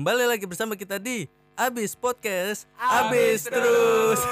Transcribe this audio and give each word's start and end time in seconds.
Kembali 0.00 0.24
lagi 0.24 0.48
bersama 0.48 0.80
kita 0.80 0.96
di 0.96 1.28
Abis 1.52 1.92
Podcast 1.92 2.64
Abis, 2.80 3.44
terus. 3.44 4.16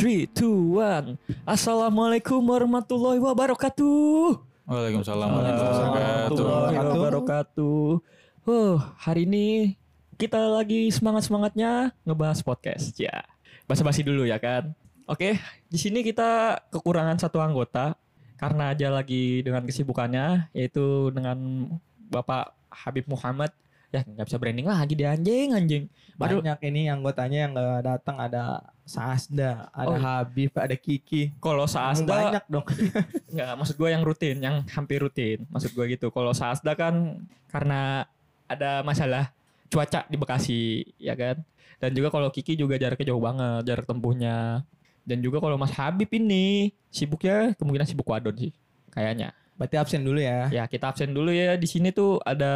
Three, 0.00 0.32
two, 0.32 0.80
one. 0.80 1.20
Assalamualaikum 1.44 2.40
warahmatullahi 2.40 3.20
wabarakatuh. 3.20 4.40
Waalaikumsalam 4.64 5.28
Warahmatullahi 5.44 6.76
wabarakatuh. 6.80 8.00
Oh, 8.48 8.80
hari 8.96 9.28
ini 9.28 9.76
kita 10.16 10.40
lagi 10.40 10.88
semangat-semangatnya 10.88 11.92
ngebahas 12.08 12.40
podcast. 12.40 12.96
Ya, 12.96 13.28
basa-basi 13.68 14.00
dulu 14.00 14.24
ya 14.24 14.40
kan. 14.40 14.72
Oke, 15.04 15.36
di 15.68 15.76
sini 15.76 16.00
kita 16.00 16.64
kekurangan 16.72 17.20
satu 17.20 17.44
anggota 17.44 17.92
karena 18.36 18.72
aja 18.72 18.88
lagi 18.92 19.40
dengan 19.40 19.64
kesibukannya 19.64 20.52
yaitu 20.52 21.12
dengan 21.12 21.68
Bapak 22.12 22.52
Habib 22.70 23.08
Muhammad. 23.08 23.52
Ya, 23.94 24.02
nggak 24.02 24.26
bisa 24.28 24.36
branding 24.36 24.68
lagi 24.68 24.94
dia 24.98 25.14
anjing 25.16 25.56
anjing. 25.56 25.84
Baru 26.16 26.44
banyak 26.44 26.60
ini 26.68 26.88
anggotanya 26.92 27.38
yang 27.48 27.52
nggak 27.56 27.82
datang 27.84 28.16
ada 28.20 28.60
Sasda, 28.86 29.66
ada 29.74 29.90
Oh. 29.90 29.98
Habib, 29.98 30.54
ada 30.54 30.76
Kiki. 30.78 31.34
kalau 31.42 31.66
Saasda 31.66 32.06
banyak 32.06 32.44
dong. 32.46 32.62
Nggak, 33.34 33.52
maksud 33.58 33.74
gue 33.74 33.88
yang 33.90 34.06
rutin, 34.06 34.36
yang 34.38 34.62
hampir 34.70 35.02
rutin. 35.02 35.42
Maksud 35.50 35.74
gue 35.74 35.98
gitu. 35.98 36.14
Kalau 36.14 36.30
Saasda 36.30 36.78
kan 36.78 37.18
karena 37.50 38.06
ada 38.46 38.86
masalah 38.86 39.34
cuaca 39.66 40.06
di 40.06 40.14
Bekasi, 40.14 40.86
ya 41.02 41.18
kan. 41.18 41.42
Dan 41.82 41.98
juga 41.98 42.14
kalau 42.14 42.30
Kiki 42.30 42.54
juga 42.54 42.78
jaraknya 42.78 43.10
jauh 43.10 43.18
banget, 43.18 43.66
jarak 43.66 43.90
tempuhnya. 43.90 44.62
Dan 45.06 45.22
juga 45.22 45.38
kalau 45.38 45.54
Mas 45.54 45.70
Habib 45.70 46.10
ini 46.10 46.74
sibuknya 46.90 47.54
kemungkinan 47.54 47.86
sibuk 47.86 48.10
wadon 48.10 48.34
sih, 48.34 48.52
kayaknya. 48.90 49.30
Berarti 49.54 49.78
absen 49.78 50.02
dulu 50.02 50.18
ya. 50.18 50.50
Ya 50.50 50.66
kita 50.66 50.90
absen 50.90 51.14
dulu 51.14 51.30
ya. 51.30 51.54
Di 51.54 51.64
sini 51.64 51.94
tuh 51.94 52.18
ada, 52.26 52.52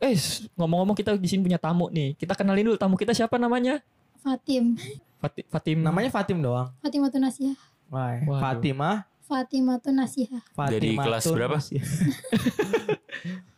eh 0.00 0.16
ngomong-ngomong 0.56 0.96
kita 0.96 1.14
di 1.14 1.28
sini 1.28 1.44
punya 1.44 1.60
tamu 1.60 1.92
nih. 1.92 2.16
Kita 2.16 2.32
kenalin 2.32 2.72
dulu 2.72 2.76
tamu 2.80 2.96
kita 2.96 3.12
siapa 3.12 3.36
namanya? 3.36 3.84
Fatim. 4.24 4.74
Fati- 5.20 5.46
Fatim. 5.46 5.84
Namanya 5.84 6.08
Fatim 6.08 6.40
doang. 6.40 6.72
Fatimah 6.80 7.12
Nasihah. 7.12 7.60
Wah. 7.92 8.40
Fatimah. 8.40 8.96
Fatimah 9.24 9.76
Nasihah. 9.92 10.42
Dari 10.72 10.96
Fatimah 10.96 11.04
kelas 11.04 11.24
berapa? 11.28 11.56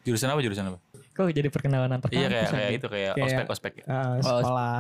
Jurusan 0.07 0.31
apa 0.31 0.39
jurusan 0.39 0.71
apa? 0.71 0.79
Kok 1.17 1.33
jadi 1.33 1.49
perkenalan 1.49 1.89
antar 1.91 2.09
Iya 2.09 2.17
kayak 2.19 2.29
kampus, 2.29 2.47
kayak 2.47 2.61
anjing? 2.63 2.77
itu 2.77 2.87
kayak 2.87 3.11
Kayak- 3.11 3.27
ospek 3.27 3.47
ospek. 3.49 3.73
Ah, 3.83 4.05
Oh, 4.15 4.21
sekolah. 4.21 4.79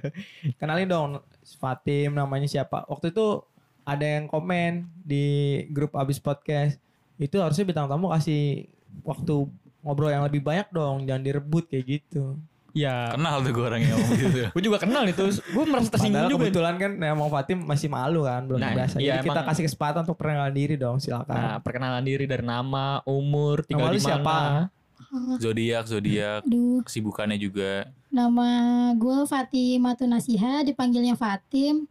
Kenalin 0.60 0.86
dong 0.86 1.10
Fatim 1.56 2.10
namanya 2.12 2.46
siapa? 2.46 2.84
Waktu 2.84 3.10
itu 3.10 3.42
ada 3.82 4.04
yang 4.04 4.24
komen 4.26 4.72
di 4.94 5.26
grup 5.68 5.94
Abis 5.94 6.18
Podcast. 6.18 6.76
Itu 7.16 7.36
harusnya 7.38 7.64
bintang 7.64 7.86
tamu 7.86 8.08
kasih 8.10 8.68
waktu 9.02 9.48
ngobrol 9.80 10.08
yang 10.08 10.22
lebih 10.22 10.40
banyak 10.40 10.68
dong, 10.68 11.04
jangan 11.04 11.22
direbut 11.22 11.64
kayak 11.66 11.84
gitu. 11.90 12.36
Ya, 12.70 13.10
Kenal 13.10 13.42
tuh 13.42 13.50
gue 13.50 13.64
orang 13.66 13.82
yang 13.82 13.92
ngomong 13.92 14.14
gitu. 14.14 14.40
gue 14.54 14.62
juga 14.62 14.78
kenal 14.78 15.02
itu. 15.02 15.26
Gue 15.50 15.64
merasa 15.64 15.90
tersinggung 15.90 16.22
Padahal 16.22 16.30
juga. 16.30 16.42
kebetulan 16.46 16.74
kan 16.76 16.90
emang 16.96 17.26
Fatim 17.28 17.58
masih 17.60 17.88
malu 17.88 18.22
kan, 18.22 18.46
belum 18.46 18.56
Nah, 18.56 18.70
biasa. 18.72 18.96
iya, 18.96 19.18
Jadi 19.18 19.26
kita 19.26 19.34
emang- 19.34 19.48
kasih 19.50 19.62
kesempatan 19.66 20.00
untuk 20.04 20.14
perkenalan 20.14 20.54
diri 20.54 20.74
dong, 20.76 20.96
silakan. 20.96 21.34
Nah, 21.34 21.56
perkenalan 21.58 21.98
diri 22.00 22.24
dari 22.24 22.44
nama, 22.44 23.02
umur, 23.02 23.66
tinggal 23.66 23.90
di 23.90 23.98
siapa? 23.98 24.22
mana. 24.22 24.60
Oh, 24.62 24.79
Zodiak 25.42 25.84
zodiak 25.86 26.42
kesibukannya 26.86 27.36
juga. 27.36 27.90
nama 28.10 28.48
gue 28.94 29.26
Fatimah 29.26 29.94
Nasihah, 29.98 30.62
dipanggilnya 30.62 31.14
Fatim. 31.14 31.86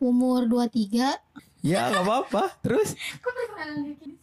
Umur 0.00 0.48
23. 0.48 1.12
Ya 1.60 1.92
nggak 1.92 2.04
apa-apa. 2.08 2.56
Terus? 2.64 2.96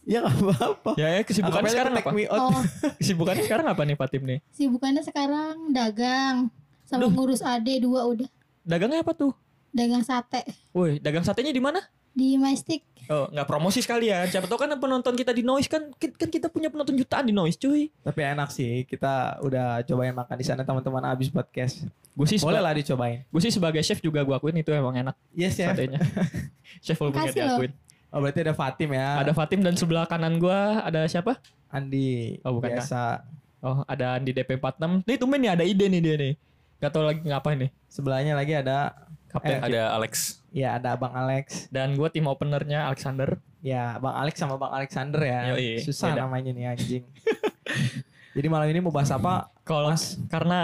Ya 0.02 0.26
nggak 0.26 0.34
apa-apa. 0.58 0.90
Ya, 0.98 1.08
ya 1.14 1.22
kesibukannya 1.22 1.70
sekarang 1.70 1.94
apa? 1.94 2.10
Oh, 2.34 2.50
Kesibukannya 2.98 3.44
sekarang 3.46 3.66
apa 3.70 3.82
nih 3.86 3.94
Fatim 3.94 4.22
nih? 4.26 4.38
sibukannya 4.50 5.02
sekarang 5.06 5.70
dagang. 5.70 6.50
Sama 6.82 7.06
Duh. 7.06 7.12
ngurus 7.14 7.44
ade 7.46 7.78
dua 7.78 8.08
udah. 8.10 8.26
Dagangnya 8.66 9.06
apa 9.06 9.14
tuh? 9.14 9.32
Dagang 9.70 10.02
sate. 10.02 10.42
Woi, 10.74 10.98
dagang 10.98 11.22
satenya 11.22 11.52
di 11.54 11.60
mana? 11.62 11.78
Di 12.10 12.34
Majestic. 12.34 12.82
Oh, 13.08 13.24
nggak 13.28 13.44
promosi 13.44 13.80
sekalian. 13.80 14.28
Siapa 14.28 14.44
tahu 14.44 14.60
kan 14.60 14.70
penonton 14.76 15.16
kita 15.16 15.32
di 15.32 15.40
Noise 15.40 15.66
kan 15.66 15.88
kan 15.96 16.28
kita 16.28 16.46
punya 16.46 16.68
penonton 16.68 16.92
jutaan 16.92 17.24
di 17.24 17.32
Noise, 17.32 17.56
cuy. 17.56 17.88
Tapi 18.00 18.20
enak 18.20 18.52
sih. 18.52 18.84
Kita 18.84 19.40
udah 19.40 19.80
cobain 19.82 20.12
makan 20.12 20.36
di 20.36 20.44
sana 20.44 20.60
teman-teman 20.60 21.00
abis 21.08 21.32
podcast. 21.32 21.88
Gue 22.12 22.26
sih 22.26 22.36
Boleh 22.36 22.58
lah 22.58 22.74
dicobain. 22.74 23.22
gue 23.24 23.40
sih 23.40 23.48
sebagai 23.48 23.78
chef 23.80 23.98
juga 23.98 24.20
gue 24.20 24.34
akuin 24.34 24.58
itu 24.58 24.74
emang 24.74 24.90
enak 24.92 25.14
Yes 25.32 25.54
ya. 25.54 25.70
satenya. 25.70 26.02
chef 26.84 26.98
Makasih 26.98 27.30
loh. 27.30 27.32
diakuin. 27.62 27.72
Oh 28.08 28.18
berarti 28.20 28.40
ada 28.42 28.54
Fatim 28.56 28.90
ya. 28.90 29.20
Ada 29.22 29.32
Fatim 29.32 29.60
dan 29.62 29.74
sebelah 29.76 30.04
kanan 30.04 30.36
gue 30.36 30.58
ada 30.82 31.06
siapa? 31.06 31.38
Andi. 31.68 32.40
Oh, 32.42 32.56
bukan, 32.56 32.74
Biasa. 32.74 33.22
Oh, 33.60 33.84
ada 33.84 34.16
Andi 34.16 34.32
DP46. 34.32 35.04
Nih 35.04 35.16
tumben 35.16 35.38
nih 35.38 35.50
ada 35.52 35.64
ide 35.64 35.86
nih 35.86 36.00
dia 36.00 36.14
nih. 36.16 36.32
Gak 36.78 36.90
tau 36.90 37.04
lagi 37.04 37.20
ngapain 37.22 37.58
nih. 37.58 37.70
Sebelahnya 37.86 38.32
lagi 38.34 38.52
ada 38.56 39.08
Kapten 39.28 39.54
Eh, 39.54 39.60
Ada 39.62 39.92
Alex. 39.92 40.40
ya 40.48 40.74
ada 40.74 40.96
Bang 40.96 41.12
Alex. 41.12 41.68
Dan 41.68 41.92
gue 41.92 42.08
tim 42.08 42.24
openernya 42.24 42.88
Alexander. 42.88 43.36
Ya 43.60 43.98
Bang 43.98 44.16
Alex 44.16 44.34
sama 44.36 44.56
Bang 44.56 44.72
Alexander 44.72 45.20
ya. 45.20 45.52
Yoi, 45.52 45.80
Susah 45.80 46.12
beda. 46.12 46.24
namanya 46.24 46.50
nih 46.50 46.64
anjing. 46.66 47.04
Jadi 48.36 48.46
malam 48.46 48.66
ini 48.66 48.78
mau 48.78 48.88
bahas 48.88 49.10
apa? 49.10 49.50
Kalau 49.62 49.92
karena 50.28 50.60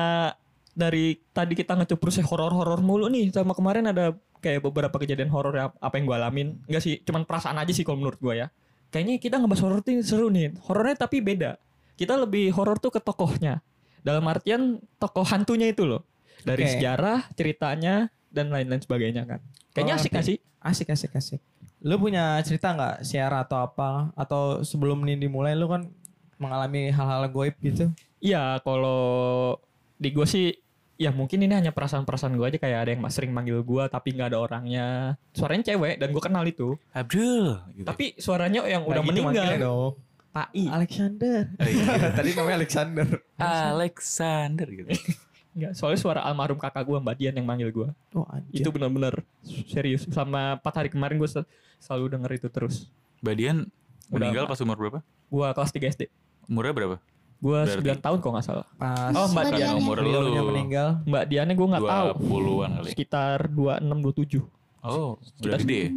dari 0.70 1.18
tadi 1.30 1.54
kita 1.54 1.74
ngecuprusnya 1.74 2.24
horor-horor 2.24 2.80
mulu 2.80 3.06
nih 3.06 3.30
sama 3.30 3.52
kemarin 3.52 3.86
ada 3.86 4.14
kayak 4.38 4.60
beberapa 4.60 4.94
kejadian 4.94 5.28
horor 5.28 5.54
yang 5.54 5.70
apa 5.74 5.94
yang 5.96 6.04
gue 6.04 6.16
alamin. 6.16 6.48
Enggak 6.64 6.82
sih, 6.82 7.00
cuman 7.00 7.24
perasaan 7.24 7.56
aja 7.56 7.70
sih 7.70 7.82
kalau 7.82 7.98
menurut 7.98 8.18
gue 8.18 8.34
ya. 8.36 8.48
Kayaknya 8.88 9.14
kita 9.18 9.34
ngebahas 9.36 9.62
horor 9.64 9.80
tuh 9.80 10.00
seru 10.00 10.28
nih. 10.30 10.54
Horornya 10.62 10.96
tapi 10.98 11.18
beda. 11.18 11.58
Kita 11.94 12.14
lebih 12.14 12.54
horor 12.54 12.78
tuh 12.78 12.90
ke 12.90 13.00
tokohnya. 13.02 13.58
Dalam 14.00 14.22
artian 14.24 14.78
tokoh 14.96 15.24
hantunya 15.24 15.66
itu 15.66 15.82
loh. 15.82 16.06
Dari 16.44 16.62
Oke. 16.62 16.70
sejarah, 16.76 17.26
ceritanya 17.34 18.12
dan 18.34 18.50
lain-lain 18.50 18.78
sebagainya 18.78 19.22
kan. 19.24 19.38
Kayaknya 19.70 19.94
Oh, 19.94 20.00
asik 20.00 20.10
gak 20.10 20.26
sih? 20.26 20.36
Asik 20.58 20.88
asik 20.90 21.14
asik. 21.14 21.40
Lu 21.80 21.94
punya 21.96 22.40
cerita 22.40 22.72
nggak 22.72 22.94
share 23.02 23.34
atau 23.38 23.62
apa? 23.62 24.10
Atau 24.14 24.42
sebelum 24.60 25.04
ini 25.04 25.20
dimulai 25.20 25.52
lu 25.52 25.66
kan 25.66 25.86
mengalami 26.34 26.88
hal-hal 26.88 27.28
goib 27.28 27.54
gitu? 27.60 27.92
Iya, 28.18 28.58
kalau 28.60 29.54
di 29.94 30.10
gue 30.10 30.24
sih 30.24 30.50
ya 30.94 31.10
mungkin 31.10 31.38
ini 31.38 31.50
hanya 31.52 31.70
perasaan-perasaan 31.70 32.34
gue 32.34 32.46
aja 32.46 32.56
kayak 32.56 32.78
ada 32.80 32.90
yang 32.90 33.02
mas- 33.02 33.12
sering 33.12 33.30
manggil 33.30 33.60
gue 33.60 33.84
tapi 33.86 34.10
nggak 34.10 34.30
ada 34.30 34.38
orangnya. 34.40 34.86
Suaranya 35.30 35.64
cewek 35.66 35.98
dan 35.98 36.08
gue 36.08 36.22
kenal 36.22 36.44
itu. 36.44 36.74
Abdul. 36.90 37.60
Gitu. 37.72 37.84
Tapi 37.84 38.04
suaranya 38.16 38.64
yang 38.64 38.82
udah 38.82 38.98
Nah, 38.98 39.06
gitu 39.06 39.20
meninggal. 39.22 39.50
dong. 39.60 39.92
Pai. 40.32 40.66
Alexander. 40.66 41.46
Oh, 41.54 41.62
iya. 41.62 42.10
Tadi 42.18 42.30
namanya 42.32 42.56
Alexander. 42.58 43.06
Alexander 43.38 44.66
gitu. 44.66 44.90
Enggak, 45.54 45.72
soalnya 45.72 45.96
suara 45.96 46.20
almarhum 46.20 46.58
kakak 46.58 46.82
gue 46.82 46.98
Mbak 46.98 47.14
Dian 47.14 47.34
yang 47.34 47.46
manggil 47.46 47.70
gue. 47.70 47.88
Oh 48.12 48.26
anjir. 48.26 48.58
Itu 48.58 48.68
benar-benar 48.68 49.22
serius. 49.64 50.02
Selama 50.04 50.58
4 50.58 50.66
hari 50.74 50.88
kemarin 50.90 51.14
gue 51.14 51.30
selalu 51.78 52.04
denger 52.10 52.30
itu 52.34 52.48
terus. 52.48 52.90
Badian 53.18 53.70
Udah 54.10 54.18
meninggal 54.20 54.44
pas 54.44 54.58
umur 54.58 54.74
berapa? 54.76 54.98
Gue 55.30 55.46
kelas 55.48 55.70
3 55.70 55.94
SD. 55.94 56.02
Umurnya 56.44 56.74
berapa? 56.74 56.96
Gue 57.38 57.60
Berarti- 57.60 57.86
9 57.86 58.02
tahun 58.02 58.18
kok 58.18 58.30
nggak 58.34 58.46
salah. 58.46 58.66
Pas 58.74 59.12
Oh, 59.12 59.26
Mbak 59.26 59.32
Mbak 59.32 59.44
Dian. 59.46 59.58
Dian. 59.62 59.74
umur 59.78 59.96
lu. 60.00 60.10
meninggal. 60.50 60.88
Mbak 61.04 61.24
Diannya 61.28 61.54
gue 61.54 61.68
nggak 61.70 61.84
tahu. 61.86 62.08
20-an 62.18 62.70
kali. 62.74 62.88
Sekitar 62.90 63.38
26 63.46 63.98
27. 64.02 64.42
Oh, 64.82 65.14
udah 65.14 65.22
Sekitar- 65.22 65.60
gede 65.62 65.76
ya? 65.78 65.90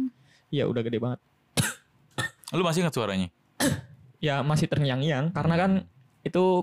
Iya, 0.48 0.64
udah 0.64 0.82
gede 0.82 0.98
banget. 0.98 1.20
Lu 2.56 2.62
masih 2.62 2.80
ingat 2.80 2.94
suaranya? 2.94 3.28
ya 4.24 4.40
masih 4.40 4.66
terngiang-ngiang 4.66 5.30
karena 5.30 5.54
kan 5.56 5.70
itu 6.22 6.62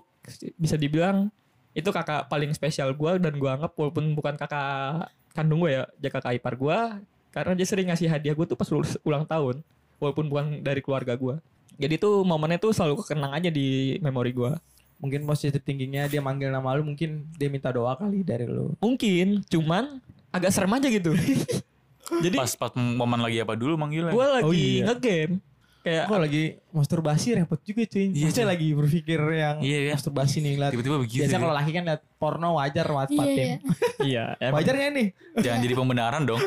bisa 0.56 0.76
dibilang 0.76 1.30
itu 1.76 1.90
kakak 1.92 2.26
paling 2.26 2.50
spesial 2.52 2.96
gua 2.96 3.20
dan 3.20 3.36
gua 3.36 3.60
anggap 3.60 3.76
walaupun 3.76 4.16
bukan 4.16 4.34
kakak 4.34 5.12
kandung 5.36 5.60
gue 5.60 5.76
ya 5.76 5.84
dia 6.00 6.08
kakak 6.08 6.40
ipar 6.40 6.56
gua 6.56 7.04
karena 7.30 7.52
dia 7.52 7.68
sering 7.68 7.92
ngasih 7.92 8.08
hadiah 8.08 8.32
gue 8.32 8.48
tuh 8.48 8.56
pas 8.56 8.72
lulus 8.72 8.96
ulang 9.04 9.28
tahun 9.28 9.60
walaupun 10.00 10.26
bukan 10.26 10.46
dari 10.64 10.80
keluarga 10.80 11.14
gua 11.14 11.44
jadi 11.76 12.00
tuh 12.00 12.24
momennya 12.24 12.56
tuh 12.58 12.72
selalu 12.72 13.04
kekenang 13.04 13.36
aja 13.36 13.52
di 13.52 14.00
memori 14.00 14.32
gua 14.32 14.56
Mungkin 14.96 15.28
positif 15.28 15.60
tingginya 15.60 16.08
dia 16.08 16.24
manggil 16.24 16.48
nama 16.48 16.72
lu 16.72 16.88
mungkin 16.88 17.28
dia 17.36 17.52
minta 17.52 17.68
doa 17.68 18.00
kali 18.00 18.24
dari 18.24 18.48
lu. 18.48 18.72
mungkin 18.80 19.44
cuman 19.44 20.00
agak 20.32 20.56
serem 20.56 20.72
aja 20.72 20.88
gitu 20.88 21.12
jadi 22.24 22.36
Pas 22.40 22.56
pas 22.56 22.72
momen 22.72 23.20
lagi 23.20 23.44
apa 23.44 23.60
dulu 23.60 23.76
manggilnya? 23.76 24.16
gua 24.16 24.40
lagi 24.40 24.48
Oh, 24.48 24.56
iya. 24.56 24.88
ngegame 24.88 25.44
kayak 25.86 26.04
Kok 26.06 26.18
lagi 26.18 26.44
masturbasi 26.72 27.28
repot 27.36 27.62
juga 27.62 27.86
cuy. 27.86 28.06
Iya, 28.08 28.26
Maksudnya 28.26 28.42
cuy. 28.42 28.52
lagi 28.52 28.68
berpikir 28.74 29.20
yang 29.22 29.56
Iya, 29.62 29.78
iya. 29.80 29.92
masturbasi 29.94 30.38
nih 30.40 30.54
liat. 30.58 30.72
Tiba-tiba 30.72 30.98
begitu. 30.98 31.22
Biasanya 31.22 31.38
ya. 31.38 31.44
kalau 31.46 31.56
laki 31.56 31.72
kan 31.72 31.84
liat 31.86 32.02
porno 32.18 32.50
wajar 32.56 32.88
Wat 32.88 33.08
Iya, 33.08 33.16
Fatim. 33.16 33.46
iya. 34.02 34.26
iya. 34.42 34.50
Wajar 34.50 34.74
gak 34.74 34.92
nih? 34.92 35.08
Jangan 35.38 35.60
jadi 35.62 35.74
pembenaran 35.76 36.22
dong. 36.24 36.42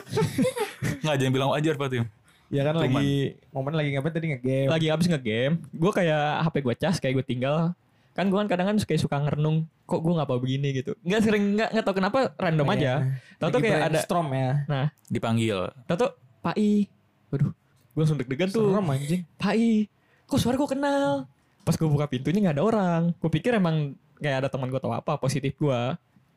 Nggak 1.03 1.17
jangan 1.17 1.33
bilang 1.33 1.51
wajar 1.51 1.75
Fatim. 1.75 2.05
Ya 2.49 2.63
kan 2.63 2.75
Cuman. 2.75 2.89
lagi 2.91 3.13
momen 3.49 3.73
lagi 3.73 3.89
ngapain 3.91 4.11
tadi 4.11 4.27
nge-game. 4.31 4.67
lagi 4.67 4.87
abis 4.89 5.07
ngegame 5.07 5.61
gue 5.69 5.93
kayak 5.93 6.25
HP 6.43 6.55
gue 6.59 6.75
cas 6.77 6.97
kayak 6.97 7.15
gue 7.15 7.27
tinggal 7.27 7.77
kan 8.11 8.25
gue 8.25 8.35
kan 8.35 8.49
kadang 8.49 8.67
kan 8.67 8.77
suka 8.77 8.97
suka 8.97 9.21
ngerenung 9.21 9.63
kok 9.85 10.01
gue 10.01 10.11
ngapa 10.11 10.33
begini 10.35 10.73
gitu 10.73 10.97
nggak 10.99 11.21
sering 11.21 11.55
nggak 11.55 11.71
nggak 11.71 11.85
tahu 11.85 11.95
kenapa 11.95 12.33
random 12.35 12.65
Oh, 12.65 12.73
aja 12.73 12.81
iya. 12.81 13.21
tahu 13.37 13.49
tuh 13.53 13.61
kayak 13.61 13.79
ada 13.79 13.89
brainstorm 13.95 14.29
ya. 14.33 14.51
nah 14.65 14.87
Dipanggil. 15.07 15.59
tahu 15.85 15.97
tuh 16.01 16.11
pai 16.41 16.89
waduh 17.29 17.53
gue 17.99 18.07
langsung 18.07 18.15
deg-degan 18.17 18.47
tuh. 18.49 18.71
Serem 18.71 18.87
anjing. 18.87 19.23
pai 19.35 19.91
kok 20.25 20.39
suara 20.39 20.55
gue 20.55 20.71
kenal? 20.71 21.27
Pas 21.61 21.75
gue 21.75 21.85
buka 21.85 22.07
pintu 22.07 22.31
ini 22.31 22.47
nggak 22.47 22.55
ada 22.55 22.65
orang. 22.65 23.03
Gue 23.19 23.27
pikir 23.29 23.51
emang 23.53 23.99
kayak 24.17 24.47
ada 24.47 24.49
teman 24.49 24.71
gue 24.71 24.79
atau 24.79 24.95
apa 24.95 25.19
positif 25.19 25.55
gue 25.55 25.81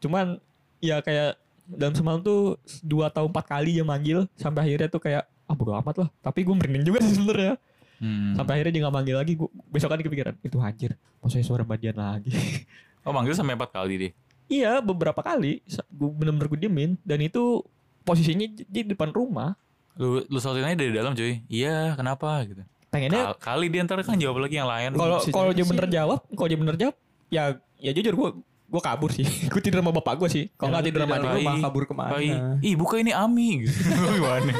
cuman 0.02 0.42
ya 0.78 0.98
kayak 0.98 1.38
dalam 1.70 1.94
semalam 1.94 2.18
tuh 2.20 2.58
dua 2.82 3.08
atau 3.08 3.30
empat 3.30 3.46
kali 3.48 3.78
dia 3.78 3.86
manggil 3.86 4.26
sampai 4.34 4.66
akhirnya 4.66 4.90
tuh 4.90 4.98
kayak 5.00 5.24
ah 5.46 5.54
bodo 5.54 5.78
amat 5.78 5.96
lah. 6.02 6.10
Tapi 6.20 6.42
gue 6.42 6.56
merinding 6.58 6.82
juga 6.84 7.00
sih 7.00 7.14
sebenarnya 7.14 7.62
Hmm. 8.02 8.34
sampai 8.34 8.58
akhirnya 8.58 8.74
dia 8.74 8.82
nggak 8.82 8.96
manggil 8.98 9.14
lagi. 9.14 9.34
Gue 9.38 9.46
besok 9.70 9.94
kan 9.94 10.02
kepikiran 10.02 10.34
itu 10.42 10.58
anjir 10.58 10.98
maksudnya 11.22 11.46
suara 11.46 11.62
badian 11.62 11.94
lagi? 11.94 12.34
Oh 13.02 13.10
manggil 13.10 13.34
sampai 13.34 13.54
empat 13.54 13.74
kali 13.74 13.94
deh. 13.98 14.12
iya 14.46 14.78
beberapa 14.78 15.22
kali. 15.22 15.62
Gue 15.90 16.10
bener-bener 16.10 16.46
gue 16.46 16.60
diemin. 16.60 16.92
Dan 17.02 17.22
itu 17.22 17.62
posisinya 18.02 18.46
di 18.46 18.82
depan 18.86 19.10
rumah 19.10 19.58
Lu 20.02 20.26
lu 20.26 20.38
sautin 20.38 20.64
aja 20.64 20.74
dari 20.74 20.90
dalam 20.90 21.14
cuy. 21.14 21.46
Iya 21.46 21.94
kenapa 21.94 22.42
gitu. 22.44 22.66
pengennya 22.90 23.32
Kal- 23.32 23.56
kali 23.56 23.66
dia 23.70 23.82
ntar 23.82 24.02
kan 24.02 24.18
jawab 24.18 24.42
lagi 24.42 24.58
yang 24.58 24.68
lain. 24.68 24.92
kalau 24.94 25.22
kalau 25.24 25.50
jadi 25.50 25.56
dia 25.56 25.66
bener 25.66 25.88
jawab 25.88 26.20
kalau 26.28 26.48
dia 26.50 26.60
bener 26.60 26.76
jawab 26.76 26.96
ya 27.30 27.44
ya 27.78 27.92
jujur 27.92 28.12
gue 28.12 28.30
gue 28.68 28.82
kabur 28.82 29.08
sih 29.10 29.24
gue 29.48 29.62
tidur 29.62 29.80
sama 29.80 29.94
bapak 29.94 30.16
gue 30.18 30.28
sih 30.28 30.46
kalau 30.52 30.76
nggak 30.76 30.86
tidur 30.86 31.02
sama 31.02 31.16
adik 31.16 31.24
tahu 31.24 31.38
gue 31.38 31.64
kabur 31.64 31.84
ke 31.86 31.94
mana. 31.94 32.12
Pai, 32.12 32.28
ih 32.60 32.74
buka 32.74 32.96
ini 32.98 33.12
Ami 33.12 33.64
gitu. 33.64 33.72
Gimana? 34.18 34.52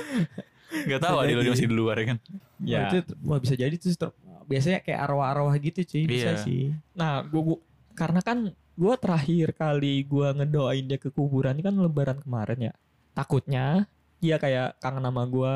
Gak 0.72 1.02
tahu 1.02 1.16
adil 1.20 1.38
dia 1.38 1.52
masih 1.52 1.68
di 1.68 1.76
luar 1.76 1.96
ya 1.98 2.06
kan. 2.08 2.18
ya 2.62 2.80
Wah, 2.80 2.88
itu 2.94 3.14
wah 3.22 3.38
bisa 3.38 3.54
jadi 3.54 3.76
tuh 3.76 4.16
biasanya 4.46 4.80
kayak 4.80 5.00
arwah-arwah 5.02 5.56
gitu 5.58 5.80
cuy 5.86 6.04
bisa 6.06 6.32
Iya. 6.32 6.40
sih. 6.40 6.72
nah 6.92 7.20
gue 7.22 7.60
karena 7.92 8.20
kan 8.20 8.38
gue 8.54 8.94
terakhir 8.96 9.52
kali 9.52 10.04
gue 10.04 10.28
ngedoain 10.34 10.86
dia 10.86 10.96
ke 10.96 11.08
kuburan 11.08 11.52
ini 11.52 11.62
kan 11.62 11.76
lebaran 11.76 12.18
kemarin 12.18 12.60
ya 12.62 12.74
takutnya 13.12 13.92
dia 14.22 14.38
kayak 14.38 14.78
kangen 14.78 15.02
sama 15.02 15.24
gue 15.26 15.56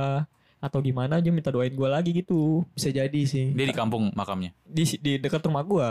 atau 0.57 0.79
gimana 0.81 1.21
dia 1.21 1.29
minta 1.29 1.53
doain 1.53 1.69
gue 1.69 1.85
lagi 1.89 2.09
gitu 2.09 2.65
Bisa 2.73 2.89
jadi 2.89 3.21
sih. 3.29 3.53
Dia 3.53 3.65
di 3.69 3.75
kampung 3.77 4.09
makamnya. 4.17 4.51
di 4.65 4.83
di 4.97 5.21
dekat 5.21 5.45
rumah 5.45 5.61
gue 5.61 5.89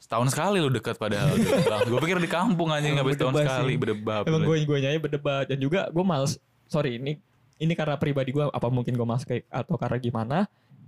Setahun 0.00 0.36
sekali 0.36 0.60
lu 0.60 0.68
dekat 0.68 1.00
padahal. 1.00 1.32
gue 1.92 2.00
pikir 2.00 2.18
di 2.20 2.28
kampung 2.28 2.68
aja 2.72 2.84
nggak 2.84 3.04
setahun 3.16 3.32
berdebat 3.32 3.44
sekali 3.44 3.72
sih. 3.72 3.80
berdebab. 3.80 4.22
emang 4.28 4.42
gue 4.44 4.56
gue 4.64 4.78
nyanyi 4.80 4.98
berdebat 5.00 5.44
dan 5.52 5.58
juga 5.60 5.88
gue 5.92 6.04
males 6.04 6.40
sorry 6.68 6.96
ini 6.96 7.20
ini 7.60 7.72
karena 7.76 7.96
pribadi 8.00 8.32
gue 8.32 8.44
apa 8.48 8.68
mungkin 8.72 8.96
gue 8.96 9.06
males 9.06 9.24
kayak 9.24 9.44
atau 9.52 9.76
karena 9.76 9.98
gimana 10.00 10.38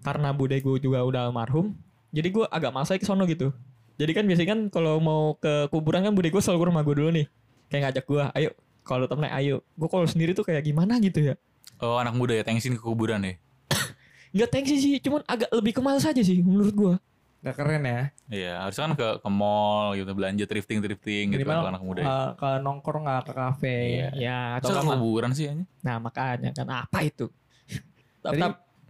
karena 0.03 0.33
bude 0.33 0.57
gue 0.57 0.77
juga 0.81 1.01
udah 1.05 1.29
almarhum 1.31 1.77
jadi 2.13 2.29
gue 2.29 2.45
agak 2.49 2.71
males 2.73 2.89
aja 2.91 3.01
ke 3.01 3.07
sono 3.07 3.25
gitu 3.29 3.53
jadi 3.97 4.13
kan 4.13 4.25
biasanya 4.29 4.49
kan 4.53 4.61
kalau 4.69 5.01
mau 5.01 5.23
ke 5.41 5.69
kuburan 5.73 6.05
kan 6.05 6.13
bude 6.13 6.29
gue 6.29 6.43
selalu 6.43 6.59
ke 6.61 6.67
rumah 6.73 6.83
gue 6.85 6.95
dulu 6.97 7.11
nih 7.13 7.27
kayak 7.73 7.83
ngajak 7.89 8.05
gue 8.05 8.23
ayo 8.37 8.51
kalau 8.87 9.11
temennya 9.11 9.35
ayo 9.43 9.57
gue 9.75 9.89
kalau 9.91 10.07
sendiri 10.07 10.31
tuh 10.33 10.47
kayak 10.47 10.63
gimana 10.63 11.03
gitu 11.03 11.35
ya 11.35 11.37
Oh 11.77 12.01
anak 12.01 12.17
muda 12.17 12.33
ya 12.33 12.41
tengsin 12.41 12.73
ke 12.73 12.81
kuburan 12.81 13.21
deh. 13.21 13.37
nggak 14.37 14.49
thanks 14.53 14.69
sih 14.73 14.97
cuman 15.01 15.21
agak 15.29 15.49
lebih 15.53 15.73
ke 15.77 15.81
males 15.85 16.05
aja 16.05 16.23
sih 16.23 16.41
menurut 16.41 16.73
gue 16.73 16.95
Gak 17.45 17.63
keren 17.63 17.85
ya. 17.87 18.11
Iya 18.27 18.53
harusnya 18.65 18.91
kan 18.91 18.95
ke 18.99 19.09
ke 19.23 19.31
mall 19.31 19.95
gitu 19.95 20.11
belanja 20.19 20.45
thrifting 20.51 20.83
thrifting 20.83 21.31
gitu 21.31 21.47
kan 21.47 21.69
anak 21.71 21.85
muda. 21.85 22.01
ya. 22.03 22.09
uh, 22.09 22.31
ke 22.35 22.49
nongkrong 22.59 23.07
nggak 23.07 23.23
ke 23.23 23.33
kafe. 23.39 23.79
Iya. 24.03 24.09
ya 24.19 24.39
atau 24.59 24.75
ke 24.75 24.83
kuburan 24.83 25.31
sih 25.31 25.47
aja. 25.53 25.63
nah 25.85 25.97
makanya 26.03 26.51
kan 26.57 26.67
apa 26.67 26.99
itu 27.07 27.31
tapi, 28.25 28.41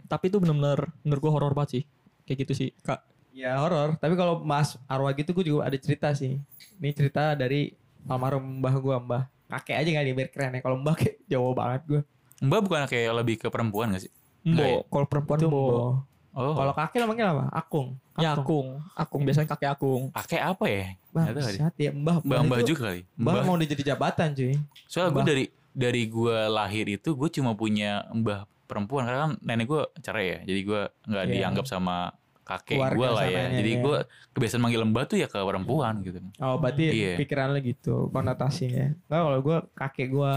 tapi 0.09 0.25
itu 0.31 0.37
bener-bener 0.41 0.89
menurut 1.05 1.21
gue 1.21 1.31
horor 1.31 1.53
banget 1.53 1.69
sih 1.69 1.83
kayak 2.25 2.37
gitu 2.47 2.53
sih 2.57 2.69
kak 2.81 3.03
Ya 3.37 3.53
horor. 3.61 3.93
Tapi 4.01 4.17
kalau 4.17 4.41
mas 4.41 4.81
arwah 4.89 5.13
gitu 5.13 5.29
gue 5.29 5.45
juga 5.53 5.69
ada 5.69 5.77
cerita 5.77 6.09
sih. 6.17 6.41
Ini 6.81 6.89
cerita 6.89 7.37
dari 7.37 7.69
almarhum 8.09 8.41
mbah 8.41 8.73
gue 8.81 8.95
mbah. 8.97 9.23
Kakek 9.47 9.75
aja 9.77 9.89
kali 9.93 10.09
biar 10.11 10.29
keren 10.29 10.51
ya. 10.51 10.61
Kalau 10.61 10.77
mbah 10.77 10.93
kayak 10.93 11.15
jauh 11.25 11.51
banget 11.51 11.81
gue. 11.85 12.01
Mbak 12.37 12.59
bukan 12.61 12.81
kayak 12.85 13.11
lebih 13.15 13.35
ke 13.37 13.47
perempuan 13.47 13.89
gak 13.89 14.03
sih? 14.03 14.13
Mbo, 14.43 14.61
ya? 14.61 14.75
kalau 14.85 15.05
perempuan 15.05 15.37
Itu 15.37 15.47
Mbo. 15.47 15.61
mbah. 15.63 15.95
Oh. 16.37 16.53
Kalau 16.53 16.69
kakek 16.71 16.99
namanya 17.01 17.23
apa? 17.33 17.43
Akung. 17.51 17.97
Ya 18.13 18.33
akung, 18.33 18.77
akung 18.93 19.21
biasanya 19.25 19.49
kakek 19.49 19.69
akung. 19.71 20.13
kakek 20.13 20.41
apa 20.43 20.65
ya? 20.67 20.85
Mbah, 21.09 21.23
saat 21.41 21.75
ya 21.75 21.89
mbah. 21.89 22.21
Mbak 22.21 22.39
Mbak 22.43 22.57
itu- 22.59 22.69
juga 22.69 22.81
kali. 22.87 23.01
Mbah 23.15 23.33
Mbah. 23.33 23.43
mau 23.43 23.55
udah 23.57 23.67
jadi 23.67 23.83
jabatan 23.87 24.27
cuy. 24.31 24.53
Soalnya 24.85 25.09
gue 25.09 25.17
Mbah. 25.17 25.27
dari 25.27 25.45
dari 25.73 26.01
gue 26.05 26.37
lahir 26.47 26.85
itu 26.87 27.09
gue 27.11 27.29
cuma 27.31 27.53
punya 27.53 28.05
mbah 28.11 28.45
perempuan 28.65 29.05
karena 29.05 29.19
kan 29.23 29.33
nenek 29.39 29.65
gue 29.65 29.81
cerai 29.99 30.25
ya. 30.27 30.39
Jadi 30.45 30.61
gue 30.63 30.81
nggak 31.03 31.25
Iya. 31.25 31.33
dianggap 31.33 31.65
sama 31.65 32.13
kakek 32.47 32.79
Keluarga 32.79 32.95
gue 32.95 33.07
lah 33.09 33.25
ya. 33.25 33.35
sananya, 33.43 33.57
Jadi 33.59 33.69
iya. 33.69 33.83
gue 33.83 33.97
kebiasaan 34.31 34.61
manggil 34.61 34.81
mbah 34.83 35.03
tuh 35.03 35.17
ya 35.17 35.27
ke 35.27 35.37
perempuan 35.37 35.93
gitu. 35.99 36.19
Oh 36.39 36.55
berarti 36.55 36.83
Iya. 36.87 37.13
pikiran 37.19 37.51
lo 37.51 37.59
gitu 37.59 37.95
konotasinya. 38.09 38.95
Enggak 39.03 39.21
kalau 39.21 39.39
gue 39.41 39.57
kakek 39.75 40.07
gue. 40.09 40.33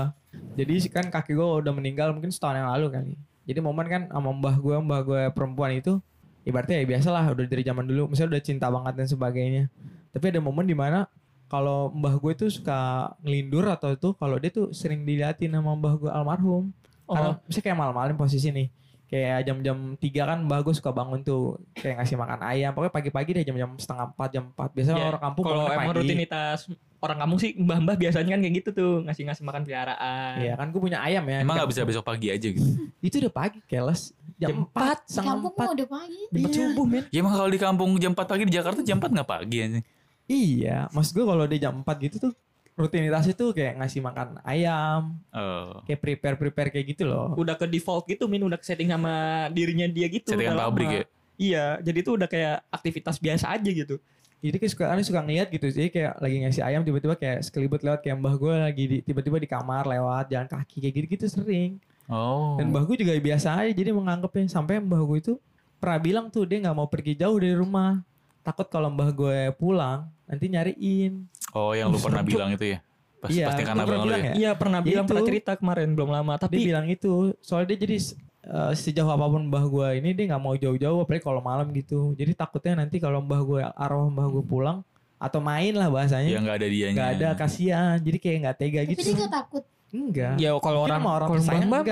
Jadi 0.57 0.75
kan 0.89 1.07
kakek 1.09 1.35
gue 1.35 1.49
udah 1.63 1.71
meninggal 1.71 2.11
mungkin 2.11 2.29
setahun 2.29 2.57
yang 2.57 2.69
lalu 2.69 2.87
kali. 2.91 3.15
Jadi 3.47 3.59
momen 3.59 3.87
kan 3.87 4.03
sama 4.07 4.31
mbah 4.31 4.57
gue, 4.57 4.77
mbah 4.77 5.01
gue 5.01 5.23
perempuan 5.31 5.71
itu 5.73 6.03
ibaratnya 6.43 6.79
ya 6.79 6.87
biasa 6.89 7.09
lah 7.09 7.25
udah 7.29 7.45
dari 7.45 7.63
zaman 7.63 7.85
dulu. 7.85 8.09
Misalnya 8.09 8.35
udah 8.35 8.43
cinta 8.43 8.67
banget 8.67 8.95
dan 8.97 9.07
sebagainya. 9.07 9.65
Tapi 10.11 10.25
ada 10.27 10.41
momen 10.41 10.67
di 10.67 10.75
mana 10.75 11.07
kalau 11.47 11.91
mbah 11.91 12.15
gue 12.17 12.33
tuh 12.37 12.49
suka 12.49 12.79
ngelindur 13.21 13.67
atau 13.67 13.95
tuh 13.95 14.13
kalau 14.15 14.39
dia 14.39 14.51
tuh 14.51 14.71
sering 14.71 15.03
diliatin 15.03 15.51
sama 15.51 15.75
mbah 15.75 15.95
gue 15.97 16.11
almarhum. 16.11 16.71
Karena 17.05 17.29
Oh, 17.29 17.43
misalnya 17.43 17.65
kayak 17.65 17.79
malam-malam 17.79 18.15
posisi 18.15 18.49
nih. 18.49 18.69
Kayak 19.11 19.43
jam-jam 19.43 19.77
3 19.93 20.07
kan 20.25 20.39
mbah 20.41 20.63
gue 20.63 20.71
suka 20.71 20.91
bangun 20.91 21.19
tuh 21.21 21.59
kayak 21.73 21.99
ngasih 21.99 22.15
makan 22.15 22.41
ayam. 22.41 22.71
Pokoknya 22.71 22.95
pagi-pagi 22.95 23.31
deh 23.33 23.43
jam-jam 23.43 23.75
setengah 23.75 24.15
4, 24.15 24.31
jam 24.31 24.45
4. 24.49 24.71
Biasanya 24.71 24.97
Ya, 24.97 25.07
orang 25.09 25.23
kampung 25.25 25.45
kalau 25.45 25.65
emang 25.67 25.83
pagi. 25.91 25.99
rutinitas 25.99 26.59
orang 27.01 27.19
kampung 27.19 27.39
sih 27.39 27.51
mbah-mbah 27.55 27.97
biasanya 27.97 28.31
kan 28.31 28.41
kayak 28.41 28.55
gitu 28.57 28.71
tuh 28.71 28.91
ngasih-ngasih 29.03 29.43
makan 29.43 29.63
peliharaan. 29.65 30.35
Iya 30.39 30.53
kan 30.55 30.67
gue 30.69 30.79
punya 30.81 30.99
ayam 31.01 31.25
ya. 31.25 31.43
Emang 31.43 31.53
Di 31.53 31.59
nggak 31.59 31.71
bisa 31.71 31.83
besok 31.83 32.05
pagi 32.07 32.27
aja 32.29 32.47
gitu? 32.47 32.71
Itu 33.03 33.19
udah 33.19 33.33
pagi 33.35 33.59
keles. 33.67 34.15
Jam 34.39 34.49
Jam 34.49 34.59
4, 34.65 34.79
Di 35.05 35.11
setengah 35.11 35.27
kampung 35.35 35.53
4. 35.53 35.59
mah 35.59 35.71
udah 35.75 35.89
pagi. 35.91 36.21
Jemput 36.31 36.39
Iya. 36.47 36.57
subuh 36.63 36.87
men. 36.87 37.05
Ya 37.11 37.19
emang 37.19 37.35
kalau 37.35 37.51
di 37.51 37.59
kampung 37.59 37.91
jam 37.99 38.13
4 38.13 38.25
pagi 38.25 38.45
di 38.47 38.55
Jakarta 38.55 38.81
jam 38.81 38.97
4 38.97 39.11
nggak 39.11 39.29
pagi 39.29 39.59
aja. 39.59 39.81
Iya, 40.25 40.87
maksud 40.89 41.13
gue 41.13 41.27
kalau 41.27 41.45
dia 41.45 41.59
jam 41.61 41.75
4 41.77 41.99
gitu 42.01 42.17
tuh 42.23 42.33
rutinitasnya 42.79 43.35
tuh 43.37 43.53
kayak 43.53 43.79
ngasih 43.81 44.01
makan 44.01 44.41
ayam, 44.43 45.19
Oh. 45.31 45.83
kayak 45.85 46.01
prepare-prepare 46.01 46.69
kayak 46.73 46.87
gitu 46.97 47.05
loh. 47.09 47.35
Udah 47.37 47.55
ke 47.59 47.69
default 47.69 48.09
gitu 48.09 48.27
min, 48.27 48.41
udah 48.43 48.57
ke 48.57 48.65
setting 48.65 48.89
sama 48.91 49.47
dirinya 49.53 49.87
dia 49.91 50.07
gitu. 50.09 50.33
Settingan 50.33 50.57
pabrik 50.57 50.89
ya. 50.89 51.05
Iya, 51.41 51.67
jadi 51.81 51.99
itu 52.05 52.11
udah 52.21 52.29
kayak 52.29 52.69
aktivitas 52.69 53.17
biasa 53.17 53.57
aja 53.57 53.71
gitu. 53.73 53.97
Jadi 54.41 54.57
kayak 54.57 54.73
suka 54.73 54.85
aneh 54.89 55.05
suka 55.05 55.21
ngeliat 55.21 55.53
gitu 55.53 55.69
sih 55.69 55.93
kayak 55.93 56.17
lagi 56.17 56.37
ngasih 56.41 56.63
ayam 56.65 56.81
tiba-tiba 56.81 57.13
kayak 57.13 57.45
sekelibet 57.45 57.85
lewat 57.85 58.01
kayak 58.01 58.17
mbah 58.17 58.35
gue 58.41 58.55
lagi 58.57 58.85
di, 58.89 58.99
tiba-tiba 59.05 59.37
di 59.37 59.45
kamar 59.45 59.85
lewat 59.85 60.33
jalan 60.33 60.49
kaki 60.49 60.81
kayak 60.81 60.95
gitu-gitu 60.97 61.27
sering. 61.29 61.77
Oh. 62.09 62.57
Dan 62.57 62.73
mbah 62.73 62.89
gue 62.89 62.97
juga 63.05 63.13
biasa 63.21 63.61
aja 63.61 63.73
jadi 63.77 63.93
menganggapnya 63.93 64.49
sampai 64.49 64.81
mbah 64.81 65.05
gue 65.05 65.19
itu 65.21 65.35
pernah 65.77 66.01
bilang 66.01 66.27
tuh 66.33 66.49
dia 66.49 66.57
nggak 66.65 66.77
mau 66.77 66.89
pergi 66.89 67.21
jauh 67.21 67.37
dari 67.37 67.53
rumah. 67.53 68.01
Takut 68.41 68.65
kalau 68.73 68.89
mbah 68.89 69.13
gue 69.13 69.53
pulang 69.61 70.09
nanti 70.25 70.49
nyariin. 70.49 71.29
Oh 71.53 71.73
yang 71.73 71.89
lu 71.89 71.99
pernah 71.99 72.23
bilang 72.23 72.51
itu 72.51 72.67
ya? 72.69 72.79
Pas, 73.17 73.29
Iya, 73.29 73.47
pasti 73.47 73.63
karena 73.63 73.83
pernah 73.83 73.85
abang 73.85 74.01
lu 74.01 74.07
bilang 74.09 74.21
ya? 74.21 74.27
ya. 74.27 74.35
Iya 74.35 74.51
pernah 74.55 74.79
Ya 74.79 74.87
bilang 74.87 75.05
pernah 75.05 75.21
itu. 75.21 75.29
cerita 75.29 75.53
kemarin 75.55 75.89
belum 75.93 76.09
lama 76.09 76.33
dia 76.33 76.41
tapi 76.41 76.57
bilang 76.63 76.87
itu 76.87 77.13
soalnya 77.39 77.69
dia 77.69 77.79
jadi 77.81 77.97
eh, 78.43 78.73
sejauh 78.75 79.11
apa 79.11 79.27
pun 79.27 79.43
mbah 79.45 79.65
gue 79.67 79.89
ini 79.99 80.11
dia 80.11 80.25
nggak 80.27 80.41
mau 80.41 80.55
jauh-jauh 80.55 80.99
apalagi 80.99 81.21
kalau 81.21 81.41
malam 81.41 81.69
gitu 81.71 82.15
jadi 82.15 82.33
takutnya 82.33 82.81
nanti 82.81 82.97
kalau 82.97 83.21
mbah 83.21 83.41
gue 83.41 83.61
arwah 83.63 84.09
mbah 84.09 84.27
gue 84.27 84.41
pulang 84.43 84.81
atau 85.17 85.37
main 85.39 85.75
lah 85.75 85.85
Ya 85.85 85.93
bahasanya 85.93 86.29
nggak 86.33 86.57
ada 86.57 86.67
dianya. 86.67 86.95
nggak 86.97 87.11
ada 87.15 87.29
kasihan 87.37 87.97
jadi 87.99 88.19
kayak 88.19 88.37
nggak 88.41 88.57
tega 88.57 88.79
Tapi 88.79 88.91
gitu 88.91 89.01
dia 89.05 89.17
gak 89.19 89.33
takut. 89.35 89.63
enggak 89.91 90.33
ya 90.39 90.51
kalau 90.57 90.81
orang 90.81 91.03
orang 91.03 91.29
kalau 91.29 91.61
mbah 91.61 91.83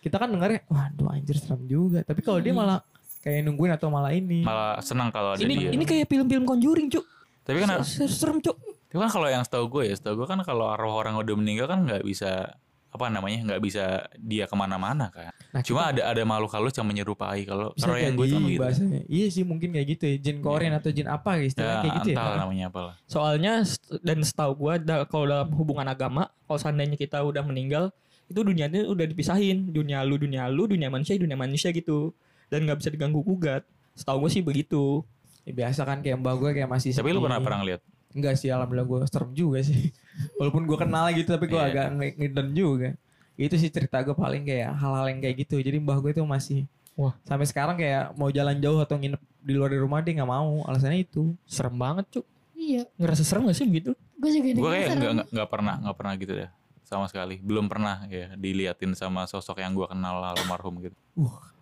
kita 0.00 0.16
kan 0.16 0.28
dengarnya 0.28 0.60
waduh 0.66 1.06
anjir 1.08 1.36
serem 1.36 1.62
juga 1.64 2.02
tapi 2.02 2.18
kalau 2.18 2.38
dia 2.38 2.50
Hmm. 2.50 2.58
malah 2.58 2.78
kayak 3.18 3.40
nungguin 3.44 3.72
atau 3.72 3.88
malah 3.88 4.10
ini 4.10 4.42
Malah 4.42 4.78
senang 4.80 5.10
kalau 5.10 5.34
ada 5.34 5.40
ini 5.40 5.54
dia. 5.56 5.70
ini 5.70 5.84
kayak 5.84 6.06
film-film 6.06 6.42
Conjuring 6.44 6.86
cuk. 6.88 7.04
Tapi 7.42 7.56
kan 7.60 7.82
Se- 7.82 8.06
Serem 8.06 8.38
cuk. 8.38 8.56
Tapi 8.88 8.98
kan 9.04 9.10
kalau 9.12 9.28
yang 9.28 9.44
setahu 9.44 9.68
gue 9.68 9.92
ya, 9.92 9.94
setahu 9.94 10.24
gue 10.24 10.26
kan 10.26 10.40
kalau 10.42 10.72
arwah 10.72 10.96
orang 10.96 11.14
udah 11.20 11.34
meninggal 11.36 11.68
kan 11.68 11.84
nggak 11.84 12.02
bisa 12.02 12.56
apa 12.88 13.12
namanya 13.12 13.44
nggak 13.44 13.60
bisa 13.60 14.08
dia 14.16 14.48
ke 14.48 14.56
mana-mana 14.56 15.12
kan. 15.12 15.28
Nah, 15.52 15.60
Cuma 15.60 15.92
ada 15.92 16.08
ada 16.08 16.24
makhluk 16.24 16.48
halus 16.56 16.72
yang 16.72 16.88
menyerupai 16.88 17.44
kalau 17.44 17.76
kalau 17.76 18.00
yang 18.00 18.16
gue 18.16 18.26
gitu. 18.32 18.56
bahasanya 18.56 19.04
iya 19.12 19.28
sih 19.28 19.44
mungkin 19.44 19.76
kayak 19.76 19.86
gitu 19.92 20.04
ya 20.08 20.16
jin 20.16 20.40
korin 20.40 20.72
atau 20.72 20.88
jin 20.88 21.04
apa 21.04 21.36
istilahnya 21.36 21.68
Ya, 21.68 21.82
kayak 21.84 21.96
gitu 22.00 22.10
ya 22.16 22.32
namanya 22.40 22.64
apa 22.72 22.80
lah. 22.80 22.94
Soalnya 23.04 23.52
dan 24.00 24.18
setahu 24.24 24.52
gua 24.56 24.80
da- 24.80 25.04
kalau 25.04 25.28
dalam 25.28 25.52
hubungan 25.52 25.84
agama, 25.84 26.32
kalau 26.48 26.56
seandainya 26.56 26.96
kita 26.96 27.20
udah 27.20 27.44
meninggal, 27.44 27.92
itu 28.24 28.40
dunianya 28.40 28.88
udah 28.88 29.04
dipisahin, 29.04 29.68
dunia 29.68 30.00
lu, 30.08 30.16
dunia 30.16 30.48
lu, 30.48 30.64
dunia 30.64 30.88
manusia, 30.88 31.12
dunia 31.20 31.36
manusia 31.36 31.68
gitu. 31.76 32.16
Dan 32.48 32.64
nggak 32.64 32.80
bisa 32.80 32.88
diganggu 32.88 33.20
gugat. 33.20 33.68
Setahu 33.92 34.24
gua 34.24 34.30
sih 34.32 34.40
begitu. 34.40 35.04
Ya, 35.44 35.52
biasa 35.52 35.84
kan 35.84 36.00
kayak 36.00 36.20
mbak 36.20 36.34
gue 36.40 36.50
kayak 36.56 36.68
masih 36.68 36.92
Tapi 36.92 37.08
lu 37.12 37.20
pernah 37.20 37.40
pernah 37.40 37.60
ngeliat? 37.60 37.80
Enggak 38.10 38.34
sih 38.34 38.48
alhamdulillah 38.48 38.86
gue 38.86 38.98
serem 39.06 39.30
juga 39.32 39.60
sih. 39.60 39.92
Walaupun 40.38 40.64
gue 40.64 40.76
kenal 40.76 41.08
gitu 41.10 41.28
tapi 41.28 41.46
gue 41.46 41.56
Iya. 41.56 41.68
agak 41.68 41.86
nge- 41.92 42.14
ngeden 42.16 42.48
juga. 42.50 42.90
Itu 43.34 43.54
sih 43.54 43.68
cerita 43.68 44.00
gue 44.00 44.12
paling 44.12 44.42
kayak 44.42 44.72
hal-hal 44.72 45.06
yang 45.06 45.20
kayak 45.20 45.36
gitu. 45.40 45.56
Jadi 45.56 45.76
mbah 45.76 45.98
gue 45.98 46.10
itu 46.10 46.22
masih 46.22 46.64
Wah. 46.94 47.14
sampai 47.22 47.44
sekarang 47.44 47.74
kayak 47.74 48.12
mau 48.12 48.28
jalan 48.28 48.56
jauh 48.56 48.78
atau 48.78 48.96
nginep 48.96 49.18
di 49.38 49.52
luar 49.52 49.68
dari 49.68 49.78
rumah 49.78 50.00
dia 50.00 50.12
nggak 50.14 50.26
mau. 50.28 50.64
Alasannya 50.64 51.00
itu. 51.00 51.32
Serem 51.44 51.74
banget 51.74 52.08
cuk. 52.10 52.26
Iya. 52.52 52.82
Ngerasa 52.94 53.22
serem 53.22 53.44
gak 53.44 53.54
sih 53.54 53.64
begitu? 53.64 53.94
Gue 54.14 54.30
juga 54.30 54.46
Gue 54.50 54.70
kayak 54.72 54.88
nggak 54.92 55.12
nggak- 55.30 55.48
pernah 55.48 55.74
nggak 55.78 55.96
pernah 55.96 56.12
gitu 56.16 56.32
deh 56.34 56.50
sama 56.82 57.06
sekali. 57.06 57.38
Belum 57.38 57.64
pernah 57.64 58.02
ya 58.06 58.34
diliatin 58.34 58.90
sama 58.92 59.22
sosok 59.24 59.58
yang 59.58 59.70
gue 59.72 59.86
kenal 59.86 60.18
almarhum 60.18 60.82
gitu. 60.82 60.98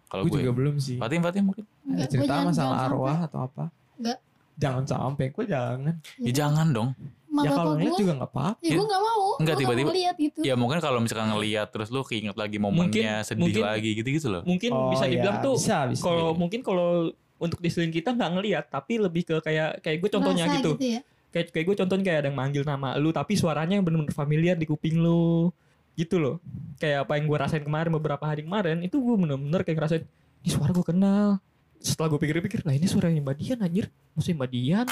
Kalau 0.06 0.22
Gue 0.24 0.32
gue. 0.32 0.40
juga 0.40 0.54
belum 0.54 0.78
sih. 0.78 0.96
Fatim 0.96 1.20
Fatim 1.20 1.44
mungkin. 1.44 1.66
Ada 1.84 2.06
cerita 2.06 2.40
masalah 2.40 2.86
arwah 2.86 3.18
atau 3.20 3.44
apa? 3.44 3.68
Enggak. 3.96 4.18
Jangan 4.56 4.84
sampai, 4.84 5.28
gue 5.28 5.44
jangan. 5.44 5.94
Ya 6.16 6.32
jangan 6.34 6.66
dong. 6.68 6.90
Ya 7.36 7.52
kalau 7.52 7.76
ngeliat 7.76 8.00
juga 8.00 8.12
nggak 8.16 8.30
apa-apa. 8.30 8.64
ya 8.64 8.72
gue 8.72 8.86
gak 8.86 9.02
mau. 9.02 9.25
Nggak 9.36 9.56
tiba-tiba- 9.58 9.88
mau 9.88 9.96
lihat 9.96 10.16
gitu. 10.16 10.40
Ya 10.40 10.54
mungkin 10.56 10.78
kalau 10.80 10.98
misalkan 10.98 11.28
ngeliat 11.28 11.68
terus 11.68 11.92
lu 11.92 12.00
keinget 12.00 12.32
lagi 12.32 12.56
momennya 12.56 13.20
sedih 13.22 13.44
mungkin- 13.44 13.64
lagi 13.66 13.90
gitu-gitu 13.94 14.26
loh. 14.30 14.42
Mungkin 14.42 14.70
Oh, 14.72 14.88
bisa 14.88 15.04
iya, 15.04 15.20
dibilang 15.20 15.44
tuh 15.44 15.54
bisa, 15.54 15.84
bisa. 15.84 16.00
kalau 16.00 16.32
mungkin 16.32 16.64
kalau 16.64 17.12
untuk 17.36 17.60
di 17.60 17.68
sekeliling 17.68 17.92
kita 17.92 18.16
nggak 18.16 18.30
ngelihat 18.32 18.64
tapi 18.66 18.96
lebih 18.96 19.22
ke 19.22 19.36
kayak 19.42 19.84
kayak 19.84 20.00
gue 20.00 20.08
contohnya 20.08 20.48
Rasa 20.48 20.56
gitu. 20.56 20.70
ya. 20.80 21.00
Kayak 21.28 21.46
kayak 21.52 21.64
gue 21.68 21.76
contohnya 21.76 22.04
kayak 22.06 22.18
ada 22.18 22.28
yang 22.32 22.38
manggil 22.38 22.64
nama 22.64 22.88
lu 22.96 23.12
tapi 23.12 23.36
suaranya 23.36 23.76
bener-bener 23.78 24.16
familiar 24.16 24.56
di 24.56 24.64
kuping 24.64 24.96
lu. 24.96 25.52
Gitu 25.92 26.16
loh. 26.16 26.40
Kayak 26.76 27.04
apa 27.04 27.20
yang 27.20 27.28
gue 27.28 27.36
rasain 27.36 27.60
kemarin 27.60 27.92
beberapa 27.92 28.25
hari 28.25 28.40
kemarin 28.40 28.80
itu 28.80 28.96
gue 28.96 29.12
bener-bener 29.14 29.60
kayak 29.60 29.76
ngerasain 29.76 30.04
ini 30.40 30.48
suara 30.48 30.72
gue 30.72 30.86
kenal. 30.86 31.36
Setelah 31.80 32.09
gue 32.12 32.21
pikir-pikir, 32.21 32.61
lah 32.66 32.75
ini 32.75 32.87
suaranya 32.88 33.21
Mbak 33.23 33.37
Dian 33.38 33.59
anjir. 33.62 33.87
Maksudnya 34.16 34.37
Mbak 34.42 34.50
Dian. 34.50 34.87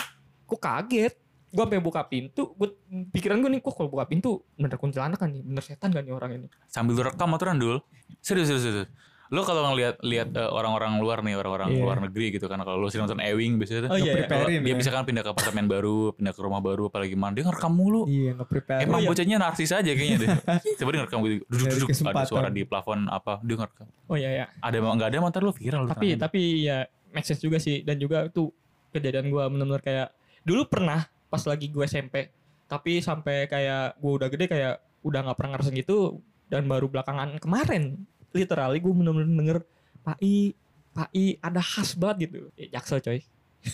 Kok 0.44 0.60
kaget? 0.60 1.14
Gue 1.54 1.62
sampai 1.62 1.78
buka 1.78 2.02
pintu, 2.10 2.50
gue 2.58 2.68
pikiran 3.14 3.38
gue 3.38 3.46
nih 3.46 3.62
kok 3.62 3.78
kalau 3.78 3.86
buka 3.86 4.10
pintu 4.10 4.42
bener 4.58 4.74
kuntilanak 4.74 5.22
kan 5.22 5.30
nih, 5.30 5.38
bener 5.38 5.62
setan 5.62 5.94
kan 5.94 6.02
nih 6.02 6.10
orang 6.10 6.30
ini. 6.34 6.46
Sambil 6.66 6.98
rekam 6.98 7.30
motoran 7.30 7.62
dul. 7.62 7.78
Serius 8.18 8.50
serius 8.50 8.64
serius. 8.66 8.88
Lu 9.34 9.42
kalau 9.42 9.66
ngeliat 9.66 9.98
lihat 10.00 10.30
eh, 10.30 10.46
orang-orang 10.46 11.02
luar 11.02 11.18
nih, 11.20 11.34
orang-orang 11.34 11.74
Iya. 11.74 11.82
luar 11.82 11.98
negeri 11.98 12.26
gitu 12.30 12.46
kan. 12.46 12.62
Kalau 12.62 12.78
lu 12.78 12.86
sering 12.86 13.04
nonton 13.04 13.18
Ewing 13.18 13.58
biasanya. 13.58 13.90
Oh, 13.90 13.98
iya, 13.98 14.22
iya. 14.22 14.62
Dia 14.62 14.62
ya. 14.62 14.76
misalkan 14.78 15.02
pindah 15.04 15.20
ke 15.20 15.30
apartemen 15.34 15.66
baru, 15.66 16.14
pindah 16.14 16.30
ke 16.30 16.40
rumah 16.40 16.62
baru, 16.62 16.86
apalagi 16.86 17.18
mana 17.18 17.34
dia 17.34 17.42
ngerekam 17.42 17.74
mulu. 17.74 18.06
Iya, 18.06 18.38
nge-prepare. 18.38 18.86
Emang 18.86 18.96
Oh, 18.96 19.02
iya. 19.02 19.08
bocahnya 19.10 19.36
narsis 19.42 19.74
aja 19.74 19.90
kayaknya 19.90 20.18
deh. 20.22 20.28
Coba 20.78 20.88
dia 20.88 21.00
ngerekam 21.02 21.18
gitu. 21.20 21.34
Duduk 21.44 21.66
Dari 21.66 21.74
duduk 21.76 21.88
ada 22.06 22.24
suara 22.24 22.48
di 22.48 22.62
plafon 22.62 23.10
apa, 23.10 23.42
dia 23.42 23.56
ngerekam. 23.58 23.86
Oh 24.06 24.14
iya 24.14 24.30
ya. 24.30 24.46
Ada 24.62 24.76
emang 24.78 24.94
enggak 24.94 25.10
ada 25.10 25.18
mantar 25.18 25.40
lu 25.42 25.50
viral 25.50 25.84
tapi 25.84 26.14
tapi 26.14 26.40
ya 26.62 26.86
make 27.10 27.24
sense 27.24 27.40
juga 27.40 27.56
sih 27.56 27.82
dan 27.82 27.96
juga 27.96 28.28
tuh 28.28 28.52
kejadian 28.90 29.26
gua 29.26 29.48
bener-bener 29.48 29.80
kayak 29.80 30.08
dulu 30.42 30.68
pernah 30.68 31.02
pas 31.26 31.42
lagi 31.42 31.66
gue 31.66 31.82
SMP 31.82 32.30
tapi 32.64 33.00
sampai 33.00 33.46
kayak 33.46 33.98
gua 33.98 34.12
udah 34.18 34.28
gede 34.28 34.46
kayak 34.46 34.74
udah 35.00 35.20
nggak 35.22 35.34
pernah 35.34 35.50
ngerasain 35.52 35.74
gitu 35.74 36.20
dan 36.44 36.64
baru 36.64 36.86
belakangan 36.86 37.40
kemarin 37.40 38.04
literally 38.34 38.78
gue 38.78 38.92
bener-bener 38.92 39.30
denger 39.30 39.58
Pak 40.02 40.18
I 40.20 40.52
Pak 40.90 41.08
I 41.12 41.38
ada 41.38 41.58
khas 41.58 41.94
banget 41.94 42.28
gitu 42.28 42.50
ya, 42.54 42.66
jaksel 42.74 42.98
coy 42.98 43.20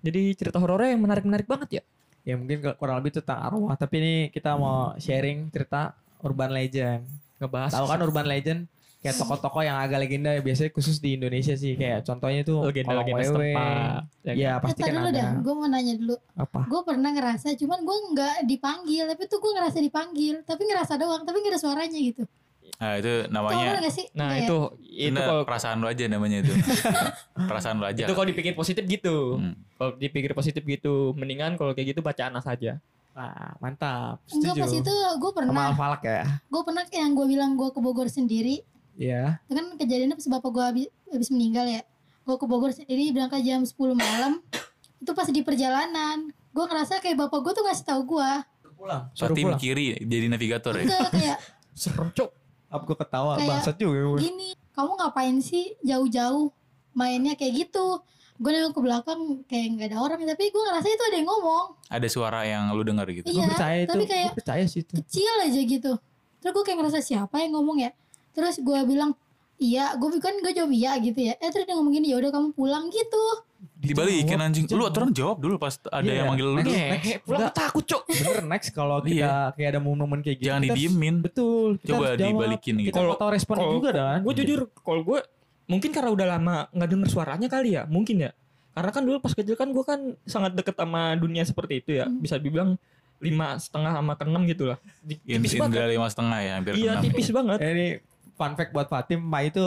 jadi 0.00 0.22
cerita 0.32 0.56
horornya 0.56 0.92
yang 0.92 1.02
menarik-menarik 1.02 1.46
banget 1.46 1.70
ya 1.72 1.84
Ya 2.22 2.36
mungkin 2.36 2.60
ke- 2.60 2.76
kurang 2.76 3.00
lebih 3.00 3.16
tentang 3.16 3.40
arwah. 3.40 3.72
Tapi 3.72 3.94
ini 3.96 4.14
kita 4.28 4.52
mau 4.52 4.92
sharing 4.96 5.48
cerita 5.48 5.96
urban 6.20 6.52
legend. 6.52 7.08
ngebahas 7.38 7.72
Tahu 7.72 7.88
kan 7.88 8.04
urban 8.04 8.28
legend? 8.28 8.60
Kayak 9.00 9.16
tokoh-tokoh 9.24 9.64
yang 9.64 9.80
agak 9.80 9.96
legenda 9.96 10.36
biasanya 10.36 10.68
khusus 10.68 11.00
di 11.00 11.16
Indonesia 11.16 11.56
sih. 11.56 11.72
Kayak 11.72 12.04
contohnya 12.04 12.44
tuh 12.44 12.60
Kolong 12.60 12.68
legenda-legenda 12.68 13.16
Wewe. 13.16 13.24
setempat 13.24 14.02
ya 14.28 14.50
Eh, 14.50 14.60
pasti 14.60 14.76
tar 14.76 14.86
kan 14.86 14.94
dulu 14.94 15.08
ada. 15.08 15.16
dah, 15.16 15.30
gue 15.40 15.54
mau 15.56 15.66
nanya 15.66 15.94
dulu. 15.96 16.14
Apa? 16.36 16.60
Gue 16.68 16.80
pernah 16.84 17.10
ngerasa, 17.10 17.48
cuman 17.56 17.78
gue 17.80 17.96
nggak 18.12 18.36
dipanggil, 18.44 19.04
tapi 19.08 19.22
tuh 19.24 19.38
gue 19.38 19.52
ngerasa 19.54 19.78
dipanggil, 19.80 20.34
tapi 20.44 20.62
ngerasa 20.66 20.92
doang, 20.94 21.22
tapi 21.22 21.36
nggak 21.38 21.52
ada 21.56 21.62
suaranya 21.64 21.96
gitu. 21.96 22.28
Nah, 22.74 22.92
itu 22.94 23.12
Tau 23.20 23.32
namanya 23.32 23.88
sih? 23.88 24.06
nah 24.12 24.30
ya? 24.32 24.44
itu 24.44 24.56
itu 24.84 25.10
Bener, 25.10 25.24
kalau 25.24 25.42
perasaan 25.42 25.76
lu 25.76 25.86
aja 25.86 26.04
namanya 26.06 26.38
itu. 26.40 26.52
perasaan 27.48 27.76
lu 27.76 27.84
aja. 27.84 28.02
itu 28.02 28.12
kalau 28.12 28.26
dipikir 28.26 28.52
positif 28.52 28.84
gitu 28.84 29.36
Hmm. 29.36 29.54
kalau 29.74 29.94
dipikir 29.94 30.30
positif 30.32 30.62
gitu 30.62 31.12
mendingan 31.12 31.54
kalau 31.54 31.72
kayak 31.72 31.92
gitu 31.92 32.00
baca 32.00 32.22
anas 32.24 32.44
aja 32.44 32.78
Nah, 33.10 33.50
mantap. 33.58 34.22
Enggak 34.28 34.54
Setuju. 34.54 34.62
pas 34.62 34.72
itu 34.78 34.94
gue 34.94 35.30
Sama 35.32 35.38
pernah, 35.42 35.66
Alfalak 35.68 36.02
ya. 36.02 36.22
gue 36.40 36.62
pernah 36.62 36.84
yang 36.88 37.10
gue 37.12 37.26
bilang 37.26 37.50
gue 37.52 37.68
ke 37.68 37.80
Bogor 37.80 38.06
sendiri, 38.06 38.62
Iya. 38.94 39.42
itu 39.42 39.52
kan 39.52 39.74
kejadiannya 39.74 40.14
pas 40.14 40.28
bapak 40.28 40.50
gue 40.52 40.64
habis, 40.64 40.86
habis 41.08 41.28
meninggal 41.28 41.66
ya. 41.66 41.82
Gue 42.22 42.36
ke 42.36 42.46
Bogor 42.46 42.70
sendiri 42.70 43.10
berangkat 43.10 43.42
jam 43.42 43.60
10 43.60 43.74
malam, 43.92 44.38
itu 44.96 45.10
pas 45.10 45.26
di 45.26 45.42
perjalanan, 45.42 46.30
gue 46.30 46.64
ngerasa 46.64 46.98
kayak 46.98 47.18
bapak 47.18 47.38
gue 47.40 47.52
tuh 47.52 47.64
ngasih 47.64 47.84
tahu 47.84 48.02
gue, 48.08 48.30
Pulang. 48.78 49.10
Suruh 49.10 49.34
pulang. 49.34 49.58
kiri 49.58 49.98
jadi 49.98 50.26
navigator 50.28 50.70
ya. 50.72 50.86
enggak 50.86 51.10
kayak 51.10 51.38
serem 51.74 52.08
cok 52.12 52.30
Apa 52.68 52.82
gue 52.84 52.96
ketawa 52.96 53.32
Kayak- 53.34 53.48
bangsat 53.50 53.76
juga 53.76 53.98
gue. 54.06 54.20
gini, 54.22 54.48
kamu 54.70 54.90
ngapain 54.94 55.36
sih 55.38 55.72
jauh-jauh 55.80 56.52
mainnya 56.92 57.32
kayak 57.32 57.66
gitu? 57.66 58.04
Gue 58.36 58.50
nengok 58.52 58.70
ke 58.72 58.80
belakang 58.80 59.20
kayak 59.44 59.66
nggak 59.74 59.86
ada 59.88 59.98
orang, 59.98 60.20
tapi 60.22 60.44
gue 60.46 60.62
ngerasa 60.62 60.86
itu 60.86 61.02
ada 61.02 61.16
yang 61.16 61.26
ngomong. 61.26 61.66
Ada 61.88 62.06
suara 62.06 62.40
yang 62.44 62.70
lu 62.70 62.82
dengar 62.82 63.08
gitu. 63.08 63.26
Gue 63.26 63.34
Iya, 63.34 63.50
percaya 63.50 63.78
itu. 63.80 63.90
tapi 63.90 63.98
Gue 63.98 64.08
kayak 64.08 64.30
percaya 64.32 64.64
sih 64.64 64.80
itu. 64.80 64.92
kecil 64.94 65.34
aja 65.42 65.60
gitu. 65.60 65.92
Terus 66.38 66.52
gue 66.52 66.62
kayak 66.62 66.78
ngerasa 66.78 67.00
siapa 67.00 67.36
yang 67.38 67.52
ngomong 67.52 67.82
ya? 67.82 67.90
Terus 68.30 68.60
gue 68.60 68.78
bilang 68.84 69.18
iya, 69.58 69.90
gue 69.94 70.08
kan 70.18 70.38
gue 70.38 70.52
jawab 70.52 70.70
iya 70.70 70.94
gitu 70.98 71.18
ya. 71.18 71.34
Eh 71.34 71.50
terus 71.50 71.66
dia 71.66 71.74
ngomong 71.74 71.90
gini, 71.90 72.12
ya 72.12 72.16
udah 72.16 72.30
kamu 72.30 72.48
pulang 72.52 72.86
gitu. 72.88 73.24
Dibalikin 73.58 74.38
anjing. 74.38 74.64
Lu 74.68 74.84
aturan 74.84 75.10
jawab 75.10 75.38
dulu 75.38 75.54
pas 75.56 75.74
ada 75.84 76.00
Iya, 76.00 76.22
yang 76.22 76.26
manggil 76.28 76.46
lu. 76.46 76.58
Ngehe, 76.60 77.18
pulang 77.20 77.40
Enggak. 77.44 77.54
takut 77.54 77.84
cok 77.84 78.02
Bener 78.06 78.44
next 78.44 78.68
kalau 78.70 78.96
kita 79.02 79.14
Iya. 79.16 79.34
kayak 79.52 79.68
ada 79.68 79.80
momen-momen 79.80 80.20
kayak 80.20 80.36
gitu. 80.36 80.46
Jangan 80.48 80.62
didiemin. 80.64 81.14
Betul. 81.20 81.68
kita 81.76 81.88
Coba 81.88 82.04
harus 82.04 82.16
jawab. 82.16 82.32
dibalikin 82.32 82.74
gitu. 82.76 82.88
Kita 82.88 83.16
tahu 83.16 83.30
respon 83.30 83.56
juga 83.72 83.90
kan. 83.92 84.18
gue 84.20 84.34
jujur 84.36 84.60
kalau 84.76 85.02
gue 85.04 85.20
mungkin 85.66 85.90
karena 85.90 86.10
udah 86.10 86.26
lama 86.28 86.54
nggak 86.70 86.88
denger 86.88 87.08
suaranya 87.08 87.44
kali 87.46 87.68
ya 87.72 87.84
mungkin 87.84 88.16
ya 88.18 88.30
karena 88.72 88.88
kan 88.88 89.02
dulu 89.02 89.18
pas 89.18 89.30
kecil 89.30 89.52
kan 89.52 89.68
gue 89.68 89.82
kan 89.82 90.00
sangat 90.24 90.54
deket 90.54 90.72
sama 90.72 91.12
dunia 91.14 91.42
seperti 91.42 91.74
itu 91.78 91.90
ya 91.94 92.06
Hmm. 92.06 92.18
bisa 92.18 92.34
dibilang 92.36 92.80
lima 93.18 93.58
setengah 93.58 93.92
sama 93.92 94.14
ke 94.14 94.24
enam 94.24 94.42
gitu 94.44 94.64
lah 94.64 94.78
Di- 94.98 95.18
tipis 95.18 95.52
banget 95.52 95.76
Indra 95.76 95.90
lima 95.90 96.06
setengah 96.06 96.38
ya 96.38 96.52
hampir 96.54 96.72
iya 96.72 96.84
keenam. 96.88 97.02
tipis 97.04 97.28
banget 97.28 97.58
Eh, 97.58 97.68
ini 97.68 97.86
fun 98.32 98.52
fact 98.54 98.70
buat 98.70 98.86
Fatim, 98.86 99.20
Pak 99.24 99.42
itu 99.44 99.66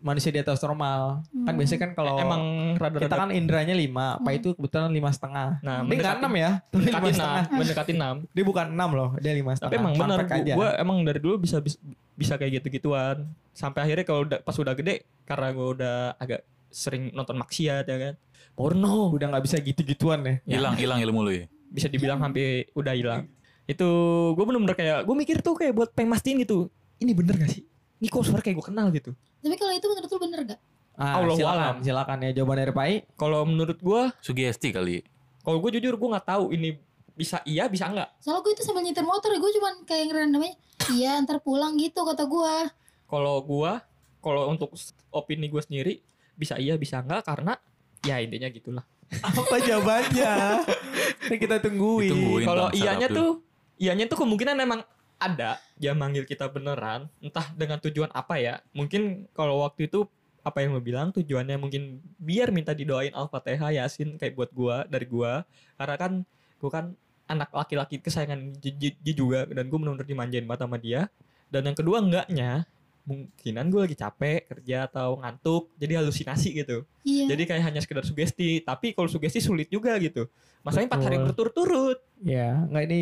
manusia 0.00 0.28
di 0.28 0.38
atas 0.38 0.58
normal. 0.58 1.20
Kan 1.22 1.44
Hmm. 1.46 1.56
biasanya 1.56 1.80
kan 1.80 1.90
kalau 1.92 2.14
emang 2.16 2.42
rada-rada 2.74 3.04
kita 3.04 3.16
kan 3.16 3.30
indranya 3.30 3.72
lima, 3.72 4.16
Pak 4.16 4.26
Hmm. 4.26 4.38
itu 4.40 4.48
kebetulan 4.52 4.88
lima 4.88 5.10
setengah. 5.10 5.48
nah 5.60 5.76
Dia 5.78 5.86
mendekati 5.86 6.18
enam 6.18 6.32
ya, 6.34 6.50
mendekati 6.72 7.00
enam 7.02 7.14
setengah. 7.14 7.44
mendekati 7.52 7.92
enam 7.94 8.14
Dia 8.30 8.44
bukan 8.44 8.66
enam 8.70 8.90
loh, 8.90 9.08
dia 9.16 9.32
lima 9.32 9.52
setengah. 9.52 9.70
tapi 9.70 9.76
emang 9.76 9.92
benar 9.94 10.18
gue 10.30 10.68
emang 10.76 10.96
dari 11.02 11.18
dulu 11.18 11.34
bisa 11.38 11.56
bisa, 11.58 11.76
bisa 12.14 12.34
kayak 12.34 12.52
gitu 12.58 12.66
gituan 12.74 13.24
sampai 13.50 13.80
akhirnya 13.82 14.04
kalau 14.04 14.24
pas 14.26 14.52
udah 14.54 14.72
gede 14.72 14.94
karena 15.24 15.46
gue 15.50 15.66
udah 15.70 15.96
agak 16.16 16.40
sering 16.68 17.10
nonton 17.10 17.36
maksiat 17.36 17.84
ya 17.84 17.96
kan 17.98 18.14
porno 18.52 19.08
udah 19.10 19.26
nggak 19.28 19.42
bisa 19.42 19.56
gitu-gituan 19.58 20.20
ya. 20.20 20.34
Hilang 20.48 20.74
hilang 20.76 20.98
ilmu 21.00 21.20
lu 21.22 21.32
ya. 21.34 21.46
bisa 21.66 21.86
dibilang 21.86 22.18
hampir 22.18 22.66
udah 22.72 22.92
hilang 22.92 23.30
itu 23.64 23.86
gue 24.32 24.44
bener-bener 24.44 24.74
kayak 24.74 24.98
gue 25.02 25.14
mikir 25.14 25.36
tuh 25.38 25.54
kayak 25.54 25.70
buat 25.70 25.90
pengen 25.90 26.10
mastiin 26.10 26.40
gitu 26.40 26.66
ini 26.98 27.14
bener 27.14 27.36
gak 27.36 27.46
sih 27.48 27.62
ini 27.96 28.06
kok 28.06 28.20
suara 28.20 28.40
kayak 28.40 28.58
gue 28.58 28.66
kenal 28.66 28.90
gitu 28.90 29.14
Tapi 29.40 29.54
kalau 29.54 29.72
itu 29.72 29.86
menurut 29.86 30.08
lu 30.08 30.18
bener 30.20 30.40
gak? 30.46 30.60
Ah, 30.94 31.16
Allahu 31.16 31.32
silakan, 31.34 31.56
alam. 31.56 31.76
silakan 31.80 32.16
ya 32.20 32.30
jawaban 32.34 32.56
dari 32.58 32.72
Pai. 32.72 32.92
kalau 33.14 33.40
menurut 33.42 33.78
gue 33.78 34.02
Sugesti 34.20 34.68
kali. 34.68 35.00
kalau 35.40 35.56
gue 35.58 35.70
jujur 35.72 35.96
gue 35.96 36.08
nggak 36.10 36.26
tahu 36.26 36.52
ini 36.52 36.76
bisa 37.10 37.40
iya 37.42 37.64
bisa 37.64 37.88
enggak 37.88 38.12
Soalnya 38.18 38.40
gue 38.42 38.52
itu 38.52 38.62
sambil 38.62 38.82
nyetir 38.82 39.00
motor, 39.02 39.32
gue 39.32 39.50
cuman 39.50 39.74
kayak 39.82 40.04
ngeran 40.06 40.28
namanya, 40.28 40.56
iya 40.90 41.16
ntar 41.18 41.40
pulang 41.40 41.72
gitu 41.74 42.00
kata 42.02 42.24
gue. 42.24 42.54
kalau 43.06 43.40
gue 43.40 43.72
kalau 44.18 44.42
untuk 44.48 44.76
opini 45.10 45.48
gue 45.48 45.58
sendiri 45.58 45.94
bisa 46.34 46.54
iya 46.54 46.76
bisa 46.76 47.00
enggak 47.00 47.24
karena 47.24 47.56
ya 48.00 48.16
intinya 48.18 48.48
gitulah 48.48 48.84
Apa 49.10 49.56
jawabannya? 49.58 50.32
Kita 51.42 51.58
tungguin. 51.58 52.12
Ditungguin. 52.12 52.44
kalau 52.44 52.68
sarap 52.70 53.08
tuh 53.10 53.30
ianya 53.76 54.04
tuh 54.04 54.18
kemungkinan 54.18 54.54
emang 54.54 54.80
ada 55.20 55.60
dia 55.76 55.92
manggil 55.92 56.24
kita 56.24 56.48
beneran 56.48 57.06
entah 57.20 57.44
dengan 57.52 57.76
tujuan 57.76 58.08
apa 58.16 58.40
ya. 58.40 58.64
Mungkin 58.72 59.28
kalau 59.36 59.60
waktu 59.62 59.86
itu 59.86 60.08
apa 60.40 60.64
yang 60.64 60.72
lo 60.72 60.80
bilang 60.80 61.12
tujuannya 61.12 61.60
mungkin 61.60 62.00
biar 62.16 62.48
minta 62.48 62.72
didoain 62.72 63.12
al-fatihah 63.12 63.76
yasin 63.76 64.16
kayak 64.16 64.32
buat 64.32 64.50
gua 64.56 64.88
dari 64.88 65.04
gua. 65.04 65.44
Karena 65.76 65.96
kan 66.00 66.12
gua 66.56 66.70
kan 66.72 66.84
anak 67.28 67.52
laki-laki 67.52 68.00
kesayangan 68.00 68.56
Ji 68.58 68.96
juga 69.12 69.44
dan 69.46 69.68
gua 69.68 69.78
bener-bener 69.84 70.08
dimanjain 70.08 70.48
banget 70.48 70.60
sama 70.64 70.80
dia. 70.80 71.12
Dan 71.52 71.68
yang 71.68 71.76
kedua 71.76 72.00
enggaknya 72.00 72.64
mungkinan 73.10 73.72
gue 73.72 73.80
lagi 73.90 73.96
capek 73.96 74.46
kerja 74.46 74.86
atau 74.86 75.18
ngantuk 75.18 75.72
jadi 75.80 75.98
halusinasi 75.98 76.62
gitu. 76.62 76.86
Iya. 77.02 77.32
jadi 77.32 77.42
kayak 77.48 77.62
hanya 77.72 77.80
sekedar 77.82 78.04
sugesti 78.06 78.60
tapi 78.62 78.92
kalau 78.94 79.08
sugesti 79.10 79.42
sulit 79.42 79.66
juga 79.66 79.96
gitu. 79.98 80.30
Masalahnya 80.60 80.88
empat 80.92 81.04
hari 81.08 81.16
berturut-turut. 81.18 81.98
Ya, 82.20 82.68
nggak 82.68 82.84
ini 82.86 83.00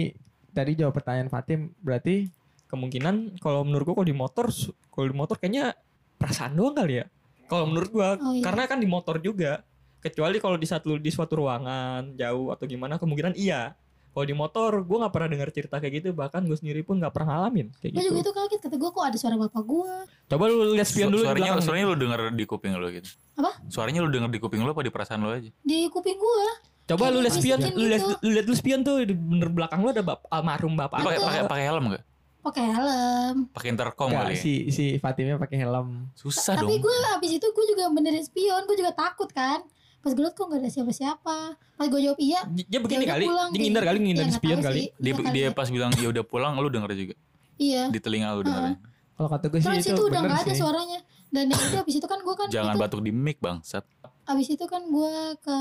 tadi 0.58 0.74
jawab 0.74 0.90
pertanyaan 0.92 1.30
Fatim 1.30 1.70
berarti 1.78 2.26
kemungkinan 2.66 3.38
kalau 3.38 3.62
menurut 3.62 3.86
gua 3.86 3.94
kalau 3.96 4.08
di 4.08 4.16
motor 4.16 4.46
kalau 4.90 5.06
di 5.06 5.14
motor 5.14 5.36
kayaknya 5.38 5.78
perasaan 6.18 6.52
doang 6.52 6.74
kali 6.74 7.00
ya 7.00 7.06
kalau 7.46 7.64
menurut 7.64 7.88
gua 7.88 8.08
Oh, 8.18 8.34
iya. 8.34 8.42
karena 8.42 8.66
kan 8.66 8.76
di 8.76 8.88
motor 8.90 9.22
juga 9.22 9.62
kecuali 9.98 10.38
kalau 10.38 10.54
di 10.54 10.66
saat 10.66 10.82
lu 10.82 10.98
di 10.98 11.08
suatu 11.08 11.38
ruangan 11.38 12.14
jauh 12.14 12.50
atau 12.50 12.64
gimana 12.66 12.98
kemungkinan 12.98 13.34
iya 13.34 13.78
kalau 14.08 14.24
di 14.24 14.34
motor 14.34 14.82
gua 14.82 15.06
nggak 15.06 15.14
pernah 15.14 15.28
dengar 15.30 15.48
cerita 15.48 15.76
kayak 15.78 15.94
gitu 15.96 16.08
bahkan 16.10 16.42
gue 16.42 16.54
sendiri 16.54 16.82
pun 16.82 16.98
nggak 16.98 17.14
pernah 17.14 17.38
ngalamin 17.38 17.70
kayak 17.78 17.92
Gue 17.92 18.02
gitu 18.02 18.10
juga 18.10 18.20
itu 18.20 18.32
kaget, 18.34 18.60
kata 18.66 18.76
gue 18.76 18.90
kok 18.90 19.04
ada 19.04 19.16
suara 19.16 19.36
bapak 19.38 19.62
gue. 19.62 19.92
coba 20.26 20.44
lu 20.44 20.74
lihat 20.74 20.88
spion 20.90 21.08
dulu 21.08 21.22
di 21.22 21.26
suaranya 21.28 21.44
belakang 21.46 21.62
suaranya 21.62 21.86
lu 21.86 21.96
denger 21.96 22.20
di 22.34 22.44
kuping 22.44 22.72
lu 22.74 22.88
gitu. 22.90 23.10
Apa? 23.38 23.50
Suaranya 23.70 24.00
lu 24.02 24.10
denger 24.10 24.28
di 24.28 24.40
kuping 24.42 24.60
lu 24.60 24.70
apa 24.70 24.82
di 24.82 24.90
perasaan 24.90 25.20
lu 25.22 25.30
aja? 25.30 25.50
Di 25.62 25.78
kuping 25.86 26.18
gue. 26.18 26.46
Coba 26.88 27.04
lu 27.08 27.20
lihat 27.20 27.36
spion 27.36 27.58
lu 27.60 27.84
lihat 27.86 28.00
gitu. 28.00 28.14
lu 28.24 28.30
lihat 28.32 28.46
dulu 28.48 28.56
spion 28.56 28.80
tuh 28.80 28.96
di 29.00 29.12
bener 29.12 29.48
belakang 29.48 29.84
lu 29.84 29.92
ada 29.92 30.00
bap, 30.00 30.24
almarhum 30.26 30.72
bapak 30.72 30.98
Lu 30.98 31.06
pakai 31.06 31.20
pakai 31.20 31.40
pakai 31.46 31.64
helm 31.68 31.84
enggak? 31.86 32.04
pakai 32.38 32.64
helm. 32.64 33.36
Pakai 33.52 33.68
intercom 33.68 34.08
kali. 34.08 34.32
ya? 34.32 34.40
si 34.40 34.52
si 34.70 34.84
Fatimnya 34.96 35.36
pakai 35.36 35.60
helm. 35.60 36.08
Susah 36.14 36.56
Tapi 36.56 36.80
dong. 36.80 36.80
gue 36.80 36.94
abis 37.12 37.30
itu 37.36 37.44
gue 37.44 37.64
juga 37.68 37.92
benerin 37.92 38.24
spion, 38.24 38.64
gue 38.64 38.72
juga 38.74 38.96
takut 38.96 39.28
kan. 39.28 39.60
Pas 40.00 40.14
gue 40.14 40.22
liat 40.22 40.32
kok 40.32 40.46
gak 40.46 40.62
ada 40.62 40.70
siapa-siapa. 40.70 41.36
Pas 41.76 41.86
gue 41.86 42.00
jawab 42.00 42.16
iya, 42.16 42.40
Dia 42.48 42.80
begini 42.80 43.04
udah 43.04 43.12
kali, 43.12 43.24
pulang, 43.26 43.48
dia 43.48 43.52
gitu. 43.52 43.64
ngindar 43.68 43.84
kali, 43.84 43.98
ngindar 44.00 44.24
Ya, 44.24 44.32
spion 44.32 44.58
kali. 44.62 44.82
Dia 44.96 45.12
dia 45.28 45.44
ya. 45.44 45.50
pas 45.52 45.68
bilang 45.68 45.90
ya 45.92 46.08
udah 46.08 46.24
pulang 46.24 46.56
lu 46.56 46.70
denger 46.70 46.90
juga 46.94 47.14
Iya. 47.58 47.90
di 47.90 47.98
telinga 48.00 48.32
lu 48.32 48.42
denger. 48.42 48.80
Kalau 49.12 49.28
kata 49.28 49.44
gue 49.44 49.58
sih 49.58 49.66
Terus 49.68 49.84
itu, 49.84 49.92
itu 49.92 50.02
udah 50.08 50.20
gak 50.24 50.40
ada 50.40 50.52
suaranya. 50.54 50.98
Dan 51.28 51.44
yang 51.52 51.60
itu 51.60 51.76
abis 51.76 51.94
itu 52.00 52.06
kan 52.06 52.18
gue 52.18 52.34
kan 52.34 52.46
Jangan 52.48 52.74
batuk 52.78 53.04
di 53.04 53.12
mic 53.12 53.36
bangsat. 53.38 53.84
Abis 54.28 54.52
itu 54.52 54.64
kan 54.68 54.84
gue 54.84 55.14
ke 55.40 55.58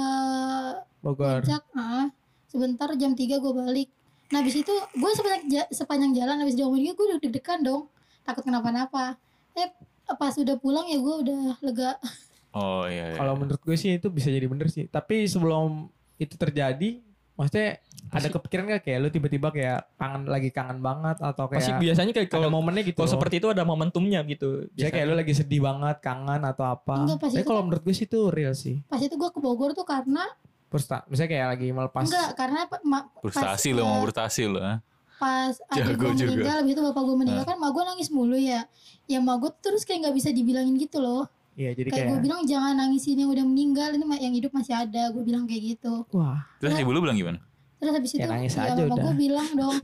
Bogor. 1.00 1.40
puncak, 1.42 1.64
ah, 1.74 2.12
sebentar 2.46 2.92
jam 2.96 3.16
3 3.16 3.40
gue 3.40 3.54
balik. 3.56 3.90
Nah 4.28 4.44
abis 4.44 4.60
itu 4.60 4.74
gue 4.74 5.12
sepanjang, 5.16 5.44
ja- 5.48 5.72
sepanjang 5.72 6.12
jalan 6.12 6.44
abis 6.44 6.60
diomongin 6.60 6.92
gue 6.92 7.06
udah 7.08 7.20
deg-degan 7.24 7.64
dong. 7.64 7.88
Takut 8.28 8.44
kenapa-napa. 8.44 9.16
Eh 9.56 9.72
pas 10.08 10.36
udah 10.36 10.60
pulang 10.60 10.84
ya 10.88 11.00
gue 11.00 11.16
udah 11.24 11.40
lega. 11.64 11.96
Oh 12.52 12.84
iya. 12.90 13.14
iya. 13.14 13.18
Kalau 13.20 13.40
menurut 13.40 13.62
gue 13.62 13.78
sih 13.78 13.96
itu 13.96 14.08
bisa 14.12 14.28
jadi 14.28 14.48
bener 14.52 14.68
sih. 14.68 14.88
Tapi 14.88 15.24
sebelum 15.30 15.88
itu 16.18 16.36
terjadi, 16.36 17.00
maksudnya 17.38 17.78
ada 18.08 18.28
kepikiran 18.30 18.64
gak 18.68 18.84
kayak 18.84 19.00
lu 19.00 19.10
tiba-tiba 19.10 19.48
kayak 19.50 19.80
kangen 19.94 20.26
lagi 20.26 20.50
kangen 20.50 20.80
banget 20.80 21.20
atau 21.20 21.46
Pasti 21.46 21.70
kayak 21.70 21.82
biasanya 21.82 22.12
kayak 22.12 22.30
kalau 22.30 22.50
momennya 22.50 22.82
gitu. 22.82 22.98
kalau 22.98 23.10
seperti 23.10 23.36
itu 23.38 23.48
ada 23.48 23.62
momentumnya 23.62 24.24
gitu. 24.26 24.66
Misalnya 24.70 24.94
kayak 24.94 25.06
lu 25.06 25.16
lagi 25.16 25.34
sedih 25.34 25.62
banget, 25.62 25.96
kangen 26.00 26.42
atau 26.42 26.66
apa. 26.66 26.96
Enggak, 26.98 27.18
pas 27.18 27.30
Tapi 27.30 27.38
itu 27.38 27.46
kalau 27.46 27.60
kan- 27.60 27.66
menurut 27.68 27.84
gue 27.84 27.94
sih 27.94 28.06
itu 28.06 28.20
real 28.28 28.54
sih. 28.54 28.76
Pas 28.86 28.98
itu 28.98 29.12
gue 29.12 29.30
ke 29.30 29.38
Bogor 29.38 29.72
tuh 29.72 29.84
karena 29.84 30.24
Frustra, 30.68 31.00
misalnya 31.06 31.32
kayak 31.32 31.48
lagi 31.50 31.68
melepas. 31.70 32.04
enggak 32.04 32.30
karena 32.34 32.60
ma- 32.82 33.08
frustasi 33.18 33.72
lo 33.72 33.84
mau 33.84 33.98
eh, 33.98 34.04
frustasi 34.04 34.42
lo. 34.46 34.60
ah. 34.60 34.80
pas 35.16 35.56
adik 35.72 35.96
Jago 35.96 35.98
gue 35.98 36.12
juga. 36.14 36.30
meninggal 36.30 36.56
habis 36.60 36.72
itu 36.72 36.82
bapak 36.84 37.04
gue 37.04 37.16
meninggal 37.18 37.46
kan 37.46 37.58
mak 37.58 37.72
gue 37.72 37.84
nangis 37.84 38.10
mulu 38.10 38.36
ya 38.36 38.62
ya 39.06 39.18
mak 39.18 39.36
gue 39.38 39.52
terus 39.60 39.82
kayak 39.82 40.00
nggak 40.04 40.16
bisa 40.16 40.30
dibilangin 40.30 40.76
gitu 40.76 41.00
loh 41.00 41.26
Iya, 41.58 41.74
jadi 41.74 41.90
kayak 41.90 41.98
kayak, 41.98 42.10
gue 42.14 42.20
bilang 42.22 42.42
jangan 42.46 42.74
nangisin 42.78 43.18
yang 43.18 43.34
udah 43.34 43.42
meninggal 43.42 43.90
ini 43.98 44.06
mah 44.06 44.20
yang 44.22 44.34
hidup 44.38 44.54
masih 44.54 44.78
ada 44.78 45.10
gue 45.10 45.24
bilang 45.26 45.50
kayak 45.50 45.74
gitu. 45.74 46.06
Wah, 46.14 46.46
Terus 46.62 46.78
ibu 46.78 46.94
lu 46.94 47.02
bilang 47.02 47.18
gimana? 47.18 47.42
terus 47.78 47.94
habis 47.94 48.10
Ya 48.18 48.26
itu 48.26 48.30
nangis 48.34 48.54
ya 48.58 48.74
aja 48.74 48.82
udah. 48.90 48.98
gue 49.06 49.14
bilang 49.14 49.50
dong 49.54 49.78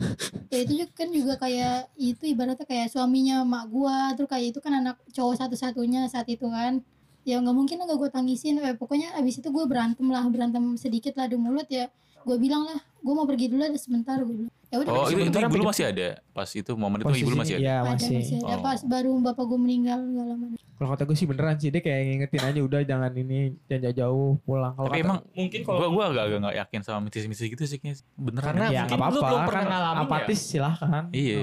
ya 0.49 0.65
itu 0.65 0.73
juga 0.81 0.93
kan 0.97 1.07
juga 1.13 1.33
kayak 1.37 1.93
itu 1.93 2.23
ibaratnya 2.25 2.65
kayak 2.65 2.89
suaminya 2.89 3.45
mak 3.45 3.69
gue 3.69 3.97
terus 4.17 4.29
kayak 4.33 4.45
itu 4.49 4.59
kan 4.65 4.73
anak 4.81 4.97
cowok 5.13 5.37
satu-satunya 5.37 6.09
saat 6.09 6.25
itu 6.25 6.49
kan. 6.49 6.81
Ya 7.21 7.37
nggak 7.37 7.53
mungkin 7.53 7.77
lah 7.77 7.85
gak 7.87 7.99
gue 8.01 8.09
tangisin 8.09 8.57
eh, 8.65 8.73
pokoknya 8.73 9.13
abis 9.21 9.45
itu 9.45 9.47
gue 9.53 9.65
berantem 9.69 10.09
lah 10.09 10.25
berantem 10.25 10.73
sedikit 10.73 11.13
lah 11.21 11.29
di 11.29 11.37
mulut 11.37 11.69
ya. 11.69 11.85
Gue 12.25 12.41
bilang 12.41 12.65
lah 12.65 12.81
gue 12.81 13.13
mau 13.13 13.29
pergi 13.29 13.53
dulu 13.53 13.61
ada 13.61 13.77
sebentar 13.77 14.17
gue 14.25 14.41
bilang 14.41 14.53
ya 14.73 14.77
udah 14.79 14.89
Oh, 14.91 15.05
itu, 15.05 15.21
itu 15.21 15.37
ibu 15.37 15.55
lu 15.55 15.65
masih 15.65 15.85
ada 15.85 16.07
pas 16.27 16.49
itu 16.49 16.71
momen 16.73 16.97
itu 16.97 17.13
ibu 17.21 17.29
lu 17.29 17.37
masih 17.37 17.53
ada. 17.53 17.61
Iya, 17.61 17.75
ada 17.77 17.89
masih. 17.93 18.15
masih 18.17 18.37
ada 18.39 18.49
Oh. 18.49 18.59
pas 18.59 18.79
baru 18.81 19.11
bapak 19.21 19.45
gue 19.45 19.59
meninggal 19.59 19.99
gak 20.01 20.25
lama 20.25 20.45
Kalau 20.73 20.89
kata 20.89 21.03
gue 21.05 21.13
sih 21.13 21.25
beneran 21.25 21.55
sih 21.55 21.69
dia 21.69 21.79
kayak 21.79 21.99
ngingetin 22.03 22.41
aja 22.43 22.59
udah 22.59 22.79
jangan 22.81 23.11
ini 23.13 23.39
jangan 23.63 23.81
jauh-jauh 23.85 24.29
pulang. 24.41 24.73
Kalau 24.73 24.83
Tapi 24.83 24.97
kata- 24.97 25.05
emang 25.05 25.19
mungkin 25.31 25.59
kalau 25.61 25.87
gua 25.87 26.03
agak 26.07 26.23
agak 26.25 26.39
nggak 26.41 26.55
yakin 26.57 26.79
sama 26.81 26.99
mitis-mitis 26.99 27.45
gitu 27.45 27.63
sih 27.63 27.77
kayaknya. 27.77 28.01
Beneran. 28.15 28.45
Karena 28.49 28.65
ya? 28.65 28.71
ya 28.73 28.81
mungkin 28.81 28.97
nggak 28.97 29.07
lu 29.07 29.13
apa-apa 29.13 29.29
belum 29.29 29.41
pernah 29.45 29.61
kan 29.61 29.71
ngalamin 29.71 29.95
ya. 29.95 30.03
apatis 30.03 30.39
silahkan. 30.41 31.03
Iya. 31.13 31.41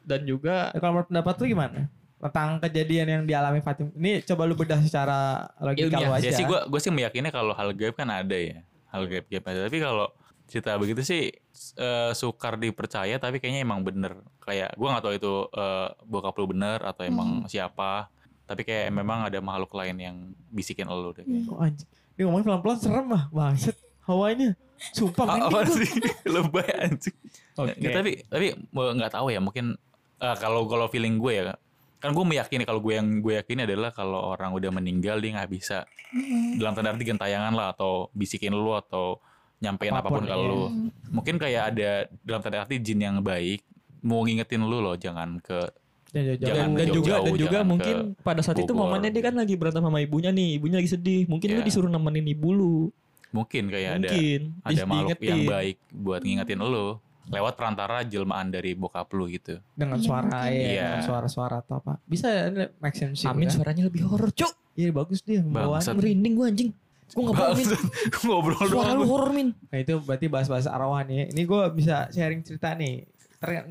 Dan 0.00 0.20
juga 0.24 0.56
Ya, 0.68 0.78
kalau 0.78 0.92
menurut 0.94 1.08
pendapat 1.08 1.34
lu 1.34 1.46
gimana? 1.48 1.80
Tentang 2.16 2.48
kejadian 2.60 3.06
yang 3.10 3.22
dialami 3.24 3.60
Fatim. 3.60 3.86
Ini 3.92 4.12
coba 4.24 4.42
lu 4.44 4.54
bedah 4.54 4.78
secara 4.78 5.18
logika 5.58 5.88
Ilmiah. 5.90 6.06
lu 6.06 6.12
aja. 6.14 6.22
Ya 6.22 6.32
sih 6.32 6.44
gua 6.44 6.64
gua 6.64 6.78
sih 6.78 6.88
meyakini 6.88 7.28
kalau 7.28 7.52
hal 7.52 7.72
gaib 7.72 7.92
kan 7.92 8.06
ada 8.06 8.34
ya. 8.34 8.62
Hal 8.86 9.04
gaib-gaib 9.04 9.42
ada. 9.42 9.66
Tapi 9.66 9.76
kalau 9.78 10.06
cerita 10.46 10.74
begitu 10.74 11.02
sih 11.02 11.30
eh, 11.76 12.12
sukar 12.14 12.56
dipercaya 12.56 13.16
tapi 13.18 13.38
kayaknya 13.42 13.62
emang 13.66 13.80
bener. 13.84 14.20
Kayak 14.42 14.74
gua 14.78 14.96
nggak 14.96 15.04
tahu 15.04 15.14
itu 15.16 15.34
eh, 15.54 15.88
bokap 16.06 16.34
lu 16.38 16.46
bener 16.50 16.78
atau 16.82 17.02
emang 17.04 17.44
siapa. 17.50 18.08
Tapi 18.46 18.66
kayak 18.66 18.90
memang 18.90 19.30
ada 19.30 19.38
makhluk 19.38 19.70
lain 19.78 19.96
yang 19.98 20.16
bisikin 20.50 20.90
lu 20.90 21.14
deh. 21.14 21.22
kayaknya. 21.22 21.46
Oh, 21.50 21.62
anjing. 21.62 21.88
Dia 22.18 22.22
ngomong 22.26 22.42
pelan-pelan 22.42 22.78
serem 22.82 23.08
ah. 23.14 23.24
Bangset. 23.30 23.78
Hawanya. 24.04 24.58
Sumpah 24.96 25.24
Ah, 25.30 25.46
apa 25.52 25.68
sih 25.68 25.86
lebay 26.34 26.64
anjing 26.80 27.16
Oke. 27.60 27.76
Nggak, 27.76 27.92
tapi 27.92 28.10
tapi 28.32 28.46
nggak 28.72 29.12
tahu 29.12 29.28
ya 29.28 29.38
mungkin 29.38 29.76
eh, 30.18 30.36
kalau 30.40 30.64
kalau 30.66 30.88
feeling 30.88 31.20
gue 31.20 31.32
ya 31.36 31.54
kan 32.00 32.16
gue 32.16 32.24
meyakini 32.24 32.64
kalau 32.64 32.80
gue 32.80 32.96
yang 32.96 33.20
gue 33.20 33.36
yakini 33.36 33.68
adalah 33.68 33.92
kalau 33.92 34.32
orang 34.32 34.56
udah 34.56 34.72
meninggal 34.72 35.20
dia 35.20 35.36
nggak 35.36 35.52
bisa 35.52 35.84
dalam 36.56 36.72
tanda 36.72 36.96
arti 36.96 37.04
gentayangan 37.04 37.52
lah 37.52 37.76
atau 37.76 38.08
bisikin 38.16 38.56
lu 38.56 38.72
atau 38.72 39.20
nyampein 39.60 39.92
apa 39.92 40.02
pun, 40.02 40.08
Apa 40.08 40.10
pun, 40.16 40.24
kalau 40.26 40.42
iya. 40.42 40.50
lu 40.50 40.62
mungkin 41.10 41.34
kayak 41.36 41.62
ada 41.68 41.90
dalam 42.20 42.40
tanda 42.40 42.58
arti 42.58 42.76
jin 42.76 42.98
yang 42.98 43.16
baik 43.20 43.60
mau 44.00 44.20
ngingetin 44.20 44.60
lu 44.60 44.80
loh 44.80 44.96
jangan 44.96 45.36
ke 45.38 45.68
Jangan 46.10 46.26
jauh-jauh. 46.26 46.42
Jangan 46.42 46.58
dan, 46.58 46.74
dan 46.74 46.86
jauh-jauh, 46.88 46.96
juga 46.98 47.14
dan 47.22 47.32
juga 47.36 47.50
jangan 47.54 47.68
mungkin 47.68 47.94
pada 48.18 48.40
saat 48.40 48.58
itu 48.58 48.72
momennya 48.72 49.10
dia 49.10 49.22
kan 49.22 49.34
lagi 49.36 49.54
berantem 49.54 49.78
sama 49.80 49.98
ibunya 49.98 50.30
nih 50.30 50.56
ibunya 50.56 50.76
lagi 50.76 50.90
sedih 50.90 51.22
mungkin 51.24 51.48
lu 51.50 51.60
Iya. 51.60 51.66
disuruh 51.66 51.86
nemenin 51.86 52.26
ibu 52.26 52.48
lu 52.50 52.76
mungkin 53.30 53.62
kayak 53.68 53.90
ada 53.94 54.08
mungkin 54.08 54.40
ada 54.60 54.72
Dis- 54.74 54.88
makhluk 54.88 55.18
yang 55.20 55.42
baik 55.46 55.76
buat 55.92 56.20
ngingetin 56.20 56.58
lu 56.58 56.98
lewat 57.30 57.54
perantara 57.54 58.02
jelmaan 58.02 58.50
dari 58.50 58.74
bokap 58.74 59.06
lu 59.12 59.28
gitu 59.28 59.62
dengan 59.72 59.96
Iya, 59.96 60.02
suara 60.02 60.40
ya, 60.42 60.50
Iya. 60.50 60.82
dengan 60.88 61.04
suara-suara 61.04 61.56
atau 61.62 61.78
apa. 61.78 62.02
Bisa 62.02 62.26
make 62.74 62.96
sense 62.96 63.22
sih. 63.22 63.30
Amin 63.30 63.46
kan? 63.46 63.54
suaranya 63.54 63.86
lebih 63.86 64.02
horor 64.02 64.32
cuk 64.32 64.50
Iya 64.72 64.90
bagus 64.90 65.20
dia 65.20 65.38
bawaan. 65.40 65.78
Merinding 65.94 66.34
gua 66.34 66.46
anjing 66.48 66.74
gua 67.12 67.22
nggak 67.30 67.36
mau 67.36 67.54
min 67.54 67.68
ngobrol 68.24 68.56
suara 68.56 68.92
lu 68.94 69.02
doang 69.02 69.10
horor 69.10 69.30
min 69.34 69.48
Nah 69.70 69.78
itu 69.82 69.94
berarti 70.02 70.26
bahas-bahas 70.30 70.66
arwah 70.70 71.02
nih. 71.02 71.30
Ini 71.30 71.42
gue 71.46 71.62
bisa 71.74 72.06
sharing 72.10 72.42
cerita 72.46 72.74
nih. 72.74 73.06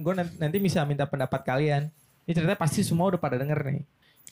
Gue 0.02 0.14
nanti 0.16 0.58
bisa 0.60 0.84
minta 0.84 1.08
pendapat 1.08 1.42
kalian. 1.44 1.88
Ini 2.28 2.32
cerita 2.36 2.54
pasti 2.60 2.84
semua 2.84 3.10
udah 3.16 3.22
pada 3.22 3.40
denger 3.40 3.60
nih. 3.72 3.84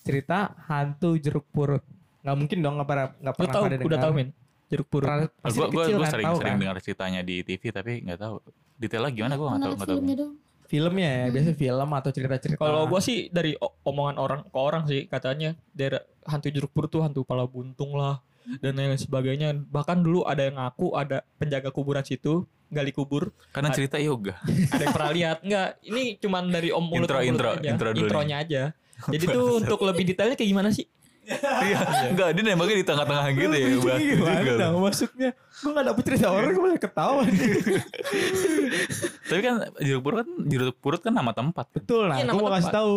Cerita 0.03 0.55
hantu 0.67 1.15
jeruk 1.19 1.47
purut. 1.51 1.83
Gak 2.23 2.35
mungkin 2.35 2.59
dong 2.59 2.75
nggak 2.79 2.87
pernah 2.87 3.07
nggak 3.23 3.33
lu 3.33 3.39
pernah 3.39 3.53
tahu 3.53 3.63
pada 3.63 3.75
udah 3.75 3.87
dengar. 3.87 4.03
tahu 4.03 4.13
min 4.13 4.29
jeruk 4.67 4.87
purut 4.91 5.07
pasti 5.39 5.59
gue 5.63 5.67
dari 5.67 5.77
kecil 5.79 5.97
kan 6.03 6.11
sering 6.11 6.27
tahu 6.27 6.37
sering 6.43 6.53
kan. 6.53 6.59
dengar 6.59 6.77
ceritanya 6.83 7.21
di 7.23 7.35
TV 7.39 7.63
tapi 7.71 7.93
nggak 8.03 8.19
tahu 8.19 8.35
detailnya 8.75 9.11
gimana 9.15 9.33
gue 9.39 9.47
nggak 9.47 9.63
tahu 9.63 9.75
filmnya 9.79 10.15
dong 10.19 10.33
Filmnya 10.67 11.07
ya, 11.07 11.25
biasa 11.31 11.55
film 11.55 11.89
atau 11.95 12.11
cerita-cerita. 12.11 12.59
Kalau 12.59 12.91
gua 12.91 12.99
sih 12.99 13.31
dari 13.31 13.55
omongan 13.87 14.19
orang 14.19 14.39
ke 14.51 14.59
orang 14.59 14.83
sih 14.83 15.07
katanya 15.07 15.55
daerah 15.71 16.03
hantu 16.27 16.51
jeruk 16.51 16.75
purut 16.75 16.91
tuh 16.91 17.07
hantu 17.07 17.23
pala 17.23 17.47
buntung 17.47 17.95
lah 17.95 18.19
dan 18.63 18.71
lain 18.77 18.95
sebagainya. 18.95 19.53
Bahkan 19.55 20.03
dulu 20.03 20.23
ada 20.23 20.47
yang 20.47 20.57
ngaku 20.57 20.95
ada 20.95 21.23
penjaga 21.37 21.69
kuburan 21.71 22.03
situ 22.03 22.47
gali 22.67 22.91
kubur 22.91 23.31
karena 23.55 23.71
cerita 23.71 23.95
yoga 23.95 24.35
ada 24.43 24.83
yang 24.83 24.91
pernah 24.91 25.11
lihat 25.15 25.37
nggak 25.39 25.67
ini 25.87 26.19
cuman 26.19 26.51
dari 26.51 26.69
om 26.75 26.83
mulut 26.83 27.07
Intro, 27.07 27.17
mulut 27.23 27.31
intro, 27.31 27.49
aja. 27.55 27.69
intro 27.71 27.89
dulu 27.95 28.03
intronya 28.03 28.35
aja 28.43 28.63
jadi 29.13 29.23
tuh 29.23 29.63
untuk 29.63 29.79
lebih 29.87 30.03
detailnya 30.03 30.35
kayak 30.35 30.51
gimana 30.51 30.69
sih 30.75 30.83
iya 31.27 31.79
nggak 32.15 32.29
dia 32.39 32.43
nembaknya 32.43 32.75
di 32.79 32.87
tengah-tengah 32.87 33.25
gitu 33.35 33.55
ya 33.55 33.67
Bang. 33.83 33.99
gimana 33.99 34.39
Juga. 34.39 34.63
dong 34.63 34.75
masuknya? 34.79 35.29
Gue 35.35 35.71
gak 35.73 35.85
dapet 35.89 36.03
cerita 36.05 36.27
orang, 36.29 36.49
gue 36.53 36.63
malah 36.63 36.79
ketawa. 36.79 37.21
tapi 39.27 39.41
kan 39.43 39.55
jeruk 39.81 40.01
purut 40.05 40.17
kan 40.23 40.29
jeruk 40.47 40.77
purut 40.79 41.01
kan 41.03 41.11
nama 41.11 41.31
tempat 41.33 41.65
Betul 41.73 42.07
lah, 42.07 42.21
Iya, 42.21 42.31
gue 42.31 42.39
mau 42.39 42.53
kasih 42.53 42.71
tahu. 42.71 42.95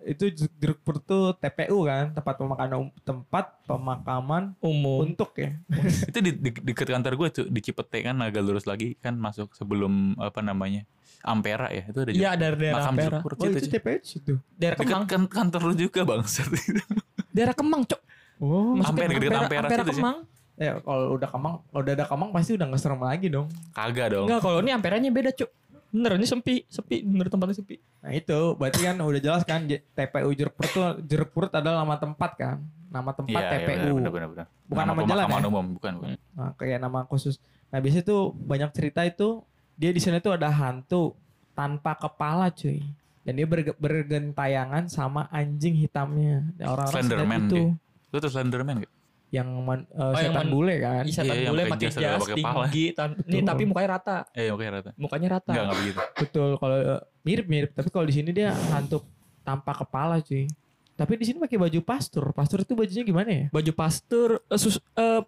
Itu 0.00 0.24
jeruk 0.52 0.80
purut 0.80 1.02
tuh 1.02 1.34
TPU 1.34 1.82
kan, 1.82 2.10
tempat 2.10 2.34
pemakaman 2.34 2.70
um- 2.80 2.94
tempat 3.00 3.44
pemakaman 3.62 4.42
umum 4.58 5.04
untuk 5.04 5.30
ya. 5.34 5.54
itu 6.08 6.18
di, 6.18 6.30
di 6.32 6.50
dekat 6.52 6.88
kantor 6.88 7.12
gue 7.14 7.28
tuh 7.32 7.46
di 7.46 7.60
Cipete 7.60 8.02
kan 8.02 8.16
agak 8.18 8.40
lurus 8.40 8.64
lagi 8.64 8.96
kan 8.96 9.14
masuk 9.14 9.52
sebelum 9.52 9.92
apa 10.16 10.40
namanya 10.40 10.82
Ampera 11.20 11.66
ya 11.68 11.82
itu 11.84 11.98
ada 11.98 12.10
iya 12.10 12.30
jeruk- 12.30 12.32
ada 12.32 12.46
daerah 12.52 12.74
makam 12.76 12.90
Ampera 12.92 13.06
jeruk 13.08 13.22
purut 13.22 13.36
Oh 13.36 13.46
itu. 13.48 13.68
TPU 13.68 13.98
situ. 14.00 14.32
daerah 14.52 14.76
dekat 14.76 14.86
Kemang 14.88 15.04
kan 15.04 15.22
kantor 15.26 15.60
lu 15.64 15.74
juga 15.76 16.00
bangsat 16.02 16.48
daerah 17.34 17.52
Kemang 17.52 17.82
cok 17.84 18.00
Oh, 18.36 18.76
Maksudnya 18.76 19.08
Ampera, 19.08 19.10
dekat 19.18 19.40
Ampera 19.40 19.60
Ampera 19.62 19.82
situ 19.82 19.90
sih. 19.90 19.96
Kemang 19.98 20.18
ya 20.56 20.72
kalau 20.78 21.04
udah 21.12 21.28
kemang, 21.28 21.54
kalau 21.62 21.82
udah 21.82 21.94
ada 21.94 22.06
kemang 22.06 22.30
pasti 22.30 22.52
udah 22.52 22.66
nggak 22.66 22.80
serem 22.80 22.96
lagi 22.98 23.26
dong. 23.28 23.44
kagak 23.72 24.06
dong 24.10 24.24
enggak 24.24 24.40
kalau 24.40 24.58
ini 24.58 24.70
Amperanya 24.70 25.10
beda 25.10 25.30
cok 25.30 25.50
bener 25.96 26.12
ini 26.14 26.26
sepi 26.26 26.54
sepi 26.66 27.00
bener 27.00 27.26
tempatnya 27.26 27.56
sepi 27.56 27.80
Nah 27.98 28.12
itu 28.12 28.38
berarti 28.52 28.80
kan 28.82 28.96
udah 28.96 29.18
jelas 29.18 29.42
kan 29.42 29.64
TPU 29.66 30.28
jeruk 30.30 30.52
purut 30.52 30.70
tuh 30.70 30.84
jeruk 31.02 31.30
purut 31.30 31.50
adalah 31.50 31.80
nama 31.80 31.96
tempat 31.96 32.30
kan, 32.34 32.56
nama 32.86 33.10
tempat 33.10 33.32
Iya, 33.34 33.48
iya, 33.48 33.58
TPU. 33.80 33.96
benar, 33.96 34.12
benar, 34.12 34.28
benar. 34.30 34.46
Bukan 34.64 34.84
nama 34.84 35.00
jalan 35.02 35.24
pemakaman 35.24 35.40
ya? 35.40 35.48
umum 35.48 35.66
bukan 35.72 35.92
bukan 35.96 36.08
Nah, 36.32 36.50
kayak 36.54 36.78
nama 36.78 37.00
khusus. 37.02 37.40
Nah, 37.66 37.78
biasanya 37.78 38.04
tuh 38.04 38.22
banyak 38.30 38.70
cerita 38.70 39.00
itu 39.02 39.40
dia 39.74 39.90
di 39.90 39.98
sana 39.98 40.18
tuh 40.18 40.32
ada 40.32 40.46
hantu 40.46 41.16
tanpa 41.52 41.92
kepala, 41.94 42.48
cuy. 42.48 42.84
Dan 43.20 43.32
dia 43.34 43.44
berge- 43.44 43.74
bergentayangan 43.74 44.86
sama 44.86 45.26
anjing 45.28 45.74
hitamnya. 45.74 46.46
Dan 46.54 46.66
Orang-orang 46.68 46.94
Slenderman 46.94 47.40
itu 47.42 47.56
dia. 47.56 47.68
lu 48.06 48.18
tuh 48.18 48.30
Slenderman 48.30 48.74
gak? 48.78 48.92
Yang 49.28 49.48
man- 49.58 49.86
eh, 49.86 49.98
Oh, 49.98 50.14
yang 50.14 50.30
setan 50.30 50.38
man- 50.40 50.52
bule 50.52 50.74
kan. 50.78 51.02
Iya, 51.02 51.12
setan 51.12 51.26
Iya, 51.26 51.34
yang 51.36 51.52
bule 51.52 51.62
pakai 51.66 51.82
jas, 51.82 51.94
jas, 51.94 52.22
tinggi, 52.30 52.84
tan- 52.92 53.16
ini 53.26 53.32
Betul. 53.36 53.42
tapi 53.44 53.62
mukanya 53.64 53.88
rata, 53.92 54.16
eh 54.30 54.48
oke 54.48 54.64
rata 54.64 54.90
mukanya 54.94 55.28
rata. 55.32 55.50
enggak 55.50 55.64
enggak 55.64 55.78
begitu 55.78 56.00
Betul 56.16 56.48
kalau 56.56 56.76
eh, 56.78 57.00
mirip-mirip, 57.22 57.70
tapi 57.72 57.88
kalau 57.88 58.04
di 58.04 58.14
sini 58.14 58.30
dia 58.30 58.50
hantu 58.70 59.02
tanpa 59.42 59.74
kepala, 59.74 60.18
cuy. 60.20 60.46
Tapi 60.92 61.12
di 61.14 61.24
sini 61.24 61.36
pakai 61.36 61.60
baju 61.60 61.80
pastur. 61.82 62.32
Pastur 62.32 62.58
itu 62.58 62.72
bajunya 62.72 63.02
gimana 63.02 63.28
ya? 63.28 63.46
Baju 63.50 63.72
pastur, 63.72 64.40
eh, 64.42 64.56
sus, 64.56 64.78
eh, 64.94 65.20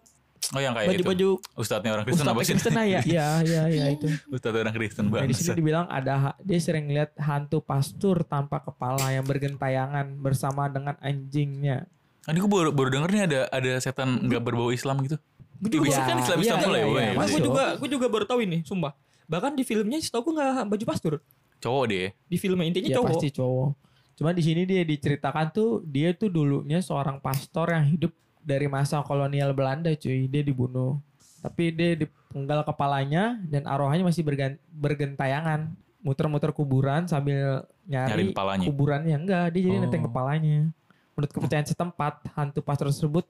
Oh 0.49 0.57
yang 0.57 0.71
kayak 0.71 0.87
itu. 0.87 1.03
baju-baju 1.03 1.29
Ustadznya 1.53 1.91
orang 1.91 2.05
Kristen 2.05 2.23
Ustadz 2.23 2.33
apa 2.33 2.41
sih? 2.41 2.53
Kristen 2.55 2.73
lah 2.73 2.87
ya. 2.87 2.99
Iya 3.11 3.27
iya 3.43 3.63
iya 3.67 3.85
itu. 3.91 4.07
Ustadz 4.29 4.55
orang 4.57 4.73
Kristen 4.73 5.03
Nah, 5.03 5.21
di 5.21 5.29
banget. 5.29 5.35
sini 5.37 5.53
dibilang 5.53 5.85
ada 5.85 6.15
dia 6.39 6.57
sering 6.57 6.87
lihat 6.87 7.11
hantu 7.17 7.59
pastur 7.59 8.23
tanpa 8.23 8.57
kepala 8.59 9.11
yang 9.11 9.21
bergentayangan 9.23 10.09
bersama 10.17 10.65
dengan 10.65 10.95
anjingnya. 10.97 11.85
Ini 12.29 12.37
gue 12.37 12.47
baru, 12.47 12.69
baru 12.69 12.89
denger 12.89 13.09
nih 13.09 13.23
ada 13.25 13.39
ada 13.49 13.71
setan 13.77 14.21
nggak 14.21 14.41
berbau 14.41 14.69
Islam 14.69 15.01
gitu. 15.01 15.17
Gue 15.59 15.69
Iya, 15.69 15.81
biasanya 15.81 16.07
kan 16.07 16.17
Islam 16.19 16.37
iya, 16.37 16.45
Islam 16.45 16.59
mulai 16.61 16.79
iya, 16.79 16.87
woy. 16.87 17.01
iya. 17.01 17.11
gue 17.27 17.41
juga 17.43 17.63
gue 17.75 17.89
juga 17.89 18.07
baru 18.07 18.25
tahu 18.25 18.39
ini, 18.41 18.57
sumpah. 18.63 18.93
Bahkan 19.25 19.51
di 19.53 19.63
filmnya 19.63 19.97
setahu 19.97 20.29
gue 20.29 20.33
nggak 20.35 20.65
baju 20.65 20.85
pastur. 20.85 21.13
Cowok 21.59 21.83
deh. 21.85 22.09
Di 22.25 22.37
filmnya 22.37 22.65
intinya 22.65 22.87
Ya 22.87 22.95
cowok. 22.95 23.09
pasti 23.11 23.27
cowok. 23.31 23.69
Cuma 24.15 24.31
di 24.31 24.39
sini 24.39 24.63
dia 24.63 24.81
diceritakan 24.81 25.45
tuh 25.49 25.83
dia 25.83 26.11
tuh 26.11 26.27
dulunya 26.27 26.79
seorang 26.79 27.19
pastor 27.19 27.69
yang 27.69 27.85
hidup 27.85 28.11
dari 28.39 28.67
masa 28.67 28.99
kolonial 29.01 29.51
Belanda 29.51 29.91
cuy. 29.91 30.25
Dia 30.25 30.39
dibunuh. 30.41 30.99
Tapi 31.39 31.71
dia 31.71 31.95
dipenggal 31.95 32.63
kepalanya 32.63 33.39
dan 33.43 33.63
arwahnya 33.63 34.03
masih 34.03 34.23
bergentayangan. 34.69 35.71
Muter-muter 35.99 36.51
kuburan 36.51 37.03
sambil 37.05 37.67
Nyari 37.83 38.07
nyari 38.07 38.23
kepalanya. 38.31 38.65
kuburannya. 38.65 39.15
Enggak, 39.17 39.45
dia 39.51 39.61
jadi 39.61 39.77
Oh. 39.77 39.83
nenteng 39.83 40.03
kepalanya. 40.07 40.71
Menurut 41.19 41.35
kepercayaan 41.35 41.67
setempat, 41.67 42.31
hantu 42.31 42.63
pastor 42.63 42.95
tersebut 42.95 43.27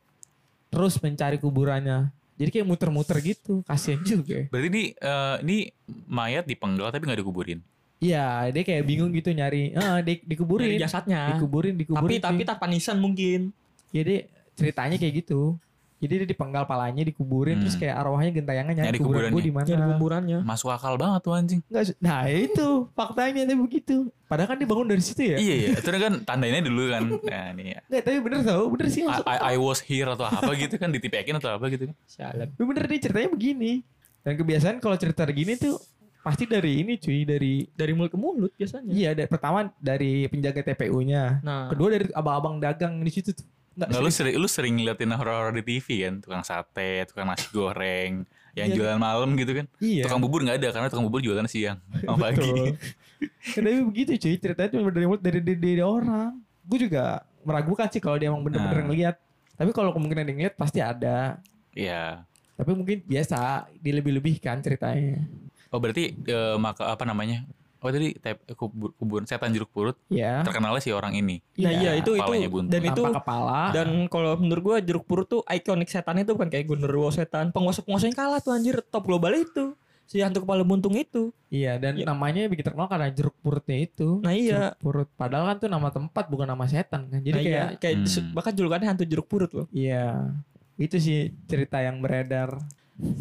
terus 0.69 1.01
mencari 1.01 1.41
kuburannya. 1.41 2.13
Jadi 2.37 2.49
kayak 2.53 2.67
muter-muter 2.69 3.17
gitu. 3.25 3.65
Kasian 3.65 4.05
juga. 4.05 4.45
Berarti 4.53 4.67
ini 4.69 4.83
eh, 4.93 5.35
ini 5.41 5.57
mayat 6.05 6.45
dipenggal 6.45 6.93
tapi 6.93 7.09
nggak 7.09 7.25
dikuburin. 7.25 7.65
Iya, 7.97 8.47
dia 8.53 8.61
kayak 8.61 8.85
bingung 8.85 9.09
gitu 9.11 9.33
nyari. 9.33 9.73
Ah, 9.73 10.05
di, 10.05 10.21
dikuburin. 10.21 10.69
Dari 10.71 10.85
jasadnya. 10.85 11.33
Dikuburin, 11.35 11.73
Tapi 11.73 11.81
dikuburin. 11.83 12.21
tapi 12.21 12.41
cuy. 12.45 12.47
tanpa 12.47 12.65
nisan 12.69 13.01
mungkin. 13.01 13.49
Jadi 13.89 14.29
ceritanya 14.53 15.01
kayak 15.01 15.25
gitu. 15.25 15.57
Jadi 15.99 16.13
dia 16.15 16.27
dipenggal 16.27 16.63
palanya, 16.63 17.03
dikuburin, 17.03 17.59
Hmm. 17.59 17.63
terus 17.63 17.75
kayak 17.75 17.91
arwahnya 17.93 18.31
gentayangan 18.33 18.71
nyari, 18.71 18.87
Nyari 18.87 18.99
kuburan 18.99 19.19
gue 19.19 19.27
kuburannya. 19.29 19.43
di 19.43 19.51
mana. 19.51 19.67
Jadi 19.67 19.81
kuburannya. 19.91 20.39
Masuk 20.41 20.69
akal 20.69 20.93
banget 20.95 21.21
tuh 21.21 21.33
anjing. 21.33 21.61
Nggak 21.65 21.83
Nah 21.99 22.19
itu 22.25 22.67
faktanya 22.89 23.41
tapi 23.43 23.59
begitu. 23.59 23.95
Padahal 24.25 24.47
kan 24.47 24.57
dia 24.57 24.65
bangun 24.65 24.87
dari 24.87 25.01
situ 25.01 25.21
ya. 25.25 25.37
Iya 25.37 25.55
iya. 25.57 25.69
Itu 25.75 25.89
kan 25.89 26.13
tandanya 26.23 26.61
dulu 26.61 26.83
kan. 26.87 27.01
Nah 27.03 27.45
ini 27.51 27.63
ya. 27.73 27.79
Nggak, 27.85 28.01
tapi 28.01 28.17
bener 28.21 28.39
tau, 28.41 28.63
bener 28.69 28.87
sih 28.87 29.01
I, 29.01 29.07
masuk. 29.07 29.23
I, 29.25 29.37
I 29.43 29.55
was 29.55 29.79
here 29.81 30.07
atau 30.07 30.23
apa 30.23 30.51
gitu 30.55 30.75
kan 30.75 30.89
ditipekin 30.89 31.35
atau 31.35 31.49
apa 31.51 31.65
gitu 31.67 31.83
kan. 31.85 31.95
Sialan. 32.05 32.47
Tapi 32.49 32.63
bener 32.63 32.83
nih 32.85 32.99
ceritanya 33.01 33.29
begini. 33.29 33.71
Dan 34.19 34.33
kebiasaan 34.35 34.77
kalau 34.77 34.95
cerita 34.95 35.23
begini 35.23 35.55
tuh 35.55 35.75
pasti 36.19 36.43
dari 36.43 36.79
ini 36.79 36.95
cuy, 36.95 37.23
dari 37.23 37.63
Dari 37.69 37.91
mulut 37.91 38.07
ke 38.07 38.17
mulut 38.17 38.51
biasanya. 38.53 38.87
iya 38.87 39.11
dari 39.11 39.25
pertama 39.25 39.67
dari 39.75 40.27
penjaga 40.27 40.63
TPU-nya. 40.63 41.39
Nah, 41.39 41.67
Kedua 41.67 41.87
dari 41.89 42.07
abang-abang 42.09 42.55
dagang 42.57 42.99
di 42.99 43.09
situ 43.09 43.31
tuh. 43.31 43.43
Nggak, 43.87 44.01
lu 44.03 44.11
sering 44.11 44.35
lu 44.35 44.47
sering 44.51 44.73
ngeliatin 44.75 45.15
horor-horor 45.15 45.55
di 45.55 45.63
TV 45.63 46.03
kan, 46.03 46.19
tukang 46.19 46.43
sate, 46.43 47.07
tukang 47.07 47.31
nasi 47.31 47.47
goreng, 47.55 48.27
yang 48.51 48.67
Iya, 48.69 48.75
jualan 48.75 48.99
malam 48.99 49.29
gitu 49.39 49.51
kan. 49.55 49.65
Iya. 49.79 50.03
Tukang 50.03 50.19
bubur 50.19 50.43
nggak 50.43 50.57
ada 50.59 50.69
karena 50.75 50.87
tukang 50.91 51.05
bubur 51.07 51.23
jualan 51.23 51.47
siang 51.47 51.79
sama 52.03 52.17
pagi. 52.19 52.75
Kan 53.55 53.61
tapi 53.67 53.79
begitu 53.87 54.11
cuy, 54.19 54.35
ceritanya 54.35 54.69
cuma 54.75 54.91
dari 54.91 55.05
mulut 55.07 55.21
dari, 55.23 55.39
dari, 55.39 55.59
dari 55.59 55.83
orang. 55.83 56.35
Gue 56.67 56.79
juga 56.83 57.23
meragukan 57.47 57.87
sih 57.87 58.03
kalau 58.03 58.19
dia 58.19 58.27
emang 58.27 58.43
bener-bener 58.43 58.83
Nah. 58.83 58.85
ngeliat. 58.91 59.15
Tapi 59.55 59.71
kalau 59.75 59.91
kemungkinan 59.95 60.23
dia 60.27 60.35
ngeliat 60.35 60.55
pasti 60.55 60.79
ada. 60.79 61.39
Iya. 61.75 62.23
Tapi 62.59 62.71
mungkin 62.75 63.03
biasa 63.07 63.71
dilebih-lebihkan 63.79 64.59
ceritanya. 64.59 65.23
Oh 65.71 65.79
berarti 65.79 66.11
eh, 66.15 66.55
maka 66.59 66.91
apa 66.91 67.03
namanya? 67.07 67.47
Oh 67.79 67.89
tadi 67.89 68.11
tep, 68.13 68.43
kubur, 68.53 68.91
kuburan 68.93 69.23
setan 69.23 69.49
jeruk 69.49 69.69
purut 69.69 69.95
Ya. 70.07 70.43
terkenalnya 70.43 70.79
si 70.79 70.91
orang 70.91 71.13
ini. 71.13 71.39
Nah 71.55 71.71
iya 71.71 71.91
itu 71.93 72.11
itu 72.11 72.19
kepalanya 72.19 72.49
buntu. 72.49 72.69
dan 72.69 72.81
itu 72.83 73.01
kepala. 73.01 73.61
dan 73.71 73.87
kalau 74.05 74.35
menurut 74.35 74.61
gua 74.61 74.77
jeruk 74.79 75.03
purut 75.03 75.25
tuh 75.25 75.41
ikonik 75.45 75.87
setannya 75.87 76.23
tuh 76.23 76.35
bukan 76.35 76.47
kayak 76.47 76.65
Gundurwo 76.65 77.07
setan 77.07 77.49
penguasa-penguasa 77.49 78.05
yang 78.05 78.17
kalah 78.17 78.37
tuh 78.37 78.51
anjir 78.51 78.83
top 78.83 79.03
global 79.03 79.31
itu 79.31 79.73
si 80.03 80.19
hantu 80.19 80.41
kepala 80.41 80.61
buntung 80.61 80.91
itu 80.93 81.29
iya 81.47 81.77
dan 81.77 81.93
Iya. 81.93 82.03
namanya 82.03 82.45
bikin 82.45 82.63
terkenal 82.63 82.87
karena 82.87 83.07
jeruk 83.09 83.37
purutnya 83.39 83.77
itu. 83.79 84.19
nah 84.19 84.33
iya 84.33 84.73
Jeruk 84.73 84.81
purut. 84.81 85.07
Padahal 85.13 85.45
kan 85.47 85.57
tuh 85.59 85.69
nama 85.69 85.87
tempat 85.87 86.25
bukan 86.25 86.45
nama 86.45 86.65
setan 86.65 87.07
kan. 87.07 87.19
Jadi 87.19 87.31
Nah, 87.31 87.43
kayak 87.43 87.63
iya, 87.65 87.77
kayak 87.77 87.95
Hmm. 88.03 88.33
bahkan 88.33 88.51
julukannya 88.51 88.87
hantu 88.87 89.05
jeruk 89.05 89.25
purut 89.25 89.51
loh 89.51 89.67
iya. 89.69 90.33
Itu 90.75 90.97
sih 90.97 91.31
cerita 91.45 91.79
yang 91.79 91.99
beredar. 91.99 92.57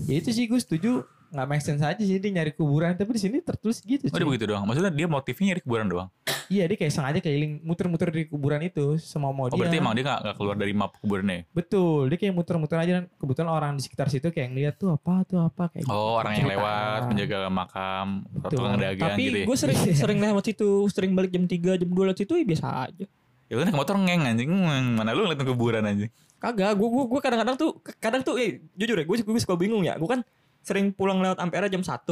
Ya 0.05 0.15
itu 0.17 0.31
sih 0.31 0.45
gue 0.45 0.57
setuju 0.57 1.05
nggak 1.29 1.47
make 1.47 1.61
sense 1.61 1.81
aja 1.81 1.99
sih 1.99 2.17
dia 2.17 2.31
nyari 2.31 2.51
kuburan 2.51 2.93
tapi 2.93 3.13
di 3.13 3.21
sini 3.21 3.37
tertulis 3.39 3.79
gitu 3.81 4.05
Oh 4.05 4.13
dia 4.13 4.21
cuy. 4.21 4.31
begitu 4.31 4.45
doang. 4.47 4.63
Maksudnya 4.63 4.89
dia 4.91 5.07
motifnya 5.07 5.45
nyari 5.49 5.61
kuburan 5.61 5.87
doang. 5.87 6.09
Iya 6.49 6.65
dia 6.65 6.77
kayak 6.77 6.89
sengaja 6.91 7.19
keliling 7.19 7.61
muter-muter 7.61 8.09
di 8.09 8.25
kuburan 8.25 8.61
itu 8.63 8.97
semau 8.97 9.31
mau 9.31 9.45
Oh 9.45 9.49
dia. 9.51 9.61
berarti 9.61 9.77
emang 9.77 9.93
dia 9.93 10.03
nggak 10.03 10.21
nggak 10.23 10.37
keluar 10.37 10.57
dari 10.57 10.73
map 10.73 10.97
kuburannya. 10.97 11.35
ya? 11.35 11.43
Betul, 11.51 12.09
dia 12.09 12.19
kayak 12.19 12.35
muter-muter 12.35 12.77
aja 12.79 12.93
dan 12.95 13.05
kebetulan 13.13 13.51
orang 13.51 13.73
di 13.75 13.83
sekitar 13.83 14.09
situ 14.09 14.27
kayak 14.27 14.49
ngeliat 14.49 14.75
tuh 14.75 14.91
apa 14.91 15.15
tuh 15.23 15.41
apa 15.43 15.69
kayak 15.69 15.85
Oh 15.87 16.17
orang 16.17 16.33
yang 16.35 16.47
Cerita. 16.47 16.57
lewat 16.57 17.01
menjaga 17.07 17.39
makam, 17.49 18.07
Betul. 18.31 18.49
tukang 18.55 18.77
dagang 18.79 19.09
tapi 19.11 19.23
gitu 19.23 19.39
ya. 19.39 19.45
gue 19.45 19.57
sering 19.59 19.79
sering 20.01 20.19
lewat 20.19 20.45
situ 20.47 20.69
sering 20.89 21.13
balik 21.13 21.31
jam 21.31 21.45
3 21.45 21.53
jam 21.77 21.89
2 21.89 21.97
lewat 22.03 22.19
situ 22.19 22.33
ya 22.33 22.45
biasa 22.47 22.67
aja 22.87 23.05
Ya 23.45 23.55
lu 23.55 23.65
naik 23.65 23.73
motor 23.75 23.97
ngeng 23.97 24.23
anjing, 24.27 24.49
mana 24.95 25.09
lu 25.11 25.25
ngeliatin 25.25 25.45
kuburan 25.47 25.81
anjing. 25.83 26.13
kagak 26.37 26.73
gue 26.73 26.85
gue 26.87 27.05
gue 27.09 27.21
kadang-kadang 27.21 27.57
tuh 27.57 27.71
kadang 27.99 28.23
tuh 28.23 28.37
eh 28.37 28.63
jujur 28.73 28.95
ya 28.95 29.05
gue 29.05 29.17
gue 29.19 29.37
suka 29.39 29.53
bingung 29.55 29.83
ya 29.83 29.97
gue 29.97 30.07
kan 30.07 30.21
sering 30.69 30.93
pulang 30.93 31.19
lewat 31.19 31.41
Ampera 31.41 31.67
jam 31.67 31.81
1 31.81 32.05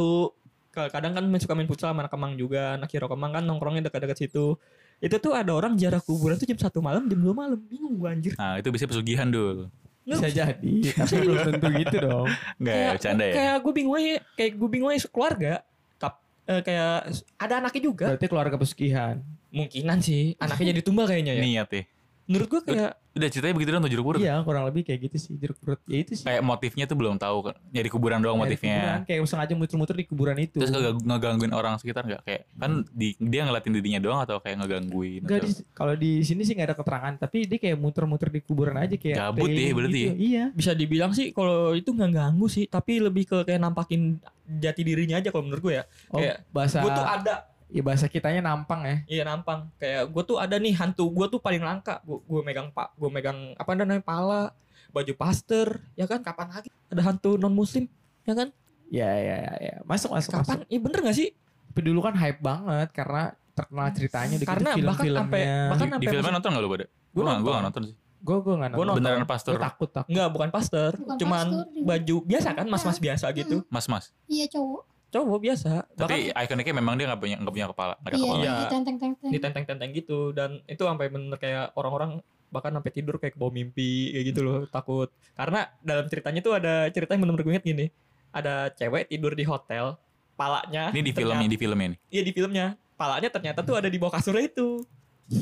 Ke- 0.67 0.89
kadang 0.89 1.13
kan 1.13 1.25
main- 1.25 1.41
suka 1.41 1.53
main 1.53 1.65
futsal 1.65 1.89
sama 1.89 2.05
anak 2.05 2.13
Kemang 2.13 2.33
juga. 2.35 2.77
Anak 2.77 2.89
Hero 2.89 3.07
Kemang 3.07 3.33
kan 3.33 3.43
nongkrongnya 3.43 3.87
dekat-dekat 3.87 4.17
situ. 4.19 4.57
Itu 4.97 5.17
tuh 5.17 5.33
ada 5.33 5.53
orang 5.53 5.77
jarak 5.77 6.01
kuburan 6.03 6.37
tuh 6.37 6.45
jam 6.45 6.57
1 6.57 6.81
malam 6.81 7.05
jam 7.05 7.17
2 7.17 7.33
malam. 7.33 7.57
Bingung 7.59 7.97
gue 7.97 8.09
anjir. 8.09 8.33
Nah 8.35 8.57
itu 8.57 8.69
bisa 8.69 8.85
pesugihan 8.85 9.29
dul. 9.29 9.69
bisa 10.07 10.31
jadi 10.31 10.75
tapi 10.97 11.19
belum 11.19 11.39
tentu 11.51 11.67
gitu 11.75 11.97
dong. 11.99 12.29
Enggak 12.57 12.75
ya, 12.75 12.89
bercanda 12.95 13.25
ya. 13.25 13.35
kayak 13.35 13.57
gue 13.59 13.73
bingung 13.75 13.95
aja 13.97 14.15
kayak 14.33 14.53
gue 14.55 14.69
bingung 14.71 14.89
aja 14.89 14.99
keluarga 15.11 15.53
Tap, 15.99 16.15
eh, 16.47 16.63
kayak 16.63 16.93
ada 17.37 17.55
anaknya 17.59 17.83
juga. 17.83 18.07
Berarti 18.15 18.27
keluarga 18.27 18.55
pesugihan. 18.55 19.19
Mungkinan 19.51 19.99
sih 19.99 20.39
anaknya 20.39 20.71
jadi 20.71 20.81
tumbal 20.81 21.11
kayaknya 21.11 21.33
ya. 21.35 21.43
Niat 21.43 21.69
ya. 21.69 21.83
Menurut 22.27 22.49
gue 22.49 22.61
kayak 22.65 22.93
Udah 23.17 23.33
ceritanya 23.33 23.55
begitu 23.55 23.71
dong 23.71 23.81
tuh 23.81 23.89
jeruk 23.89 24.05
purut. 24.05 24.21
iya 24.21 24.37
kurang 24.41 24.65
lebih 24.65 24.83
kayak 24.83 25.01
gitu 25.03 25.17
sih 25.17 25.33
jeruk 25.35 25.57
purut 25.57 25.81
ya 25.85 25.99
itu 25.99 26.13
sih 26.13 26.23
Kayak 26.23 26.43
motifnya 26.43 26.85
tuh 26.85 26.95
belum 26.95 27.17
tahu 27.17 27.39
kan. 27.43 27.57
Nyari 27.67 27.89
kuburan 27.89 28.21
doang 28.21 28.37
Nyari 28.37 28.53
kuburan, 28.53 28.77
motifnya. 28.77 29.09
kayak 29.09 29.21
sengaja 29.25 29.55
muter-muter 29.55 29.95
di 29.95 30.05
kuburan 30.05 30.37
itu 30.37 30.59
Terus 30.59 30.69
ngeganggu- 30.69 31.01
ngegangguin 31.03 31.51
orang 31.51 31.75
sekitar 31.77 32.05
nggak? 32.05 32.23
Kayak 32.23 32.43
kan 32.53 32.73
di, 32.87 33.17
dia 33.17 33.41
ngeliatin 33.43 33.73
dirinya 33.73 34.01
doang 34.01 34.21
atau 34.21 34.37
kayak 34.37 34.57
ngegangguin? 34.61 35.21
Enggak 35.23 35.39
atau- 35.39 35.49
di, 35.49 35.53
kalau 35.73 35.95
di 35.95 36.13
sini 36.21 36.43
sih 36.43 36.53
nggak 36.53 36.69
ada 36.69 36.77
keterangan 36.77 37.15
tapi 37.17 37.39
dia 37.43 37.59
kayak 37.59 37.77
muter-muter 37.77 38.29
di 38.29 38.41
kuburan 38.43 38.77
aja 38.77 38.95
kayak 38.95 39.17
Gabut 39.17 39.49
keliling 39.49 39.73
berarti 39.73 40.01
gitu. 40.03 40.13
iya 40.19 40.45
bisa 40.51 40.71
dibilang 40.73 41.11
sih 41.11 41.33
kalau 41.33 41.73
itu 41.73 41.89
nggak 41.89 42.13
ganggu 42.13 42.47
sih 42.47 42.65
tapi 42.67 43.01
lebih 43.01 43.25
ke 43.25 43.39
kayak 43.45 43.59
nampakin 43.59 44.21
jati 44.45 44.83
dirinya 44.83 45.17
aja 45.17 45.31
kalau 45.31 45.41
menurut 45.43 45.63
gue 45.63 45.75
ya 45.75 45.85
oh, 46.11 46.21
Kayak, 46.21 46.45
bahasa 46.51 46.79
gue 46.79 46.91
tuh 46.91 47.01
ada 47.03 47.35
ya 47.77 47.83
bahasa 47.83 48.09
kitanya 48.09 48.41
nampang 48.43 48.81
ya 48.83 48.97
iya 49.07 49.23
nampang 49.23 49.69
kayak 49.77 50.09
gue 50.09 50.23
tuh 50.25 50.37
ada 50.37 50.57
nih 50.57 50.73
hantu 50.73 51.05
gue 51.07 51.27
tuh 51.29 51.37
paling 51.37 51.61
langka 51.61 52.01
gue 52.01 52.17
gue 52.19 52.41
megang 52.41 52.73
pak 52.73 52.97
gue 52.97 53.11
megang 53.11 53.53
apa 53.53 53.71
namanya 53.73 54.01
pala 54.01 54.57
baju 54.89 55.13
pastor 55.13 55.85
ya 55.93 56.09
kan 56.09 56.25
kapan 56.25 56.49
lagi 56.49 56.73
ada 56.89 57.03
hantu 57.05 57.37
non 57.37 57.53
muslim 57.53 57.85
ya 58.25 58.33
kan 58.33 58.49
ya 58.89 59.11
ya 59.13 59.37
ya, 59.37 59.53
ya. 59.61 59.75
masuk 59.85 60.09
masuk 60.09 60.33
masuk 60.33 60.33
kapan 60.41 60.59
iya 60.67 60.81
bener 60.81 60.99
gak 61.05 61.15
sih 61.15 61.29
tapi 61.69 61.81
dulu 61.85 62.01
kan 62.01 62.17
hype 62.17 62.41
banget 62.41 62.89
karena 62.91 63.23
terkenal 63.53 63.89
ceritanya 63.91 64.35
udah 64.37 64.49
Karena 64.49 64.71
gitu 64.73 64.87
bahkan 64.87 65.05
film-filmnya 65.05 65.21
sampai- 65.21 65.69
bahkan 65.69 65.87
Di 65.87 65.93
sampai 65.93 66.09
filmnya 66.09 66.33
nonton 66.33 66.51
gak 66.51 66.63
lu 66.63 66.69
pada? 66.69 66.87
Gua 66.87 67.13
Gue 67.13 67.25
nonton. 67.27 67.53
gak 67.53 67.65
nonton 67.65 67.83
sih. 67.85 67.97
gue 68.17 68.37
gue 68.37 68.55
nggak 68.57 68.71
Gua 68.73 68.85
nonton 68.85 68.97
Beneran 68.99 69.29
pastor. 69.29 69.53
takut 69.55 69.91
takut 69.93 70.09
Enggak, 70.09 70.29
bukan 70.33 70.49
pastor, 70.51 70.91
Bukan 70.97 71.17
cuman 71.17 71.47
pastor 71.47 71.85
baju 71.85 72.17
biasa 72.25 72.49
kan, 72.53 72.67
mas-mas 72.67 72.99
biasa 72.99 73.27
gitu. 73.33 73.57
Mas-mas. 73.69 74.05
Iya 74.25 74.47
cowok. 74.51 74.83
Cowok 75.09 75.39
biasa. 75.41 75.73
Tapi 75.93 76.29
ikoniknya 76.31 76.75
memang 76.75 76.95
dia 76.95 77.07
gak 77.07 77.19
punya, 77.19 77.37
gak 77.37 77.51
punya 77.51 77.69
kepala. 77.69 77.95
Gak 77.97 78.05
ada 78.05 78.13
Iya, 78.13 78.23
kepala. 78.23 78.41
Iya. 78.41 78.55
ditenteng-tenteng. 78.61 79.31
ditenteng-tenteng 79.31 79.91
gitu 79.93 80.19
dan 80.31 80.51
itu 80.65 80.83
sampai 80.83 81.07
bener 81.09 81.37
kayak 81.37 81.73
orang-orang 81.73 82.19
bahkan 82.47 82.71
sampai 82.71 82.91
tidur 82.91 83.17
kayak 83.17 83.35
kebawa 83.35 83.51
mimpi 83.51 83.91
kayak 84.09 84.25
gitu 84.27 84.41
loh 84.41 84.59
takut 84.67 85.09
karena 85.35 85.67
dalam 85.81 86.07
ceritanya 86.07 86.41
tuh 86.41 86.55
ada 86.55 86.87
cerita 86.89 87.13
yang 87.13 87.23
bener-bener 87.23 87.43
gue 87.43 87.53
inget 87.53 87.67
gini 87.67 87.87
ada 88.31 88.71
cewek 88.71 89.07
tidur 89.07 89.33
di 89.33 89.43
hotel 89.43 89.99
palanya 90.33 90.89
Ini 90.89 91.03
di 91.03 91.11
filmnya, 91.11 91.43
di 91.45 91.59
filmnya 91.59 91.87
nih. 91.91 91.99
iya 92.09 92.23
di 92.23 92.31
filmnya 92.31 92.67
palanya 92.95 93.29
ternyata 93.29 93.61
tuh 93.61 93.75
ada 93.75 93.87
di 93.87 93.99
bawah 93.99 94.15
kasurnya 94.15 94.47
itu 94.47 94.79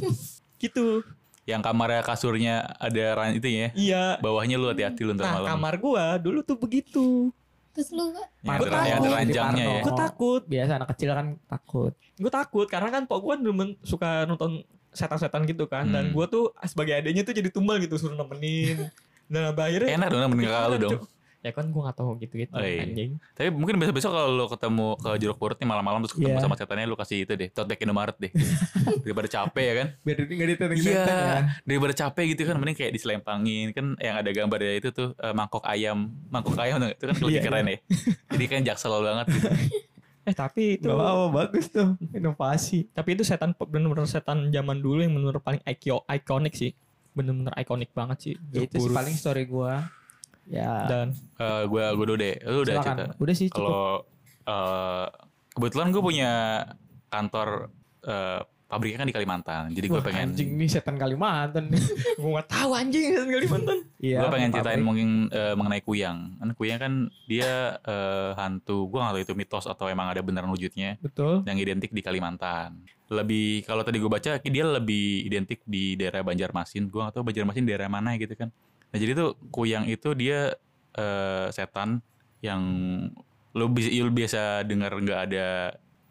gitu 0.58 1.04
Yang 1.44 1.60
kamarnya 1.62 2.00
kasurnya 2.02 2.54
ada 2.74 3.04
ran 3.12 3.36
itu 3.36 3.46
ya. 3.46 3.68
iya 3.74 4.04
Bawahnya 4.16 4.56
lu 4.56 4.66
hati-hati 4.66 5.04
lu 5.04 5.12
ntar 5.12 5.28
nah 5.28 5.32
malam. 5.36 5.48
kamar 5.50 5.74
gua 5.76 6.04
dulu 6.16 6.40
tuh 6.40 6.56
begitu 6.56 7.28
Terus 7.74 7.88
lu 7.90 8.14
takut. 9.02 9.10
ranjangnya 9.10 9.64
ya. 9.66 9.82
Gue 9.82 9.94
takut 9.98 10.42
biasa 10.46 10.72
anak 10.78 10.88
kecil 10.94 11.10
kan 11.12 11.26
takut 11.44 11.92
gue 12.14 12.30
takut 12.30 12.66
karena 12.70 12.88
kan 12.94 13.02
pok 13.10 13.18
gue 13.20 13.34
kan 13.34 13.42
suka 13.82 14.22
nonton 14.24 14.62
setan-setan 14.94 15.42
gitu 15.44 15.66
kan 15.66 15.90
dan 15.90 16.10
Hmm. 16.10 16.14
gue 16.14 16.26
tuh 16.30 16.44
sebagai 16.62 16.94
adanya 16.94 17.26
tuh 17.26 17.34
jadi 17.34 17.50
tumbal 17.50 17.82
gitu 17.82 17.98
suruh 17.98 18.14
nemenin 18.14 18.86
dan 19.26 19.50
akhirnya 19.66 19.90
Enak 19.98 20.08
dong 20.08 20.22
nemenin 20.22 20.46
kakak 20.46 20.68
lu 20.70 20.76
dong. 20.78 20.92
Ya 21.44 21.52
kan 21.52 21.68
gue 21.68 21.76
gak 21.78 21.92
tahu 21.94 22.16
gitu-gitu 22.16 22.48
Oh, 22.50 22.58
iya. 22.58 22.82
anjing. 22.82 23.20
Tapi 23.30 23.52
mungkin 23.52 23.76
besok-besok 23.76 24.10
kalau 24.10 24.32
lo 24.32 24.48
ketemu 24.48 24.86
ke 24.96 25.10
jeruk 25.20 25.36
purut 25.36 25.54
nih 25.54 25.68
malam-malam 25.68 26.00
terus 26.00 26.16
ketemu 26.16 26.32
Iya. 26.32 26.40
sama 26.40 26.56
setannya 26.56 26.88
lu 26.88 26.96
kasih 26.96 27.18
itu 27.20 27.32
deh, 27.34 27.48
tote 27.48 27.68
bag 27.68 27.78
Indomaret 27.78 28.16
deh. 28.16 28.32
Daripada 29.04 29.28
capek 29.28 29.60
ya 29.62 29.74
kan? 29.76 29.88
Biar 30.00 30.16
nggak 30.18 30.48
ditenteng 30.50 30.78
Iya, 30.80 31.04
ya. 31.04 31.38
daripada 31.60 31.92
capek 31.94 32.24
gitu 32.32 32.42
kan 32.42 32.56
mending 32.56 32.74
kayak 32.74 32.92
diselempangin 32.92 33.66
kan 33.70 33.92
yang 33.98 34.16
ada 34.16 34.30
gambarnya 34.30 34.72
itu 34.74 34.88
tuh 34.88 35.12
eh, 35.14 35.30
mangkok 35.30 35.60
ayam, 35.62 35.98
mangkok 36.26 36.56
ayam 36.56 36.80
tuh, 36.80 36.90
itu 36.90 37.04
kan 37.04 37.14
lebih 37.14 37.28
Iya, 37.30 37.42
keren 37.42 37.66
ya. 37.66 37.78
Jadi 38.32 38.44
kan 38.46 38.60
jaksel 38.64 38.92
banget 38.98 39.26
gitu. 39.30 39.48
Eh 40.24 40.32
tapi 40.32 40.80
itu 40.80 40.88
Gak 40.88 40.96
apa 40.96 41.28
bagus 41.28 41.68
tuh 41.68 42.00
inovasi. 42.08 42.88
tapi 42.88 43.12
itu 43.12 43.20
setan 43.20 43.52
bener-bener 43.52 44.08
setan 44.08 44.48
zaman 44.48 44.80
dulu 44.80 44.98
yang 44.98 45.12
bener-bener 45.12 45.36
paling 45.38 45.60
iko- 45.62 46.00
ikonik 46.06 46.56
sih. 46.56 46.72
Bener-bener 47.12 47.52
ikonik 47.54 47.92
banget 47.92 48.18
sih. 48.22 48.34
Ya, 48.48 48.64
itu 48.64 48.80
sih 48.80 48.88
paling 48.88 49.12
story 49.12 49.44
gua. 49.44 49.84
Ya. 50.46 50.84
Dan 50.86 51.06
Eh 51.34 51.62
gue 51.66 51.84
gue 51.94 52.04
dulu 52.04 52.18
deh, 52.18 52.34
lu 52.44 52.58
udah 52.62 52.74
silakan. 52.78 52.96
cerita. 52.96 53.14
Udah 53.18 53.34
sih 53.34 53.48
cukup. 53.50 53.60
Kalau 53.64 53.88
eh, 54.44 55.06
kebetulan 55.52 55.88
gue 55.90 56.02
punya 56.02 56.32
kantor 57.08 57.48
eh, 58.02 58.40
pabriknya 58.64 58.98
kan 58.98 59.08
di 59.08 59.14
Kalimantan, 59.14 59.62
jadi 59.70 59.86
gue 59.86 60.02
pengen 60.02 60.34
anjing 60.34 60.50
nih 60.58 60.66
setan 60.66 60.98
Kalimantan 60.98 61.68
nih. 61.70 61.78
gue 62.18 62.30
gak 62.34 62.48
tahu 62.50 62.70
anjing 62.74 63.02
setan 63.14 63.30
Kalimantan. 63.30 63.78
Iya. 64.02 64.18
gue 64.18 64.30
pengen 64.34 64.50
pabrik. 64.50 64.64
ceritain 64.66 64.82
mungkin 64.82 65.08
eh, 65.30 65.54
mengenai 65.54 65.82
kuyang. 65.84 66.18
Kan 66.42 66.48
kuyang 66.58 66.78
kan 66.82 66.92
dia 67.30 67.78
eh, 67.78 68.30
hantu, 68.34 68.90
gue 68.90 68.98
gak 68.98 69.14
tahu 69.14 69.22
itu 69.22 69.34
mitos 69.38 69.64
atau 69.70 69.86
emang 69.86 70.10
ada 70.10 70.20
beneran 70.26 70.50
wujudnya 70.50 70.98
Betul. 70.98 71.46
yang 71.46 71.54
identik 71.54 71.94
di 71.94 72.02
Kalimantan. 72.02 72.82
Lebih 73.14 73.62
kalau 73.62 73.86
tadi 73.86 74.02
gue 74.02 74.10
baca 74.10 74.42
dia 74.42 74.64
lebih 74.66 75.22
identik 75.22 75.62
di 75.62 75.94
daerah 75.94 76.26
Banjarmasin. 76.26 76.90
Gue 76.90 76.98
gak 77.06 77.14
tahu 77.14 77.22
Banjarmasin 77.30 77.62
daerah 77.62 77.86
mana 77.86 78.18
gitu 78.18 78.34
kan. 78.34 78.50
Nah 78.94 78.98
jadi 79.02 79.12
tuh 79.12 79.34
kuyang 79.50 79.90
itu 79.90 80.14
dia 80.14 80.54
eh, 80.94 81.46
setan 81.50 81.98
yang 82.38 82.62
lu 83.50 83.66
bisa 83.66 83.90
lu 83.90 84.14
biasa 84.14 84.62
dengar 84.62 84.94
nggak 84.94 85.20
ada 85.26 85.46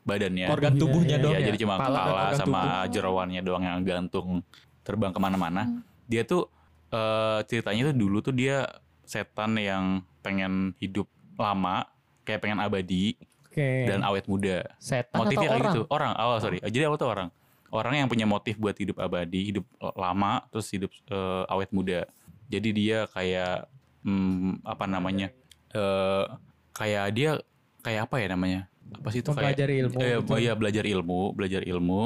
badannya. 0.03 0.51
Organ 0.51 0.75
Iya, 0.75 0.81
tubuhnya 0.83 1.15
iya, 1.15 1.23
dong 1.23 1.31
ya, 1.31 1.39
ya. 1.39 1.45
jadi 1.47 1.57
cuma 1.63 1.75
Kepala 1.79 1.95
kepala 1.95 2.23
sama 2.35 2.59
tubuh. 2.59 2.91
jeroannya 2.91 3.41
doang 3.41 3.63
yang 3.63 3.79
gantung 3.87 4.43
terbang 4.83 5.15
ke 5.15 5.19
mana-mana. 5.23 5.63
Hmm. 5.63 5.79
Dia 6.11 6.27
tuh 6.27 6.51
eh, 6.91 7.39
ceritanya 7.47 7.91
tuh 7.91 7.95
dulu 7.95 8.19
tuh 8.19 8.35
dia 8.35 8.67
setan 9.07 9.55
yang 9.55 10.03
pengen 10.19 10.75
hidup 10.79 11.07
lama, 11.39 11.87
kayak 12.23 12.43
pengen 12.43 12.59
abadi 12.59 13.15
Oke. 13.47 13.87
dan 13.87 14.03
awet 14.03 14.27
muda. 14.27 14.67
Setan 14.75 15.23
Motifnya 15.23 15.39
atau 15.39 15.43
kayak 15.47 15.55
orang? 15.63 15.73
gitu. 15.75 15.81
Orang 15.87 16.11
awal 16.19 16.37
sorry. 16.43 16.59
Jadi 16.59 16.83
awal 16.83 16.99
tuh 16.99 17.07
orang. 17.07 17.29
Orang 17.73 17.97
yang 17.97 18.05
punya 18.05 18.29
motif 18.29 18.53
buat 18.55 18.77
hidup 18.77 19.01
abadi, 19.01 19.49
hidup 19.49 19.65
lama, 19.95 20.45
terus 20.51 20.67
hidup 20.69 20.91
eh, 21.07 21.43
awet 21.47 21.71
muda. 21.71 22.05
Jadi 22.53 22.69
dia 22.71 23.09
kayak 23.09 23.65
hmm, 24.05 24.61
apa 24.61 24.85
namanya? 24.85 25.33
eh 25.73 26.25
kayak 26.73 27.05
dia 27.17 27.31
kayak 27.81 28.09
apa 28.09 28.15
ya 28.21 28.27
namanya? 28.33 28.61
Apa 28.93 29.09
sih 29.09 29.25
itu 29.25 29.33
kayak 29.33 29.57
Mempelajari 29.57 29.73
ilmu. 29.81 29.95
Eh, 29.97 30.17
gitu. 30.21 30.33
iya 30.37 30.53
belajar 30.53 30.83
ilmu, 30.85 31.21
belajar 31.33 31.61
ilmu. 31.65 32.01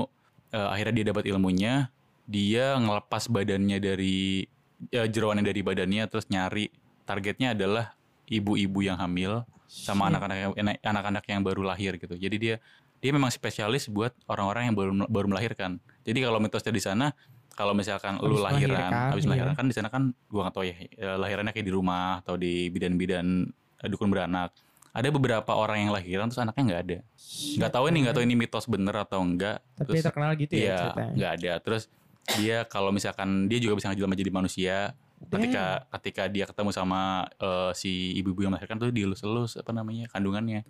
Eh, 0.56 0.70
akhirnya 0.72 0.94
dia 1.04 1.06
dapat 1.12 1.26
ilmunya, 1.28 1.74
dia 2.24 2.80
ngelepas 2.80 3.28
badannya 3.28 3.78
dari 3.84 4.48
ya, 4.88 5.04
jeroannya 5.04 5.44
dari 5.44 5.62
badannya, 5.64 6.04
terus 6.08 6.32
nyari 6.32 6.72
targetnya 7.04 7.52
adalah 7.56 7.96
ibu-ibu 8.28 8.84
yang 8.84 9.00
hamil 9.00 9.48
sama 9.68 10.08
anak-anak 10.08 10.56
anak-anak 10.80 11.24
yang 11.28 11.44
baru 11.44 11.64
lahir 11.68 12.00
gitu. 12.00 12.16
Jadi 12.16 12.36
dia 12.40 12.56
dia 12.98 13.12
memang 13.14 13.30
spesialis 13.30 13.86
buat 13.92 14.16
orang-orang 14.26 14.72
yang 14.72 14.76
baru 14.76 14.92
baru 15.08 15.28
melahirkan. 15.30 15.78
Jadi 16.08 16.20
kalau 16.24 16.40
mitosnya 16.40 16.74
di 16.74 16.84
sana 16.84 17.08
kalau 17.58 17.74
misalkan 17.74 18.22
lu 18.22 18.38
Habis 18.38 18.46
lahiran, 18.46 18.70
melahirkan, 18.78 19.10
habis 19.10 19.24
iya. 19.24 19.28
melahirkan 19.28 19.56
kan 19.58 19.66
di 19.66 19.74
sana 19.74 19.90
kan 19.90 20.04
gua 20.30 20.42
nggak 20.46 20.56
tahu 20.56 20.66
ya 20.70 20.76
eh, 20.78 21.18
lahirannya 21.18 21.52
kayak 21.52 21.66
di 21.66 21.74
rumah 21.74 22.22
atau 22.22 22.38
di 22.38 22.70
bidan-bidan 22.70 23.50
eh, 23.82 23.88
dukun 23.90 24.14
beranak. 24.14 24.54
Ada 24.94 25.10
beberapa 25.10 25.52
orang 25.54 25.78
yang 25.86 25.92
lahiran 25.92 26.26
terus 26.26 26.38
anaknya 26.38 26.64
nggak 26.64 26.82
ada. 26.86 26.98
Nggak 27.58 27.72
tahu 27.72 27.84
ini 27.90 27.98
nggak 28.02 28.16
tahu 28.16 28.24
ini 28.24 28.36
mitos 28.36 28.66
bener 28.66 28.96
atau 28.96 29.22
enggak. 29.22 29.58
Tapi 29.74 29.90
Terus- 29.94 30.06
terkenal 30.06 30.32
gitu 30.34 30.54
ya 30.54 30.62
Iya, 30.62 30.78
ceritanya. 30.80 31.14
nggak 31.14 31.32
ada. 31.38 31.54
Terus 31.62 31.84
dia 32.34 32.58
kalau 32.66 32.90
misalkan 32.90 33.30
dia 33.46 33.58
juga 33.58 33.74
bisa 33.74 33.90
ngejelma 33.90 34.14
jadi 34.14 34.32
manusia. 34.32 34.78
Ketika 35.18 35.66
ketika 35.98 36.24
dia 36.30 36.46
ketemu 36.46 36.70
sama 36.70 37.02
eh, 37.38 37.72
si 37.74 38.14
ibu-ibu 38.16 38.42
yang 38.42 38.54
melahirkan 38.54 38.78
tuh 38.78 38.90
dielus-elus 38.90 39.58
apa 39.58 39.70
namanya 39.70 40.06
kandungannya. 40.10 40.62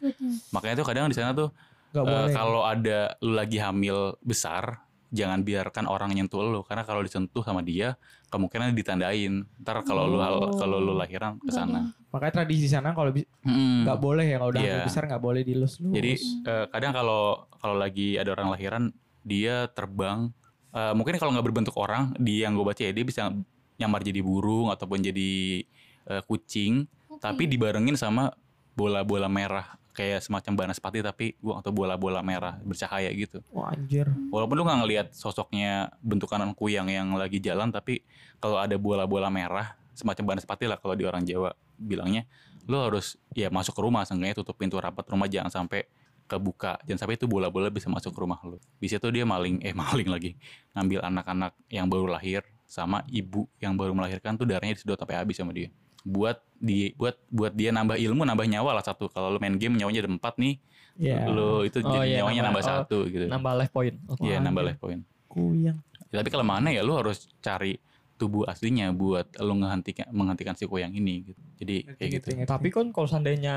Makanya 0.51 0.75
tuh 0.75 0.87
kadang 0.87 1.07
di 1.07 1.15
sana 1.15 1.31
tuh 1.31 1.51
Gak 1.91 2.03
boleh. 2.03 2.31
kalau 2.35 2.67
ada 2.67 3.15
lu 3.19 3.31
lagi 3.31 3.59
hamil 3.59 4.19
besar, 4.19 4.83
jangan 5.07 5.39
biarkan 5.39 5.87
orang 5.87 6.11
nyentuh 6.11 6.43
lu 6.43 6.61
karena 6.67 6.83
kalau 6.83 6.99
disentuh 6.99 7.39
sama 7.39 7.63
dia 7.63 7.95
kemungkinan 8.27 8.75
ditandain. 8.75 9.47
Ntar 9.63 9.87
kalau 9.87 10.03
lu 10.07 10.19
Oh. 10.19 10.51
kalau 10.59 10.83
lu 10.83 10.91
lahiran 10.93 11.39
ke 11.39 11.51
sana. 11.51 11.95
Makanya 12.11 12.43
tradisi 12.43 12.67
sana 12.67 12.91
kalau 12.91 13.15
nggak 13.15 13.99
boleh 13.99 14.25
ya 14.27 14.37
kalau 14.41 14.51
udah 14.51 14.61
hamil 14.61 14.83
besar 14.83 15.07
nggak 15.07 15.23
boleh 15.23 15.41
dilus 15.47 15.79
lu. 15.79 15.95
Jadi 15.95 16.19
eh, 16.43 16.65
kadang 16.67 16.91
kalau 16.91 17.47
kalau 17.57 17.75
lagi 17.79 18.19
ada 18.19 18.35
orang 18.35 18.51
lahiran 18.51 18.83
dia 19.23 19.67
terbang 19.71 20.31
eh, 20.71 20.93
mungkin 20.95 21.15
kalau 21.15 21.31
nggak 21.31 21.45
berbentuk 21.45 21.75
orang 21.79 22.11
di 22.19 22.43
yang 22.43 22.55
gue 22.55 22.65
baca 22.67 22.81
ya 22.83 22.91
dia 22.91 23.05
bisa 23.07 23.31
nyamar 23.77 24.01
jadi 24.03 24.19
burung 24.19 24.73
ataupun 24.73 24.99
jadi 24.99 25.63
eh, 26.07 26.21
kucing 26.25 26.83
Oke. 27.07 27.21
tapi 27.23 27.47
dibarengin 27.47 27.95
sama 27.95 28.33
bola-bola 28.75 29.25
merah 29.25 29.79
kayak 29.97 30.21
semacam 30.21 30.53
banaspati 30.53 31.01
tapi 31.01 31.33
gua 31.41 31.57
atau 31.65 31.73
bola-bola 31.73 32.21
merah 32.21 32.61
bercahaya 32.61 33.09
gitu. 33.09 33.41
Wah 33.49 33.73
anjir. 33.73 34.05
Walaupun 34.29 34.53
lu 34.53 34.63
nggak 34.63 34.79
ngelihat 34.85 35.07
sosoknya 35.17 35.89
bentukan 36.05 36.53
kuyang 36.53 36.93
yang 36.93 37.17
lagi 37.17 37.41
jalan 37.41 37.73
tapi 37.73 38.05
kalau 38.37 38.61
ada 38.61 38.77
bola-bola 38.77 39.33
merah 39.33 39.73
semacam 39.97 40.37
banaspati 40.37 40.69
lah 40.69 40.77
kalau 40.77 40.93
di 40.93 41.09
orang 41.09 41.25
Jawa 41.25 41.57
bilangnya 41.81 42.29
lu 42.69 42.77
harus 42.77 43.17
ya 43.33 43.49
masuk 43.49 43.73
ke 43.73 43.81
rumah 43.81 44.05
seenggaknya 44.05 44.37
tutup 44.37 44.59
pintu 44.59 44.77
rapat 44.77 45.07
rumah 45.09 45.25
jangan 45.25 45.49
sampai 45.49 45.89
kebuka 46.27 46.77
jangan 46.83 47.07
sampai 47.07 47.15
itu 47.15 47.25
bola-bola 47.25 47.71
bisa 47.71 47.87
masuk 47.87 48.11
ke 48.11 48.19
rumah 48.19 48.37
lu 48.43 48.59
bisa 48.77 48.99
tuh 48.99 49.09
dia 49.09 49.23
maling 49.23 49.63
eh 49.63 49.73
maling 49.81 50.11
lagi 50.11 50.35
ngambil 50.75 51.01
anak-anak 51.01 51.55
yang 51.71 51.87
baru 51.87 52.05
lahir 52.11 52.43
sama 52.67 53.01
ibu 53.07 53.47
yang 53.63 53.79
baru 53.79 53.95
melahirkan 53.95 54.35
tuh 54.35 54.43
darahnya 54.43 54.75
disedot 54.75 54.99
sampai 54.99 55.15
habis 55.15 55.39
sama 55.39 55.55
dia 55.55 55.71
buat 56.07 56.39
di 56.57 56.95
buat 56.95 57.19
buat 57.27 57.51
dia 57.51 57.69
nambah 57.69 57.99
ilmu 57.99 58.23
nambah 58.23 58.47
nyawa 58.47 58.71
lah 58.73 58.81
satu 58.81 59.11
kalau 59.11 59.29
lu 59.29 59.37
main 59.37 59.53
game 59.55 59.75
nyawanya 59.75 60.07
ada 60.07 60.11
empat 60.11 60.39
nih 60.39 60.55
Iya. 60.97 61.29
lu 61.29 61.61
itu 61.61 61.77
Oh, 61.77 61.93
jadi 61.93 62.09
iya, 62.09 62.15
nyawanya 62.23 62.49
nambah- 62.49 62.57
nambah, 62.57 62.63
oh, 62.65 62.69
satu 62.81 62.97
gitu 63.05 63.25
Nambah 63.29 63.53
life 63.53 63.69
point. 63.69 63.95
Oke. 64.09 64.25
Iya 64.25 64.33
Wah, 64.33 64.43
nambah 64.49 64.63
life 64.65 64.81
point 64.81 65.01
Kuyang. 65.29 65.77
Ya, 66.09 66.15
tapi 66.15 66.29
kelemahannya 66.31 66.71
ya 66.71 66.81
lu 66.81 66.97
harus 66.97 67.29
cari 67.37 67.77
tubuh 68.17 68.49
aslinya 68.49 68.89
buat 68.89 69.29
lu 69.37 69.53
menghentikan 69.53 70.09
menghentikan 70.09 70.57
si 70.57 70.65
kuyang 70.65 70.89
ini 70.89 71.21
gitu. 71.21 71.41
Jadi 71.61 71.75
kayak 71.93 72.09
gitu. 72.09 72.27
ngerti. 72.33 72.49
Tapi 72.49 72.67
kan 72.71 72.89
kalau 72.89 73.05
seandainya 73.05 73.55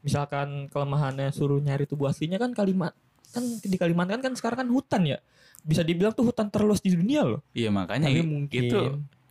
misalkan 0.00 0.70
kelemahannya 0.70 1.28
suruh 1.30 1.58
nyari 1.58 1.84
tubuh 1.84 2.06
aslinya 2.06 2.38
kan 2.38 2.54
Kalimat 2.54 2.94
kan 3.30 3.42
di 3.42 3.74
Kalimantan 3.74 4.20
kan 4.20 4.32
sekarang 4.34 4.62
kan 4.62 4.68
hutan 4.70 5.02
ya. 5.06 5.18
Bisa 5.60 5.82
dibilang 5.82 6.14
tuh 6.14 6.22
hutan 6.24 6.46
terluas 6.48 6.78
di 6.78 6.94
dunia 6.94 7.26
loh. 7.26 7.42
Iya 7.50 7.68
makanya 7.68 8.06
Tapi 8.06 8.22
mungkin 8.22 8.60
itu 8.62 8.78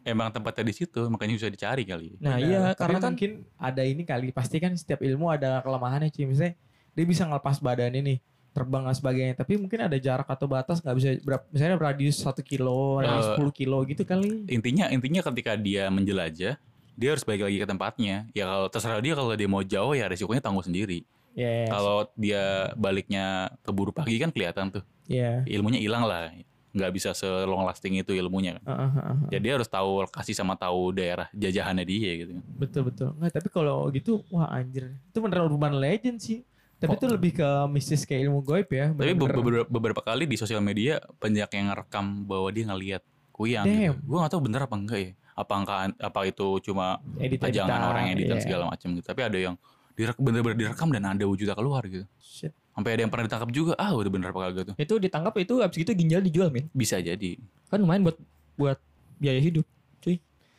emang 0.09 0.33
tempatnya 0.33 0.65
di 0.67 0.75
situ 0.75 1.01
makanya 1.07 1.33
bisa 1.37 1.47
dicari 1.47 1.83
kali. 1.85 2.17
Nah 2.19 2.35
Benar. 2.37 2.49
iya 2.49 2.61
Tapi 2.73 2.79
karena 2.81 2.97
kan 2.99 3.11
mungkin 3.13 3.31
ada 3.55 3.81
ini 3.85 4.03
kali 4.03 4.27
pasti 4.33 4.57
kan 4.57 4.73
setiap 4.73 4.99
ilmu 5.05 5.29
ada 5.29 5.61
kelemahannya 5.61 6.09
cuy 6.09 6.25
misalnya 6.25 6.53
dia 6.97 7.05
bisa 7.05 7.23
ngelepas 7.29 7.61
badan 7.61 7.93
ini 7.95 8.19
terbang 8.49 8.81
dan 8.81 8.95
sebagainya 8.97 9.33
tapi 9.37 9.61
mungkin 9.61 9.85
ada 9.85 9.95
jarak 10.01 10.25
atau 10.25 10.49
batas 10.49 10.81
nggak 10.81 10.95
bisa 10.97 11.09
berapa 11.21 11.45
misalnya 11.53 11.77
radius 11.77 12.17
satu 12.17 12.41
kilo 12.41 12.97
radius 12.97 13.37
Eh, 13.37 13.45
10 13.45 13.53
kilo 13.53 13.77
gitu 13.85 14.03
kali 14.03 14.49
Intinya 14.49 14.89
intinya 14.89 15.21
ketika 15.21 15.53
dia 15.53 15.85
menjelajah 15.93 16.57
dia 16.99 17.09
harus 17.15 17.23
balik 17.23 17.47
lagi 17.47 17.57
ke 17.63 17.67
tempatnya. 17.69 18.27
Ya 18.35 18.43
kalau 18.43 18.67
terserah 18.67 18.99
dia 18.99 19.15
kalau 19.15 19.31
dia 19.31 19.47
mau 19.47 19.63
jauh 19.63 19.95
ya 19.95 20.11
resikonya 20.11 20.43
tanggung 20.43 20.67
sendiri. 20.67 21.07
yes 21.31 21.71
Kalau 21.71 22.11
dia 22.19 22.75
baliknya 22.75 23.55
keburu 23.63 23.95
pagi 23.95 24.19
kan 24.19 24.35
kelihatan 24.35 24.67
tuh 24.75 24.83
ya 25.07 25.39
ilmunya 25.47 25.79
hilang 25.79 26.03
lah. 26.03 26.27
Nggak 26.69 26.91
bisa 26.91 27.09
se 27.11 27.25
long 27.43 27.63
lasting 27.63 27.97
itu 27.97 28.11
ilmunya 28.11 28.57
kan. 28.57 28.63
Heeh, 28.63 28.89
heeh, 28.91 29.05
heeh. 29.15 29.29
Jadi 29.31 29.41
dia 29.41 29.53
harus 29.55 29.65
tahu 29.67 29.89
lokasi 30.01 30.31
sama 30.31 30.53
tahu 30.53 30.91
daerah 30.91 31.25
jajahannya 31.33 31.81
dia 31.81 32.11
gitu. 32.19 32.31
betul 32.53 32.81
betul 32.85 33.09
nggak 33.13 33.31
tapi 33.33 33.47
kalau 33.47 33.89
gitu 33.89 34.21
wah 34.27 34.47
anjir 34.47 34.93
itu 34.93 35.17
beneran 35.17 35.47
urban 35.47 35.73
legend 35.75 36.17
sih 36.17 36.45
tapi 36.75 36.93
Oh. 36.93 36.95
itu 36.95 37.05
lebih 37.09 37.31
ke 37.35 37.49
mistis 37.67 38.03
kayak 38.03 38.23
ilmu 38.23 38.39
goib 38.39 38.69
ya 38.69 38.89
Tapi 38.89 39.01
be- 39.09 39.17
bener-bener. 39.17 39.35
beberapa, 39.35 39.67
beberapa 39.67 40.01
kali 40.01 40.23
di 40.23 40.35
sosial 40.35 40.61
media 40.61 40.95
banyak 41.15 41.49
yang 41.49 41.65
ngerekam 41.67 42.05
bahwa 42.23 42.47
dia 42.49 42.63
ngelihat 42.65 43.03
kuyang 43.31 43.65
gitu. 43.65 43.79
Damn. 43.91 43.97
Gue 44.01 44.17
gak 44.17 44.31
tahu 44.31 44.41
bener 44.41 44.61
apa 44.61 44.75
enggak 44.75 44.99
ya. 44.99 45.11
Apa 45.33 45.51
angka 45.55 45.75
apa 45.97 46.19
itu 46.23 46.47
cuma 46.61 46.99
Edit-editan, 47.13 47.43
pajangan 47.65 47.81
orang 47.85 48.03
yang 48.05 48.15
editan 48.15 48.37
iya. 48.37 48.43
segala 48.43 48.63
macam 48.67 48.87
gitu. 48.91 49.05
Tapi 49.05 49.21
ada 49.21 49.37
yang 49.37 49.55
direk 49.93 50.15
bener-bener 50.15 50.55
direkam 50.55 50.87
dan 50.87 51.03
ada 51.05 51.23
wujudnya 51.23 51.51
keluar 51.53 51.83
gitu. 51.83 52.07
Shit. 52.15 52.55
Sampai 52.79 52.95
ada 52.95 53.01
yang 53.03 53.11
pernah 53.11 53.27
ditangkap 53.27 53.49
juga. 53.51 53.75
Ah, 53.75 53.91
udah 53.91 54.07
bener 54.07 54.31
apa 54.31 54.39
kagak 54.47 54.63
tuh. 54.71 54.75
itu 54.79 54.93
ditangkap 54.95 55.33
itu 55.35 55.53
habis 55.59 55.75
gitu 55.75 55.91
ginjal 55.91 56.23
dijual 56.23 56.47
min. 56.47 56.71
Bisa 56.71 56.95
jadi. 57.03 57.35
Kan 57.67 57.83
lumayan 57.83 58.07
buat 58.07 58.15
buat 58.55 58.79
biaya 59.19 59.43
hidup. 59.43 59.67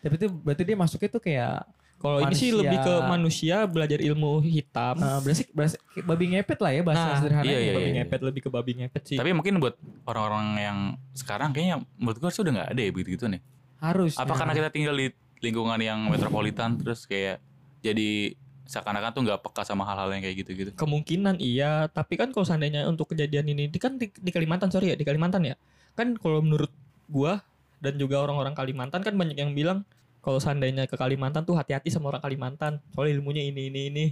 tapi 0.01 0.17
itu 0.17 0.33
berarti 0.33 0.63
dia 0.65 0.77
masuknya 0.81 1.09
tuh 1.13 1.21
kayak 1.21 1.61
Kalau 2.01 2.25
ini 2.25 2.33
sih 2.33 2.49
lebih 2.57 2.81
ke 2.81 2.95
manusia 3.05 3.69
belajar 3.69 4.01
ilmu 4.01 4.41
hitam. 4.41 4.97
eh, 4.97 5.21
berarti 5.21 5.45
berarti 5.53 5.77
babi 6.01 6.25
ngepet 6.33 6.57
lah 6.57 6.73
ya 6.73 6.81
bahasa 6.81 7.05
Nah, 7.05 7.17
sederhana 7.21 7.45
iya, 7.45 7.59
iya, 7.61 7.73
babi 7.77 7.85
iya. 7.85 7.95
ngepet 8.01 8.21
lebih 8.25 8.41
ke 8.41 8.49
babi 8.49 8.73
ngepet 8.81 9.03
sih. 9.05 9.17
Tapi 9.21 9.37
mungkin 9.37 9.61
buat 9.61 9.77
orang-orang 10.09 10.47
yang 10.57 10.79
sekarang 11.13 11.53
kayaknya 11.53 11.85
menurut 12.01 12.17
gue 12.17 12.31
sih 12.33 12.41
udah 12.41 12.53
nggak 12.57 12.69
ada 12.73 12.81
ya 12.81 12.91
begitu-gitu 12.97 13.25
nih. 13.29 13.41
harus 13.85 14.13
Apa 14.17 14.33
karena 14.33 14.57
kita 14.57 14.69
tinggal 14.73 14.97
di 14.97 15.13
lingkungan 15.45 15.81
yang 15.81 16.01
metropolitan 16.09 16.81
terus 16.81 17.05
kayak 17.05 17.41
jadi 17.85 18.33
seakan-akan 18.71 19.11
tuh 19.11 19.23
nggak 19.27 19.41
peka 19.43 19.67
sama 19.67 19.83
hal-hal 19.83 20.15
yang 20.15 20.23
kayak 20.23 20.37
gitu-gitu. 20.47 20.71
Kemungkinan 20.79 21.43
iya, 21.43 21.91
tapi 21.91 22.15
kan 22.15 22.31
kalau 22.31 22.47
seandainya 22.47 22.87
untuk 22.87 23.11
kejadian 23.11 23.51
ini 23.51 23.67
di- 23.67 23.83
kan 23.83 23.99
di, 23.99 24.07
di 24.07 24.31
Kalimantan 24.31 24.71
sorry 24.71 24.95
ya 24.95 24.97
di 24.97 25.03
Kalimantan 25.03 25.43
ya. 25.43 25.59
Kan 25.99 26.15
kalau 26.15 26.39
menurut 26.39 26.71
gua 27.11 27.43
dan 27.83 27.99
juga 27.99 28.23
orang-orang 28.23 28.55
Kalimantan 28.55 29.03
kan 29.03 29.19
banyak 29.19 29.35
yang 29.35 29.51
bilang 29.51 29.83
kalau 30.23 30.39
seandainya 30.39 30.87
ke 30.87 30.95
Kalimantan 30.95 31.43
tuh 31.43 31.59
hati-hati 31.59 31.91
sama 31.91 32.15
orang 32.15 32.23
Kalimantan. 32.23 32.79
Soalnya 32.95 33.19
ilmunya 33.19 33.43
ini 33.43 33.75
ini 33.75 33.81
ini. 33.91 34.05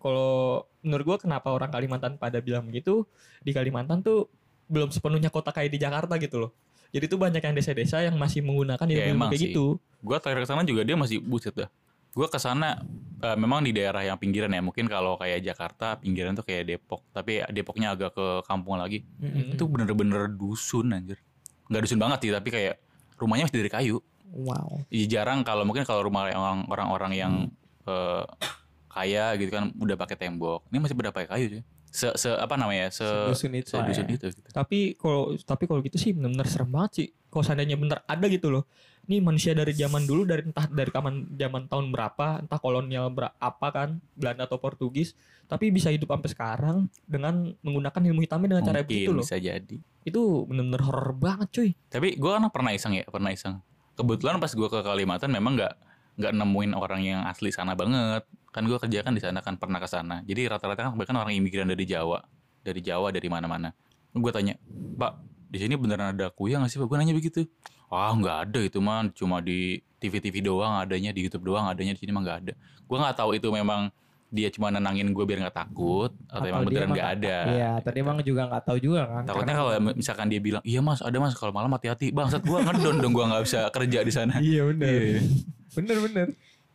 Kalau 0.00 0.64
menurut 0.80 1.04
gua 1.04 1.16
kenapa 1.20 1.52
orang 1.52 1.68
Kalimantan 1.68 2.16
pada 2.16 2.40
bilang 2.40 2.64
begitu 2.64 3.04
di 3.44 3.52
Kalimantan 3.52 4.00
tuh 4.00 4.32
belum 4.72 4.88
sepenuhnya 4.88 5.28
kota 5.28 5.52
kayak 5.52 5.68
di 5.68 5.78
Jakarta 5.78 6.16
gitu 6.16 6.48
loh. 6.48 6.50
Jadi 6.88 7.04
tuh 7.04 7.20
banyak 7.20 7.44
yang 7.44 7.52
desa-desa 7.52 8.00
yang 8.00 8.16
masih 8.16 8.40
menggunakan 8.40 8.86
Ya, 8.88 9.12
ilmu 9.12 9.12
emang 9.12 9.28
kayak 9.28 9.40
sih. 9.44 9.52
gitu. 9.52 9.76
Gua 10.00 10.16
terakhir 10.16 10.46
ke 10.46 10.48
sana 10.48 10.64
juga 10.64 10.80
dia 10.88 10.96
masih 10.96 11.20
buset 11.20 11.52
dah. 11.52 11.68
Gua 12.16 12.32
ke 12.32 12.40
sana 12.40 12.80
eh, 13.20 13.36
memang 13.36 13.60
di 13.60 13.76
daerah 13.76 14.00
yang 14.00 14.16
pinggiran 14.16 14.48
ya. 14.48 14.64
Mungkin 14.64 14.88
kalau 14.88 15.20
kayak 15.20 15.44
Jakarta 15.44 16.00
pinggiran 16.00 16.32
tuh 16.32 16.48
kayak 16.48 16.64
Depok, 16.64 17.04
tapi 17.12 17.44
Depoknya 17.52 17.92
agak 17.92 18.16
ke 18.16 18.26
kampung 18.48 18.80
lagi. 18.80 19.04
Mm-mm. 19.20 19.52
Itu 19.52 19.68
bener-bener 19.68 20.32
dusun 20.32 20.96
anjir. 20.96 21.20
Nggak 21.68 21.82
dusun 21.84 22.00
banget 22.00 22.18
sih, 22.24 22.32
tapi 22.32 22.48
kayak 22.48 22.80
rumahnya 23.20 23.44
masih 23.52 23.60
dari 23.60 23.68
kayu. 23.68 23.96
Wow. 24.32 24.88
Jarang 24.88 25.44
kalau 25.44 25.68
mungkin 25.68 25.84
kalau 25.84 26.08
rumah 26.08 26.32
yang 26.32 26.40
orang- 26.40 26.68
orang-orang 26.72 27.12
yang 27.12 27.32
eh, 27.84 28.24
kaya 28.88 29.36
gitu 29.36 29.52
kan 29.52 29.68
udah 29.76 29.96
pakai 30.00 30.16
tembok. 30.16 30.64
Ini 30.72 30.80
masih 30.80 30.96
pada 30.96 31.12
pakai 31.12 31.28
kayu 31.28 31.46
sih. 31.52 31.62
Se, 31.92 32.12
se 32.16 32.28
apa 32.28 32.56
namanya? 32.60 32.92
Se 32.92 33.04
Sedusun 33.04 33.52
itu 33.56 33.72
sedusun 33.72 34.04
ya. 34.04 34.16
itu 34.16 34.24
gitu. 34.32 34.48
Tapi 34.52 34.96
kalau 34.96 35.32
tapi 35.44 35.64
kalau 35.68 35.80
gitu 35.84 35.96
sih 35.96 36.12
benar-benar 36.16 36.48
serem 36.48 36.68
banget 36.68 36.90
sih. 36.92 37.08
Kalau 37.28 37.44
seandainya 37.44 37.76
bener 37.76 38.00
ada 38.04 38.26
gitu 38.28 38.48
loh. 38.48 38.64
Ini 39.06 39.22
manusia 39.22 39.54
dari 39.54 39.70
zaman 39.70 40.02
dulu 40.02 40.26
dari 40.26 40.42
entah 40.42 40.66
dari 40.66 40.90
kapan 40.90 41.30
zaman 41.38 41.70
tahun 41.70 41.94
berapa, 41.94 42.42
entah 42.42 42.58
kolonial 42.58 43.06
berapa 43.14 43.66
kan, 43.70 44.02
Belanda 44.18 44.50
atau 44.50 44.58
Portugis, 44.58 45.14
tapi 45.46 45.70
bisa 45.70 45.94
hidup 45.94 46.10
sampai 46.10 46.30
sekarang 46.30 46.76
dengan 47.06 47.54
menggunakan 47.62 48.02
ilmu 48.02 48.20
hitamnya 48.26 48.58
dengan 48.58 48.64
cara 48.66 48.82
Mungkin 48.82 48.90
begitu 48.90 49.10
loh. 49.14 49.22
bisa 49.22 49.38
jadi. 49.38 49.76
Itu 50.02 50.42
benar-benar 50.50 50.82
horor 50.90 51.14
banget 51.14 51.48
cuy. 51.54 51.70
Tapi 51.86 52.18
gue 52.18 52.30
kan 52.34 52.50
pernah 52.50 52.74
iseng 52.74 52.98
ya, 52.98 53.06
pernah 53.06 53.30
iseng. 53.30 53.62
Kebetulan 53.94 54.42
pas 54.42 54.50
gue 54.50 54.68
ke 54.68 54.78
Kalimantan 54.82 55.30
memang 55.30 55.54
nggak 55.54 55.74
nggak 56.16 56.32
nemuin 56.34 56.72
orang 56.74 57.00
yang 57.06 57.20
asli 57.30 57.54
sana 57.54 57.78
banget. 57.78 58.26
Kan 58.50 58.66
gue 58.66 58.78
kerja 58.82 59.06
kan 59.06 59.14
di 59.14 59.22
sana 59.22 59.38
kan 59.38 59.54
pernah 59.54 59.78
ke 59.78 59.86
sana. 59.86 60.26
Jadi 60.26 60.50
rata-rata 60.50 60.90
kan 60.90 60.92
bahkan 60.98 61.14
orang 61.14 61.30
imigran 61.30 61.70
dari 61.70 61.86
Jawa, 61.86 62.26
dari 62.66 62.82
Jawa 62.82 63.14
dari 63.14 63.30
mana-mana. 63.30 63.70
Gue 64.10 64.32
tanya, 64.34 64.58
Pak, 64.98 65.12
di 65.46 65.62
sini 65.62 65.78
beneran 65.78 66.18
ada 66.18 66.32
kuyang 66.34 66.66
nggak 66.66 66.72
sih? 66.74 66.78
Pak? 66.82 66.86
Gue 66.90 66.98
nanya 66.98 67.14
begitu. 67.14 67.46
Ah 67.86 68.10
nggak 68.10 68.36
ada 68.50 68.60
itu 68.62 68.78
mah 68.82 69.06
cuma 69.14 69.38
di 69.38 69.78
TV-TV 69.96 70.42
doang 70.42 70.76
adanya 70.76 71.10
di 71.10 71.24
YouTube 71.24 71.46
doang 71.46 71.66
adanya 71.66 71.94
di 71.94 72.00
sini 72.02 72.10
mah 72.12 72.22
nggak 72.22 72.38
ada. 72.46 72.52
Gue 72.84 72.96
nggak 72.98 73.16
tahu 73.16 73.30
itu 73.34 73.48
memang 73.50 73.88
dia 74.26 74.50
cuma 74.50 74.74
nenangin 74.74 75.14
gue 75.14 75.22
biar 75.22 75.38
nggak 75.38 75.54
takut 75.54 76.10
atau, 76.26 76.42
Atau 76.42 76.50
emang 76.50 76.62
beneran 76.66 76.90
nggak 76.90 77.10
ada. 77.18 77.36
Iya, 77.46 77.70
tadi 77.78 77.96
emang 78.02 78.18
juga 78.26 78.42
nggak 78.50 78.62
tahu 78.66 78.78
juga 78.82 79.06
kan. 79.06 79.22
Takutnya 79.22 79.54
kalau 79.54 79.70
misalkan 79.94 80.26
dia 80.26 80.40
bilang, 80.42 80.62
iya 80.66 80.82
mas 80.82 80.98
ada 80.98 81.16
mas 81.22 81.32
kalau 81.38 81.54
malam 81.54 81.70
hati-hati. 81.70 82.10
Bangsat 82.10 82.42
gue 82.42 82.58
ngedon 82.58 82.96
dong 82.98 83.14
gue 83.14 83.24
nggak 83.24 83.44
bisa 83.46 83.70
kerja 83.70 83.98
di 84.02 84.12
sana. 84.12 84.34
Iya 84.42 84.66
bener. 84.66 84.90
Iya. 84.90 85.20
Bener 85.78 85.96
bener. 86.02 86.26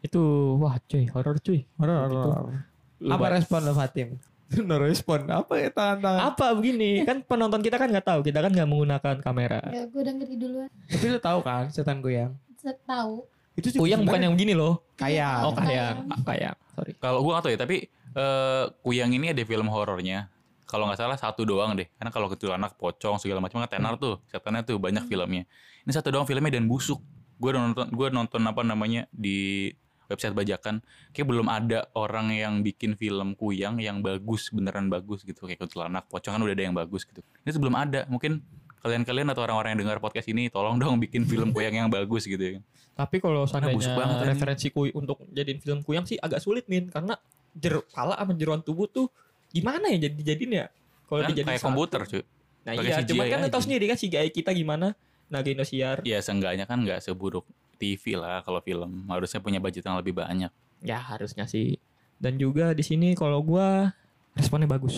Itu 0.01 0.21
wah 0.57 0.79
cuy, 0.87 1.05
horor 1.11 1.37
cuy. 1.43 1.59
Horor, 1.77 2.07
Gitu. 2.07 2.17
horor. 2.17 2.55
Lu 3.01 3.11
Apa 3.13 3.25
respon 3.33 3.61
lo 3.67 3.73
Fatim? 3.75 4.17
no 4.67 4.75
respon. 4.77 5.23
Apa 5.25 5.53
ya 5.57 5.69
tangan-tangan? 5.71 6.21
apa 6.31 6.45
begini? 6.53 7.01
Kan 7.03 7.23
penonton 7.23 7.61
kita 7.61 7.79
kan 7.79 7.87
nggak 7.87 8.03
tahu, 8.05 8.19
kita 8.21 8.39
kan 8.43 8.51
nggak 8.51 8.67
menggunakan 8.67 9.15
kamera. 9.23 9.61
Ya 9.71 9.87
gue 9.87 10.01
udah 10.01 10.13
ngeri 10.13 10.35
duluan. 10.35 10.69
Tapi 10.87 11.05
lo 11.07 11.19
tahu 11.19 11.39
kan 11.41 11.71
setan 11.71 11.99
goyang? 11.99 12.35
Tahu. 12.61 13.25
Itu 13.51 13.67
juga 13.67 13.83
Kuyang 13.83 14.01
bukan 14.07 14.21
yang 14.21 14.33
begini 14.37 14.53
loh. 14.55 14.79
kayak. 14.95 15.43
Oh 15.43 15.51
Kayak. 15.51 15.67
kayak 16.07 16.23
kayak. 16.23 16.53
Sorry. 16.71 16.91
Kalau 16.95 17.19
gue 17.19 17.31
gak 17.35 17.43
tau 17.43 17.51
ya, 17.51 17.59
tapi 17.59 17.77
eh, 18.15 18.63
Kuyang 18.79 19.11
ini 19.11 19.33
ada 19.33 19.43
film 19.43 19.67
horornya. 19.67 20.31
Kalau 20.63 20.87
nggak 20.87 20.99
salah 21.03 21.19
satu 21.19 21.43
doang 21.43 21.75
deh. 21.75 21.83
Karena 21.99 22.11
kalau 22.15 22.31
kecil 22.31 22.55
anak 22.55 22.79
pocong 22.79 23.19
segala 23.19 23.43
macam 23.43 23.59
kan 23.59 23.67
tenar 23.67 23.99
tuh, 23.99 24.23
setannya 24.31 24.63
tuh 24.63 24.79
banyak 24.79 25.03
filmnya. 25.03 25.43
Ini 25.83 25.91
satu 25.91 26.15
doang 26.15 26.23
filmnya 26.23 26.47
dan 26.55 26.63
busuk. 26.71 27.03
Gue 27.35 27.51
nonton, 27.51 27.91
gue 27.91 28.07
nonton 28.07 28.39
apa 28.47 28.63
namanya 28.63 29.03
di 29.11 29.67
website 30.11 30.35
bajakan. 30.35 30.83
Kayak 31.15 31.27
belum 31.31 31.47
ada 31.47 31.87
orang 31.95 32.35
yang 32.35 32.59
bikin 32.61 32.99
film 32.99 33.33
Kuyang 33.33 33.79
yang 33.79 34.03
bagus, 34.03 34.51
beneran 34.51 34.91
bagus 34.91 35.23
gitu. 35.23 35.47
Kayak 35.47 35.65
kecil 35.65 35.87
anak 35.87 36.11
pocong 36.11 36.35
kan 36.35 36.41
udah 36.43 36.55
ada 36.55 36.63
yang 36.67 36.75
bagus 36.75 37.07
gitu. 37.07 37.23
Ini 37.43 37.49
tuh 37.55 37.61
belum 37.63 37.75
ada. 37.79 38.03
Mungkin 38.11 38.43
kalian-kalian 38.81 39.29
atau 39.31 39.45
orang-orang 39.45 39.77
yang 39.77 39.87
dengar 39.87 39.97
podcast 40.01 40.27
ini 40.27 40.49
tolong 40.49 40.81
dong 40.81 40.97
bikin 40.99 41.23
film 41.23 41.53
Kuyang 41.55 41.73
yang 41.73 41.89
bagus 41.89 42.27
gitu 42.27 42.41
ya. 42.41 42.59
Tapi 42.91 43.17
kalau 43.23 43.47
busuk 43.47 43.57
seandainya 43.57 43.95
banget 43.95 44.17
referensi 44.35 44.67
kuy 44.69 44.91
untuk 44.91 45.23
jadiin 45.31 45.59
film 45.63 45.79
kuyang 45.81 46.05
sih 46.05 46.19
agak 46.19 46.43
sulit 46.43 46.67
min 46.67 46.91
karena 46.91 47.15
jer 47.55 47.79
kepala 47.87 48.19
sama 48.19 48.33
jeruan 48.35 48.61
tubuh 48.61 48.85
tuh 48.85 49.07
gimana 49.49 49.89
ya 49.95 50.07
jadi 50.11 50.35
jadiin 50.35 50.51
ya? 50.53 50.65
Kalau 51.07 51.23
Kan 51.23 51.29
dijadiin 51.31 51.49
kayak 51.55 51.63
komputer 51.63 52.01
cuy. 52.05 52.23
Nah 52.61 52.71
pakai 52.77 52.91
iya, 52.93 52.97
CGI 53.01 53.09
cuman 53.09 53.25
kan 53.25 53.39
tahu 53.49 53.61
sendiri 53.65 53.85
kan 53.89 53.97
CGI 53.97 54.29
kita 54.29 54.51
gimana? 54.53 54.87
Naga 55.31 55.49
Indosiar. 55.49 55.97
Ya 56.03 56.19
seenggaknya 56.19 56.67
kan 56.67 56.83
nggak 56.83 56.99
seburuk 56.99 57.47
TV 57.81 58.13
lah 58.13 58.45
kalau 58.45 58.61
film. 58.61 59.09
Harusnya 59.09 59.41
punya 59.41 59.57
budget 59.57 59.81
yang 59.81 59.97
lebih 59.97 60.13
banyak. 60.13 60.53
Ya 60.85 61.01
harusnya 61.01 61.49
sih. 61.49 61.81
Dan 62.21 62.37
juga 62.37 62.77
di 62.77 62.85
sini 62.85 63.17
kalau 63.17 63.41
gua 63.41 63.89
responnya 64.37 64.69
bagus. 64.69 64.93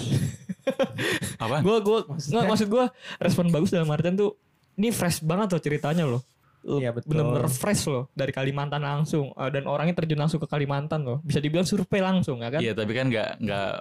Apa? 1.43 1.63
gua 1.63 1.79
gua 1.79 1.99
Maksudnya? 2.07 2.43
nggak 2.43 2.51
maksud 2.51 2.67
gua 2.67 2.85
respon 3.19 3.45
bagus 3.49 3.71
dalam 3.71 3.87
artian 3.91 4.15
tuh 4.15 4.35
ini 4.75 4.91
fresh 4.91 5.23
banget 5.23 5.55
loh 5.55 5.61
ceritanya 5.63 6.03
loh. 6.03 6.21
Iya, 6.63 6.95
betul. 6.95 7.11
Bener-bener 7.11 7.51
fresh 7.51 7.91
loh 7.91 8.07
dari 8.15 8.31
Kalimantan 8.31 8.79
langsung 8.79 9.35
Eh, 9.35 9.49
dan 9.51 9.67
orangnya 9.67 9.99
terjun 9.99 10.15
langsung 10.15 10.39
ke 10.39 10.47
Kalimantan 10.47 11.03
loh. 11.03 11.19
Bisa 11.23 11.43
dibilang 11.43 11.67
survei 11.67 11.99
langsung 11.99 12.39
ya 12.39 12.49
kan? 12.51 12.59
Iya 12.63 12.71
tapi 12.71 12.91
kan 12.95 13.11
nggak 13.11 13.29
nggak 13.43 13.71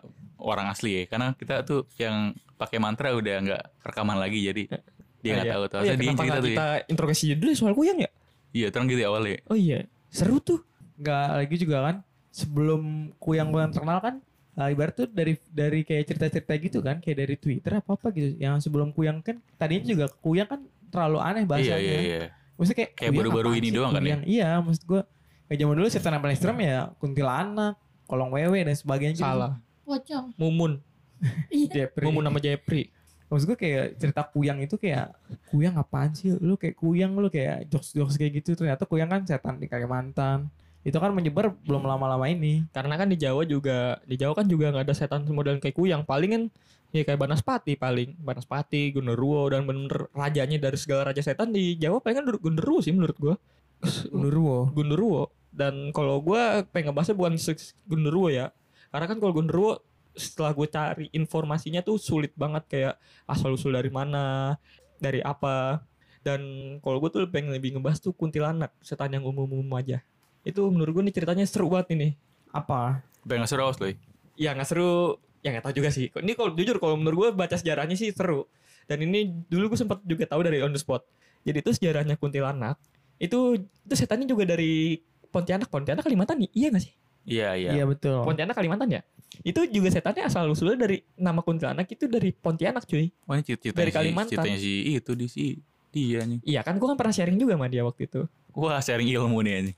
orang 0.42 0.66
asli 0.70 0.98
ya. 0.98 1.02
Karena 1.06 1.34
kita 1.38 1.62
tuh 1.62 1.86
yang 1.98 2.34
pakai 2.58 2.78
mantra 2.82 3.14
udah 3.14 3.36
nggak 3.42 3.62
rekaman 3.86 4.18
lagi 4.18 4.42
jadi 4.42 4.62
dia 5.22 5.30
nggak 5.38 5.46
iya. 5.46 5.54
tahu. 5.54 5.62
Oh 5.62 5.70
Tahu 5.70 5.82
iya, 5.86 5.94
dia 5.94 6.10
cerita 6.10 6.22
tuh. 6.26 6.34
ya. 6.34 6.42
kita 6.42 6.66
introgasi 6.90 7.24
dulu 7.38 7.48
ya 7.54 7.56
soal 7.56 7.74
kuyang 7.78 7.98
ya? 8.02 8.10
Iya 8.52 8.68
terang 8.68 8.86
gitu 8.86 9.00
awalnya. 9.02 9.40
Oh 9.46 9.56
iya, 9.56 9.84
seru 10.06 10.38
tuh. 10.38 10.60
nggak 10.92 11.26
lagi 11.34 11.56
juga 11.56 11.76
kan 11.82 11.96
sebelum 12.30 12.82
kuyang-kuyang 13.18 13.72
terkenal 13.72 13.98
kan 13.98 14.14
uh, 14.54 14.68
ibarat 14.68 14.94
tuh 14.94 15.06
dari 15.06 15.34
dari 15.50 15.82
kayak 15.82 16.04
cerita-cerita 16.06 16.52
gitu 16.56 16.78
kan 16.78 16.96
kayak 16.96 17.18
dari 17.18 17.34
Twitter 17.34 17.72
apa 17.74 17.92
apa 17.92 18.08
gitu 18.08 18.38
yang 18.38 18.56
sebelum 18.56 18.88
kuyang 18.88 19.18
kan 19.18 19.40
tadinya 19.56 19.82
juga 19.82 20.06
kuyang 20.14 20.46
kan 20.46 20.60
terlalu 20.88 21.18
aneh 21.18 21.42
Iya 21.42 21.48
bahasanya 21.48 21.80
iya 21.82 21.98
iya. 21.98 22.20
maksudnya 22.54 22.78
kayak 22.78 22.90
Kayak 22.92 23.02
kuyang 23.02 23.18
baru-baru 23.18 23.50
ini 23.52 23.66
sih, 23.66 23.74
doang 23.74 23.90
kan 23.90 23.98
ya? 23.98 24.04
kuyang? 24.04 24.22
iya 24.24 24.48
maksud 24.58 24.82
gua 24.84 25.02
kayak 25.44 25.58
zaman 25.58 25.74
dulu 25.74 25.88
setan 25.88 26.12
yang 26.12 26.22
paling 26.22 26.36
ekstrem 26.36 26.58
ya 26.60 26.78
kuntilanak 26.96 27.74
kolong 28.04 28.30
wewe 28.30 28.58
dan 28.60 28.74
sebagainya 28.74 29.14
gitu. 29.14 29.26
Salah. 29.26 29.52
Pocong. 29.82 30.24
Mumun, 30.36 30.72
Iya. 31.50 31.88
Jepri. 31.88 32.04
Mumun 32.04 32.22
sama 32.22 32.38
Jepri. 32.38 32.82
Maksud 33.32 33.48
gue 33.48 33.56
kayak 33.56 33.96
cerita 33.96 34.28
kuyang 34.28 34.60
itu 34.60 34.76
kayak 34.76 35.16
kuyang 35.48 35.80
apaan 35.80 36.12
sih 36.12 36.36
lu 36.36 36.60
kayak 36.60 36.76
kuyang 36.76 37.16
lu 37.16 37.32
kayak 37.32 37.64
jokes 37.72 37.96
jokes 37.96 38.20
kayak 38.20 38.44
gitu 38.44 38.52
ternyata 38.52 38.84
kuyang 38.84 39.08
kan 39.08 39.24
setan 39.24 39.56
di 39.56 39.72
Kalimantan 39.72 40.52
itu 40.82 40.98
kan 40.98 41.14
menyebar 41.14 41.54
belum 41.62 41.86
lama-lama 41.86 42.26
ini 42.26 42.66
Karena 42.74 42.98
kan 42.98 43.06
di 43.06 43.14
Jawa 43.14 43.46
juga, 43.46 44.02
di 44.02 44.18
Jawa 44.18 44.34
kan 44.34 44.50
juga 44.50 44.74
nggak 44.74 44.84
ada 44.90 44.94
setan 44.94 45.22
model 45.30 45.62
kayak 45.62 45.78
kuyang. 45.78 46.02
Paling 46.02 46.30
kan 46.34 46.42
ya 46.90 47.06
kayak 47.06 47.22
Banaspati 47.22 47.78
paling, 47.78 48.18
Banaspati, 48.18 48.90
Genderuwo 48.90 49.46
dan 49.46 49.62
bener 49.62 50.10
rajanya 50.10 50.58
dari 50.58 50.74
segala 50.74 51.14
raja 51.14 51.22
setan 51.22 51.54
di 51.54 51.78
Jawa 51.78 52.02
paling 52.02 52.16
kan 52.18 52.26
Genderuwo 52.34 52.82
sih 52.82 52.90
menurut 52.90 53.16
gua. 53.16 53.34
Undurwo 54.10 54.74
Genderuwo. 54.74 55.30
Dan 55.54 55.94
kalau 55.94 56.18
gua 56.18 56.66
pengen 56.66 56.90
ngebahasnya 56.90 57.14
bukan 57.14 57.38
Genderuwo 57.86 58.28
ya. 58.34 58.50
Karena 58.90 59.06
kan 59.06 59.22
kalau 59.22 59.32
Genderuwo 59.38 59.78
setelah 60.12 60.53
gue 60.53 60.68
cari 60.68 61.07
informasinya 61.12 61.81
tuh 61.81 61.96
sulit 61.96 62.33
banget 62.37 62.64
kayak 62.68 62.94
asal 63.25 63.57
usul 63.57 63.72
dari 63.72 63.88
mana, 63.88 64.57
dari 65.01 65.25
apa. 65.25 65.83
Dan 66.22 66.40
kalau 66.79 67.03
gue 67.03 67.11
tuh 67.11 67.20
pengen 67.27 67.51
lebih 67.51 67.75
ngebahas 67.75 67.98
tuh 67.98 68.14
kuntilanak, 68.14 68.70
setan 68.79 69.11
yang 69.11 69.27
umum-umum 69.27 69.66
aja. 69.75 70.05
Itu 70.46 70.70
menurut 70.70 71.01
gue 71.01 71.03
nih 71.11 71.14
ceritanya 71.14 71.44
seru 71.48 71.66
banget 71.72 71.98
ini. 71.98 72.09
apa 72.53 73.01
Pengen 73.25 73.48
seru 73.48 73.64
awas 73.64 73.81
loh. 73.81 73.88
Ya 74.37 74.53
nggak 74.53 74.68
seru, 74.68 75.16
ya 75.40 75.57
nggak 75.57 75.64
tahu 75.64 75.75
juga 75.81 75.88
sih. 75.88 76.12
Ini 76.12 76.33
kalau 76.37 76.53
jujur 76.53 76.77
kalau 76.77 77.01
menurut 77.01 77.16
gue 77.16 77.29
baca 77.33 77.57
sejarahnya 77.57 77.96
sih 77.96 78.12
seru. 78.12 78.44
Dan 78.85 79.03
ini 79.09 79.33
dulu 79.48 79.72
gue 79.72 79.79
sempat 79.81 80.05
juga 80.05 80.29
tahu 80.29 80.44
dari 80.44 80.61
on 80.61 80.70
the 80.70 80.81
spot. 80.81 81.03
Jadi 81.42 81.59
itu 81.64 81.70
sejarahnya 81.75 82.20
kuntilanak. 82.20 82.77
Itu 83.16 83.57
itu 83.59 83.94
setannya 83.96 84.29
juga 84.29 84.44
dari 84.44 85.01
Pontianak, 85.33 85.72
Pontianak 85.72 86.05
Kalimantan 86.05 86.44
iya 86.53 86.68
nggak 86.68 86.85
sih? 86.85 86.92
Iya 87.25 87.55
iya. 87.57 87.70
iya 87.79 87.85
betul 87.87 88.20
Pontianak 88.27 88.53
Kalimantan 88.53 88.90
ya? 88.90 89.01
Itu 89.40 89.64
juga 89.64 89.88
setannya 89.88 90.28
asal 90.28 90.44
usulnya 90.46 90.76
dari 90.78 91.00
nama 91.16 91.40
kuntilanak 91.40 91.88
itu 91.88 92.04
dari 92.04 92.30
Pontianak 92.30 92.84
cuy. 92.84 93.08
Wah 93.24 93.40
ini 93.40 93.44
cerita 93.48 93.72
Dari 93.72 93.88
si, 93.88 93.96
Kalimantan. 93.96 94.30
ceritanya 94.30 94.58
si 94.58 94.72
itu 94.92 95.12
di 95.12 95.26
si 95.26 95.44
dia 95.88 96.20
nih. 96.22 96.38
Iya 96.44 96.60
kan 96.60 96.76
gue 96.76 96.85
kan 96.85 96.96
pernah 96.96 97.12
sharing 97.12 97.37
juga 97.37 97.56
sama 97.56 97.66
dia 97.66 97.80
waktu 97.80 98.04
itu. 98.04 98.28
Wah 98.52 98.76
sharing 98.78 99.08
ilmu 99.08 99.40
nih 99.40 99.54
ini. 99.58 99.72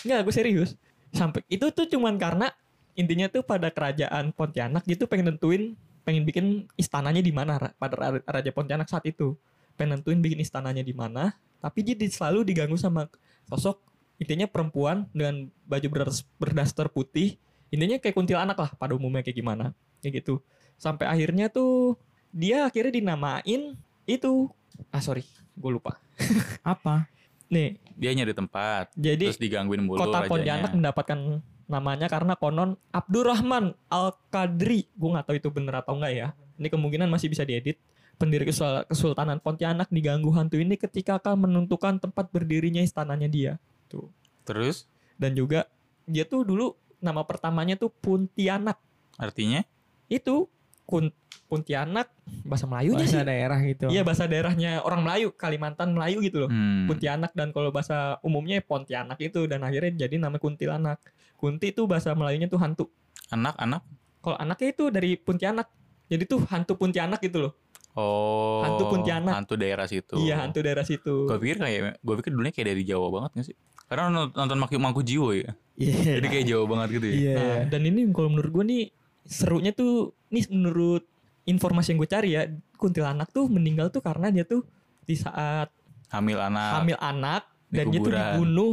Enggak, 0.00 0.20
gue 0.22 0.34
serius. 0.34 0.70
Sampai 1.12 1.44
itu 1.46 1.68
tuh 1.70 1.84
cuman 1.86 2.16
karena 2.16 2.48
intinya 2.92 3.28
tuh 3.28 3.44
pada 3.44 3.68
kerajaan 3.68 4.32
Pontianak 4.32 4.84
gitu 4.84 5.04
pengen 5.04 5.36
nentuin 5.36 5.76
pengen 6.00 6.22
bikin 6.22 6.46
istananya 6.74 7.20
di 7.20 7.34
mana 7.34 7.58
pada 7.76 7.94
Ra- 7.94 8.24
Raja 8.24 8.50
Pontianak 8.50 8.88
saat 8.88 9.04
itu. 9.04 9.36
Pengen 9.76 10.00
nentuin 10.00 10.16
bikin 10.18 10.40
istananya 10.40 10.80
di 10.80 10.96
mana, 10.96 11.36
tapi 11.60 11.84
dia 11.84 11.92
di- 11.92 12.08
selalu 12.08 12.48
diganggu 12.48 12.80
sama 12.80 13.12
sosok 13.44 13.76
intinya 14.16 14.48
perempuan 14.48 15.04
dengan 15.12 15.52
baju 15.68 15.88
berdas- 15.92 16.24
berdaster 16.40 16.88
putih 16.88 17.36
intinya 17.72 17.96
kayak 17.98 18.14
kuntilanak 18.14 18.56
lah 18.58 18.70
pada 18.74 18.94
umumnya 18.94 19.22
kayak 19.26 19.36
gimana 19.38 19.74
kayak 20.00 20.22
gitu. 20.22 20.40
Sampai 20.76 21.08
akhirnya 21.08 21.48
tuh 21.48 21.96
dia 22.30 22.68
akhirnya 22.68 22.92
dinamain 22.94 23.74
itu 24.06 24.50
ah 24.92 25.02
sorry 25.02 25.24
gue 25.56 25.70
lupa. 25.72 25.98
Apa? 26.62 27.08
nih. 27.50 27.78
Dia 27.96 28.12
nyari 28.12 28.34
tempat, 28.36 28.92
jadi 28.92 29.32
terus 29.32 29.40
digangguin 29.40 29.80
mulu 29.80 30.04
kota. 30.04 30.28
Pontianak 30.28 30.76
mendapatkan 30.76 31.40
namanya 31.66 32.06
karena 32.06 32.36
konon 32.36 32.76
Abdurrahman 32.92 33.74
Al 33.88 34.14
Qadri 34.28 34.86
gue 34.92 35.08
nggak 35.16 35.26
tahu 35.26 35.36
itu 35.40 35.48
bener 35.48 35.80
atau 35.80 35.96
enggak 35.96 36.12
ya. 36.12 36.28
Ini 36.60 36.68
kemungkinan 36.68 37.08
masih 37.08 37.32
bisa 37.32 37.48
diedit. 37.48 37.80
Pendiri 38.16 38.48
Kesul- 38.48 38.84
Kesultanan 38.88 39.40
Pontianak 39.44 39.92
diganggu 39.92 40.32
hantu 40.32 40.56
ini 40.56 40.80
ketika 40.80 41.20
akan 41.20 41.48
menentukan 41.48 42.00
tempat 42.00 42.32
berdirinya 42.32 42.80
istananya 42.80 43.28
dia. 43.28 43.52
Tuh. 43.92 44.08
Terus? 44.48 44.88
Dan 45.20 45.36
juga 45.36 45.68
dia 46.08 46.24
tuh 46.24 46.44
dulu 46.44 46.76
nama 47.06 47.22
pertamanya 47.22 47.78
tuh 47.78 47.94
Puntianak 47.94 48.82
artinya 49.14 49.62
itu 50.10 50.50
kun, 50.86 51.14
Pontianak 51.46 52.10
bahasa 52.42 52.66
Melayunya 52.66 53.06
Bahasa 53.06 53.22
sih 53.22 53.26
daerah 53.26 53.58
gitu. 53.62 53.86
iya 53.90 54.02
bahasa 54.02 54.26
daerahnya 54.26 54.82
orang 54.82 55.06
Melayu 55.06 55.30
Kalimantan 55.34 55.94
Melayu 55.94 56.18
gitu 56.22 56.46
loh 56.46 56.50
hmm, 56.50 56.90
Pontianak 56.90 57.30
dan 57.38 57.54
kalau 57.54 57.70
bahasa 57.70 58.18
umumnya 58.26 58.58
Pontianak 58.62 59.18
itu 59.22 59.46
dan 59.46 59.62
akhirnya 59.62 60.06
jadi 60.06 60.18
nama 60.18 60.38
kuntilanak. 60.42 60.98
Kunti 61.36 61.70
itu 61.70 61.84
bahasa 61.84 62.16
Melayunya 62.16 62.48
tuh 62.48 62.56
hantu. 62.58 62.88
anak-anak 63.28 63.82
Kalau 64.22 64.36
anaknya 64.42 64.68
itu 64.74 64.84
dari 64.90 65.10
Pontianak. 65.14 65.68
Jadi 66.10 66.22
tuh 66.26 66.42
hantu 66.50 66.74
Pontianak 66.74 67.22
gitu 67.22 67.46
loh. 67.46 67.52
Oh 67.96 68.62
Hantu 68.62 68.84
Pontianak. 68.92 69.32
hantu 69.32 69.54
daerah 69.56 69.86
situ. 69.88 70.14
Iya, 70.20 70.44
hantu 70.44 70.60
daerah 70.62 70.84
situ. 70.84 71.26
Gue 71.26 71.38
pikir 71.40 71.56
kayak 71.58 71.98
gue 71.98 72.14
pikir 72.20 72.30
dulunya 72.30 72.52
kayak 72.52 72.68
dari 72.76 72.82
Jawa 72.84 73.08
banget 73.08 73.30
gak 73.40 73.46
sih? 73.52 73.56
Karena 73.86 74.10
nonton, 74.10 74.34
nonton 74.34 74.56
Mangku, 74.60 74.76
Mangku 74.76 75.02
Jiwo 75.02 75.32
ya. 75.32 75.56
Iya. 75.78 76.20
Jadi 76.20 76.26
kayak 76.28 76.46
Jawa 76.46 76.64
banget 76.68 76.88
gitu 77.00 77.06
ya. 77.08 77.16
Iya. 77.16 77.36
Nah, 77.36 77.58
dan 77.72 77.82
ini 77.88 78.00
kalau 78.12 78.28
menurut 78.32 78.50
gue 78.52 78.64
nih 78.66 78.82
serunya 79.26 79.72
tuh 79.74 80.14
nih 80.30 80.44
menurut 80.50 81.04
informasi 81.46 81.94
yang 81.94 81.98
gue 82.02 82.10
cari 82.10 82.30
ya, 82.34 82.42
kuntilanak 82.76 83.30
tuh 83.30 83.46
meninggal 83.46 83.88
tuh 83.94 84.02
karena 84.02 84.30
dia 84.34 84.42
tuh 84.42 84.66
di 85.06 85.14
saat 85.14 85.70
Hamil 86.10 86.38
anak. 86.38 86.70
hamil 86.82 86.98
anak 87.02 87.42
di 87.66 87.82
dan 87.82 87.84
dia 87.90 87.98
tuh 87.98 88.10
kuburan. 88.10 88.26
dibunuh. 88.34 88.72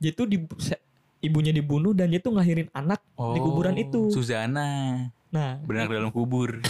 Dia 0.00 0.12
tuh 0.12 0.26
di 0.28 0.36
ibunya 1.24 1.52
dibunuh 1.56 1.92
dan 1.96 2.12
dia 2.12 2.20
tuh 2.20 2.36
ngelahirin 2.36 2.68
anak 2.76 3.00
di 3.16 3.40
kuburan 3.40 3.76
itu. 3.80 4.08
Oh, 4.08 4.12
Suzana. 4.12 5.08
Nah, 5.34 5.58
Benar 5.66 5.90
dalam 5.90 6.14
kubur. 6.14 6.62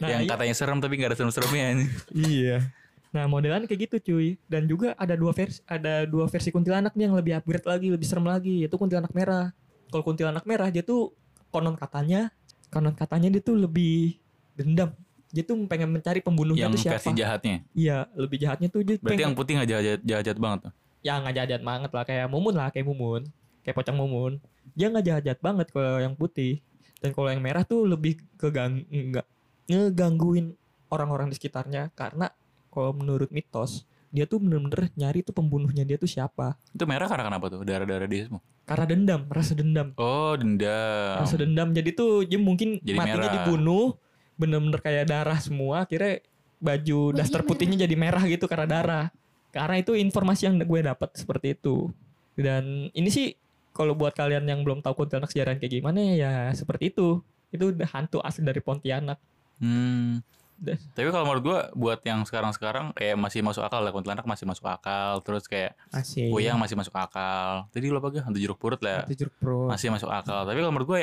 nah 0.00 0.12
yang 0.12 0.28
iya. 0.28 0.30
katanya 0.30 0.52
serem 0.52 0.76
tapi 0.76 1.00
gak 1.00 1.12
ada 1.12 1.16
serem-seremnya. 1.16 1.88
Iya. 2.12 2.68
Nah 3.10 3.26
modelan 3.26 3.66
kayak 3.66 3.90
gitu 3.90 3.96
cuy 3.98 4.38
Dan 4.46 4.70
juga 4.70 4.94
ada 4.94 5.18
dua 5.18 5.34
versi 5.34 5.58
Ada 5.66 6.06
dua 6.06 6.30
versi 6.30 6.54
kuntilanak 6.54 6.94
nih 6.94 7.10
yang 7.10 7.16
lebih 7.18 7.32
upgrade 7.42 7.66
lagi 7.66 7.90
Lebih 7.90 8.06
serem 8.06 8.26
lagi 8.26 8.62
Yaitu 8.62 8.78
kuntilanak 8.78 9.10
merah 9.10 9.50
Kalau 9.90 10.06
kuntilanak 10.06 10.46
merah 10.46 10.70
dia 10.70 10.86
tuh 10.86 11.10
Konon 11.50 11.74
katanya 11.74 12.30
Konon 12.70 12.94
katanya 12.94 13.26
dia 13.34 13.42
tuh 13.42 13.58
lebih 13.58 14.14
Dendam 14.54 14.94
Dia 15.34 15.42
tuh 15.42 15.58
pengen 15.66 15.90
mencari 15.90 16.22
pembunuhnya 16.22 16.70
yang 16.70 16.74
tuh 16.74 16.86
siapa 16.86 17.02
versi 17.02 17.10
jahatnya. 17.18 17.56
Iya 17.74 18.06
lebih 18.14 18.38
jahatnya 18.38 18.68
tuh 18.70 18.82
dia 18.86 18.94
Berarti 18.98 19.10
pengen, 19.18 19.26
yang 19.26 19.34
putih 19.34 19.52
gak 19.58 19.68
jahat, 19.70 20.00
jahat 20.06 20.38
banget 20.38 20.58
tuh. 20.70 20.72
Ya 21.02 21.14
nggak 21.18 21.34
jahat 21.34 21.62
banget 21.66 21.90
lah 21.90 22.04
Kayak 22.06 22.26
mumun 22.30 22.54
lah 22.54 22.68
Kayak 22.70 22.86
mumun 22.86 23.22
Kayak 23.66 23.76
pocong 23.82 23.98
mumun 23.98 24.32
Dia 24.78 24.86
nggak 24.86 25.04
jahat-jahat 25.06 25.40
banget 25.42 25.66
kalau 25.74 25.98
yang 25.98 26.14
putih 26.14 26.62
Dan 27.00 27.10
kalau 27.10 27.28
yang 27.28 27.40
merah 27.40 27.64
tuh 27.64 27.84
lebih 27.84 28.20
kegang 28.36 28.84
nggak 28.86 29.24
ngegangguin 29.66 30.52
orang-orang 30.88 31.30
di 31.30 31.36
sekitarnya 31.36 31.88
karena 31.92 32.28
kalau 32.68 32.92
menurut 32.92 33.30
mitos 33.30 33.82
dia 34.10 34.26
tuh 34.26 34.42
bener-bener 34.42 34.90
nyari 34.94 35.22
tuh 35.22 35.30
pembunuhnya 35.30 35.86
dia 35.86 35.94
tuh 35.94 36.10
siapa 36.10 36.58
Itu 36.74 36.82
merah 36.82 37.06
karena 37.06 37.24
kenapa 37.24 37.46
tuh? 37.46 37.62
Darah-darah 37.62 38.06
dia 38.06 38.26
semua. 38.26 38.42
karena 38.66 38.86
dendam 38.86 39.20
rasa 39.26 39.52
dendam 39.52 39.90
Oh, 39.94 40.34
dendam. 40.34 41.18
rasa 41.18 41.34
dendam 41.34 41.68
jadi 41.70 41.90
tuh 41.90 42.22
dia 42.22 42.38
mungkin 42.38 42.78
Jadi 42.78 42.94
matinya 42.94 43.18
merah. 43.26 43.34
dibunuh 43.42 43.86
bener-bener 44.34 44.78
kayak 44.78 45.04
darah 45.06 45.38
semua 45.38 45.82
akhirnya 45.82 46.22
baju 46.58 46.98
Bajunya 47.10 47.18
daster 47.18 47.42
putihnya 47.42 47.76
jadi 47.82 47.94
merah 47.94 48.22
gitu 48.26 48.46
karena 48.46 48.66
darah 48.66 49.06
karena 49.50 49.78
itu 49.78 49.94
informasi 49.94 50.46
yang 50.46 50.58
gue 50.58 50.80
dapat 50.82 51.10
seperti 51.14 51.54
itu 51.54 51.90
dan 52.34 52.90
ini 52.92 53.10
sih 53.10 53.34
kalau 53.80 53.96
buat 53.96 54.12
kalian 54.12 54.44
yang 54.44 54.60
belum 54.60 54.84
tahu 54.84 55.04
kuntilanak 55.04 55.32
sejarah 55.32 55.56
kayak 55.56 55.80
gimana 55.80 55.98
ya 56.12 56.32
seperti 56.52 56.92
itu 56.92 57.24
itu 57.48 57.72
hantu 57.88 58.20
asli 58.20 58.44
dari 58.44 58.60
Pontianak 58.60 59.16
Hmm. 59.60 60.24
Udah. 60.60 60.76
Tapi 60.92 61.08
kalau 61.08 61.24
menurut 61.24 61.44
gua 61.44 61.58
buat 61.72 62.00
yang 62.04 62.20
sekarang-sekarang 62.28 62.92
kayak 62.92 63.16
masih 63.16 63.40
masuk 63.40 63.64
akal 63.64 63.80
lah 63.80 63.92
kuntilanak 63.92 64.24
masih 64.28 64.44
masuk 64.44 64.68
akal 64.68 65.24
terus 65.24 65.48
kayak 65.48 65.72
Asik. 65.88 66.28
Kuyang 66.28 66.60
masih 66.60 66.76
masuk 66.76 66.92
akal. 66.96 67.68
Tadi 67.72 67.88
lo 67.88 68.00
apa? 68.00 68.12
Hantu 68.20 68.40
jeruk 68.40 68.60
purut 68.60 68.80
lah. 68.84 69.08
Itu 69.08 69.24
jeruk 69.24 69.34
perut. 69.40 69.72
Masih 69.72 69.88
masuk 69.88 70.12
akal. 70.12 70.44
Tapi 70.44 70.58
kalau 70.60 70.72
menurut 70.72 70.88
gue 70.88 71.00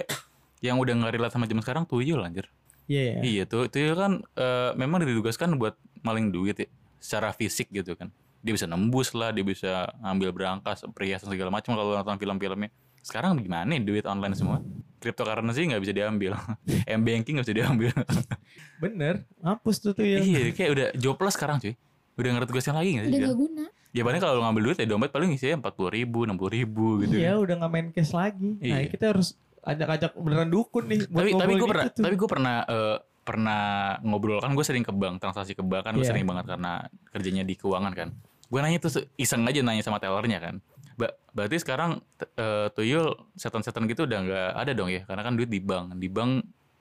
yang 0.62 0.78
udah 0.78 0.94
nggak 0.94 1.14
relate 1.18 1.34
sama 1.34 1.50
zaman 1.50 1.64
sekarang 1.66 1.84
tuyul 1.90 2.22
anjir. 2.22 2.46
Iya. 2.86 3.22
Iya 3.22 3.44
tuh 3.50 3.66
tuyul 3.70 3.98
kan 3.98 4.22
eh, 4.38 4.72
memang 4.78 5.02
ditugaskan 5.06 5.58
buat 5.58 5.74
maling 6.06 6.30
duit 6.30 6.58
ya, 6.62 6.68
secara 7.02 7.34
fisik 7.34 7.74
gitu 7.74 7.98
kan. 7.98 8.14
Dia 8.48 8.56
bisa 8.56 8.64
nembus 8.64 9.12
lah, 9.12 9.36
dia 9.36 9.44
bisa 9.44 9.92
ngambil 10.00 10.30
berangkas, 10.32 10.88
perhiasan 10.96 11.28
segala 11.28 11.52
macam 11.52 11.76
kalau 11.76 11.92
nonton 11.92 12.16
film-filmnya. 12.16 12.72
Sekarang 13.04 13.36
gimana 13.36 13.68
nih 13.68 13.84
duit 13.84 14.08
online 14.08 14.34
semua? 14.34 14.64
Cryptocurrency 14.98 15.68
nggak 15.68 15.84
bisa 15.84 15.94
diambil, 15.94 16.32
m 16.88 17.02
banking 17.04 17.38
nggak 17.38 17.46
bisa 17.46 17.58
diambil. 17.60 17.92
Bener. 18.84 19.28
Hapus 19.44 19.76
tuh 19.78 19.92
tuh 19.92 20.08
ya. 20.08 20.24
iya, 20.24 20.56
kayak 20.56 20.70
udah 20.72 20.88
jobless 20.96 21.36
sekarang 21.36 21.60
cuy. 21.60 21.76
Udah 22.16 22.28
nggak 22.32 22.42
ada 22.42 22.50
tugasnya 22.50 22.74
lagi 22.74 22.90
nggak 22.96 23.06
sih? 23.06 23.14
udah 23.14 23.30
gak 23.30 23.38
guna 23.38 23.66
Ya 23.92 24.02
paling 24.02 24.22
kalau 24.22 24.34
lo 24.38 24.42
ngambil 24.46 24.64
duit 24.64 24.78
ya 24.78 24.86
dompet 24.86 25.10
paling 25.10 25.30
isinya 25.34 25.62
empat 25.62 25.74
puluh 25.74 25.90
ribu, 25.90 26.26
enam 26.26 26.38
puluh 26.38 26.54
ribu 26.54 27.02
gitu. 27.02 27.18
Iya 27.18 27.36
udah 27.36 27.56
nggak 27.60 27.72
main 27.72 27.88
cash 27.92 28.14
lagi. 28.14 28.58
Nah 28.58 28.80
Iya. 28.80 28.90
kita 28.90 29.06
harus 29.12 29.36
ajak-ajak 29.62 30.12
beneran 30.16 30.50
dukun 30.50 30.84
nih. 30.86 31.00
buat 31.08 31.18
tapi 31.18 31.30
tapi 31.36 31.52
gue 31.56 31.68
pernah 31.68 31.86
itu 31.86 31.94
tuh. 31.94 32.04
tapi 32.06 32.16
gue 32.16 32.30
pernah 32.30 32.56
eh, 32.64 32.98
pernah 33.22 33.64
ngobrol 34.02 34.40
kan 34.40 34.56
gue 34.56 34.64
sering 34.64 34.82
ke 34.82 34.94
bank 34.96 35.20
transaksi 35.20 35.52
ke 35.52 35.60
bank 35.60 35.84
kan 35.84 35.94
gue 35.94 36.02
Iya. 36.02 36.16
sering 36.16 36.24
banget 36.24 36.46
karena 36.48 36.74
kerjanya 37.12 37.44
di 37.44 37.54
keuangan 37.60 37.92
kan 37.92 38.10
gue 38.48 38.60
nanya 38.60 38.80
tuh 38.80 38.92
se- 38.92 39.08
iseng 39.16 39.44
aja 39.44 39.60
nanya 39.60 39.84
sama 39.84 40.00
tellernya 40.00 40.40
kan. 40.40 40.56
Ba 40.96 41.14
berarti 41.32 41.62
sekarang 41.62 42.02
eh, 42.36 42.68
tuyul 42.74 43.14
setan-setan 43.36 43.86
gitu 43.86 44.08
udah 44.08 44.20
nggak 44.24 44.50
ada 44.58 44.72
dong 44.74 44.90
ya? 44.90 45.04
Karena 45.04 45.22
kan 45.22 45.34
duit 45.36 45.48
di 45.48 45.60
bank. 45.60 45.94
Di 45.96 46.08
bank 46.08 46.32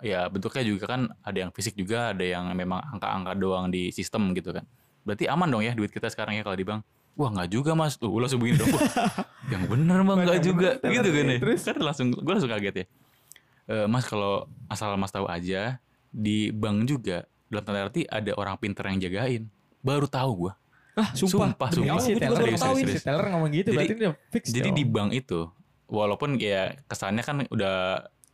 ya 0.00 0.28
bentuknya 0.28 0.62
juga 0.62 0.84
kan 0.86 1.08
ada 1.20 1.38
yang 1.40 1.50
fisik 1.50 1.72
juga 1.72 2.12
ada 2.12 2.20
yang 2.20 2.52
memang 2.52 2.84
angka-angka 2.92 3.32
doang 3.34 3.68
di 3.68 3.90
sistem 3.90 4.32
gitu 4.32 4.54
kan. 4.54 4.64
Berarti 5.02 5.26
aman 5.26 5.48
dong 5.48 5.62
ya 5.62 5.72
duit 5.72 5.90
kita 5.90 6.06
sekarang 6.08 6.36
ya 6.36 6.42
kalau 6.42 6.56
di 6.56 6.64
bank? 6.64 6.80
Wah 7.16 7.32
nggak 7.32 7.48
juga 7.48 7.72
mas. 7.72 7.96
Tuh 7.96 8.12
gue 8.12 8.20
langsung 8.20 8.40
begini 8.40 8.60
dong. 8.60 8.72
"Wah, 8.76 8.84
yang 9.52 9.64
bener 9.66 9.98
bang 10.04 10.18
nggak 10.22 10.40
juga. 10.44 10.68
bener, 10.78 10.92
gitu 11.00 11.08
kan 11.12 11.24
ya? 11.26 11.38
Terus? 11.40 11.60
kan 11.64 11.76
langsung 11.80 12.06
gue 12.12 12.32
langsung 12.32 12.52
kaget 12.52 12.74
ya. 12.76 12.86
Eh, 13.66 13.86
mas 13.88 14.04
kalau 14.04 14.46
asal 14.68 14.94
mas 14.94 15.10
tahu 15.10 15.26
aja 15.26 15.80
di 16.08 16.54
bank 16.54 16.86
juga 16.86 17.26
dalam 17.48 17.62
tanda 17.64 17.86
arti 17.86 18.06
ada 18.06 18.32
orang 18.36 18.56
pinter 18.56 18.84
yang 18.86 19.00
jagain. 19.00 19.42
Baru 19.80 20.06
tahu 20.06 20.48
gue 20.48 20.52
ah 20.96 21.08
sumpah, 21.12 21.52
Sumpah, 21.52 21.68
Demi 21.68 21.76
sumpah. 21.78 21.92
Allah, 21.92 22.02
si 22.02 22.12
serius, 22.12 22.58
tahu 22.58 22.74
serius. 22.74 22.94
si 22.94 23.04
teller 23.04 23.26
ngomong 23.28 23.50
gitu 23.50 23.68
Jadi- 23.68 23.76
berarti 23.76 23.94
udah 23.94 24.12
fix 24.30 24.44
jadi 24.48 24.68
dong. 24.68 24.76
di 24.76 24.84
bank 24.84 25.10
itu 25.12 25.40
walaupun 25.86 26.28
ya 26.36 26.62
kesannya 26.82 27.20
kan 27.20 27.36
udah 27.46 27.76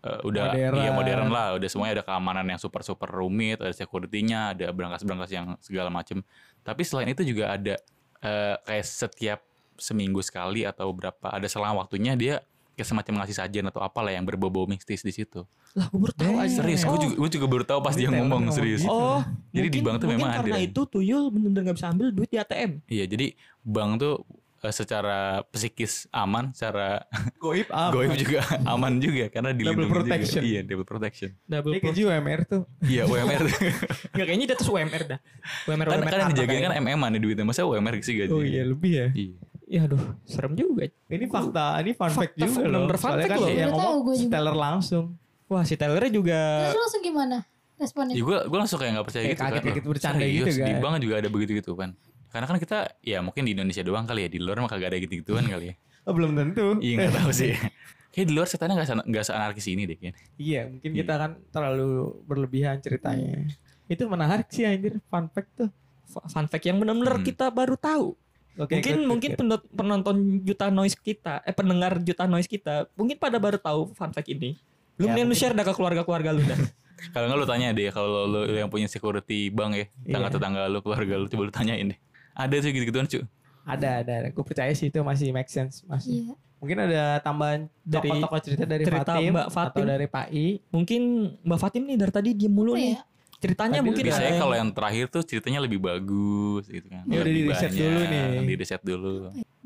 eh, 0.01 0.21
udah 0.23 0.45
Modern. 0.49 0.75
iya 0.77 0.91
modern 0.91 1.27
lah 1.29 1.47
udah 1.53 1.69
semuanya 1.69 1.93
ada 1.97 2.05
keamanan 2.05 2.47
yang 2.47 2.57
super 2.57 2.81
super 2.81 3.07
rumit 3.07 3.59
ada 3.59 3.71
security-nya 3.71 4.53
ada 4.53 4.71
berangkas-berangkas 4.71 5.31
yang 5.31 5.59
segala 5.59 5.89
macem 5.89 6.23
tapi 6.61 6.83
selain 6.83 7.07
itu 7.09 7.23
juga 7.25 7.51
ada 7.51 7.75
eh, 8.21 8.57
kayak 8.63 8.85
setiap 8.85 9.41
seminggu 9.75 10.21
sekali 10.21 10.63
atau 10.63 10.91
berapa 10.91 11.29
ada 11.29 11.45
selang 11.45 11.75
waktunya 11.75 12.15
dia 12.15 12.41
kayak 12.73 12.87
semacam 12.87 13.12
ngasih 13.18 13.37
sajian 13.37 13.64
atau 13.64 13.79
apalah 13.79 14.09
yang 14.09 14.23
berbau-bau 14.23 14.64
mistis 14.64 15.01
di 15.01 15.11
situ 15.11 15.45
lah 15.73 15.87
gue 15.87 16.01
baru 16.01 16.14
tahu 16.14 16.33
Eh, 16.33 16.43
aja 16.43 16.55
serius 16.59 16.81
gue 16.81 16.91
oh, 16.91 16.99
juga, 16.99 17.14
gue 17.16 17.31
juga 17.31 17.47
baru 17.47 17.64
tahu 17.64 17.81
pas 17.81 17.95
dia 17.95 18.09
ngomong 18.09 18.29
ngomong 18.43 18.45
serius 18.51 18.81
gitu. 18.81 18.91
oh 18.91 19.20
Jadi 19.51 19.68
di 19.68 19.79
mungkin- 19.79 19.85
bank 19.85 19.97
tuh 19.97 20.07
mungkin 20.07 20.18
memang 20.18 20.31
karena 20.39 20.57
ada. 20.57 20.64
itu 20.64 20.81
tuyul 20.85 21.25
bener-bener 21.29 21.62
gak 21.64 21.77
bisa 21.77 21.89
ambil 21.89 22.07
duit 22.09 22.29
di 22.29 22.37
ATM 22.37 22.70
Iya, 22.87 23.05
jadi 23.07 23.27
bank 23.62 23.91
tuh 23.99 24.14
eh, 24.61 24.70
secara 24.70 25.18
psikis 25.49 25.93
aman, 26.11 26.53
secara 26.53 27.03
goib 27.43 27.66
apa? 27.68 27.91
goib 27.91 28.14
juga 28.14 28.41
aman 28.73 28.93
juga 28.97 29.27
karena 29.29 29.51
dilindungi 29.51 29.91
protection. 29.91 30.39
juga. 30.39 30.49
Iya, 30.49 30.61
double 30.62 30.87
protection. 30.87 31.31
double 31.45 31.73
Dia 31.73 31.79
pro- 31.79 31.89
gaji 31.89 32.03
UMR 32.05 32.41
tuh. 32.47 32.62
Iya, 32.81 33.03
UMR. 33.05 33.43
Nggak, 34.12 34.25
kayaknya 34.25 34.47
di 34.47 34.55
atas 34.55 34.66
UMR 34.66 35.03
dah 35.05 35.18
UMR 35.66 35.85
kan 35.85 35.99
UMR 35.99 36.07
kan 36.07 36.18
yang 36.20 36.31
dijagain 36.31 36.61
kan 36.61 36.73
kayaknya. 36.73 36.95
MM 36.95 37.03
nih 37.09 37.20
duitnya. 37.20 37.45
Masa 37.45 37.61
UMR 37.64 37.95
sih 38.01 38.14
gaji? 38.16 38.31
Oh 38.31 38.41
iya 38.41 38.62
lebih 38.62 38.93
ya. 38.93 39.09
Iya. 39.12 39.35
Ya 39.73 39.81
aduh 39.83 40.03
serem 40.23 40.53
juga 40.53 40.85
Ini 41.07 41.25
fakta, 41.27 41.81
ini 41.81 41.93
fun 41.93 42.11
fact 42.11 42.37
Fakta, 42.37 42.45
juga 42.45 42.61
loh. 42.66 42.85
fun 42.87 42.99
Soalnya 42.99 43.27
kan 43.27 43.39
loh. 43.39 43.49
yang 43.49 43.70
ngomong 43.70 43.99
gue 44.03 44.14
si 44.14 44.27
teller 44.29 44.53
langsung. 44.55 45.05
wah 45.47 45.62
si 45.62 45.75
tellernya 45.75 46.11
juga 46.11 46.41
terus 46.62 46.77
langsung 46.79 47.03
gimana 47.03 47.37
responnya 47.75 48.12
Ya 48.12 48.23
gue 48.23 48.39
gue 48.43 48.59
langsung 48.59 48.77
kayak 48.77 48.93
nggak 48.95 49.07
percaya 49.07 49.23
Kayak 49.23 49.33
gitu 49.33 49.43
kaget, 49.43 49.53
kan. 49.55 49.64
kaget 49.66 49.85
bercanda 49.87 50.20
Serius, 50.23 50.45
gitu 50.47 50.59
Di 50.59 50.62
kan. 50.70 50.81
bank 50.83 50.95
juga 50.99 51.14
ada 51.14 51.29
begitu 51.29 51.53
gitu 51.55 51.73
kan. 51.73 51.91
Karena 52.29 52.47
kan 52.47 52.57
kita 52.57 52.79
ya 53.03 53.18
mungkin 53.18 53.43
di 53.43 53.53
Indonesia 53.53 53.83
doang 53.83 54.05
kali 54.05 54.20
ya 54.23 54.29
di 54.29 54.39
luar 54.39 54.57
mah 54.59 54.68
kagak 54.68 54.89
ada 54.89 54.99
gitu-gituan 54.99 55.45
kali 55.47 55.66
ya. 55.68 55.77
Oh, 56.03 56.11
belum 56.11 56.33
tentu. 56.33 56.77
Iya 56.79 56.95
nggak 56.99 57.14
tahu 57.16 57.31
sih. 57.33 57.55
Kayak 58.12 58.27
di 58.27 58.33
luar 58.33 58.45
setannya 58.45 58.75
nggak 58.75 58.89
se- 58.89 59.07
nggak 59.07 59.25
seanarkis 59.25 59.66
ini 59.68 59.83
deh 59.85 59.95
kayaknya. 59.95 60.18
Iya, 60.35 60.61
mungkin 60.66 60.91
Iya. 60.91 60.99
kita 60.99 61.14
kan 61.14 61.31
terlalu 61.49 61.91
berlebihan 62.23 62.77
ceritanya. 62.79 63.47
Itu 63.87 64.05
menarik 64.07 64.49
sih 64.49 64.64
anjir, 64.64 64.99
fun 65.05 65.29
fact 65.29 65.51
tuh. 65.55 65.70
Fun 66.11 66.45
fact 66.45 66.64
yang 66.64 66.77
benar-benar 66.77 67.16
Hmm. 67.16 67.25
kita 67.25 67.49
baru 67.49 67.75
tahu 67.75 68.18
Oke, 68.55 68.76
mungkin 68.76 68.94
good, 68.94 69.09
mungkin 69.09 69.30
good. 69.32 69.62
penonton 69.72 70.16
juta 70.42 70.68
noise 70.68 70.92
kita, 70.94 71.40
eh 71.40 71.50
pendengar 71.50 71.96
juta 71.98 72.24
noise 72.24 72.44
kita, 72.44 72.84
mungkin 72.92 73.16
pada 73.16 73.36
baru 73.36 73.57
tahu 73.57 73.90
fun 73.90 74.11
fact 74.11 74.28
ini. 74.28 74.61
Lu 74.94 75.09
Ya, 75.09 75.16
mending 75.16 75.26
lu 75.26 75.34
share 75.34 75.53
dah 75.53 75.62
ke 75.62 75.72
keluarga-keluarga 75.72 76.30
lu 76.30 76.42
dah. 76.42 76.61
Kalau 77.12 77.26
nggak 77.26 77.34
lu 77.34 77.46
tanya 77.46 77.68
deh 77.70 77.88
kalau 77.88 78.24
lu 78.24 78.46
yang 78.46 78.68
punya 78.68 78.86
security 78.86 79.48
bank 79.48 79.70
ya, 79.72 79.76
Iya. 79.80 79.88
tetangga-tetangga 80.07 80.62
lu, 80.68 80.78
keluarga 80.80 81.14
lu 81.16 81.26
coba 81.26 81.42
lu 81.42 81.53
tanyain 81.53 81.86
deh. 81.88 81.98
Ada 82.32 82.55
tuh 82.59 82.70
gitu-gituan, 82.70 83.05
cu. 83.05 83.18
Ada, 83.64 83.88
ada. 84.00 84.14
Gue 84.28 84.42
percaya 84.42 84.70
sih 84.70 84.86
itu 84.86 85.00
masih 85.00 85.30
make 85.30 85.48
sense. 85.48 85.82
Masih. 85.82 86.22
Iya. 86.22 86.34
Mungkin 86.59 86.78
ada 86.78 87.18
tambahan 87.18 87.66
Dari 87.80 88.07
tokoh-tokoh 88.07 88.38
cerita 88.38 88.64
dari 88.64 88.84
cerita 88.86 89.03
Fatim, 89.09 89.30
Mbak 89.32 89.44
atau 89.44 89.57
Fatim. 89.57 89.84
dari 89.84 90.07
Pak 90.07 90.26
I. 90.30 90.46
Mungkin 90.68 91.03
Mbak 91.42 91.59
Fatim 91.59 91.82
nih 91.84 91.96
dari 91.96 92.12
tadi 92.12 92.30
diem 92.32 92.53
mulu 92.53 92.70
Apa 92.70 92.78
nih. 92.78 92.92
ya? 92.92 93.00
Ceritanya 93.43 93.82
Tadi 93.82 93.86
mungkin 93.90 94.05
Biasanya 94.07 94.32
kalau 94.38 94.55
yang 94.55 94.70
terakhir 94.70 95.05
tuh 95.11 95.22
ceritanya 95.26 95.61
lebih 95.66 95.82
bagus 95.82 96.62
gitu 96.70 96.86
kan. 96.86 97.03
Ya, 97.11 97.18
udah 97.18 97.26
Lebih 97.26 97.34
di-riset 97.43 97.70
banyak, 97.74 97.82
dulu 97.82 98.01
nih. 98.07 98.22
Di 98.47 98.55
riset 98.55 98.82
dulu. 98.86 99.12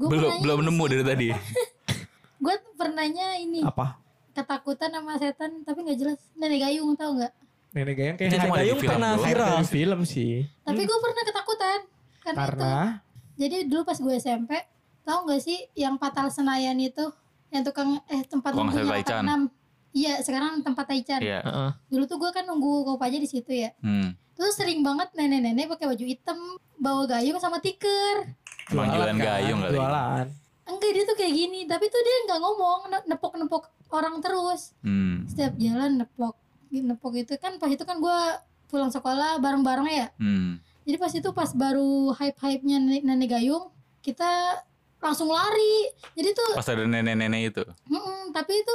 Gua 0.01 0.09
belum 0.09 0.33
belum 0.41 0.59
nemu 0.65 0.85
dari 0.89 1.05
tadi. 1.05 1.29
Gue 2.45 2.57
pernahnya 2.77 3.27
ini 3.37 3.61
Apa? 3.61 4.01
ketakutan 4.33 4.93
sama 4.93 5.17
setan 5.21 5.61
tapi 5.61 5.85
nggak 5.85 5.99
jelas. 6.01 6.19
Nenek 6.41 6.59
gayung 6.65 6.97
tau 6.97 7.13
nggak? 7.17 7.33
Nenek 7.77 7.95
Gayung 7.97 8.17
kayak 8.17 8.31
Itu 8.33 8.37
di 8.41 8.49
Gayung 8.49 8.79
film 8.81 8.91
pernah 8.97 9.13
viral. 9.21 9.57
film 9.69 10.01
sih. 10.09 10.33
Tapi 10.65 10.81
gue 10.81 10.99
pernah 11.05 11.23
ketakutan 11.29 11.79
karena, 12.25 12.33
itu. 12.33 12.41
Karena 12.41 12.75
Jadi 13.37 13.57
dulu 13.69 13.83
pas 13.85 13.99
gue 14.01 14.15
SMP, 14.17 14.53
tau 15.05 15.29
nggak 15.29 15.41
sih 15.45 15.59
yang 15.77 16.01
Patal 16.01 16.33
Senayan 16.33 16.81
itu, 16.81 17.13
yang 17.53 17.61
tukang 17.61 18.01
eh 18.09 18.25
tempat 18.25 18.57
Tukang. 18.57 18.73
Makan 18.73 19.53
6. 19.53 19.56
Iya, 19.97 20.21
sekarang 20.21 20.61
tempat 20.61 20.85
Taichan. 20.85 21.25
Iya. 21.25 21.41
Heeh. 21.41 21.71
Dulu 21.89 22.05
tuh 22.05 22.21
gue 22.21 22.29
kan 22.29 22.45
nunggu 22.45 22.85
kopaja 22.85 23.17
di 23.17 23.25
situ 23.25 23.49
ya. 23.49 23.73
Hmm. 23.81 24.13
Terus 24.37 24.53
sering 24.53 24.85
banget 24.85 25.09
nenek-nenek 25.17 25.65
pakai 25.67 25.89
baju 25.89 26.05
hitam, 26.05 26.37
bawa 26.77 27.09
gayung 27.09 27.41
sama 27.41 27.57
tikar. 27.57 28.37
Panggilan 28.69 29.17
kan, 29.17 29.25
gayung 29.41 29.61
kali. 29.65 29.73
Jualan. 29.73 30.27
Enggak 30.67 30.91
dia 30.93 31.05
tuh 31.07 31.17
kayak 31.17 31.33
gini, 31.33 31.61
tapi 31.65 31.89
tuh 31.89 32.03
dia 32.03 32.17
nggak 32.29 32.41
ngomong, 32.43 32.81
ne- 32.91 33.07
nepok-nepok 33.09 33.63
orang 33.89 34.21
terus. 34.21 34.77
Hmm. 34.85 35.25
Setiap 35.25 35.57
jalan 35.57 36.05
nepok, 36.05 36.37
nepok 36.69 37.13
itu 37.17 37.33
kan 37.41 37.57
pas 37.57 37.73
itu 37.73 37.81
kan 37.81 37.97
gue 37.97 38.19
pulang 38.69 38.93
sekolah 38.93 39.41
bareng-bareng 39.41 39.89
ya. 39.89 40.07
Hmm. 40.21 40.61
Jadi 40.85 40.97
pas 41.01 41.13
itu 41.15 41.29
pas 41.33 41.51
baru 41.51 42.13
hype-hype-nya 42.13 42.77
nenek, 42.77 43.03
nenek 43.03 43.29
gayung, 43.33 43.73
kita 44.05 44.61
langsung 44.99 45.31
lari. 45.31 45.89
Jadi 46.13 46.31
tuh, 46.31 46.51
Pas 46.53 46.69
ada 46.69 46.85
nenek-nenek 46.85 47.41
itu. 47.49 47.63
mm-mm, 47.87 48.31
tapi 48.31 48.61
itu 48.61 48.75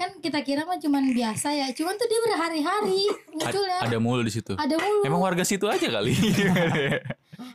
kan 0.00 0.16
kita 0.16 0.40
kira 0.40 0.64
mah 0.64 0.76
cuman 0.76 1.12
biasa 1.12 1.52
ya. 1.52 1.68
Cuman 1.70 1.92
tuh 1.94 2.06
dia 2.06 2.20
berhari-hari 2.22 3.04
Ad- 3.04 3.20
munculnya. 3.30 3.78
ada 3.78 3.98
mulu 3.98 4.22
di 4.22 4.32
situ. 4.32 4.52
Ada 4.54 4.74
mulu. 4.74 5.00
Emang 5.04 5.20
warga 5.20 5.44
situ 5.44 5.66
aja 5.66 5.84
kali. 5.86 6.16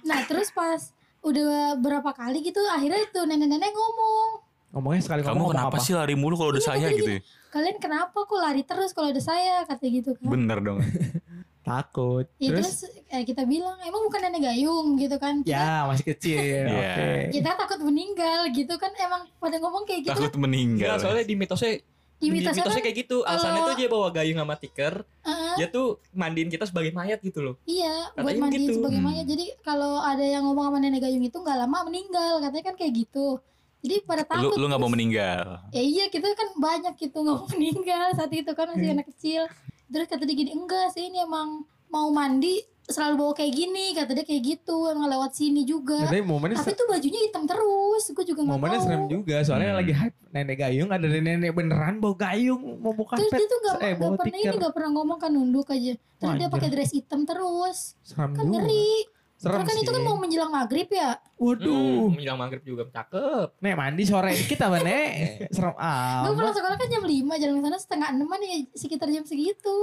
Nah 0.03 0.21
terus 0.23 0.49
pas 0.49 0.81
udah 1.19 1.45
berapa 1.75 2.09
kali 2.11 2.41
gitu 2.43 2.61
akhirnya 2.67 3.05
tuh 3.07 3.21
nenek-nenek 3.23 3.69
ngomong 3.69 4.29
Ngomongnya 4.71 5.01
sekali 5.01 5.21
Kamu 5.21 5.33
ngomong 5.35 5.51
kenapa 5.51 5.69
apa? 5.71 5.81
sih 5.81 5.93
lari 5.93 6.13
mulu 6.13 6.35
kalau 6.35 6.51
ada 6.51 6.59
Iya, 6.59 6.67
saya 6.67 6.87
gitu? 6.89 7.05
gini, 7.05 7.15
ya? 7.15 7.21
kalian 7.49 7.77
kenapa 7.77 8.17
kok 8.19 8.35
lari 8.35 8.61
terus 8.61 8.91
kalau 8.91 9.07
ada 9.07 9.17
saya 9.19 9.63
kata 9.63 9.85
gitu 9.87 10.13
kan 10.15 10.27
Bener 10.27 10.57
dong. 10.59 10.79
Takut. 11.63 12.29
ya, 12.37 12.49
Terus, 12.51 12.85
terus, 12.85 13.09
eh, 13.09 13.23
kita 13.23 13.41
bilang 13.43 13.73
emang 13.79 14.01
bukan 14.03 14.21
nenek 14.21 14.41
gayung 14.43 14.93
gitu 14.95 15.17
kan 15.17 15.41
kita, 15.41 15.49
ya 15.51 15.87
masih 15.87 16.05
kecil. 16.07 16.37
Iya. 16.67 16.69
Oke. 16.69 17.09
kita 17.33 17.49
takut 17.55 17.79
meninggal 17.81 18.39
gitu 18.51 18.73
kan 18.75 18.93
emang 18.95 19.25
pada 19.35 19.57
ngomong 19.57 19.81
kayak 19.83 20.01
gitu 20.03 20.13
Takut 20.13 20.29
Enggak, 20.29 20.43
meninggal. 20.43 20.95
soalnya 20.99 21.25
di 21.25 21.33
mitosnya 21.33 21.73
di 22.18 22.28
mitosnya 22.30 22.63
mitosnya 22.63 22.74
kan 22.74 22.86
kayak 22.86 22.97
gitu. 22.97 23.18
Alasannya 23.22 23.51
kalau- 23.55 23.68
tuh 23.68 23.78
dia 23.78 23.88
bawa 23.88 24.07
gayung 24.09 24.38
sama 24.38 24.55
tikar, 24.55 24.93
eh, 25.22 25.53
dia 25.55 25.68
tuh 25.68 25.86
mandiin 26.11 26.47
kita 26.47 26.63
sebagai 26.63 26.91
mayat 26.91 27.20
gitu 27.20 27.39
loh. 27.41 27.55
iya 27.63 28.09
buat 28.11 28.24
Katanya 28.26 28.41
mandiin 28.41 28.61
gitu. 28.61 28.74
sebagai 28.78 28.97
Hmm. 28.97 29.07
mayat 29.09 29.26
jadi 29.26 29.45
kalau 29.61 29.93
ada 29.99 30.24
yang 30.24 30.43
ngomong 30.43 30.66
sama 30.66 30.78
nenek 30.80 31.01
gayung 31.01 31.22
itu 31.22 31.36
nggak 31.36 31.57
lama 31.57 31.78
meninggal 31.84 32.34
katanya 32.39 32.66
kan 32.66 32.76
kayak 32.76 32.93
gitu 32.97 33.28
jadi 33.80 33.95
pada 34.01 34.24
Lu 34.24 34.30
takut 34.49 34.57
lu 34.57 34.66
nggak 34.66 34.80
mau 34.80 34.88
terus. 34.88 34.95
meninggal. 34.95 35.45
ya 35.70 35.82
iya 35.84 36.05
kita 36.07 36.26
kan 36.32 36.49
banyak 36.55 36.93
gitu 36.97 37.18
nggak 37.18 37.36
mau 37.36 37.47
meninggal 37.49 38.07
saat 38.13 38.32
itu 38.32 38.51
kan 38.51 38.66
masih 38.68 38.86
Hmm. 38.86 38.95
anak 38.95 39.07
kecil 39.09 39.41
terus 39.86 40.07
kata 40.07 40.24
dia 40.24 40.36
gini 40.36 40.51
enggak 40.51 40.89
sih 40.91 41.05
ini 41.05 41.20
emang 41.20 41.61
mau 41.88 42.09
mandi 42.09 42.63
selalu 42.86 43.13
bawa 43.17 43.33
kayak 43.33 43.49
gini 43.51 43.86
kata 43.91 44.13
dia 44.13 44.21
kayak 44.21 44.41
gitu 44.45 44.86
emang 44.88 45.09
lewat 45.09 45.33
sini 45.33 45.61
juga. 45.63 46.05
Tapi 46.05 46.21
momennya 46.21 46.57
tapi 46.57 46.71
tuh 46.71 46.86
bajunya 46.86 47.19
hitam 47.23 47.43
terus 47.43 48.03
gue 48.07 48.25
juga 48.25 48.41
nggak 48.41 48.53
momennya 48.53 48.77
tahu. 48.77 48.86
serem 48.86 49.03
juga 49.07 49.36
soalnya 49.41 49.69
Hmm. 49.71 49.79
lagi 49.79 49.93
hype 49.93 50.17
nenek 50.29 50.57
gayung 50.59 50.89
ada 50.89 51.05
nenek 51.05 51.51
beneran 51.51 51.97
bawa 51.97 52.13
gayung 52.15 52.61
mau 52.77 52.91
buka 52.91 53.17
terus 53.17 53.29
pet 53.29 53.39
dia 53.39 53.47
tuh 53.47 53.59
nggak 53.59 53.75
eh 53.79 53.93
bawa 53.95 54.11
pernah 54.15 54.38
ini 54.38 54.55
nggak 54.55 54.73
pernah 54.73 54.91
ngomong 54.93 55.17
kan 55.17 55.29
nunduk 55.29 55.67
aja. 55.67 55.93
Terus 56.15 56.31
dia 56.31 56.41
Wajar. 56.41 56.53
pakai 56.53 56.69
dress 56.69 56.91
hitam 56.91 57.21
terus. 57.23 57.77
Serem 57.99 58.31
kan 58.31 58.43
juga. 58.43 58.53
ngeri. 58.61 58.89
Serem 59.36 59.51
Karena 59.51 59.65
kan 59.65 59.75
sih 59.75 59.83
itu 59.83 59.91
kan 59.91 60.01
mau 60.01 60.15
menjelang 60.15 60.47
maghrib 60.49 60.88
ya. 60.88 61.09
Waduh. 61.36 62.07
Hmm, 62.07 62.13
menjelang 62.13 62.39
maghrib 62.39 62.63
juga 62.63 62.83
cakep. 62.88 63.47
nek 63.59 63.75
mandi 63.75 64.03
sore 64.03 64.31
dikit 64.31 64.59
apa 64.61 64.77
nek? 64.79 65.09
Serem 65.55 65.73
gue 66.21 66.31
pulang 66.33 66.53
sekolah 66.53 66.77
kan 66.77 66.88
jam 66.88 67.03
5 67.03 67.11
jalan 67.36 67.55
ke 67.55 67.63
sana 67.63 67.77
setengah 67.77 68.07
enaman 68.13 68.39
ya 68.39 68.55
sekitar 68.71 69.09
jam 69.09 69.25
segitu. 69.25 69.75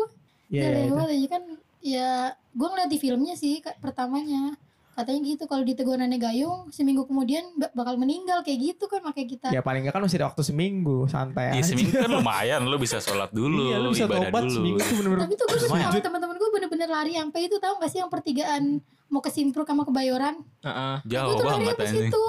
Iya, 0.49 0.63
Udah 0.63 0.71
iya, 0.71 0.85
lewat 0.87 1.09
aja 1.11 1.29
kan 1.31 1.43
ya 1.83 2.11
gue 2.49 2.65
ngeliat 2.65 2.87
di 2.87 2.97
filmnya 2.97 3.35
sih 3.35 3.59
Kak, 3.59 3.77
pertamanya 3.77 4.55
katanya 4.93 5.25
gitu 5.27 5.49
kalau 5.49 5.65
ditegur 5.65 5.97
nenek 5.97 6.21
gayung 6.21 6.69
seminggu 6.69 7.03
kemudian 7.03 7.41
ba- 7.57 7.73
bakal 7.73 7.97
meninggal 7.97 8.41
kayak 8.41 8.61
gitu 8.71 8.85
kan 8.87 9.01
makanya 9.01 9.29
kita 9.31 9.47
ya 9.49 9.59
paling 9.59 9.83
nggak 9.83 9.97
kan 9.97 10.05
masih 10.05 10.21
ada 10.21 10.29
waktu 10.29 10.45
seminggu 10.45 11.09
santai 11.09 11.49
Iya 11.51 11.53
aja. 11.59 11.65
seminggu 11.67 11.95
kan 11.97 12.11
lumayan. 12.21 12.61
Lu 12.63 12.77
bisa 12.77 13.01
sholat 13.01 13.33
dulu, 13.33 13.67
iya 13.67 13.77
lu 13.79 13.89
bisa 13.91 14.05
ibadah 14.05 14.29
tobat 14.29 14.43
dulu. 14.45 14.53
seminggu 14.55 14.79
tuh 14.79 14.95
bener-bener 15.01 15.23
tapi 15.25 15.35
tuh 15.35 15.47
gue 15.49 15.59
sama 15.65 15.97
teman-teman 15.97 16.37
gue 16.37 16.51
bener-bener 16.53 16.89
lari 16.89 17.13
sampai 17.17 17.41
itu 17.43 17.57
tahu 17.57 17.75
gak 17.81 17.89
sih 17.89 17.99
yang 17.99 18.13
pertigaan 18.13 18.63
mau 19.09 19.19
ke 19.19 19.29
Simpruk 19.29 19.65
sama 19.65 19.83
kebayoran 19.83 20.45
Heeh. 20.61 20.95
Jauh 21.09 21.25
gue 21.27 21.35
tuh 21.35 21.47
lari 21.47 21.65
banget 21.67 21.89
situ 21.89 22.25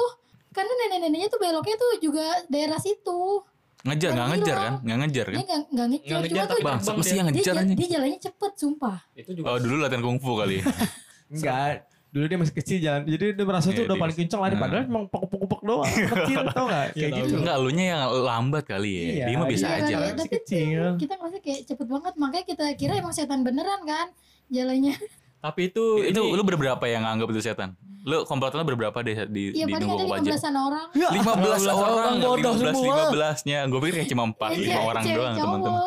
karena 0.50 0.72
nenek-neneknya 0.80 1.28
tuh 1.28 1.40
beloknya 1.40 1.76
tuh 1.76 1.92
juga 2.00 2.26
daerah 2.48 2.78
situ 2.78 3.44
Ngejar 3.84 4.10
nggak 4.10 4.24
Yang 4.24 4.32
ngejar 4.34 4.56
kan? 4.58 4.74
Nggak 4.80 4.98
ngejar 4.98 5.26
kan? 5.26 5.34
dia 5.34 5.44
nggak 5.44 5.62
nggak 5.68 5.88
ngejar 5.88 6.08
Nggak 6.08 6.22
cuma 6.24 6.24
ngejar, 6.24 6.44
tuh 6.44 6.50
tapi 6.50 6.64
Bang, 6.64 6.78
mesti 6.80 6.88
dia- 6.88 6.96
yang 7.14 7.28
dia, 7.28 7.34
ngejar 7.34 7.54
dia, 7.54 7.62
anjing. 7.62 7.78
dia 7.78 7.90
jalannya 7.90 8.20
cepet 8.22 8.52
sumpah 8.56 8.98
Itu 9.14 9.32
juga. 9.34 9.46
Oh 9.46 9.58
dulu 9.58 9.76
latihan 9.78 10.02
kungfu 10.02 10.32
kali. 10.34 10.58
enggak 11.34 11.72
dulu 12.08 12.26
dia 12.26 12.38
masih 12.38 12.54
kecil 12.54 12.78
jalan 12.80 13.02
jadi 13.04 13.26
dia 13.34 13.42
merasa 13.44 13.68
tuh 13.68 13.74
Iya, 13.74 13.82
udah 13.82 13.90
dia- 13.90 14.04
paling 14.06 14.16
kencang 14.16 14.40
lari 14.40 14.54
Nah. 14.54 14.62
padahal 14.62 14.84
emang 14.86 15.06
pokok-pokok 15.10 15.62
doang 15.64 15.90
kecil 15.90 16.40
tau 16.48 16.66
gak 16.66 16.86
Iya, 16.86 17.02
kayak 17.02 17.12
gitu 17.18 17.34
Enggak, 17.36 17.56
lu 17.58 17.70
nya 17.72 17.84
yang 17.88 18.02
lambat 18.22 18.64
kali 18.64 18.92
ya. 18.92 19.02
Iya, 19.04 19.26
Dia 19.26 19.36
mah 19.36 19.48
bisa 19.48 19.66
iya, 19.66 19.76
aja. 19.76 19.82
kan, 19.84 19.98
masih 19.98 20.16
tapi 20.16 20.36
kecil. 20.38 20.82
kita 20.96 21.14
ngerasa 21.16 21.38
kayak 21.40 21.60
cepet 21.66 21.88
banget 21.90 22.14
makanya 22.16 22.46
kita 22.46 22.66
kira 22.76 22.94
emang 22.96 23.12
setan 23.12 23.42
beneran 23.42 23.82
kan 23.84 24.08
jalannya 24.48 24.94
Tapi 25.42 25.62
itu 25.68 25.84
Itu 26.06 26.22
ini- 26.24 26.34
lu 26.34 26.44
berberapa 26.46 26.86
yang 26.86 27.04
nganggap 27.04 27.28
itu 27.30 27.42
setan? 27.42 27.70
Lu 28.04 28.18
komplotan 28.24 28.60
lu 28.60 28.68
berberapa 28.68 28.98
deh 29.00 29.16
di 29.28 29.44
Iya 29.54 29.64
di 29.64 29.74
nunggu 29.74 29.96
ada 29.96 30.06
kopaja? 30.06 30.32
15-an 30.36 30.56
orang 30.58 30.86
15 30.92 31.24
orang, 31.66 31.94
orang 31.94 32.14
bodoh 32.20 32.54
15 32.54 32.60
semua. 32.60 32.96
15-nya. 33.08 33.58
Gue 33.66 33.80
pikir 33.82 33.94
kayak 33.98 34.10
cuma 34.10 34.24
4 34.26 34.36
Eh, 34.36 34.58
5 34.58 34.68
cewek- 34.68 34.84
orang 34.84 35.04
doang 35.08 35.36
teman-teman. 35.36 35.82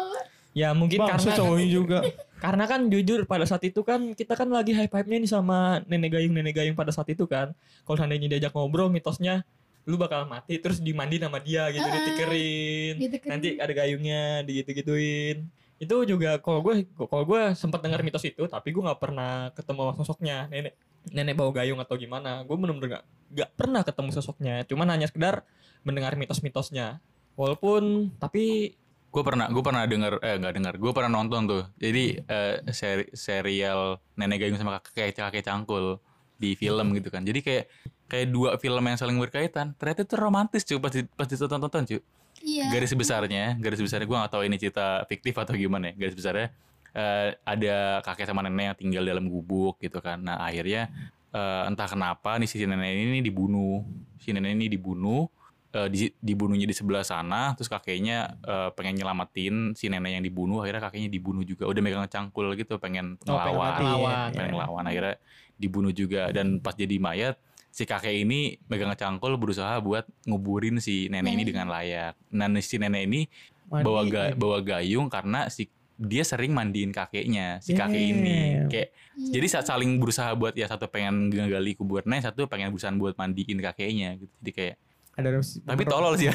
ya 0.56 0.68
mungkin 0.72 0.98
Bang, 0.98 1.10
karena 1.12 1.30
cowoknya 1.36 1.68
juga 1.68 1.98
karena 2.38 2.64
kan 2.64 2.80
jujur 2.86 3.20
pada 3.24 3.44
saat 3.44 3.60
itu 3.62 3.80
kan 3.82 4.00
kita 4.10 4.32
kan 4.32 4.48
lagi 4.48 4.72
hype 4.72 4.88
hype 4.88 5.04
nya 5.04 5.18
nih 5.18 5.28
sama 5.28 5.58
nenek 5.84 6.16
gayung 6.16 6.32
nenek 6.32 6.52
gayung 6.54 6.72
pada 6.72 6.88
saat 6.88 7.04
itu 7.06 7.24
kan. 7.24 7.52
Kalau 7.82 7.96
seandainya 7.96 8.26
diajak 8.26 8.50
ngobrol 8.50 8.88
mitosnya 8.88 9.44
lu 9.84 9.94
bakal 9.94 10.24
mati 10.24 10.56
terus 10.56 10.80
dimandi 10.80 11.16
sama 11.16 11.38
dia 11.38 11.68
gitu 11.68 11.80
Ah, 11.80 11.92
ditikerin. 11.92 12.94
Ditikerin. 12.98 13.30
Nanti 13.30 13.48
ada 13.54 13.70
gayungnya 13.70 14.22
digitu-gituin. 14.42 15.44
Itu 15.76 16.02
juga 16.02 16.40
kalau 16.40 16.58
gue 16.60 16.74
kalau 16.98 17.24
gue 17.24 17.52
sempat 17.52 17.78
dengar 17.78 18.00
mitos 18.00 18.24
itu 18.24 18.40
tapi 18.46 18.68
gue 18.70 18.80
nggak 18.80 18.96
pernah 18.98 19.32
ketemu 19.52 19.92
sosoknya 19.94 20.48
nenek 20.48 20.72
nenek 21.10 21.34
bawa 21.38 21.50
gayung 21.62 21.78
atau 21.82 21.94
gimana. 21.98 22.42
Gue 22.42 22.56
bener-bener 22.58 22.98
nggak 22.98 23.04
nggak 23.36 23.50
pernah 23.58 23.82
ketemu 23.82 24.10
sosoknya. 24.14 24.54
Cuman 24.66 24.88
hanya 24.90 25.06
sekedar 25.06 25.46
mendengar 25.86 26.14
mitos-mitosnya. 26.18 26.98
Walaupun 27.36 28.14
tapi 28.18 28.74
Gue 29.06 29.24
pernah 29.24 29.48
gue 29.48 29.64
pernah 29.64 29.88
denger 29.88 30.20
eh 30.20 30.36
enggak 30.36 30.54
denger. 30.60 30.74
Gue 30.76 30.92
pernah 30.92 31.08
nonton 31.08 31.48
tuh. 31.48 31.64
Jadi 31.80 32.20
eh, 32.20 32.60
seri, 32.68 33.08
serial 33.16 33.96
Nenek 34.12 34.44
Gayung 34.44 34.60
sama 34.60 34.76
kakek 34.84 35.16
kakek 35.16 35.40
cangkul 35.40 35.96
di 36.36 36.52
film 36.52 36.92
gitu 36.92 37.08
kan. 37.08 37.24
Jadi 37.24 37.40
kayak 37.40 37.64
kayak 38.12 38.28
dua 38.28 38.60
film 38.60 38.84
yang 38.84 39.00
saling 39.00 39.16
berkaitan. 39.16 39.72
Ternyata 39.80 40.04
itu 40.04 40.14
romantis 40.20 40.62
cuy 40.68 40.76
pas 40.76 40.92
di, 40.92 41.08
pas 41.08 41.24
ditonton-tonton 41.24 41.88
cuy. 41.88 42.00
Iya 42.44 42.68
garis 42.68 42.92
besarnya 42.92 43.56
garis 43.56 43.80
besarnya 43.80 44.04
gue 44.04 44.16
gak 44.16 44.32
tahu 44.36 44.42
ini 44.44 44.56
cerita 44.60 45.08
fiktif 45.08 45.32
atau 45.40 45.56
gimana 45.56 45.92
ya 45.92 46.04
garis 46.04 46.12
besarnya 46.12 46.52
eh, 46.96 47.36
ada 47.44 48.00
kakek 48.00 48.24
sama 48.24 48.40
nenek 48.40 48.64
yang 48.72 48.78
tinggal 48.78 49.04
dalam 49.04 49.28
gubuk 49.28 49.76
gitu 49.78 50.00
kan 50.00 50.16
nah 50.18 50.40
akhirnya 50.40 50.88
eh, 51.30 51.62
entah 51.68 51.84
kenapa 51.84 52.40
nih 52.40 52.48
si 52.48 52.64
nenek 52.64 52.90
ini 52.90 53.20
dibunuh 53.20 53.84
si 54.16 54.32
nenek 54.32 54.56
ini 54.56 54.66
dibunuh 54.66 55.28
eh, 55.70 55.86
di, 55.86 56.08
dibunuhnya 56.16 56.64
di 56.64 56.72
sebelah 56.72 57.04
sana 57.04 57.52
terus 57.52 57.68
kakeknya 57.68 58.40
eh, 58.40 58.68
pengen 58.72 58.96
nyelamatin 58.96 59.76
si 59.76 59.86
nenek 59.86 60.16
yang 60.16 60.24
dibunuh 60.24 60.64
akhirnya 60.64 60.82
kakeknya 60.82 61.12
dibunuh 61.12 61.44
juga 61.44 61.68
udah 61.68 61.80
megang 61.84 62.08
cangkul 62.08 62.56
gitu 62.56 62.80
pengen 62.80 63.20
Oh, 63.28 63.36
pengen 63.36 63.52
ngelawan 63.52 63.70
Ngelawan, 63.76 64.28
pengen 64.32 64.48
iya. 64.48 64.56
ngelawan 64.56 64.84
akhirnya 64.88 65.14
dibunuh 65.56 65.92
juga 65.92 66.32
dan 66.32 66.60
pas 66.60 66.72
jadi 66.72 66.96
mayat 66.96 67.36
si 67.68 67.84
kakek 67.84 68.24
ini 68.24 68.56
megang 68.72 68.88
cangkul 68.96 69.36
berusaha 69.36 69.76
buat 69.84 70.08
nguburin 70.24 70.80
si 70.80 71.12
nenek 71.12 71.28
ini 71.28 71.44
Nenek. 71.44 71.48
dengan 71.52 71.66
layak. 71.68 72.12
Nah 72.32 72.48
si 72.64 72.80
nenek 72.80 73.04
ini 73.04 73.20
Mandi, 73.68 73.84
bawa 73.84 74.00
ga- 74.08 74.32
eh. 74.32 74.36
bawa 74.36 74.58
gayung 74.64 75.12
karena 75.12 75.52
si 75.52 75.68
dia 75.96 76.22
sering 76.22 76.52
mandiin 76.52 76.90
kakeknya 76.90 77.58
si 77.58 77.72
kakek 77.72 78.02
ini. 78.06 78.68
Kayak 78.68 78.88
Iya. 79.16 79.32
jadi 79.32 79.46
saat 79.48 79.66
saling 79.66 79.96
berusaha 79.96 80.28
buat 80.32 80.52
ya 80.52 80.64
satu 80.66 80.84
pengen 80.86 81.28
ngegali 81.28 81.72
kuburannya 81.72 82.20
satu 82.20 82.44
pengen 82.44 82.68
berusaha 82.68 82.92
buat 82.92 83.16
mandiin 83.16 83.56
kakeknya 83.58 84.16
gitu. 84.16 84.32
Jadi 84.38 84.52
kayak 84.52 84.76
Ada 85.16 85.40
tapi 85.64 85.82
tolol 85.82 86.12
sih. 86.14 86.28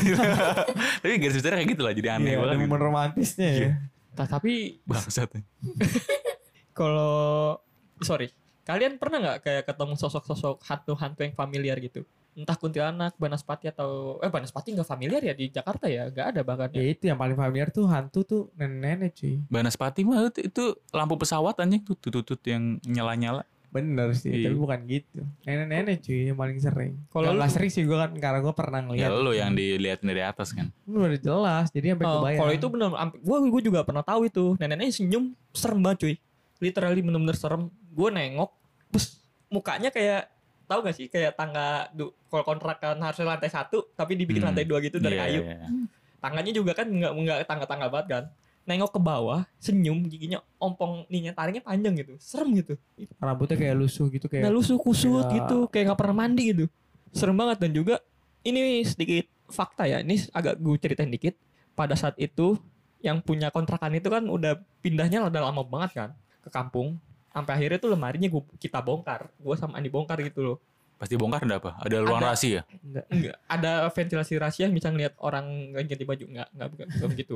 Tapi 1.02 1.14
garis 1.16 1.38
besarnya 1.38 1.62
kayak 1.62 1.70
gitu 1.70 1.82
lah 1.82 1.94
jadi 1.94 2.18
aneh 2.18 2.34
Iya, 2.34 2.36
ada 2.36 2.44
banget. 2.44 2.58
gitu. 2.58 2.66
momen 2.66 2.80
romantisnya 2.82 3.50
ya. 3.54 3.72
Ta- 4.12 4.26
tapi 4.28 4.82
bangsat 4.84 5.30
kalau 6.74 7.58
sorry 8.00 8.32
kalian 8.64 8.98
pernah 8.98 9.18
nggak 9.20 9.38
kayak 9.42 9.64
ketemu 9.66 9.94
sosok-sosok 9.96 10.62
hantu-hantu 10.64 11.22
yang 11.22 11.34
familiar 11.34 11.78
gitu 11.78 12.02
entah 12.34 12.56
kuntilanak 12.56 13.12
banaspati 13.16 13.68
atau 13.68 14.16
eh 14.18 14.28
banaspati 14.28 14.72
nggak 14.72 14.86
familiar 14.86 15.20
ya 15.20 15.32
di 15.32 15.48
Jakarta 15.48 15.86
ya 15.86 16.08
nggak 16.08 16.28
ada 16.30 16.42
bahkan 16.42 16.70
Ya 16.72 16.80
ya. 16.80 16.90
itu 16.90 17.04
yang 17.06 17.16
paling 17.16 17.36
familiar 17.36 17.68
tuh 17.70 17.86
hantu 17.86 18.24
tuh 18.24 18.42
nenek-nenek 18.56 19.12
cuy. 19.14 19.36
Banaspati 19.46 20.02
mah 20.02 20.26
itu, 20.26 20.40
itu 20.42 20.64
lampu 20.90 21.16
pesawat 21.16 21.58
anjing 21.58 21.84
tuh 21.84 21.96
tutut 21.98 22.40
yang 22.44 22.80
nyala-nyala 22.82 23.44
Bener 23.68 24.12
sih, 24.12 24.28
Iya. 24.30 24.52
tapi 24.52 24.58
bukan 24.58 24.80
gitu. 24.84 25.24
Nenek-nenek 25.42 26.00
cuy 26.02 26.20
yang 26.26 26.36
paling 26.36 26.56
sering. 26.58 26.94
Kalau 27.08 27.24
lu- 27.26 27.38
nggak 27.38 27.52
sering 27.52 27.68
sih 27.70 27.84
gue 27.84 27.96
kan 27.96 28.12
karena 28.14 28.40
gue 28.40 28.52
pernah 28.52 28.80
ya 28.80 29.08
ngeliat. 29.08 29.10
lu 29.14 29.32
yang 29.32 29.52
dilihatin 29.52 30.08
dari 30.08 30.20
atas 30.22 30.52
kan 30.52 30.68
Lu 30.84 31.00
udah 31.02 31.16
jelas, 31.18 31.68
jadi 31.70 31.94
sampai 31.94 32.04
Oh, 32.06 32.20
kebayang. 32.20 32.40
kalau 32.40 32.52
itu 32.54 32.68
bener 32.70 32.90
gue 33.18 33.38
gue 33.50 33.62
juga 33.66 33.80
pernah 33.82 34.02
tahu 34.02 34.22
itu 34.26 34.56
nenek-nenek 34.56 34.92
senyum 34.94 35.24
serem 35.52 35.80
banget 35.80 35.98
cuy 36.02 36.16
literally 36.60 37.00
bener-bener 37.00 37.34
serem 37.34 37.68
gue 37.90 38.10
nengok 38.10 38.52
bus 38.88 39.20
mukanya 39.48 39.88
kayak 39.88 40.31
tahu 40.72 40.80
gak 40.82 40.96
sih 40.96 41.06
kayak 41.06 41.36
tangga 41.36 41.92
kalau 42.32 42.44
kontrakan 42.48 42.96
harusnya 42.98 43.28
lantai 43.28 43.52
satu 43.52 43.92
tapi 43.92 44.16
dibikin 44.16 44.40
Hmm. 44.40 44.56
lantai 44.56 44.64
dua 44.64 44.80
gitu 44.80 44.98
dari 44.98 45.20
Iya, 45.20 45.24
kayu 45.28 45.42
iya. 45.44 45.58
tangannya 46.18 46.54
juga 46.56 46.72
kan 46.72 46.88
nggak 46.88 47.12
nggak 47.12 47.38
tangga-tangga 47.44 47.88
banget 47.92 48.08
kan 48.08 48.24
nengok 48.62 48.94
ke 48.94 49.02
bawah 49.02 49.42
senyum 49.58 50.06
giginya 50.06 50.40
ompong 50.56 51.10
nih 51.10 51.34
taringnya 51.34 51.66
panjang 51.66 51.98
gitu 51.98 52.14
serem 52.22 52.56
gitu 52.56 52.78
rambutnya 53.18 53.58
kayak 53.58 53.76
lusuh 53.76 54.08
gitu 54.08 54.30
nah 54.30 54.48
kayak. 54.48 54.54
lusuh 54.54 54.78
kusut 54.78 55.26
kayak- 55.26 55.34
gitu 55.44 55.58
kayak 55.68 55.86
nggak 55.92 56.00
pernah 56.00 56.16
mandi 56.16 56.44
gitu 56.54 56.66
serem 57.12 57.36
banget 57.36 57.58
dan 57.60 57.72
juga 57.74 57.96
ini 58.42 58.86
sedikit 58.86 59.26
fakta 59.50 59.84
ya 59.84 60.00
ini 60.00 60.16
agak 60.32 60.56
gue 60.56 60.78
ceritain 60.78 61.10
dikit 61.10 61.36
pada 61.74 61.98
saat 61.98 62.16
itu 62.16 62.56
yang 63.02 63.18
punya 63.20 63.50
kontrakan 63.50 63.98
itu 63.98 64.08
kan 64.08 64.24
udah 64.24 64.62
pindahnya 64.80 65.26
udah 65.26 65.42
lama 65.42 65.66
banget 65.66 65.92
kan 65.98 66.10
ke 66.40 66.50
kampung 66.54 67.02
sampai 67.32 67.52
akhirnya 67.58 67.80
tuh 67.80 67.92
lemarinya 67.96 68.28
gua, 68.28 68.44
kita 68.60 68.80
bongkar 68.84 69.32
gue 69.40 69.56
sama 69.56 69.80
Andi 69.80 69.88
bongkar 69.88 70.20
gitu 70.22 70.44
loh 70.44 70.58
pasti 71.02 71.18
bongkar 71.18 71.42
ada 71.50 71.58
apa 71.58 71.72
ada 71.82 71.98
ruang 72.06 72.22
Ada. 72.22 72.28
rahasia 72.30 72.62
Enggak. 72.86 73.06
Enggak, 73.10 73.36
ada 73.50 73.72
ventilasi 73.90 74.34
rahasia 74.38 74.66
bisa 74.70 74.94
ngeliat 74.94 75.18
orang 75.18 75.74
ganti 75.74 76.06
baju 76.06 76.26
enggak, 76.30 76.48
enggak 76.54 76.70
bukan, 76.70 76.88
bukan 76.94 77.10
begitu. 77.10 77.36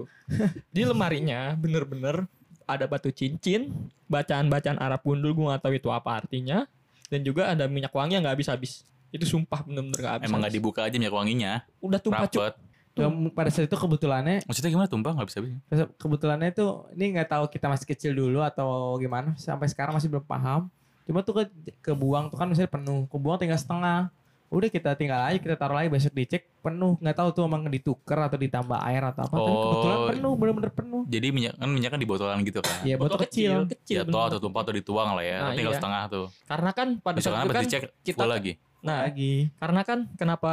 Di 0.70 0.82
lemarinya 0.86 1.58
bener-bener 1.58 2.30
ada 2.70 2.86
batu 2.86 3.10
cincin, 3.10 3.74
bacaan-bacaan 4.06 4.78
Arab 4.78 5.02
gundul 5.02 5.34
gue 5.34 5.50
gak 5.50 5.66
tahu 5.66 5.74
itu 5.82 5.90
apa 5.90 6.22
artinya 6.22 6.70
dan 7.10 7.26
juga 7.26 7.50
ada 7.54 7.66
minyak 7.66 7.94
wangi 7.94 8.18
yang 8.18 8.24
nggak 8.26 8.38
habis-habis. 8.38 8.86
Itu 9.10 9.26
sumpah 9.26 9.66
bener-bener 9.66 9.98
gak 9.98 10.14
habis. 10.22 10.28
emang 10.30 10.40
nggak 10.46 10.54
dibuka 10.54 10.82
aja 10.86 10.96
minyak 11.02 11.16
wanginya 11.18 11.52
Udah 11.82 11.98
tumpah 11.98 12.30
rapet 12.30 12.54
Ya, 12.96 13.12
pada 13.12 13.52
saat 13.52 13.68
itu 13.68 13.76
kebetulannya 13.76 14.40
maksudnya 14.48 14.72
gimana? 14.72 14.88
Tumpah 14.88 15.12
nggak 15.12 15.28
bisa 15.28 15.40
bisa 15.44 15.84
kebetulannya 16.00 16.48
itu 16.56 16.66
ini 16.96 17.20
nggak 17.20 17.28
tahu 17.28 17.44
kita 17.52 17.68
masih 17.68 17.88
kecil 17.92 18.16
dulu 18.16 18.40
atau 18.40 18.96
gimana 18.96 19.36
sampai 19.36 19.68
sekarang 19.68 20.00
masih 20.00 20.08
belum 20.08 20.24
paham. 20.24 20.72
Cuma 21.04 21.20
tuh 21.20 21.44
ke 21.44 21.44
kebuang 21.84 22.32
tuh 22.32 22.40
kan 22.40 22.48
misalnya 22.48 22.72
penuh 22.72 23.04
kebuang 23.12 23.36
tinggal 23.36 23.60
setengah. 23.60 24.08
Udah 24.48 24.72
kita 24.72 24.96
tinggal 24.96 25.28
aja 25.28 25.36
kita 25.36 25.60
taruh 25.60 25.76
lagi 25.76 25.92
besok 25.92 26.16
dicek 26.16 26.48
penuh. 26.64 26.96
Nggak 27.04 27.16
tahu 27.20 27.30
tuh 27.36 27.44
emang 27.44 27.68
ditukar 27.68 28.32
atau 28.32 28.40
ditambah 28.40 28.80
air 28.88 29.04
atau 29.04 29.28
apa. 29.28 29.36
Tapi 29.36 29.52
Oh. 29.52 29.60
kebetulan 29.60 30.00
penuh 30.16 30.32
bener-bener 30.40 30.72
penuh. 30.72 31.04
Jadi 31.12 31.28
minyak 31.36 31.54
kan 31.60 31.68
minyak 31.68 31.92
kan 31.92 32.00
di 32.00 32.08
botolan 32.08 32.40
gitu 32.48 32.64
kan? 32.64 32.80
Iya 32.88 32.96
botol 32.96 33.20
kecil, 33.28 33.68
kecil. 33.76 34.08
jatuh 34.08 34.16
bener. 34.16 34.30
atau 34.32 34.40
tumpah 34.40 34.62
atau 34.64 34.72
dituang 34.72 35.20
lah 35.20 35.26
ya. 35.28 35.38
Nah, 35.44 35.52
tinggal 35.52 35.74
iya. 35.76 35.80
setengah 35.84 36.02
tuh. 36.08 36.26
Karena 36.48 36.72
kan 36.72 36.88
pada 37.04 37.16
besok 37.20 37.32
saat 37.36 37.44
kan 37.44 37.44
itu 37.44 37.56
kan 37.60 37.64
dicek 37.68 37.84
kita 38.08 38.24
lagi. 38.24 38.54
Nah, 38.86 39.10
lagi. 39.10 39.50
karena 39.60 39.82
kan 39.84 40.00
kenapa 40.16 40.52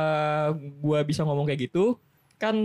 gua 0.83 1.05
bisa 1.07 1.23
ngomong 1.23 1.47
kayak 1.47 1.71
gitu 1.71 2.01
kan 2.43 2.57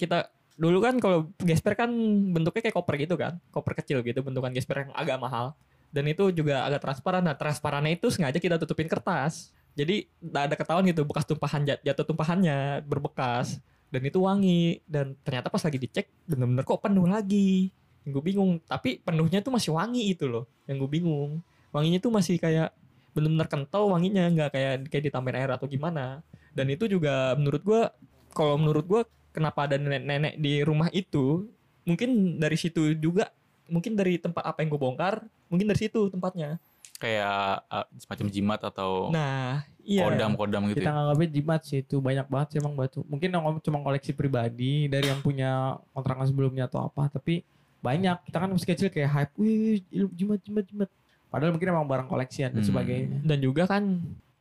kita 0.00 0.32
dulu 0.56 0.80
kan 0.80 0.96
kalau 0.96 1.28
gesper 1.40 1.76
kan 1.76 1.90
bentuknya 2.32 2.68
kayak 2.68 2.76
koper 2.76 2.94
gitu 3.00 3.14
kan 3.16 3.40
koper 3.52 3.72
kecil 3.80 4.00
gitu 4.04 4.20
bentukan 4.24 4.52
gesper 4.52 4.88
yang 4.88 4.90
agak 4.96 5.20
mahal. 5.20 5.52
Dan 5.92 6.08
itu 6.08 6.32
juga 6.32 6.64
agak 6.64 6.88
transparan. 6.88 7.20
Nah 7.20 7.36
transparannya 7.36 8.00
itu 8.00 8.08
sengaja 8.08 8.40
kita 8.40 8.56
tutupin 8.56 8.88
kertas. 8.88 9.52
Jadi 9.76 10.08
nggak 10.24 10.42
ada 10.48 10.54
ketahuan 10.56 10.84
gitu 10.88 11.04
bekas 11.04 11.28
tumpahan 11.28 11.68
jat- 11.68 11.84
jatuh 11.84 12.08
tumpahannya 12.08 12.80
berbekas. 12.88 13.60
Dan 13.92 14.00
itu 14.08 14.24
wangi. 14.24 14.80
Dan 14.88 15.12
ternyata 15.20 15.52
pas 15.52 15.60
lagi 15.60 15.76
dicek 15.76 16.08
bener-bener 16.24 16.64
kok 16.64 16.80
penuh 16.80 17.04
lagi. 17.04 17.68
Yang 18.08 18.10
gue 18.18 18.24
bingung 18.24 18.50
tapi 18.64 19.04
penuhnya 19.04 19.44
tuh 19.44 19.52
masih 19.52 19.76
wangi 19.76 20.16
itu 20.16 20.24
loh 20.24 20.48
yang 20.64 20.80
gue 20.80 20.90
bingung. 20.90 21.44
Wanginya 21.76 22.00
tuh 22.00 22.12
masih 22.12 22.40
kayak 22.40 22.72
bener-bener 23.12 23.44
kental 23.44 23.92
wanginya 23.92 24.24
nggak 24.32 24.50
kayak 24.56 24.74
kayak 24.88 25.04
ditambahin 25.12 25.44
air 25.44 25.50
atau 25.52 25.68
gimana. 25.68 26.24
Dan 26.56 26.72
itu 26.72 26.88
juga 26.88 27.36
menurut 27.36 27.60
gua 27.64 27.92
kalau 28.32 28.56
menurut 28.56 28.84
gua 28.84 29.02
kenapa 29.32 29.64
ada 29.64 29.76
nenek-nenek 29.80 30.36
di 30.36 30.60
rumah 30.60 30.88
itu 30.92 31.48
mungkin 31.82 32.38
dari 32.38 32.54
situ 32.54 32.94
juga 32.94 33.32
mungkin 33.66 33.96
dari 33.96 34.20
tempat 34.20 34.44
apa 34.44 34.60
yang 34.60 34.68
gue 34.74 34.80
bongkar 34.80 35.24
mungkin 35.48 35.66
dari 35.70 35.80
situ 35.88 36.12
tempatnya. 36.12 36.60
Kayak 37.00 37.66
uh, 37.66 37.86
semacam 37.98 38.26
jimat 38.30 38.60
atau 38.62 39.10
nah 39.10 39.66
iya. 39.82 40.06
kodam 40.06 40.38
kodam 40.38 40.62
gitu 40.70 40.78
kita 40.84 40.92
ya. 40.92 40.94
nganggapnya 40.94 41.28
jimat 41.34 41.60
sih 41.66 41.78
itu 41.82 41.96
banyak 41.98 42.26
banget 42.30 42.48
sih 42.54 42.58
emang 42.62 42.74
batu. 42.78 43.02
Mungkin 43.10 43.28
yang 43.32 43.42
cuma 43.64 43.78
koleksi 43.82 44.12
pribadi 44.14 44.86
dari 44.86 45.10
yang 45.10 45.18
punya 45.18 45.82
kontrakan 45.90 46.28
sebelumnya 46.30 46.70
atau 46.70 46.86
apa 46.86 47.10
tapi 47.10 47.42
banyak. 47.82 48.22
Kita 48.30 48.36
kan 48.38 48.48
masih 48.54 48.68
kecil 48.70 48.88
kayak 48.92 49.10
hype 49.10 49.34
wih 49.40 49.82
jimat 50.14 50.38
jimat 50.46 50.64
jimat. 50.68 50.88
Padahal 51.32 51.50
mungkin 51.56 51.72
emang 51.74 51.88
barang 51.88 52.06
koleksian 52.12 52.54
dan 52.54 52.62
Hmm. 52.62 52.68
sebagainya. 52.70 53.18
Dan 53.24 53.38
juga 53.42 53.66
kan 53.66 53.82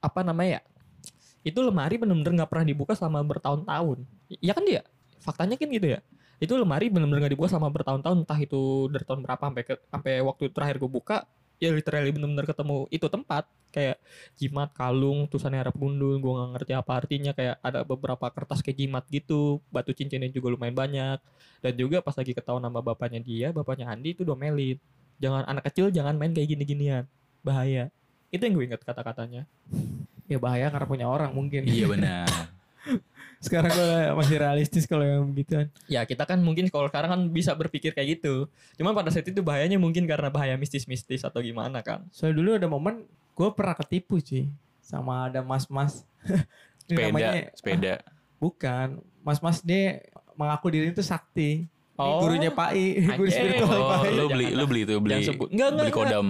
apa 0.02 0.22
namanya 0.22 0.60
ya 0.60 0.62
itu 1.42 1.60
lemari 1.62 1.98
bener-bener 1.98 2.42
nggak 2.42 2.50
pernah 2.50 2.66
dibuka 2.66 2.94
selama 2.94 3.26
bertahun-tahun. 3.26 4.06
Iya 4.30 4.54
kan 4.54 4.64
dia? 4.66 4.82
Faktanya 5.22 5.58
kan 5.58 5.70
gitu 5.70 5.88
ya. 5.98 6.00
Itu 6.38 6.58
lemari 6.58 6.90
bener-bener 6.90 7.26
nggak 7.26 7.34
dibuka 7.34 7.50
selama 7.50 7.70
bertahun-tahun 7.74 8.26
entah 8.26 8.40
itu 8.42 8.90
dari 8.90 9.06
tahun 9.06 9.22
berapa 9.26 9.44
sampai 9.50 9.64
ke, 9.66 9.74
sampai 9.90 10.14
waktu 10.26 10.44
terakhir 10.54 10.78
gue 10.82 10.90
buka 10.90 11.26
ya 11.62 11.70
literally 11.70 12.10
bener-bener 12.14 12.46
ketemu 12.46 12.86
itu 12.94 13.08
tempat. 13.10 13.46
Kayak 13.72 13.98
jimat 14.36 14.70
kalung 14.76 15.26
tulisannya 15.32 15.64
Arab 15.64 15.78
gundul 15.78 16.20
gue 16.22 16.32
nggak 16.34 16.50
ngerti 16.58 16.72
apa 16.78 16.92
artinya. 16.94 17.32
Kayak 17.34 17.56
ada 17.66 17.80
beberapa 17.82 18.26
kertas 18.30 18.62
kayak 18.62 18.78
jimat 18.78 19.04
gitu 19.10 19.62
batu 19.74 19.98
cincinnya 19.98 20.30
juga 20.30 20.54
lumayan 20.54 20.78
banyak. 20.78 21.18
Dan 21.62 21.74
juga 21.74 22.06
pas 22.06 22.14
lagi 22.14 22.38
ketahuan 22.38 22.62
nama 22.62 22.86
bapaknya 22.86 23.22
dia 23.22 23.50
bapaknya 23.50 23.90
Andi 23.90 24.14
itu 24.14 24.22
domelin. 24.22 24.78
Jangan 25.18 25.46
anak 25.50 25.70
kecil 25.74 25.90
jangan 25.90 26.18
main 26.18 26.34
kayak 26.34 26.54
gini-ginian. 26.54 27.06
Bahaya. 27.42 27.90
Itu 28.30 28.46
yang 28.46 28.54
gue 28.58 28.66
ingat 28.74 28.82
kata-katanya 28.86 29.50
ya 30.26 30.38
bahaya 30.38 30.68
karena 30.68 30.88
punya 30.88 31.08
orang 31.08 31.32
mungkin. 31.32 31.66
Iya 31.66 31.88
benar. 31.88 32.28
Sekarang 33.46 33.74
gue 33.74 33.94
masih 34.14 34.38
realistis 34.38 34.86
kalau 34.86 35.02
yang 35.02 35.26
begituan 35.26 35.66
ya 35.90 36.06
kita 36.06 36.30
kan 36.30 36.38
mungkin 36.38 36.70
kalau 36.70 36.86
sekarang 36.86 37.10
kan 37.10 37.22
bisa 37.30 37.58
berpikir 37.58 37.90
kayak 37.90 38.22
gitu. 38.22 38.46
Cuman 38.78 38.94
pada 38.94 39.10
saat 39.10 39.26
itu 39.26 39.42
bahayanya 39.42 39.82
mungkin 39.82 40.06
karena 40.06 40.30
bahaya 40.30 40.54
mistis-mistis 40.58 41.26
atau 41.26 41.42
gimana 41.42 41.82
kan 41.82 42.06
soalnya 42.14 42.38
dulu 42.38 42.50
ada 42.54 42.68
momen 42.70 43.02
gue 43.34 43.50
pernah 43.58 43.74
ketipu 43.74 44.22
cuy 44.22 44.46
sama 44.78 45.26
ada 45.26 45.42
mas-mas. 45.42 46.06
Sepeda 46.86 47.08
namanya- 47.10 47.50
sepeda. 47.58 47.94
Bukan. 48.38 49.02
Mas-mas 49.22 49.62
dia 49.62 50.02
mengaku 50.34 50.74
diri 50.74 50.90
itu 50.90 51.02
sakti. 51.02 51.66
Oh. 51.96 52.18
gurunya 52.26 52.50
Pak 52.50 52.74
I 52.74 52.86
guru 53.18 53.30
spiritual 53.30 53.78
oh 53.78 53.90
Pak 53.94 54.10
I 54.10 54.18
lu 54.18 54.26
beli 54.26 54.48
lu 54.50 54.64
beli 54.66 54.82
itu 54.86 54.94
beli 54.98 55.14
Jangan 55.18 55.28
sebut. 55.34 55.48
Enggak, 55.54 55.68
enggak, 55.70 55.70
beli 55.78 55.92
enggak. 55.94 56.06
kodam. 56.10 56.28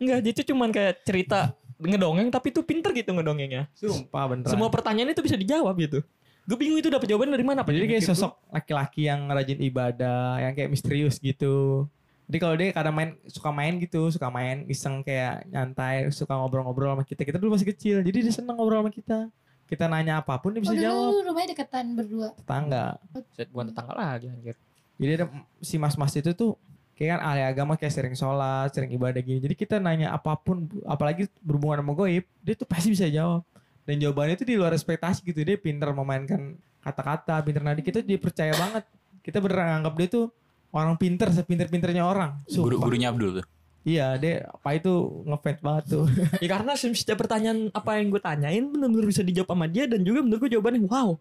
Enggak 0.00 0.18
itu 0.24 0.42
cuman 0.48 0.68
kayak 0.72 0.94
cerita 1.04 1.40
ngedongeng 1.80 2.28
tapi 2.28 2.52
tuh 2.52 2.62
pinter 2.62 2.92
gitu 2.92 3.16
ngedongengnya. 3.16 3.66
Sumpah 3.72 4.24
beneran. 4.28 4.52
Semua 4.52 4.68
pertanyaan 4.68 5.10
itu 5.10 5.24
bisa 5.24 5.34
dijawab 5.34 5.74
gitu. 5.80 6.04
Gue 6.44 6.56
bingung 6.56 6.80
itu 6.80 6.90
dapat 6.90 7.06
jawaban 7.06 7.30
dari 7.30 7.44
mana 7.46 7.62
apa 7.62 7.70
jadi 7.70 7.86
kayak 7.86 8.04
sosok 8.10 8.32
laki-laki 8.50 9.06
yang 9.06 9.28
rajin 9.30 9.60
ibadah 9.60 10.40
yang 10.40 10.52
kayak 10.56 10.72
misterius 10.72 11.20
gitu. 11.20 11.86
Jadi 12.30 12.38
kalau 12.38 12.54
dia 12.54 12.70
kadang 12.70 12.94
main 12.94 13.10
suka 13.26 13.50
main 13.50 13.74
gitu 13.82 14.06
suka 14.10 14.30
main 14.30 14.62
iseng 14.70 15.02
kayak 15.02 15.46
nyantai 15.50 16.10
suka 16.14 16.34
ngobrol-ngobrol 16.38 16.94
sama 16.94 17.04
kita. 17.06 17.22
Kita 17.26 17.38
dulu 17.42 17.58
masih 17.58 17.68
kecil 17.74 17.96
jadi 18.06 18.18
dia 18.22 18.34
seneng 18.34 18.54
ngobrol 18.58 18.82
sama 18.86 18.92
kita. 18.94 19.18
Kita 19.70 19.86
nanya 19.86 20.18
apa 20.22 20.34
pun 20.42 20.50
dia 20.54 20.58
Oh 20.58 20.64
bisa 20.66 20.74
dulu 20.74 20.82
jawab. 20.82 21.26
rumahnya 21.30 21.48
deketan 21.54 21.86
berdua. 21.94 22.28
tetangga. 22.34 22.98
Set, 23.34 23.46
bukan 23.54 23.70
tetangga 23.70 23.92
lagi 23.94 24.26
anjir. 24.26 24.56
Jadi 24.98 25.12
ada 25.16 25.26
si 25.62 25.74
mas-mas 25.78 26.12
itu 26.18 26.30
tuh 26.34 26.58
kayak 27.00 27.16
kan 27.16 27.20
ahli 27.24 27.42
agama 27.48 27.80
kayak 27.80 27.96
sering 27.96 28.12
sholat 28.12 28.68
sering 28.76 28.92
ibadah 28.92 29.24
gini. 29.24 29.40
Jadi 29.40 29.56
kita 29.56 29.80
nanya 29.80 30.12
apa 30.12 30.36
pun 30.36 30.68
apalagi 30.84 31.32
berhubungan 31.40 31.80
sama 31.80 31.96
goib 31.96 32.28
dia 32.44 32.52
tuh 32.52 32.68
pasti 32.68 32.92
bisa 32.92 33.08
jawab. 33.08 33.40
Dan 33.88 34.04
jawabannya 34.04 34.36
itu 34.36 34.44
di 34.44 34.60
luar 34.60 34.76
ekspektasi 34.76 35.24
gitu. 35.24 35.40
Dia 35.40 35.56
pinter 35.56 35.88
memainkan 35.96 36.60
kata-kata 36.84 37.40
pinter. 37.40 37.64
Nadi 37.64 37.80
kita 37.80 38.04
dia 38.04 38.20
percaya 38.20 38.52
banget. 38.52 38.84
Kita 39.24 39.40
beneran 39.40 39.80
anggap 39.80 39.96
dia 39.96 40.08
tuh 40.12 40.28
orang 40.76 41.00
pinter 41.00 41.32
sepinter-pinternya 41.32 42.04
orang. 42.04 42.36
Guru 42.44 42.76
gurunya 42.76 43.08
Abdul 43.08 43.40
tuh? 43.40 43.46
Iya 43.80 44.20
dia 44.20 44.44
apa 44.52 44.76
itu 44.76 45.24
ngefans 45.24 45.60
banget 45.64 45.84
tuh. 45.88 46.04
Ya 46.44 46.48
karena 46.52 46.76
setiap 46.76 47.16
pertanyaan 47.16 47.72
apa 47.72 47.96
yang 47.96 48.12
gue 48.12 48.20
tanyain 48.20 48.64
benar-benar 48.68 49.08
bisa 49.08 49.24
dijawab 49.24 49.56
sama 49.56 49.64
dia 49.72 49.88
dan 49.88 50.04
juga 50.04 50.20
menurut 50.20 50.44
gue 50.44 50.52
jawabannya 50.52 50.84
wow. 50.84 51.16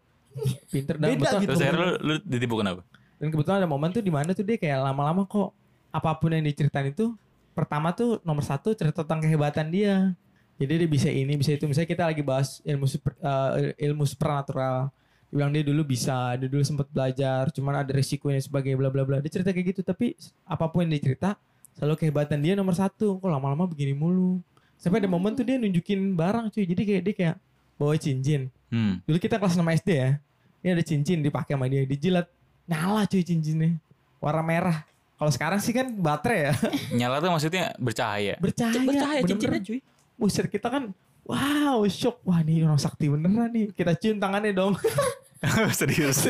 Pinter 0.67 0.99
dan 0.99 1.15
Beda 1.15 1.23
betul. 1.23 1.39
gitu. 1.39 1.49
terus 1.55 1.63
akhirnya 1.63 1.87
lu, 1.87 1.95
lu 2.03 2.13
ditipu 2.27 2.55
kenapa 2.59 2.81
dan 3.19 3.27
kebetulan 3.35 3.57
ada 3.59 3.69
momen 3.69 3.91
tuh 3.91 4.03
di 4.03 4.11
mana 4.13 4.31
tuh 4.31 4.47
dia 4.47 4.55
kayak 4.55 4.79
lama-lama 4.79 5.27
kok 5.27 5.51
apa 5.89 6.13
pun 6.17 6.33
yang 6.33 6.45
diceritain 6.45 6.93
itu 6.93 7.17
pertama 7.57 7.91
tuh 7.91 8.23
nomor 8.23 8.45
satu 8.45 8.71
cerita 8.71 9.03
tentang 9.03 9.25
kehebatan 9.25 9.67
dia. 9.67 10.15
Jadi 10.59 10.85
dia 10.85 10.89
bisa 10.91 11.09
ini, 11.11 11.39
bisa 11.39 11.55
itu. 11.55 11.67
Misalnya 11.67 11.87
kita 11.87 12.03
lagi 12.03 12.19
bahas 12.23 12.59
ilmu 12.67 12.83
super, 12.87 13.15
eh, 13.15 13.75
ilmu 13.89 14.03
supernatural. 14.03 14.91
Bilang 15.31 15.55
dia 15.55 15.63
dulu 15.63 15.87
bisa, 15.87 16.35
dia 16.35 16.49
dulu 16.51 16.63
sempat 16.65 16.89
belajar, 16.91 17.47
cuman 17.53 17.85
ada 17.85 17.91
resikonya 17.95 18.43
sebagai 18.43 18.75
bla 18.75 18.91
bla 18.91 19.07
bla. 19.07 19.23
Dia 19.23 19.31
cerita 19.31 19.55
kayak 19.55 19.75
gitu, 19.75 19.81
tapi 19.85 20.19
apa 20.43 20.65
pun 20.67 20.83
yang 20.83 20.99
dicerita 20.99 21.39
selalu 21.79 21.95
kehebatan 21.95 22.43
dia 22.43 22.53
nomor 22.59 22.75
satu. 22.75 23.23
Kok 23.23 23.29
lama-lama 23.29 23.67
begini 23.71 23.95
mulu. 23.95 24.43
Sampai 24.75 24.99
ada 24.99 25.07
momen 25.11 25.35
tuh 25.35 25.47
dia 25.47 25.55
nunjukin 25.55 26.15
barang 26.15 26.51
cuy. 26.51 26.67
Jadi 26.67 26.81
kayak 26.83 27.01
dia 27.07 27.13
kayak 27.15 27.35
bawa 27.79 27.95
cincin. 27.95 28.51
Hmm. 28.67 28.99
Dulu 29.07 29.15
kita 29.19 29.39
kelas 29.39 29.55
6 29.55 29.63
SD 29.79 29.89
ya. 29.95 30.11
Ini 30.59 30.69
ada 30.75 30.83
cincin 30.83 31.23
dipakai 31.23 31.55
sama 31.55 31.71
dia, 31.71 31.87
dijilat. 31.87 32.27
Nyala 32.67 33.07
cuy 33.07 33.23
cincinnya. 33.23 33.79
Warna 34.19 34.43
merah. 34.43 34.83
Kalau 35.19 35.31
sekarang 35.35 35.59
sih 35.59 35.75
kan 35.75 35.91
baterai 35.91 36.39
ya. 36.47 36.53
Nyala 37.03 37.19
tuh 37.19 37.27
maksudnya 37.27 37.75
bercahaya. 37.75 38.39
Bercahaya. 38.39 38.79
Bercahaya 38.79 39.19
cincinnya 39.27 39.59
cuy. 39.59 39.79
Buset 40.15 40.47
kita 40.47 40.71
kan 40.71 40.95
wow 41.27 41.83
shock. 41.85 42.23
Wah 42.23 42.39
ini 42.39 42.63
orang 42.63 42.79
sakti 42.79 43.11
beneran 43.11 43.51
nih. 43.51 43.75
Kita 43.75 43.99
cium 43.99 44.15
tangannya 44.17 44.55
dong. 44.55 44.79
Serius. 45.75 46.23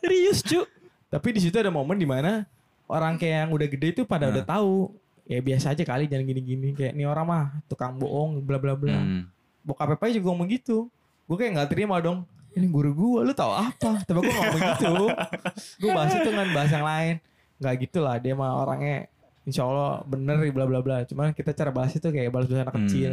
Serius 0.00 0.38
cuy. 0.44 0.64
Tapi 1.08 1.28
di 1.32 1.40
situ 1.40 1.56
ada 1.56 1.72
momen 1.72 1.96
di 1.96 2.08
mana 2.08 2.44
orang 2.88 3.16
kayak 3.16 3.48
yang 3.48 3.50
udah 3.52 3.68
gede 3.68 3.88
itu 3.92 4.02
pada 4.04 4.28
Nah. 4.28 4.36
udah 4.36 4.44
tahu. 4.44 4.92
Ya 5.22 5.38
biasa 5.40 5.72
aja 5.72 5.84
kali 5.86 6.08
jangan 6.12 6.28
gini-gini. 6.28 6.76
Kayak 6.76 6.92
ini 6.92 7.04
orang 7.08 7.24
mah 7.24 7.44
tukang 7.68 7.96
bohong 7.96 8.42
bla 8.44 8.60
bla 8.60 8.76
bla. 8.76 9.00
Hmm. 9.00 9.24
Bokap 9.64 9.96
Pepe 9.96 10.20
juga 10.20 10.28
ngomong 10.28 10.48
gitu. 10.50 10.92
Gue 11.24 11.36
kayak 11.38 11.56
nggak 11.56 11.68
terima 11.72 11.96
dong. 12.02 12.26
Ini 12.52 12.68
guru 12.68 12.92
gue, 12.92 13.20
lu 13.24 13.32
tahu 13.32 13.48
apa? 13.48 14.04
Tapi 14.04 14.18
gue 14.18 14.28
ngomong 14.28 14.60
gitu. 14.60 14.92
Gue 15.80 15.90
bahas 15.96 16.12
itu 16.12 16.28
dengan 16.28 16.48
bahasa 16.52 16.76
yang 16.76 16.84
lain. 16.84 17.14
Nggak 17.62 17.74
gitu 17.86 17.98
lah, 18.02 18.18
dia 18.18 18.34
mah 18.34 18.58
orangnya 18.58 19.06
insya 19.46 19.62
Allah 19.62 20.02
bener 20.02 20.42
bla 20.50 20.66
bla 20.66 20.82
bla. 20.82 21.06
Cuman 21.06 21.30
kita 21.30 21.54
cara 21.54 21.70
bahas 21.70 21.94
itu 21.94 22.04
kayak 22.04 22.28
balas 22.28 22.50
anak 22.50 22.74
Hmm. 22.74 22.82
kecil. 22.84 23.12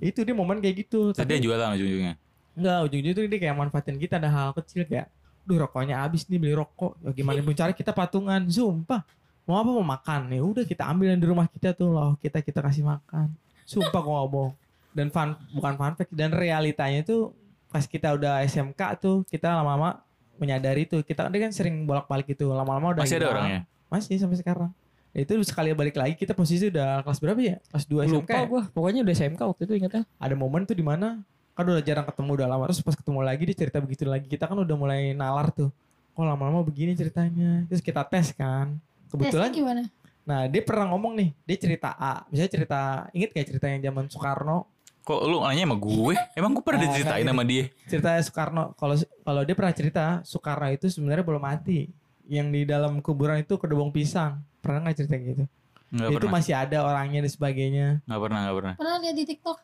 Itu 0.00 0.24
dia 0.24 0.32
momen 0.32 0.58
kayak 0.58 0.88
gitu. 0.88 1.12
Tadi 1.12 1.28
dia 1.28 1.36
Tapi 1.36 1.44
jualan 1.44 1.68
ujung-ujungnya. 1.76 2.14
enggak, 2.52 2.78
ujung-ujungnya 2.88 3.14
tuh 3.14 3.24
dia 3.28 3.40
kayak 3.40 3.56
manfaatin 3.56 3.96
kita 3.96 4.16
ada 4.16 4.28
hal 4.32 4.48
kecil 4.56 4.88
kayak 4.88 5.12
Duh 5.42 5.58
rokoknya 5.58 5.98
habis 5.98 6.22
nih 6.30 6.38
beli 6.38 6.54
rokok. 6.54 6.94
Ya, 7.02 7.10
gimana 7.10 7.42
pun 7.42 7.50
cara 7.50 7.74
kita 7.74 7.90
patungan. 7.90 8.46
Sumpah. 8.46 9.02
Mau 9.42 9.58
apa 9.58 9.70
mau 9.74 9.82
makan. 9.82 10.30
Ya 10.30 10.38
udah 10.38 10.62
kita 10.62 10.86
ambil 10.86 11.10
yang 11.10 11.18
di 11.18 11.26
rumah 11.26 11.50
kita 11.50 11.74
tuh 11.74 11.90
loh. 11.90 12.14
Kita 12.22 12.38
kita 12.38 12.62
kasih 12.62 12.86
makan. 12.86 13.26
Sumpah 13.66 14.00
gue 14.00 14.14
ngomong. 14.14 14.50
Dan 14.94 15.10
fun, 15.10 15.34
bukan 15.50 15.74
fun 15.74 15.92
fact. 15.98 16.14
Dan 16.14 16.30
realitanya 16.30 17.02
tuh 17.02 17.34
pas 17.66 17.82
kita 17.82 18.14
udah 18.14 18.38
SMK 18.46 18.80
tuh 19.02 19.26
kita 19.26 19.50
lama-lama 19.50 19.98
menyadari 20.38 20.86
tuh 20.86 21.02
kita 21.02 21.26
dia 21.26 21.40
kan 21.42 21.50
sering 21.50 21.90
bolak-balik 21.90 22.30
itu 22.30 22.46
lama-lama 22.46 22.94
udah 22.94 23.02
Masih 23.02 23.18
ada 23.18 23.28
orangnya. 23.34 23.60
Masih 23.92 24.16
sampai 24.16 24.34
sekarang 24.34 24.72
Ya 25.12 25.28
itu 25.28 25.36
sekali 25.44 25.76
balik 25.76 25.92
lagi 25.92 26.16
kita 26.16 26.32
posisi 26.32 26.72
udah 26.72 27.04
kelas 27.04 27.20
berapa 27.20 27.36
ya 27.36 27.56
kelas 27.68 27.84
2 27.84 28.08
SMK 28.08 28.16
Lupa 28.16 28.32
ya? 28.32 28.44
gua. 28.48 28.62
Pokoknya 28.72 29.00
udah 29.04 29.12
SMK 29.12 29.40
waktu 29.44 29.62
itu 29.62 29.72
ingatnya. 29.76 30.02
ada 30.16 30.32
momen 30.32 30.64
tuh 30.64 30.72
di 30.72 30.80
mana 30.80 31.20
kan 31.52 31.68
udah 31.68 31.84
jarang 31.84 32.08
ketemu 32.08 32.30
udah 32.32 32.48
lama 32.48 32.64
terus 32.64 32.80
pas 32.80 32.96
ketemu 32.96 33.20
lagi 33.20 33.42
dia 33.44 33.52
cerita 33.54 33.76
begitu 33.76 34.08
lagi 34.08 34.24
kita 34.24 34.48
kan 34.48 34.56
udah 34.56 34.72
mulai 34.72 35.12
nalar 35.12 35.52
tuh 35.52 35.68
kok 36.08 36.24
lama-lama 36.24 36.64
begini 36.64 36.96
ceritanya 36.96 37.68
terus 37.68 37.84
kita 37.84 38.00
tes 38.08 38.32
kan 38.32 38.72
Tesnya 38.72 39.12
kebetulan 39.12 39.48
gimana? 39.52 39.82
nah 40.24 40.48
dia 40.48 40.64
pernah 40.64 40.88
ngomong 40.88 41.12
nih 41.12 41.28
dia 41.44 41.56
cerita 41.60 41.92
A 41.92 42.24
misalnya 42.26 42.48
cerita 42.50 42.80
inget 43.12 43.30
kayak 43.30 43.46
cerita 43.48 43.66
yang 43.68 43.84
zaman 43.84 44.08
Soekarno 44.08 44.64
Kok 45.02 45.18
lu 45.26 45.42
nanya 45.42 45.66
sama 45.66 45.76
gue? 45.76 46.14
Emang 46.32 46.54
gue 46.54 46.62
pernah 46.62 46.78
Nah, 46.78 46.86
diceritain 46.88 47.26
sama 47.26 47.42
dia? 47.42 47.64
cerita 47.84 48.10
Soekarno 48.16 48.72
kalau 48.72 48.96
kalau 49.20 49.42
dia 49.42 49.52
pernah 49.52 49.74
cerita 49.74 50.04
Soekarno 50.24 50.72
itu 50.72 50.88
sebenarnya 50.88 51.20
belum 51.20 51.42
mati 51.42 51.92
yang 52.24 52.48
di 52.48 52.62
dalam 52.62 52.98
kuburan 52.98 53.38
itu 53.38 53.54
kedebong 53.54 53.90
pisang 53.90 54.40
pernah 54.58 54.82
nggak 54.82 54.96
cerita 54.96 55.16
gitu 55.16 55.44
Enggak 55.88 56.08
itu 56.08 56.16
pernah. 56.18 56.32
masih 56.34 56.52
ada 56.54 56.78
orangnya 56.80 57.20
dan 57.20 57.30
sebagainya 57.30 57.86
Enggak 58.02 58.20
pernah, 58.20 58.38
enggak 58.40 58.56
pernah. 58.56 58.74
Pernah 58.76 58.96
lihat 58.98 59.16
di 59.16 59.24
TikTok? 59.26 59.58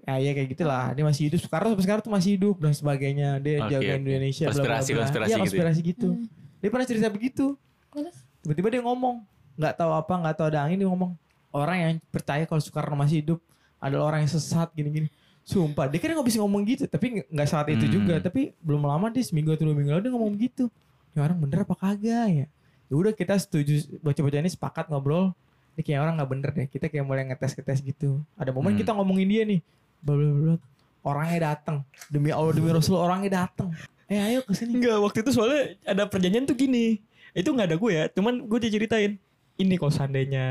ya 0.00 0.16
ya 0.16 0.32
kayak 0.32 0.48
gitulah 0.50 0.84
dia 0.92 1.00
masih 1.02 1.22
hidup 1.26 1.38
Soekarno 1.38 1.68
sampai 1.70 1.84
sekarang 1.84 2.02
tuh 2.02 2.12
masih 2.12 2.30
hidup 2.34 2.56
dan 2.56 2.72
sebagainya 2.72 3.28
dia 3.38 3.56
jagain 3.66 4.00
oke. 4.00 4.04
Indonesia 4.06 4.44
bla, 4.44 4.52
bla, 4.54 4.56
Konspirasi, 4.56 4.90
bla. 4.90 5.00
konspirasi 5.02 5.24
Iya, 5.24 5.28
gitu 5.28 5.34
ya. 5.34 5.44
konspirasi 5.44 5.80
gitu 5.82 6.08
Hmm. 6.10 6.24
dia 6.56 6.68
pernah 6.68 6.86
cerita 6.86 7.08
begitu 7.08 7.46
Terus? 7.90 8.16
tiba-tiba 8.40 8.68
dia 8.70 8.82
ngomong 8.82 9.16
nggak 9.54 9.74
tahu 9.74 9.92
apa 9.92 10.12
nggak 10.14 10.34
tahu 10.34 10.46
ada 10.46 10.60
angin 10.62 10.78
dia 10.78 10.88
ngomong 10.88 11.12
orang 11.50 11.76
yang 11.78 11.92
percaya 12.06 12.42
kalau 12.42 12.58
Soekarno 12.58 12.94
masih 12.94 13.20
hidup 13.20 13.38
adalah 13.78 14.04
orang 14.06 14.20
yang 14.22 14.30
sesat 14.30 14.68
gini-gini 14.72 15.08
sumpah 15.42 15.84
dia 15.86 15.98
kan 15.98 16.10
nggak 16.10 16.26
bisa 16.26 16.38
ngomong 16.38 16.62
gitu 16.64 16.84
tapi 16.86 17.06
nggak- 17.14 17.28
nggak 17.30 17.48
saat 17.50 17.66
itu 17.68 17.84
Hmm. 17.84 17.92
juga 17.94 18.14
tapi 18.18 18.40
belum 18.58 18.82
lama 18.82 19.06
dia 19.08 19.20
seminggu 19.20 19.52
atau 19.52 19.64
dua 19.64 19.74
minggu 19.74 19.90
lalu 19.90 20.02
dia 20.02 20.12
ngomong 20.12 20.32
gitu 20.38 20.64
ini 21.14 21.18
orang 21.22 21.38
bener 21.38 21.62
apa 21.62 21.74
kagak 21.78 22.28
ya 22.28 22.46
ya 22.84 22.94
udah 22.94 23.14
kita 23.14 23.38
setuju 23.38 23.98
bocah-bocah 24.02 24.42
ini 24.42 24.50
sepakat 24.50 24.90
ngobrol 24.90 25.30
ini 25.74 25.82
kayak 25.82 26.00
orang 26.02 26.14
nggak 26.18 26.30
bener 26.30 26.50
deh 26.52 26.66
kita 26.68 26.86
kayak 26.90 27.06
mulai 27.06 27.24
ngetes 27.24 27.54
ngetes 27.54 27.80
gitu 27.80 28.20
ada 28.34 28.50
momen 28.50 28.74
Hmm. 28.74 28.80
kita 28.82 28.90
ngomongin 28.92 29.28
dia 29.30 29.42
nih 29.46 29.60
bla 30.02 30.14
bla 30.18 30.30
bla 30.30 30.54
orangnya 31.04 31.54
datang 31.54 31.86
demi 32.10 32.34
Allah 32.34 32.52
demi 32.52 32.68
Rasul 32.68 32.98
orangnya 32.98 33.46
datang 33.46 33.70
eh 34.04 34.20
ayo 34.20 34.44
ke 34.44 34.52
sini 34.52 34.76
Enggak, 34.76 35.00
waktu 35.00 35.18
itu 35.24 35.30
soalnya 35.32 35.80
ada 35.88 36.04
perjanjian 36.04 36.44
tuh 36.44 36.52
gini. 36.52 37.00
Itu 37.32 37.56
nggak 37.56 37.72
ada 37.72 37.76
gue 37.80 37.90
ya, 37.90 38.04
cuman 38.12 38.44
gue 38.44 38.58
diceritain. 38.60 39.16
Ini 39.56 39.74
kalau 39.80 39.88
seandainya 39.88 40.46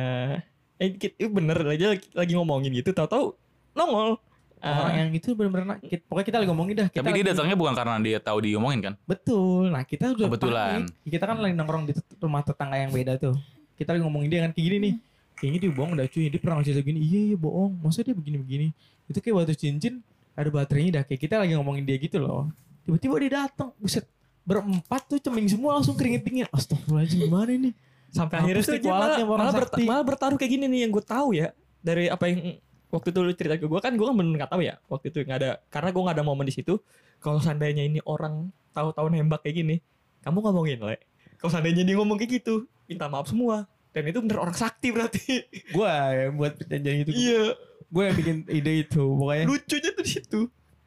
eh 0.82 0.89
bener 1.30 1.61
aja 1.70 1.93
lagi, 1.93 2.09
lagi 2.18 2.34
ngomongin 2.34 2.74
gitu, 2.74 2.89
tahu-tahu 2.91 3.38
nongol. 3.78 4.18
Orang 4.66 4.88
Ah, 4.88 4.97
yang 4.97 5.09
itu 5.11 5.30
bener-bener 5.32 5.76
kita- 5.78 6.05
pokoknya 6.05 6.26
kita 6.26 6.38
lagi 6.39 6.49
ngomongin 6.49 6.76
dah 6.76 6.88
kita 6.88 7.01
Tapi 7.01 7.11
dia 7.14 7.26
datangnya 7.30 7.55
bukan 7.55 7.74
karena 7.74 7.95
dia 7.99 8.18
tahu 8.18 8.38
diomongin 8.39 8.80
kan? 8.82 8.93
Betul. 9.03 9.68
Nah 9.68 9.84
kita 9.84 10.05
udah 10.09 10.26
Kebetulan. 10.26 10.80
panik. 10.82 11.11
Kita 11.11 11.24
kan 11.26 11.38
lagi 11.38 11.53
nongkrong 11.53 11.84
di 11.84 11.93
rumah 12.18 12.41
tetangga 12.41 12.78
yang 12.78 12.89
beda 12.89 13.14
tuh. 13.18 13.36
Kita 13.74 13.91
lagi 13.91 14.01
ngomongin 14.01 14.28
dia 14.28 14.39
kan 14.41 14.51
kayak 14.51 14.66
gini 14.66 14.78
nih. 14.80 14.93
Kayaknya 15.34 15.59
dia 15.59 15.72
bohong 15.72 15.91
dah 15.93 16.07
cuy. 16.07 16.26
Dia 16.26 16.39
pernah 16.39 16.64
cerita 16.64 16.82
gini. 16.82 16.99
Iya 16.99 17.20
iya 17.26 17.38
bohong. 17.38 17.72
Masa 17.78 17.99
dia 17.99 18.11
begini-begini. 18.11 18.68
Itu 19.05 19.20
kayak 19.20 19.36
batu 19.38 19.53
cincin. 19.53 19.99
Ada 20.32 20.47
baterainya 20.47 20.91
dah. 20.95 21.03
Kayak 21.03 21.22
kita 21.22 21.36
lagi 21.38 21.51
ngomongin 21.53 21.84
dia 21.84 21.97
gitu 21.97 22.18
loh. 22.18 22.47
Tiba-tiba 22.82 23.16
dia 23.20 23.32
datang. 23.43 23.76
Buset. 23.76 24.07
Berempat 24.41 25.01
tuh 25.05 25.20
ceming 25.20 25.47
semua 25.47 25.76
langsung 25.76 25.93
keringet 25.93 26.24
dingin. 26.24 26.47
Astagfirullahaladzim 26.49 27.20
gimana 27.22 27.51
ini? 27.51 27.72
sampai 28.14 28.38
akhirnya 28.38 28.78
kualatnya 28.78 29.26
malah, 29.26 29.39
malah, 29.41 29.53
berta- 29.57 29.82
malah 29.82 30.05
bertaruh 30.05 30.38
kayak 30.38 30.51
gini 30.53 30.70
nih 30.70 30.86
yang 30.86 30.93
gue 30.93 31.01
tahu 31.01 31.34
ya 31.34 31.49
dari 31.82 32.05
apa 32.05 32.30
yang 32.30 32.61
waktu 32.94 33.10
itu 33.10 33.20
lu 33.26 33.34
cerita 33.34 33.58
ke 33.58 33.66
gue 33.66 33.80
kan 33.82 33.98
gue 33.98 34.06
kan 34.06 34.14
bener 34.14 34.38
nggak 34.38 34.52
tahu 34.54 34.62
ya 34.62 34.78
waktu 34.86 35.10
itu 35.10 35.26
nggak 35.26 35.39
ada 35.41 35.52
karena 35.74 35.89
gue 35.89 36.02
nggak 36.06 36.16
ada 36.22 36.26
momen 36.26 36.46
di 36.46 36.54
situ. 36.54 36.78
Kalau 37.18 37.41
seandainya 37.41 37.82
ini 37.82 38.00
orang 38.06 38.54
tahu-tahu 38.78 39.10
nembak 39.10 39.41
kayak 39.41 39.66
gini 39.66 39.76
kamu 40.22 40.38
ngomongin 40.46 40.80
le. 40.86 40.98
Kalau 41.41 41.50
seandainya 41.50 41.82
dia 41.84 41.98
ngomong 41.98 42.22
kayak 42.22 42.44
gitu 42.44 42.70
minta 42.86 43.10
maaf 43.10 43.28
semua. 43.34 43.66
Dan 43.94 44.10
itu 44.10 44.20
bener 44.26 44.41
orang 44.41 44.58
sakti 44.58 44.89
berarti. 44.89 45.46
Gue 45.76 45.86
yang 46.18 46.34
buat 46.34 46.58
perjanjian 46.58 47.06
itu. 47.06 47.12
iya. 47.14 47.54
Gue 47.94 48.10
yang 48.10 48.16
bikin 48.18 48.36
ide 48.50 48.74
itu. 48.89 49.04
Pokoknya. 49.06 49.46
lucunya 49.46 49.89
tuh 49.94 50.02
di 50.02 50.12
situ. 50.18 50.39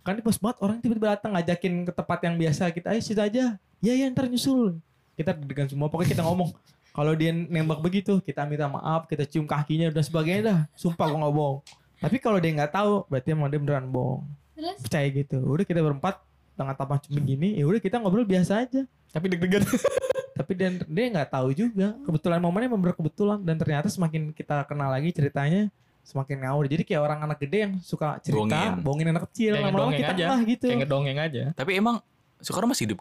Kan 0.03 0.19
pas 0.19 0.39
banget 0.43 0.59
orang 0.59 0.77
tiba-tiba 0.83 1.15
datang 1.15 1.39
ngajakin 1.39 1.87
ke 1.87 1.93
tempat 1.95 2.19
yang 2.27 2.35
biasa 2.35 2.63
kita 2.75 2.91
ayo 2.91 3.01
situ 3.03 3.23
aja. 3.23 3.59
Ya 3.79 3.93
ya 3.95 4.11
ntar 4.11 4.27
nyusul. 4.27 4.83
Kita 5.15 5.39
dengan 5.39 5.71
semua 5.71 5.87
pokoknya 5.87 6.19
kita 6.19 6.25
ngomong. 6.27 6.51
Kalau 6.91 7.13
dia 7.15 7.31
nembak 7.31 7.79
begitu 7.79 8.19
kita 8.19 8.43
minta 8.43 8.67
maaf 8.67 9.07
kita 9.07 9.23
cium 9.23 9.47
kakinya 9.47 9.95
dan 9.95 10.03
sebagainya 10.03 10.43
dah. 10.43 10.61
Sumpah 10.75 11.07
gua 11.07 11.19
nggak 11.23 11.35
bohong 11.37 11.59
tapi 11.99 12.17
kalau 12.17 12.37
dia 12.37 12.53
nggak 12.53 12.73
tahu 12.73 13.05
berarti 13.07 13.29
emang 13.31 13.49
dia 13.49 13.59
beneran 13.59 13.87
bohong. 13.87 14.23
Terus? 14.53 14.79
percaya 14.81 15.07
gitu. 15.07 15.37
Udah 15.43 15.65
kita 15.65 15.81
berempat 15.81 16.17
dengan 16.57 16.73
tampang 16.73 17.01
cuma 17.05 17.21
gini 17.21 17.55
ya 17.55 17.65
udah 17.65 17.77
kita 17.77 18.01
ngobrol 18.01 18.25
biasa 18.25 18.65
aja. 18.65 18.83
Tapi 19.13 19.27
deg-degan. 19.29 19.63
Tapi 20.39 20.53
dan 20.53 20.85
dia 20.85 21.07
nggak 21.09 21.29
tahu 21.29 21.49
juga. 21.53 21.97
Kebetulan 22.05 22.41
momennya 22.41 22.69
memang 22.69 22.93
kebetulan 22.93 23.41
dan 23.41 23.57
ternyata 23.57 23.89
semakin 23.89 24.33
kita 24.33 24.65
kenal 24.65 24.89
lagi 24.89 25.09
ceritanya 25.09 25.73
semakin 26.05 26.45
ngawur. 26.45 26.65
Jadi 26.69 26.83
kayak 26.85 27.03
orang 27.03 27.19
anak 27.25 27.41
gede 27.41 27.59
yang 27.67 27.73
suka 27.81 28.21
cerita 28.21 28.45
Bohongin. 28.45 28.85
bohongin 28.85 29.09
anak 29.11 29.25
kecil 29.33 29.57
Kayak 29.57 29.65
lama-lama 29.65 29.91
ngedongeng 29.91 30.01
kita 30.01 30.13
aja. 30.13 30.27
gitu. 30.45 30.67
Kayak 30.69 30.81
ngedongeng 30.85 31.19
aja. 31.19 31.43
Tapi 31.57 31.73
emang 31.75 31.97
Soekarno 32.39 32.69
masih 32.71 32.85
hidup. 32.89 33.01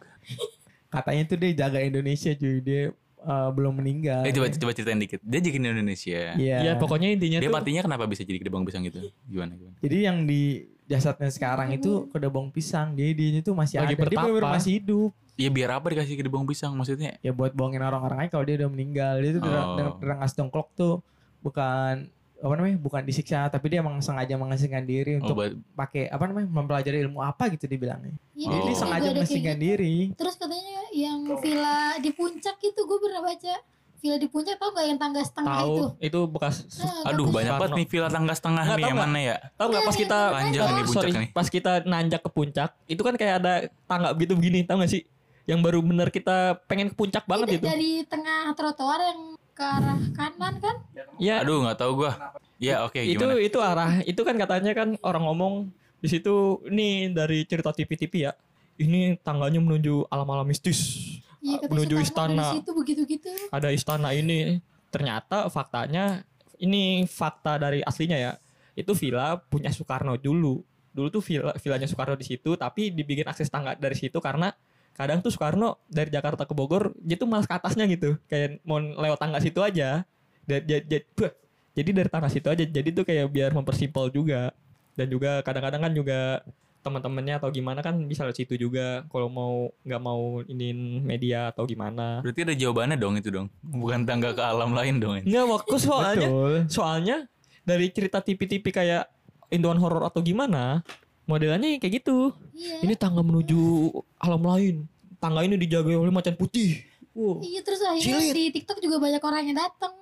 katanya 0.88 1.24
tuh 1.28 1.38
dia 1.38 1.52
jaga 1.54 1.80
Indonesia 1.80 2.32
cuy. 2.32 2.56
Dia 2.60 2.82
uh, 3.26 3.50
belum 3.50 3.74
meninggal 3.76 4.22
Eh 4.22 4.32
coba 4.32 4.48
coba 4.48 4.72
ceritain 4.72 4.96
dikit. 4.96 5.20
Dia 5.20 5.40
jadi 5.40 5.58
Indonesia. 5.60 6.20
Iya. 6.34 6.58
ya 6.62 6.72
pokoknya 6.76 7.12
intinya 7.12 7.38
Dia 7.38 7.50
tuh 7.50 7.56
matinya 7.56 7.82
kenapa 7.84 8.06
bisa 8.06 8.22
jadi 8.22 8.38
kedebang 8.38 8.64
pisang 8.64 8.82
gitu? 8.84 9.02
Gimana 9.26 9.54
gimana? 9.54 9.76
jadi 9.80 9.98
yang 10.06 10.24
di 10.24 10.42
jasadnya 10.86 11.28
sekarang 11.28 11.74
itu 11.74 12.06
kedebong 12.10 12.50
pisang 12.50 12.94
jadi 12.94 13.12
dia 13.12 13.30
itu 13.36 13.52
masih 13.52 13.76
Lagi 13.76 13.86
ada 13.88 13.92
dia 13.92 14.00
bertapa. 14.00 14.30
bener 14.30 14.54
masih 14.54 14.74
hidup 14.78 15.12
Ya 15.36 15.50
biar 15.50 15.68
apa 15.74 15.90
dikasih 15.90 16.16
kedebang 16.16 16.46
pisang 16.46 16.72
maksudnya? 16.72 17.20
ya 17.20 17.30
buat 17.30 17.52
bohongin 17.52 17.82
orang-orang 17.82 18.24
aja 18.24 18.30
kalau 18.32 18.46
dia 18.46 18.56
udah 18.56 18.70
meninggal 18.70 19.20
dia 19.20 19.32
tuh 19.32 19.42
Oh. 19.42 19.76
dengan 19.76 19.92
rengas 20.00 20.32
dongklok 20.32 20.72
tuh 20.72 21.04
bukan 21.42 22.08
apa 22.46 22.54
namanya 22.54 22.78
bukan 22.78 23.02
disiksa 23.02 23.50
tapi 23.50 23.66
dia 23.68 23.82
emang 23.82 23.98
sengaja 23.98 24.36
mengasingkan 24.36 24.86
diri 24.86 25.18
Oh, 25.18 25.20
untuk 25.20 25.36
buat- 25.36 25.58
pakai 25.76 26.06
apa 26.08 26.24
namanya 26.24 26.46
mempelajari 26.48 27.02
ilmu 27.02 27.18
apa 27.20 27.50
gitu 27.50 27.66
dibilangnya 27.66 28.14
Iya, 28.32 28.54
jadi 28.54 28.70
Oh. 28.70 28.78
sengaja 28.78 29.08
mengasingkan 29.10 29.56
gitu. 29.56 29.66
diri 29.66 29.98
Terus 30.14 30.36
katanya 30.36 30.62
yang 30.92 31.20
villa 31.36 31.78
di 31.98 32.12
puncak 32.12 32.56
itu 32.60 32.78
gue 32.78 32.98
pernah 33.00 33.22
baca. 33.24 33.56
Villa 33.98 34.18
di 34.18 34.28
puncak 34.28 34.56
tau 34.56 34.70
gak 34.70 34.86
yang 34.86 35.00
tangga 35.00 35.18
setengah 35.20 35.56
tahu 35.58 35.74
itu? 35.74 35.86
itu 36.06 36.20
bekas 36.30 36.56
Nah, 36.78 37.10
Aduh 37.10 37.26
banyak 37.28 37.54
banget 37.56 37.72
nih 37.74 37.88
villa 37.88 38.08
tangga 38.08 38.34
setengah 38.34 38.64
Nggak, 38.64 38.78
nih 38.78 38.84
tau 38.84 38.92
yang 38.92 39.00
mana 39.02 39.20
ya? 39.20 39.36
Tahu 39.52 39.68
nggak 39.68 39.82
pas 39.82 39.90
Iya, 39.90 40.00
kita 40.00 40.20
iya, 40.20 40.30
Panjang 40.32 40.54
iya. 40.62 40.70
nih 40.70 40.84
puncak 40.86 40.94
sorry, 41.02 41.12
nih. 41.16 41.30
pas 41.34 41.48
kita 41.50 41.72
nanjak 41.84 42.22
ke 42.22 42.30
puncak, 42.30 42.70
itu 42.86 43.02
kan 43.02 43.14
kayak 43.16 43.36
ada 43.36 43.54
tangga 43.84 44.10
gitu 44.14 44.34
begini, 44.34 44.62
tahu 44.62 44.78
nggak 44.78 44.92
sih? 44.92 45.04
yang 45.44 45.60
baru 45.60 45.78
bener 45.80 46.10
kita 46.10 46.38
pengen 46.66 46.90
ke 46.90 46.96
puncak 46.96 47.22
banget 47.24 47.46
Ini 47.48 47.54
gitu. 47.56 47.66
dari 47.68 47.92
tengah 48.04 48.50
trotoar 48.52 48.98
yang 49.00 49.20
ke 49.56 49.64
arah 49.64 49.98
kanan 50.12 50.54
kan 50.60 50.76
Ya, 51.16 51.40
Aduh 51.40 51.64
nggak 51.64 51.80
tahu 51.80 52.04
gua. 52.04 52.12
Ya 52.60 52.84
oke 52.84 53.00
itu 53.00 53.20
gimana? 53.20 53.40
itu 53.40 53.60
arah 53.60 53.92
itu 54.04 54.22
kan 54.28 54.36
katanya 54.36 54.72
kan 54.76 55.00
orang 55.00 55.24
ngomong 55.28 55.54
di 56.00 56.08
situ 56.12 56.60
ini 56.68 57.08
dari 57.10 57.48
cerita 57.48 57.72
TV-TV 57.72 58.14
ya. 58.28 58.36
Ini 58.76 59.16
tangganya 59.24 59.64
menuju 59.64 60.12
alam-alam 60.12 60.44
mistis. 60.44 61.00
Iya, 61.40 61.64
katanya 61.64 61.72
Menuju 61.72 61.96
istana. 62.04 62.46
Situ 62.52 62.72
begitu-gitu. 62.76 63.32
Ada 63.48 63.72
istana 63.72 64.12
ini. 64.12 64.60
Ternyata 64.92 65.48
faktanya 65.48 66.28
ini 66.60 67.08
fakta 67.08 67.56
dari 67.56 67.80
aslinya 67.80 68.20
ya. 68.20 68.32
Itu 68.76 68.92
villa 68.92 69.40
punya 69.40 69.72
Soekarno 69.72 70.20
dulu. 70.20 70.60
Dulu 70.92 71.08
tuh 71.08 71.24
villa 71.24 71.56
villanya 71.56 71.88
Soekarno 71.88 72.20
di 72.20 72.28
situ 72.28 72.60
tapi 72.60 72.92
dibikin 72.92 73.24
akses 73.28 73.48
tangga 73.48 73.80
dari 73.80 73.96
situ 73.96 74.20
karena 74.20 74.52
kadang 74.96 75.20
tuh 75.20 75.30
Soekarno 75.30 75.84
dari 75.92 76.08
Jakarta 76.08 76.48
ke 76.48 76.56
Bogor 76.56 76.96
dia 77.04 77.20
tuh 77.20 77.28
malas 77.28 77.46
ke 77.46 77.54
atasnya 77.54 77.84
gitu. 77.92 78.16
Kayak 78.32 78.64
mau 78.64 78.80
lewat 78.80 79.20
tangga 79.20 79.44
situ 79.44 79.60
aja. 79.60 80.08
Dan 80.48 80.64
jadi, 80.64 81.04
jadi 81.76 81.90
dari 81.92 82.10
tangga 82.10 82.32
situ 82.32 82.48
aja. 82.48 82.64
Jadi 82.64 82.90
tuh 82.96 83.04
kayak 83.04 83.28
biar 83.28 83.52
mempersimpel 83.52 84.10
juga. 84.16 84.56
Dan 84.96 85.12
juga 85.12 85.44
kadang-kadang 85.44 85.84
kan 85.84 85.92
juga 85.92 86.20
teman-temannya 86.86 87.42
atau 87.42 87.50
gimana 87.50 87.82
kan 87.82 87.98
bisa 88.06 88.22
lewat 88.24 88.38
situ 88.38 88.62
juga 88.62 89.02
kalau 89.10 89.26
mau 89.26 89.74
nggak 89.82 90.02
mau 90.06 90.46
iniin 90.46 91.02
media 91.04 91.52
atau 91.52 91.68
gimana. 91.68 92.22
Berarti 92.24 92.46
ada 92.46 92.56
jawabannya 92.56 92.96
dong 92.96 93.20
itu 93.20 93.30
dong. 93.34 93.48
Bukan 93.60 94.06
tangga 94.08 94.32
ke 94.32 94.44
alam 94.46 94.72
lain 94.72 95.02
dong. 95.02 95.20
ini. 95.20 95.34
Nggak 95.34 95.46
waktu 95.50 95.76
soalnya 95.82 96.30
Betul. 96.30 96.56
soalnya 96.70 97.18
dari 97.66 97.90
cerita 97.92 98.22
TV-TV 98.24 98.64
kayak 98.72 99.06
Induan 99.54 99.78
horor 99.78 100.06
atau 100.10 100.26
gimana 100.26 100.82
modelannya 101.26 101.78
kayak 101.78 101.94
gitu. 102.00 102.32
Iya. 102.52 102.82
Ini 102.82 102.94
tangga 102.96 103.22
menuju 103.22 103.92
alam 104.16 104.42
lain. 104.42 104.86
Tangga 105.18 105.42
ini 105.42 105.56
dijaga 105.56 105.92
oleh 105.92 106.10
macan 106.10 106.34
putih. 106.34 106.82
Wow. 107.12 107.40
Iya 107.40 107.62
terus 107.62 107.80
akhirnya 107.80 108.20
Cilit. 108.22 108.34
di 108.34 108.44
TikTok 108.54 108.78
juga 108.80 108.98
banyak 108.98 109.20
orang 109.20 109.42
yang 109.46 109.58
datang. 109.58 109.94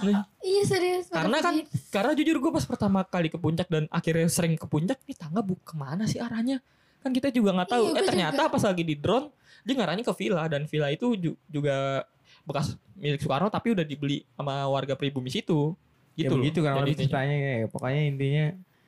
Nih, 0.00 0.16
Iya 0.40 0.62
serius. 0.64 1.04
karena 1.12 1.36
kan 1.38 1.52
karena 1.90 2.12
jujur 2.14 2.36
gue 2.38 2.48
pas 2.50 2.64
pertama 2.64 3.00
kali 3.02 3.28
ke 3.28 3.36
puncak 3.36 3.68
dan 3.68 3.84
akhirnya 3.86 4.24
sering 4.26 4.56
ke 4.56 4.64
puncak 4.64 4.96
nih 5.04 5.12
tangga 5.12 5.44
bu 5.44 5.52
ke 5.54 5.76
mana 5.76 6.08
sih 6.08 6.16
arahnya 6.16 6.64
kan 6.98 7.12
kita 7.12 7.28
juga 7.28 7.52
nggak 7.52 7.68
tahu 7.70 7.84
Iya, 7.86 7.92
eh 7.94 8.04
ternyata 8.06 8.48
pas 8.48 8.62
lagi 8.62 8.80
di 8.80 8.96
drone 8.96 9.28
dia 9.60 9.76
ngarahnya 9.76 10.00
ke 10.00 10.14
villa 10.14 10.48
dan 10.48 10.64
villa 10.64 10.88
itu 10.88 11.12
ju- 11.14 11.36
juga 11.44 12.08
bekas 12.42 12.72
milik 12.96 13.20
Soekarno 13.20 13.48
tapi 13.48 13.76
udah 13.76 13.84
dibeli 13.84 14.24
sama 14.32 14.64
warga 14.64 14.96
pribumi 14.96 15.28
situ 15.28 15.76
Ya 16.12 16.24
gitu 16.24 16.32
loh. 16.32 16.40
begitu 16.40 16.58
kan 16.60 16.74
ceritanya 16.86 17.36
ya. 17.36 17.66
Pokoknya 17.68 18.02
intinya 18.06 18.44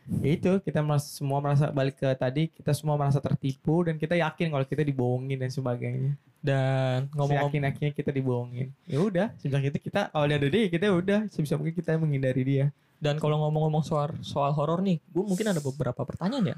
ya 0.08 0.30
itu 0.34 0.52
kita 0.66 0.82
merasa, 0.82 1.06
semua 1.06 1.38
merasa 1.38 1.70
balik 1.70 2.02
ke 2.02 2.08
tadi 2.18 2.50
kita 2.50 2.74
semua 2.74 2.98
merasa 2.98 3.22
tertipu 3.22 3.86
dan 3.86 3.96
kita 3.96 4.18
yakin 4.18 4.50
kalau 4.50 4.66
kita 4.66 4.82
dibohongin 4.82 5.38
dan 5.38 5.50
sebagainya. 5.50 6.18
dan 6.42 7.06
ngomong-ngomong 7.14 7.54
Yakin 7.54 7.70
yakinnya 7.70 7.92
kita 7.94 8.10
dibohongin. 8.10 8.74
Ya 8.90 8.98
udah, 8.98 9.30
sejak 9.38 9.62
itu 9.62 9.78
kita 9.78 10.10
kalau 10.10 10.26
dia 10.26 10.42
ada 10.42 10.48
dia 10.50 10.66
kita 10.66 10.90
udah 10.90 11.30
sebisa 11.30 11.54
mungkin 11.54 11.70
kita 11.70 11.94
menghindari 11.94 12.42
dia. 12.42 12.66
Dan 12.98 13.22
kalau 13.22 13.38
ngomong-ngomong 13.46 13.86
soal 13.86 14.10
soal 14.26 14.50
horor 14.50 14.82
nih, 14.82 14.98
gue 14.98 15.22
mungkin 15.22 15.54
ada 15.54 15.62
beberapa 15.62 16.02
pertanyaan 16.02 16.54
ya. 16.54 16.56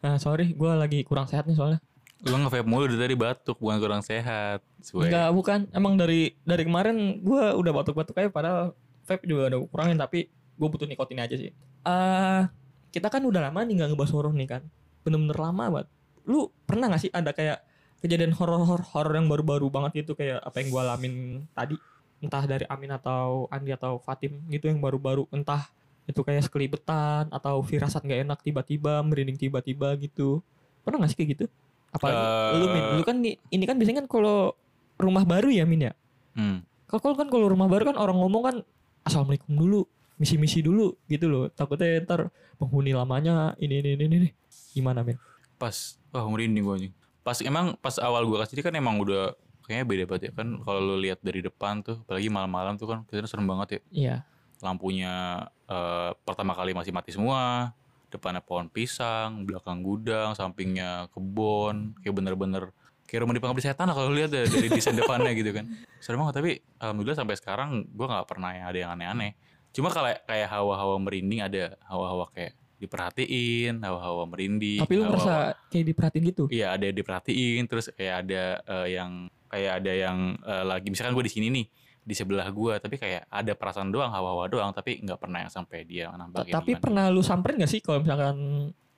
Nah 0.00 0.16
sorry, 0.24 0.56
gue 0.56 0.72
lagi 0.72 1.04
kurang 1.04 1.28
sehat 1.28 1.44
nih 1.44 1.56
soalnya. 1.56 1.80
Lu 2.24 2.36
nge-vape 2.38 2.64
mulu 2.64 2.88
dari 2.88 3.00
tadi 3.00 3.14
batuk 3.16 3.60
bukan 3.60 3.76
kurang 3.76 4.00
sehat. 4.00 4.64
Suwe. 4.80 5.08
Enggak, 5.08 5.28
bukan. 5.36 5.58
Emang 5.76 6.00
dari 6.00 6.32
dari 6.48 6.64
kemarin 6.64 7.20
gue 7.20 7.44
udah 7.60 7.72
batuk-batuk 7.76 8.16
aja, 8.16 8.32
padahal 8.32 8.72
vape 9.04 9.24
juga 9.28 9.52
udah 9.52 9.60
kurangin, 9.68 10.00
tapi 10.00 10.32
gue 10.62 10.68
butuh 10.70 10.86
nikotin 10.86 11.18
aja 11.18 11.34
sih. 11.34 11.50
eh 11.82 12.42
kita 12.88 13.08
kan 13.08 13.18
udah 13.18 13.50
lama 13.50 13.60
nih 13.60 13.74
nggak 13.74 13.88
ngebahas 13.90 14.12
horor 14.12 14.30
nih 14.30 14.46
kan, 14.46 14.62
bener-bener 15.02 15.34
lama 15.34 15.64
banget. 15.72 15.88
Lu 16.22 16.46
pernah 16.62 16.86
gak 16.86 17.00
sih 17.00 17.10
ada 17.10 17.32
kayak 17.32 17.58
kejadian 17.98 18.30
horor-horor 18.30 18.84
horor 18.84 19.14
yang 19.14 19.26
baru-baru 19.26 19.66
banget 19.66 20.04
gitu 20.04 20.12
kayak 20.12 20.38
apa 20.38 20.60
yang 20.60 20.68
gue 20.68 20.80
alamin 20.80 21.14
tadi? 21.50 21.74
Entah 22.20 22.44
dari 22.44 22.62
Amin 22.68 22.92
atau 22.92 23.48
Andi 23.48 23.72
atau 23.72 23.98
Fatim 23.98 24.38
gitu 24.46 24.68
yang 24.68 24.78
baru-baru 24.78 25.26
entah 25.30 25.66
itu 26.02 26.20
kayak 26.20 26.44
sekelibetan 26.44 27.30
atau 27.30 27.58
firasat 27.60 28.02
nggak 28.02 28.20
enak 28.22 28.38
tiba-tiba 28.40 29.00
merinding 29.00 29.38
tiba-tiba 29.38 29.94
gitu 29.96 30.42
pernah 30.82 31.02
gak 31.02 31.10
sih 31.10 31.18
kayak 31.18 31.30
gitu 31.32 31.44
apalagi 31.88 32.18
Eh. 32.18 32.52
lu 32.58 32.66
min 32.68 32.84
lu 32.92 33.02
kan 33.02 33.16
ini 33.22 33.64
kan 33.64 33.74
biasanya 33.74 34.02
kan 34.02 34.08
kalau 34.10 34.50
rumah 34.96 35.22
baru 35.22 35.48
ya 35.48 35.62
min 35.62 35.86
ya 35.86 35.92
Hmm. 36.34 36.66
kalau 36.88 37.14
kan 37.14 37.28
kalau 37.28 37.46
rumah 37.46 37.68
baru 37.68 37.86
kan 37.86 37.96
orang 37.96 38.18
ngomong 38.18 38.42
kan 38.42 38.56
assalamualaikum 39.02 39.52
dulu 39.52 39.86
misi-misi 40.20 40.60
dulu 40.60 40.96
gitu 41.08 41.26
loh. 41.28 41.44
Takutnya 41.52 42.00
ntar 42.04 42.28
penghuni 42.60 42.94
lamanya 42.94 43.56
ini 43.58 43.80
ini 43.82 43.90
ini, 43.98 44.04
ini. 44.06 44.30
gimana 44.72 45.04
min 45.04 45.16
Pas 45.60 46.00
wah 46.12 46.24
merinding 46.28 46.64
gue 46.64 46.74
anjing. 46.74 46.94
Pas 47.22 47.38
emang 47.42 47.78
pas 47.78 47.94
awal 48.02 48.26
gua 48.26 48.42
kasih 48.42 48.62
kan 48.66 48.74
emang 48.74 48.98
udah 48.98 49.34
kayaknya 49.62 49.86
beda 49.86 50.04
banget 50.10 50.22
ya 50.28 50.32
kan. 50.34 50.48
Kalau 50.62 50.80
lu 50.82 50.96
lihat 50.98 51.22
dari 51.22 51.40
depan 51.40 51.82
tuh 51.86 52.02
apalagi 52.02 52.28
malam-malam 52.28 52.74
tuh 52.76 52.90
kan 52.90 52.98
kelihatan 53.06 53.30
serem 53.30 53.46
banget 53.46 53.68
ya. 53.68 53.80
iya. 53.92 54.16
Lampunya 54.62 55.46
eh, 55.70 56.10
pertama 56.26 56.52
kali 56.54 56.74
masih 56.74 56.90
mati 56.90 57.14
semua. 57.14 57.72
Depannya 58.12 58.44
pohon 58.44 58.68
pisang 58.68 59.48
belakang 59.48 59.80
gudang 59.80 60.36
sampingnya 60.36 61.08
kebun 61.16 61.96
kayak 62.04 62.12
bener-bener 62.12 62.68
kayak 63.08 63.24
rumah 63.24 63.32
di 63.32 63.40
pengabdi 63.40 63.64
setan 63.64 63.88
lah 63.88 63.96
kalau 63.96 64.12
lihat 64.12 64.28
deh 64.28 64.44
dari 64.44 64.68
desain 64.68 64.92
depannya 65.00 65.32
gitu 65.32 65.54
kan. 65.54 65.64
Serem 66.02 66.20
banget 66.20 66.34
tapi 66.42 66.50
alhamdulillah 66.82 67.16
sampai 67.16 67.36
sekarang 67.38 67.86
gua 67.94 68.18
nggak 68.18 68.26
pernah 68.28 68.50
yang 68.52 68.66
ada 68.68 68.78
yang 68.78 68.90
aneh-aneh 68.98 69.32
cuma 69.72 69.88
kalau 69.88 70.12
kayak 70.28 70.48
hawa-hawa 70.52 70.96
merinding 71.00 71.40
ada 71.40 71.74
hawa-hawa 71.88 72.28
kayak 72.32 72.52
diperhatiin 72.82 73.78
hawa-hawa 73.78 74.26
merinding 74.26 74.82
tapi 74.82 74.94
lu 74.98 75.06
merasa 75.06 75.54
kayak 75.70 75.86
diperhatiin 75.94 76.24
gitu 76.34 76.44
Iya 76.50 76.74
ada 76.74 76.84
yang 76.90 76.96
diperhatiin 76.98 77.62
terus 77.70 77.86
kayak 77.94 78.26
ada 78.26 78.42
eh, 78.58 78.86
yang 78.98 79.30
kayak 79.46 79.72
ada 79.80 79.92
yang 79.92 80.18
eh, 80.42 80.64
lagi 80.66 80.88
misalkan 80.90 81.14
gue 81.14 81.24
di 81.30 81.32
sini 81.32 81.46
nih 81.48 81.66
di 82.02 82.14
sebelah 82.18 82.50
gue 82.50 82.74
tapi 82.82 82.98
kayak 82.98 83.30
ada 83.30 83.52
perasaan 83.54 83.94
doang 83.94 84.10
hawa-hawa 84.10 84.50
doang 84.50 84.74
tapi 84.74 84.98
nggak 84.98 85.22
pernah 85.22 85.46
yang 85.46 85.52
sampai 85.54 85.86
dia 85.86 86.10
nambah 86.10 86.50
tapi 86.50 86.74
gimana. 86.74 86.82
pernah 86.82 87.04
lu 87.14 87.22
samperin 87.22 87.62
gak 87.62 87.70
sih 87.70 87.78
kalau 87.78 88.02
misalkan 88.02 88.34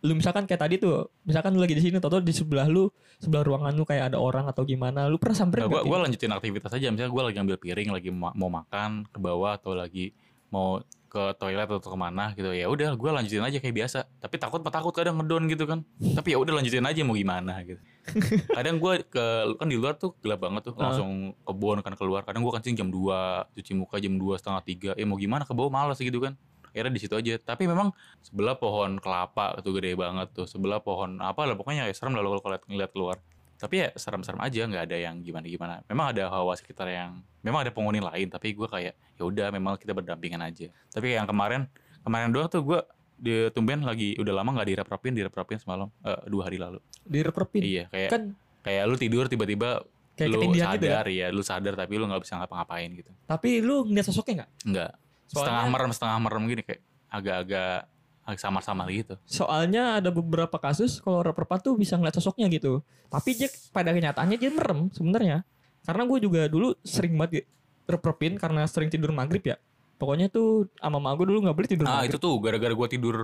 lu 0.04 0.12
misalkan 0.16 0.44
kayak 0.48 0.60
tadi 0.64 0.74
tuh 0.80 1.12
misalkan 1.28 1.52
lu 1.52 1.60
lagi 1.60 1.76
di 1.76 1.84
sini 1.84 2.00
atau 2.00 2.20
di 2.24 2.32
sebelah 2.32 2.64
lu 2.64 2.88
sebelah 3.20 3.44
ruangan 3.44 3.76
lu 3.76 3.84
kayak 3.84 4.12
ada 4.12 4.18
orang 4.20 4.48
atau 4.48 4.64
gimana 4.64 5.04
lu 5.12 5.20
pernah 5.20 5.36
samperin 5.36 5.68
gue 5.68 5.80
gak 5.80 5.84
gue 5.84 5.98
lanjutin 6.00 6.32
aktivitas 6.32 6.72
aja 6.72 6.88
misalnya 6.88 7.12
gue 7.12 7.22
lagi 7.28 7.38
ambil 7.44 7.56
piring 7.60 7.88
lagi 7.92 8.08
ma- 8.08 8.32
mau 8.32 8.48
makan 8.48 9.04
ke 9.04 9.18
bawah 9.20 9.60
atau 9.60 9.76
lagi 9.76 10.16
mau 10.52 10.80
ke 11.14 11.22
toilet 11.38 11.70
atau 11.70 11.78
ke 11.78 11.94
mana 11.94 12.34
gitu 12.34 12.50
ya 12.50 12.66
udah 12.66 12.98
gue 12.98 13.10
lanjutin 13.14 13.46
aja 13.46 13.62
kayak 13.62 13.86
biasa. 13.86 14.02
Tapi 14.18 14.34
takut 14.42 14.58
takut 14.66 14.90
kadang 14.90 15.22
ngedon 15.22 15.46
gitu 15.46 15.62
kan. 15.62 15.86
Tapi 16.02 16.34
ya 16.34 16.42
udah 16.42 16.58
lanjutin 16.58 16.82
aja 16.82 17.00
mau 17.06 17.14
gimana 17.14 17.62
gitu. 17.62 17.78
Kadang 18.58 18.82
gue 18.82 19.00
ke 19.06 19.24
kan 19.56 19.68
di 19.70 19.78
luar 19.80 19.96
tuh 19.96 20.12
gelap 20.20 20.44
banget 20.44 20.68
tuh 20.68 20.74
langsung 20.74 21.38
kebun 21.46 21.86
kan 21.86 21.94
keluar. 21.94 22.26
Kadang 22.26 22.42
gue 22.42 22.52
kencing 22.58 22.74
jam 22.74 22.88
2 22.90 23.54
cuci 23.54 23.72
muka 23.78 24.02
jam 24.02 24.18
2 24.18 24.42
setengah 24.42 24.62
tiga 24.66 24.90
ya 24.98 25.06
mau 25.06 25.14
gimana 25.14 25.46
ke 25.46 25.54
bawah 25.54 25.70
malas 25.70 26.02
gitu 26.02 26.18
kan. 26.18 26.34
Akhirnya 26.74 26.90
di 26.90 27.00
situ 27.00 27.14
aja. 27.14 27.38
Tapi 27.38 27.70
memang 27.70 27.94
sebelah 28.18 28.58
pohon 28.58 28.98
kelapa 28.98 29.54
tuh 29.62 29.78
gede 29.78 29.94
banget 29.94 30.34
tuh 30.34 30.50
sebelah 30.50 30.82
pohon 30.82 31.22
apa 31.22 31.46
lah 31.46 31.54
pokoknya 31.54 31.86
ya 31.86 31.94
serem 31.94 32.18
lah 32.18 32.26
kalau 32.26 32.42
ngeliat, 32.42 32.62
ngeliat 32.66 32.90
keluar 32.90 33.16
tapi 33.64 33.80
ya 33.80 33.88
serem-serem 33.96 34.36
aja 34.44 34.60
nggak 34.68 34.84
ada 34.92 34.96
yang 35.00 35.24
gimana-gimana. 35.24 35.80
Memang 35.88 36.12
ada 36.12 36.28
hawa 36.28 36.52
sekitar 36.52 36.84
yang 36.92 37.24
memang 37.40 37.64
ada 37.64 37.72
penghuni 37.72 38.04
lain 38.04 38.28
tapi 38.28 38.52
gue 38.52 38.68
kayak 38.68 38.92
ya 38.92 39.22
udah 39.24 39.48
memang 39.48 39.80
kita 39.80 39.96
berdampingan 39.96 40.44
aja. 40.44 40.68
Tapi 40.92 41.16
yang 41.16 41.24
kemarin 41.24 41.64
kemarin 42.04 42.28
doang 42.28 42.52
tuh 42.52 42.60
gue 42.60 42.80
di 43.16 43.48
tumben 43.56 43.80
lagi 43.80 44.12
udah 44.20 44.36
lama 44.36 44.60
nggak 44.60 44.68
dirap-rapin 44.68 45.16
dirap-rapin 45.16 45.56
semalam 45.56 45.88
eh, 46.04 46.20
dua 46.28 46.52
hari 46.52 46.60
lalu. 46.60 46.76
Direpropin? 47.08 47.64
Iya 47.64 47.84
kayak 47.88 48.10
kan 48.12 48.22
kayak 48.60 48.84
lu 48.84 48.96
tidur 49.00 49.24
tiba-tiba 49.32 49.80
kayak 50.12 50.28
lu 50.28 50.36
ketindihan 50.36 50.76
gitu 50.76 50.84
ya 50.84 50.92
sadar 51.00 51.06
ya? 51.08 51.26
lu 51.32 51.40
sadar 51.40 51.72
tapi 51.72 51.96
lu 51.96 52.04
nggak 52.04 52.20
bisa 52.20 52.36
ngapa-ngapain 52.36 52.90
gitu. 53.00 53.10
Tapi 53.24 53.64
lu 53.64 53.88
ngeliat 53.88 54.04
sosoknya 54.04 54.44
nggak? 54.44 54.50
Nggak. 54.68 54.92
Setengah 55.32 55.64
merem 55.72 55.90
setengah 55.96 56.18
merem 56.20 56.42
gini 56.52 56.62
kayak 56.68 56.82
agak-agak 57.08 57.88
agak 57.88 57.93
samar-samar 58.32 58.88
gitu. 58.88 59.14
Soalnya 59.28 60.00
ada 60.00 60.08
beberapa 60.08 60.56
kasus 60.56 60.98
kalau 61.04 61.20
reperpan 61.20 61.60
tuh 61.60 61.76
bisa 61.76 62.00
ngeliat 62.00 62.16
sosoknya 62.16 62.48
gitu. 62.48 62.80
Tapi 63.12 63.36
dia 63.36 63.48
pada 63.70 63.92
kenyataannya 63.92 64.40
dia 64.40 64.48
merem 64.48 64.88
sebenarnya. 64.88 65.44
Karena 65.84 66.02
gue 66.08 66.18
juga 66.24 66.48
dulu 66.48 66.72
sering 66.80 67.20
banget 67.20 67.44
reperpin 67.84 68.40
karena 68.40 68.64
sering 68.64 68.88
tidur 68.88 69.12
maghrib 69.12 69.44
ya. 69.44 69.60
Pokoknya 70.00 70.32
tuh 70.32 70.72
sama 70.80 70.96
mama 70.96 71.12
gue 71.20 71.28
dulu 71.28 71.44
nggak 71.44 71.56
boleh 71.56 71.68
tidur 71.68 71.84
ah 71.86 72.00
maghrib. 72.00 72.10
itu 72.10 72.18
tuh 72.18 72.34
gara-gara 72.40 72.72
gua 72.72 72.88
tidur 72.88 73.16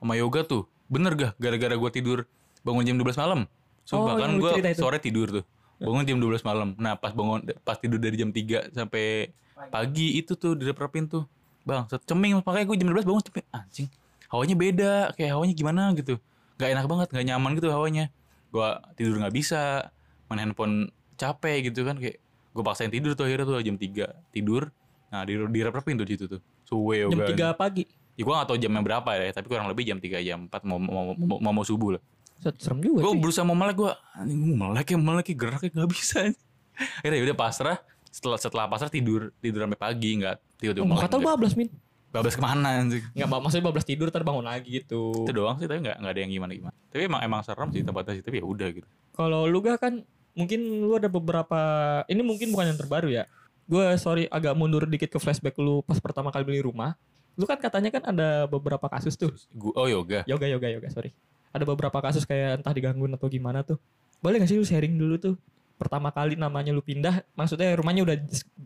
sama 0.00 0.16
yoga 0.16 0.40
tuh. 0.42 0.64
Bener 0.88 1.12
gak 1.12 1.32
gara-gara 1.36 1.76
gua 1.76 1.90
tidur 1.92 2.18
bangun 2.64 2.82
jam 2.88 2.96
12 2.96 3.12
malam? 3.20 3.40
Sumpah 3.86 4.16
Oh, 4.16 4.18
kan 4.18 4.30
itu. 4.40 4.80
sore 4.80 4.98
tidur 4.98 5.28
tuh. 5.30 5.44
Bangun 5.78 6.08
jam 6.08 6.16
12 6.18 6.40
malam. 6.42 6.72
Nah 6.80 6.96
pas 6.96 7.12
bangun 7.12 7.44
pas 7.60 7.76
tidur 7.76 8.00
dari 8.00 8.16
jam 8.16 8.32
3 8.32 8.72
sampai 8.72 9.30
pagi 9.68 10.16
itu 10.16 10.32
tuh 10.34 10.56
direpropin 10.56 11.04
tuh. 11.06 11.28
Bang 11.66 11.84
set 11.92 12.00
ceming 12.08 12.40
makanya 12.40 12.64
gue 12.72 12.76
jam 12.80 12.88
12 12.88 13.04
bangun 13.04 13.22
ceming 13.22 13.46
anjing 13.52 13.88
hawanya 14.36 14.56
beda 14.56 14.92
kayak 15.16 15.32
hawanya 15.32 15.54
gimana 15.56 15.82
gitu. 15.96 16.20
Nggak 16.60 16.68
enak 16.76 16.86
banget 16.86 17.08
nggak 17.16 17.26
nyaman 17.32 17.50
gitu 17.56 17.68
hawanya. 17.72 18.04
Gua 18.52 18.84
tidur 18.94 19.16
nggak 19.18 19.34
bisa 19.34 19.88
main 20.28 20.44
handphone 20.44 20.92
capek 21.16 21.72
gitu 21.72 21.82
kan 21.88 21.96
kayak 21.96 22.20
gue 22.56 22.64
paksain 22.64 22.88
tidur 22.88 23.12
tuh 23.12 23.28
akhirnya 23.28 23.44
tuh 23.44 23.60
jam 23.60 23.76
3 23.76 24.32
tidur. 24.32 24.72
Nah 25.12 25.22
di 25.28 25.36
direpropin 25.36 25.96
tuh 26.00 26.06
di 26.08 26.12
situ 26.16 26.24
tuh. 26.28 26.40
Suwe 26.64 27.04
jam 27.08 27.20
yoga 27.20 27.52
3 27.56 27.60
pagi? 27.60 27.84
Ya 28.16 28.24
gue 28.24 28.32
gak 28.32 28.48
tau 28.48 28.56
jamnya 28.56 28.80
berapa 28.80 29.10
ya, 29.12 29.28
tapi 29.28 29.46
kurang 29.52 29.68
lebih 29.68 29.84
jam 29.84 30.00
3 30.00 30.24
jam 30.24 30.48
4 30.48 30.64
mau 30.64 30.80
mau 30.80 31.12
mau, 31.12 31.36
mau, 31.36 31.52
mau 31.52 31.64
subuh 31.64 32.00
lah. 32.00 32.02
Serem 32.56 32.80
juga 32.84 33.00
gue 33.04 33.12
berusaha 33.16 33.44
mau 33.44 33.56
melek 33.56 33.76
gue 33.80 33.92
gue 34.28 34.56
melek 34.56 34.86
ya 34.92 34.98
melek 35.00 35.26
ya 35.32 35.36
geraknya 35.36 35.70
nggak 35.72 35.90
bisa. 35.92 36.18
Akhirnya 37.00 37.32
udah 37.32 37.36
pasrah 37.36 37.78
setelah 38.08 38.38
setelah 38.40 38.64
pasrah 38.68 38.88
tidur 38.88 39.32
tidur 39.44 39.68
sampai 39.68 39.80
pagi 39.80 40.16
nggak 40.16 40.36
tidur 40.56 40.88
Oh, 40.88 40.96
kata 40.96 41.20
lu 41.20 41.28
bablas 41.28 41.52
min 41.52 41.68
bablas 42.16 42.34
ke 42.34 42.42
mana 42.42 42.68
anjing 42.78 43.04
Nggak, 43.12 43.28
mak- 43.28 43.42
maksudnya 43.44 43.64
bablas 43.64 43.84
tidur 43.84 44.06
ntar 44.08 44.22
bangun 44.22 44.44
lagi 44.44 44.80
gitu 44.80 45.22
itu 45.22 45.32
doang 45.32 45.56
sih 45.56 45.64
tapi 45.64 45.80
nggak 45.80 45.96
nggak 45.98 46.12
ada 46.12 46.20
yang 46.20 46.32
gimana 46.32 46.52
gimana 46.52 46.76
tapi 46.88 47.02
emang 47.04 47.20
emang 47.20 47.40
serem 47.40 47.68
sih 47.70 47.80
tempatnya 47.80 48.12
sih 48.14 48.24
tapi 48.24 48.36
ya 48.40 48.44
udah 48.44 48.68
gitu 48.72 48.88
Kalau 49.12 49.44
lu 49.44 49.60
gak 49.60 49.80
kan 49.80 49.94
mungkin 50.36 50.60
lu 50.84 50.92
ada 50.92 51.08
beberapa 51.08 51.60
ini 52.06 52.20
mungkin 52.20 52.52
bukan 52.52 52.68
yang 52.68 52.76
terbaru 52.76 53.08
ya. 53.08 53.24
Gue 53.64 53.96
sorry 53.96 54.28
agak 54.28 54.52
mundur 54.52 54.84
dikit 54.84 55.08
ke 55.08 55.16
flashback 55.16 55.56
lu 55.56 55.80
pas 55.80 55.96
pertama 55.96 56.28
kali 56.28 56.44
beli 56.44 56.60
rumah. 56.60 56.92
Lu 57.32 57.42
kan 57.42 57.56
katanya 57.56 57.88
kan 57.88 58.04
ada 58.06 58.44
beberapa 58.44 58.84
kasus 58.86 59.16
tuh. 59.16 59.32
Oh 59.72 59.88
yoga 59.88 60.20
Yoga 60.24 60.44
yoga 60.46 60.68
yoga 60.68 60.88
sorry. 60.88 61.16
Ada 61.48 61.64
beberapa 61.64 61.96
kasus 61.98 62.22
kayak 62.22 62.60
entah 62.60 62.70
digangguin 62.70 63.08
atau 63.10 63.24
gimana 63.26 63.64
tuh. 63.64 63.80
Boleh 64.20 64.36
gak 64.36 64.48
sih 64.48 64.56
lu 64.56 64.64
sharing 64.64 64.92
dulu 64.94 65.16
tuh? 65.16 65.34
Pertama 65.76 66.08
kali 66.08 66.40
namanya 66.40 66.72
lu 66.72 66.80
pindah, 66.80 67.20
maksudnya 67.36 67.76
rumahnya 67.76 68.02
udah 68.08 68.16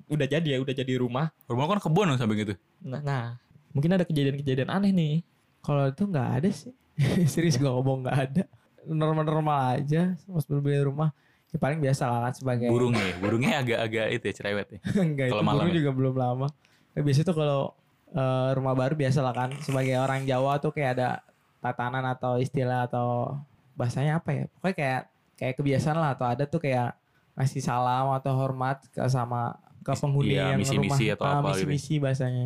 udah 0.06 0.26
jadi 0.30 0.48
ya, 0.54 0.58
udah 0.62 0.74
jadi 0.74 0.94
rumah. 0.98 1.34
rumah 1.50 1.66
kan 1.66 1.82
kebun 1.82 2.14
sampai 2.14 2.36
gitu 2.38 2.54
Nah, 2.86 3.02
nah 3.02 3.24
mungkin 3.74 3.98
ada 3.98 4.06
kejadian-kejadian 4.06 4.70
aneh 4.70 4.90
nih. 4.94 5.14
Kalau 5.61 5.90
itu 5.90 6.06
nggak 6.06 6.28
ada 6.40 6.48
sih. 6.54 6.72
Serius 7.32 7.58
gue 7.58 7.66
ngomong 7.66 8.06
nggak 8.06 8.18
ada. 8.30 8.42
Normal-normal 8.86 9.82
aja. 9.82 10.14
Pas 10.14 10.44
beli 10.46 10.80
rumah. 10.80 11.11
Ya 11.50 11.58
paling 11.58 11.82
biasa 11.82 12.06
lah 12.06 12.30
kan 12.30 12.34
sebagai 12.38 12.70
burungnya 12.70 13.02
ya 13.11 13.14
burungnya 13.18 13.50
agak-agak 13.58 14.06
itu 14.14 14.24
ya 14.30 14.34
cerewet 14.38 14.68
ya 14.70 14.78
Enggak 15.02 15.34
Kalau 15.34 15.42
itu 15.42 15.48
malam 15.50 15.58
burung 15.66 15.74
ya? 15.74 15.78
juga 15.82 15.90
belum 15.98 16.14
lama. 16.14 16.48
Ya, 16.94 17.00
biasanya 17.02 17.26
tuh 17.26 17.36
kalau 17.42 17.61
eh, 18.14 18.48
rumah 18.54 18.74
baru 18.78 18.94
biasa 18.94 19.18
lah 19.18 19.34
kan 19.34 19.50
sebagai 19.66 19.98
orang 19.98 20.22
Jawa 20.30 20.62
tuh 20.62 20.70
kayak 20.70 20.90
ada 20.94 21.08
tatanan 21.58 22.06
atau 22.06 22.38
istilah 22.38 22.86
atau 22.86 23.34
bahasanya 23.74 24.22
apa 24.22 24.30
ya? 24.30 24.44
Pokoknya 24.46 24.76
kayak 24.78 25.02
kayak 25.34 25.54
kebiasaan 25.58 25.98
lah 25.98 26.14
atau 26.14 26.26
ada 26.30 26.46
tuh 26.46 26.62
kayak 26.62 26.94
ngasih 27.32 27.60
salam 27.60 28.10
atau 28.12 28.32
hormat 28.32 28.82
ke 28.86 29.00
sama 29.06 29.54
ke 29.80 29.92
penghuni 29.92 30.34
Iya, 30.34 30.52
yang 30.52 30.60
misi-misi 30.60 31.04
rumah. 31.06 31.16
atau 31.16 31.24
Ah, 31.24 31.32
apa 31.34 31.48
gitu. 31.50 31.64
misi-misi 31.64 31.94
bahasanya. 31.96 32.44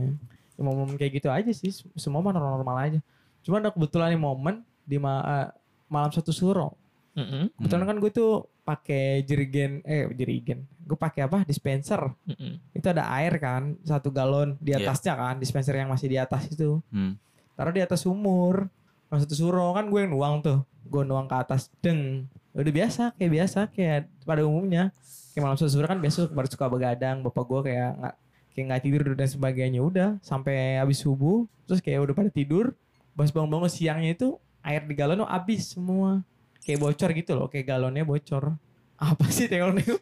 Ya, 0.55 0.63
momen 0.63 0.95
kayak 0.95 1.13
gitu 1.15 1.29
aja 1.29 1.51
sih. 1.51 1.71
Semua 1.95 2.21
mah 2.21 2.31
normal-normal 2.31 2.77
aja. 2.81 3.01
Cuma 3.41 3.59
ada 3.59 3.69
kebetulan 3.69 4.11
nih 4.11 4.21
momen 4.21 4.55
di 4.81 4.97
ma- 4.97 5.25
eh, 5.25 5.49
malam 5.87 6.09
satu 6.09 6.31
suro. 6.31 6.79
Mm-mm, 7.13 7.51
Kebetulan 7.53 7.85
kan 7.85 7.97
gue 7.97 8.11
tuh 8.11 8.33
pakai 8.61 9.23
jerigen 9.23 9.83
eh 9.83 10.07
jerigen. 10.11 10.67
Gue 10.81 10.95
pakai 10.95 11.25
apa? 11.25 11.43
Dispenser 11.43 12.11
mm-mm. 12.23 12.59
itu 12.71 12.87
ada 12.87 13.07
air 13.13 13.35
kan 13.37 13.75
satu 13.81 14.09
galon 14.09 14.55
di 14.59 14.71
Iya. 14.71 14.83
atasnya 14.85 15.15
kan 15.15 15.35
dispenser 15.37 15.75
yang 15.75 15.89
masih 15.89 16.07
di 16.07 16.17
atas 16.17 16.49
itu 16.49 16.83
Hmm. 16.89 17.15
taruh 17.53 17.71
di 17.71 17.81
atas 17.81 18.03
sumur 18.03 18.67
Pas 19.05 19.21
satu 19.21 19.31
suro 19.33 19.71
kan 19.71 19.87
gue 19.87 20.01
yang 20.01 20.11
nuang 20.11 20.35
tuh 20.39 20.59
gue 20.83 21.03
nuang 21.03 21.25
ke 21.25 21.37
atas 21.37 21.71
deng 21.79 22.27
udah 22.55 22.73
biasa 22.73 23.03
kayak 23.19 23.33
biasa 23.35 23.61
kayak 23.75 24.07
pada 24.23 24.47
umumnya. 24.47 24.95
Kayak 25.35 25.43
malam 25.51 25.57
suro 25.59 25.87
kan 25.91 25.99
biasa 25.99 26.31
baru 26.31 26.47
suka 26.47 26.67
begadang 26.71 27.27
bapak 27.27 27.45
gue 27.51 27.61
kayak 27.71 27.91
nggak 27.99 28.15
kayak 28.55 28.65
nggak 28.71 28.83
tidur 28.87 29.03
dan 29.19 29.29
sebagainya. 29.29 29.81
Udah 29.83 30.09
sampai 30.23 30.79
habis 30.79 31.03
subuh 31.03 31.51
terus 31.67 31.83
kayak 31.83 32.07
udah 32.07 32.15
pada 32.15 32.31
tidur 32.31 32.71
pas 33.19 33.31
bangun-bangun 33.31 33.71
siangnya 33.71 34.15
itu 34.15 34.39
air 34.63 34.87
di 34.87 34.95
galon 34.95 35.27
tuh 35.27 35.29
habis 35.29 35.75
semua. 35.75 36.23
Kayak 36.63 36.79
bocor 36.81 37.11
gitu 37.13 37.33
loh 37.35 37.47
kayak 37.51 37.67
galonnya 37.67 38.07
bocor. 38.07 38.55
Apa 38.95 39.27
sih 39.35 39.51
tengok-tengok 39.51 40.01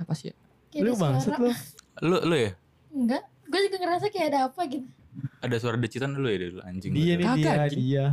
Apa 0.00 0.12
sih? 0.16 0.32
Kayak 0.72 0.82
lu 0.88 0.92
bangsat 0.96 1.36
lu. 1.36 1.52
Lu 2.00 2.16
lu 2.24 2.36
ya? 2.40 2.50
Enggak. 2.88 3.22
Gue 3.52 3.60
juga 3.68 3.76
ngerasa 3.84 4.08
kayak 4.08 4.26
ada 4.32 4.40
apa 4.48 4.64
gitu. 4.64 4.88
ada 5.44 5.56
suara 5.60 5.76
decitan 5.76 6.16
dulu 6.16 6.24
ya 6.32 6.48
dulu 6.48 6.60
anjing. 6.64 6.92
Dia 6.96 7.14
nih 7.20 7.26
dia 7.36 7.52
dia 7.68 8.06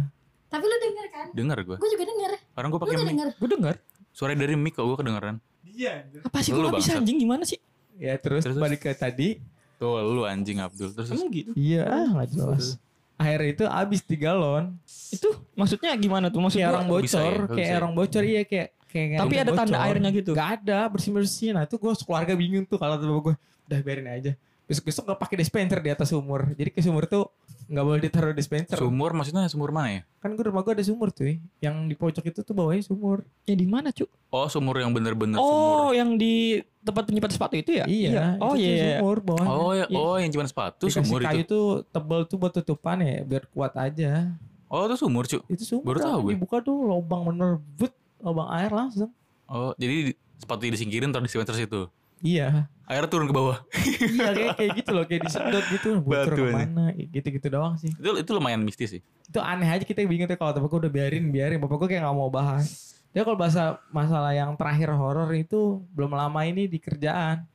Tapi 0.49 0.63
lu 0.63 0.77
denger 0.77 1.05
kan? 1.09 1.25
denger 1.31 1.57
gue 1.63 1.77
Gue 1.77 1.89
juga 1.89 2.05
denger. 2.05 2.31
orang 2.53 2.67
gue 2.67 2.79
pakai 2.79 2.95
mic 2.95 3.05
denger? 3.07 3.27
Gue 3.35 3.49
denger. 3.49 3.75
suara 4.09 4.33
dari 4.33 4.53
mic 4.53 4.73
kok 4.73 4.83
gue 4.83 4.97
kedengeran 4.97 5.35
dia 5.61 6.03
Apa 6.25 6.41
sih? 6.41 6.51
Lu 6.51 6.59
Gue 6.59 6.73
gak 6.73 6.81
bisa 6.81 6.91
anjing 6.97 7.17
gimana 7.17 7.43
sih? 7.43 7.59
Ya 7.95 8.15
terus, 8.15 8.43
Terus, 8.43 8.57
balik 8.57 8.81
ke 8.81 8.91
tadi. 8.91 9.37
tuh 9.75 9.95
lu 10.01 10.23
anjing 10.23 10.59
Abdul 10.59 10.91
terus 10.91 11.07
Emang 11.07 11.31
gitu? 11.31 11.51
Iya, 11.53 11.87
ah 11.87 12.07
nggak 12.09 12.29
jelas. 12.31 12.75
Air 13.15 13.41
itu 13.47 13.63
habis 13.63 13.99
di 14.01 14.15
galon. 14.15 14.75
Itu 15.09 15.35
maksudnya 15.53 15.91
gimana 15.95 16.27
tuh? 16.27 16.39
Maksudnya 16.39 16.67
Kayak 16.67 16.75
orang 16.75 16.87
bocor, 16.87 17.03
bisa 17.05 17.19
ya, 17.19 17.31
kayak 17.47 17.67
ya. 17.67 17.75
orang 17.77 17.93
bocor 17.93 18.23
iya 18.23 18.41
kayak 18.43 18.67
kayak 18.87 19.19
Tapi 19.19 19.35
ada 19.35 19.51
tanda 19.53 19.77
bocor. 19.77 19.87
airnya 19.87 20.09
gitu? 20.11 20.31
Gak 20.33 20.49
ada, 20.59 20.79
bersih-bersih. 20.87 21.49
Nah, 21.51 21.63
itu 21.63 21.75
gue 21.75 21.91
keluarga 22.01 22.33
bingung 22.33 22.63
tuh 22.63 22.75
kalau 22.75 22.95
bapak 22.95 23.19
gue, 23.23 23.35
udah 23.67 23.79
biarin 23.79 24.07
aja. 24.09 24.31
Besok-besok 24.65 25.03
gak 25.07 25.19
pakai 25.19 25.37
dispenser 25.37 25.79
di 25.79 25.91
atas 25.91 26.07
sumur. 26.09 26.41
Jadi 26.55 26.69
ke 26.71 26.79
sumur 26.79 27.03
tuh 27.03 27.27
nggak 27.69 27.85
boleh 27.85 28.01
ditaruh 28.01 28.33
dispenser. 28.33 28.75
sumur 28.75 29.13
maksudnya 29.13 29.45
sumur 29.45 29.69
mana 29.69 29.89
ya 29.91 30.01
Kan 30.17 30.33
gue 30.33 30.41
rumah 30.43 30.59
gue 30.59 30.73
ada 30.73 30.81
sumur 30.81 31.09
tuh. 31.09 31.37
Yang 31.59 31.75
di 31.85 31.95
pojok 31.95 32.25
itu 32.25 32.39
tuh 32.41 32.51
bawahnya 32.51 32.81
sumur. 32.81 33.23
ya 33.43 33.53
di 33.53 33.63
mana, 33.63 33.87
Cuk? 33.89 34.09
oh 34.27 34.47
sumur 34.47 34.75
yang 34.75 34.89
bener-bener 34.89 35.37
Oh, 35.37 35.89
yang 35.91 36.15
di 36.15 36.59
tempat 36.79 37.05
penyimpan 37.05 37.29
sepatu 37.29 37.55
itu 37.55 37.71
ya? 37.73 37.85
Iya. 37.85 38.35
Oh 38.37 38.51
itu 38.51 38.65
tuh 38.65 38.73
iya. 38.75 38.97
Sumur 38.97 39.17
bawahnya. 39.21 39.47
sumur 39.47 39.55
oh 39.55 39.71
ya 39.71 39.85
Iya. 39.85 39.95
oh 39.97 40.15
yang 40.17 40.29
cuma 40.29 40.43
sepatu 40.43 40.83
Dikasih 40.83 40.99
sumur 40.99 41.19
kayu 41.23 41.39
itu 41.39 41.47
tuh 41.47 41.65
tebel 41.87 42.19
tuh 42.25 42.35
buat 42.35 42.51
tutupan 42.51 42.97
ya 42.99 43.21
biar 43.21 43.43
kuat 43.47 43.73
aja. 43.75 44.33
oh 44.65 44.81
itu 44.83 44.95
sumur 44.97 45.23
cu 45.23 45.39
Itu 45.45 45.63
sumur. 45.63 45.85
Baru 45.87 45.99
tahu 46.01 46.17
gue. 46.25 46.31
Dibuka 46.35 46.57
tuh 46.59 46.75
lubang 46.75 47.21
bener 47.25 47.51
but 47.73 47.93
lubang 48.19 48.49
air 48.51 48.69
langsung. 48.69 49.13
oh 49.45 49.71
jadi 49.75 50.09
di- 50.09 50.17
sepatu 50.35 50.65
disingkirin 50.65 51.09
taruh 51.09 51.21
di 51.21 51.29
dispenser 51.29 51.53
situ 51.53 51.85
Iya. 52.19 52.67
air 52.85 53.05
turun 53.05 53.29
ke 53.29 53.33
bawah. 53.33 53.61
Iya 54.09 54.29
kayak 54.33 54.53
kayak 54.57 54.71
gitu 54.81 54.91
loh 54.91 55.05
kayak 55.05 55.21
disedot 55.23 55.65
gitu. 55.69 55.89
Bocor 56.01 56.33
ke 56.33 56.43
mana 56.49 56.89
gitu-gitu 56.97 57.47
doang 57.47 57.77
sih. 57.77 57.93
Itu 57.93 58.17
itu 58.17 58.31
lumayan 58.33 58.65
mistis 58.65 58.89
sih. 58.89 59.01
Itu 59.29 59.37
aneh 59.39 59.69
aja 59.69 59.85
kita 59.85 60.01
bingung 60.03 60.25
tuh 60.25 60.35
kalau 60.35 60.51
bapak 60.51 60.67
gue 60.67 60.79
udah 60.87 60.91
biarin 60.91 61.29
biarin. 61.29 61.61
Bapak 61.61 61.77
gue 61.79 61.89
kayak 61.93 62.01
nggak 62.01 62.17
mau 62.17 62.27
bahas. 62.27 62.97
Dia 63.09 63.21
kalau 63.21 63.37
bahasa 63.37 63.77
masalah 63.89 64.33
yang 64.33 64.53
terakhir 64.53 64.89
horor 64.91 65.29
itu 65.33 65.85
belum 65.93 66.13
lama 66.13 66.41
ini 66.43 66.65
di 66.65 66.77
kerjaan. 66.77 67.45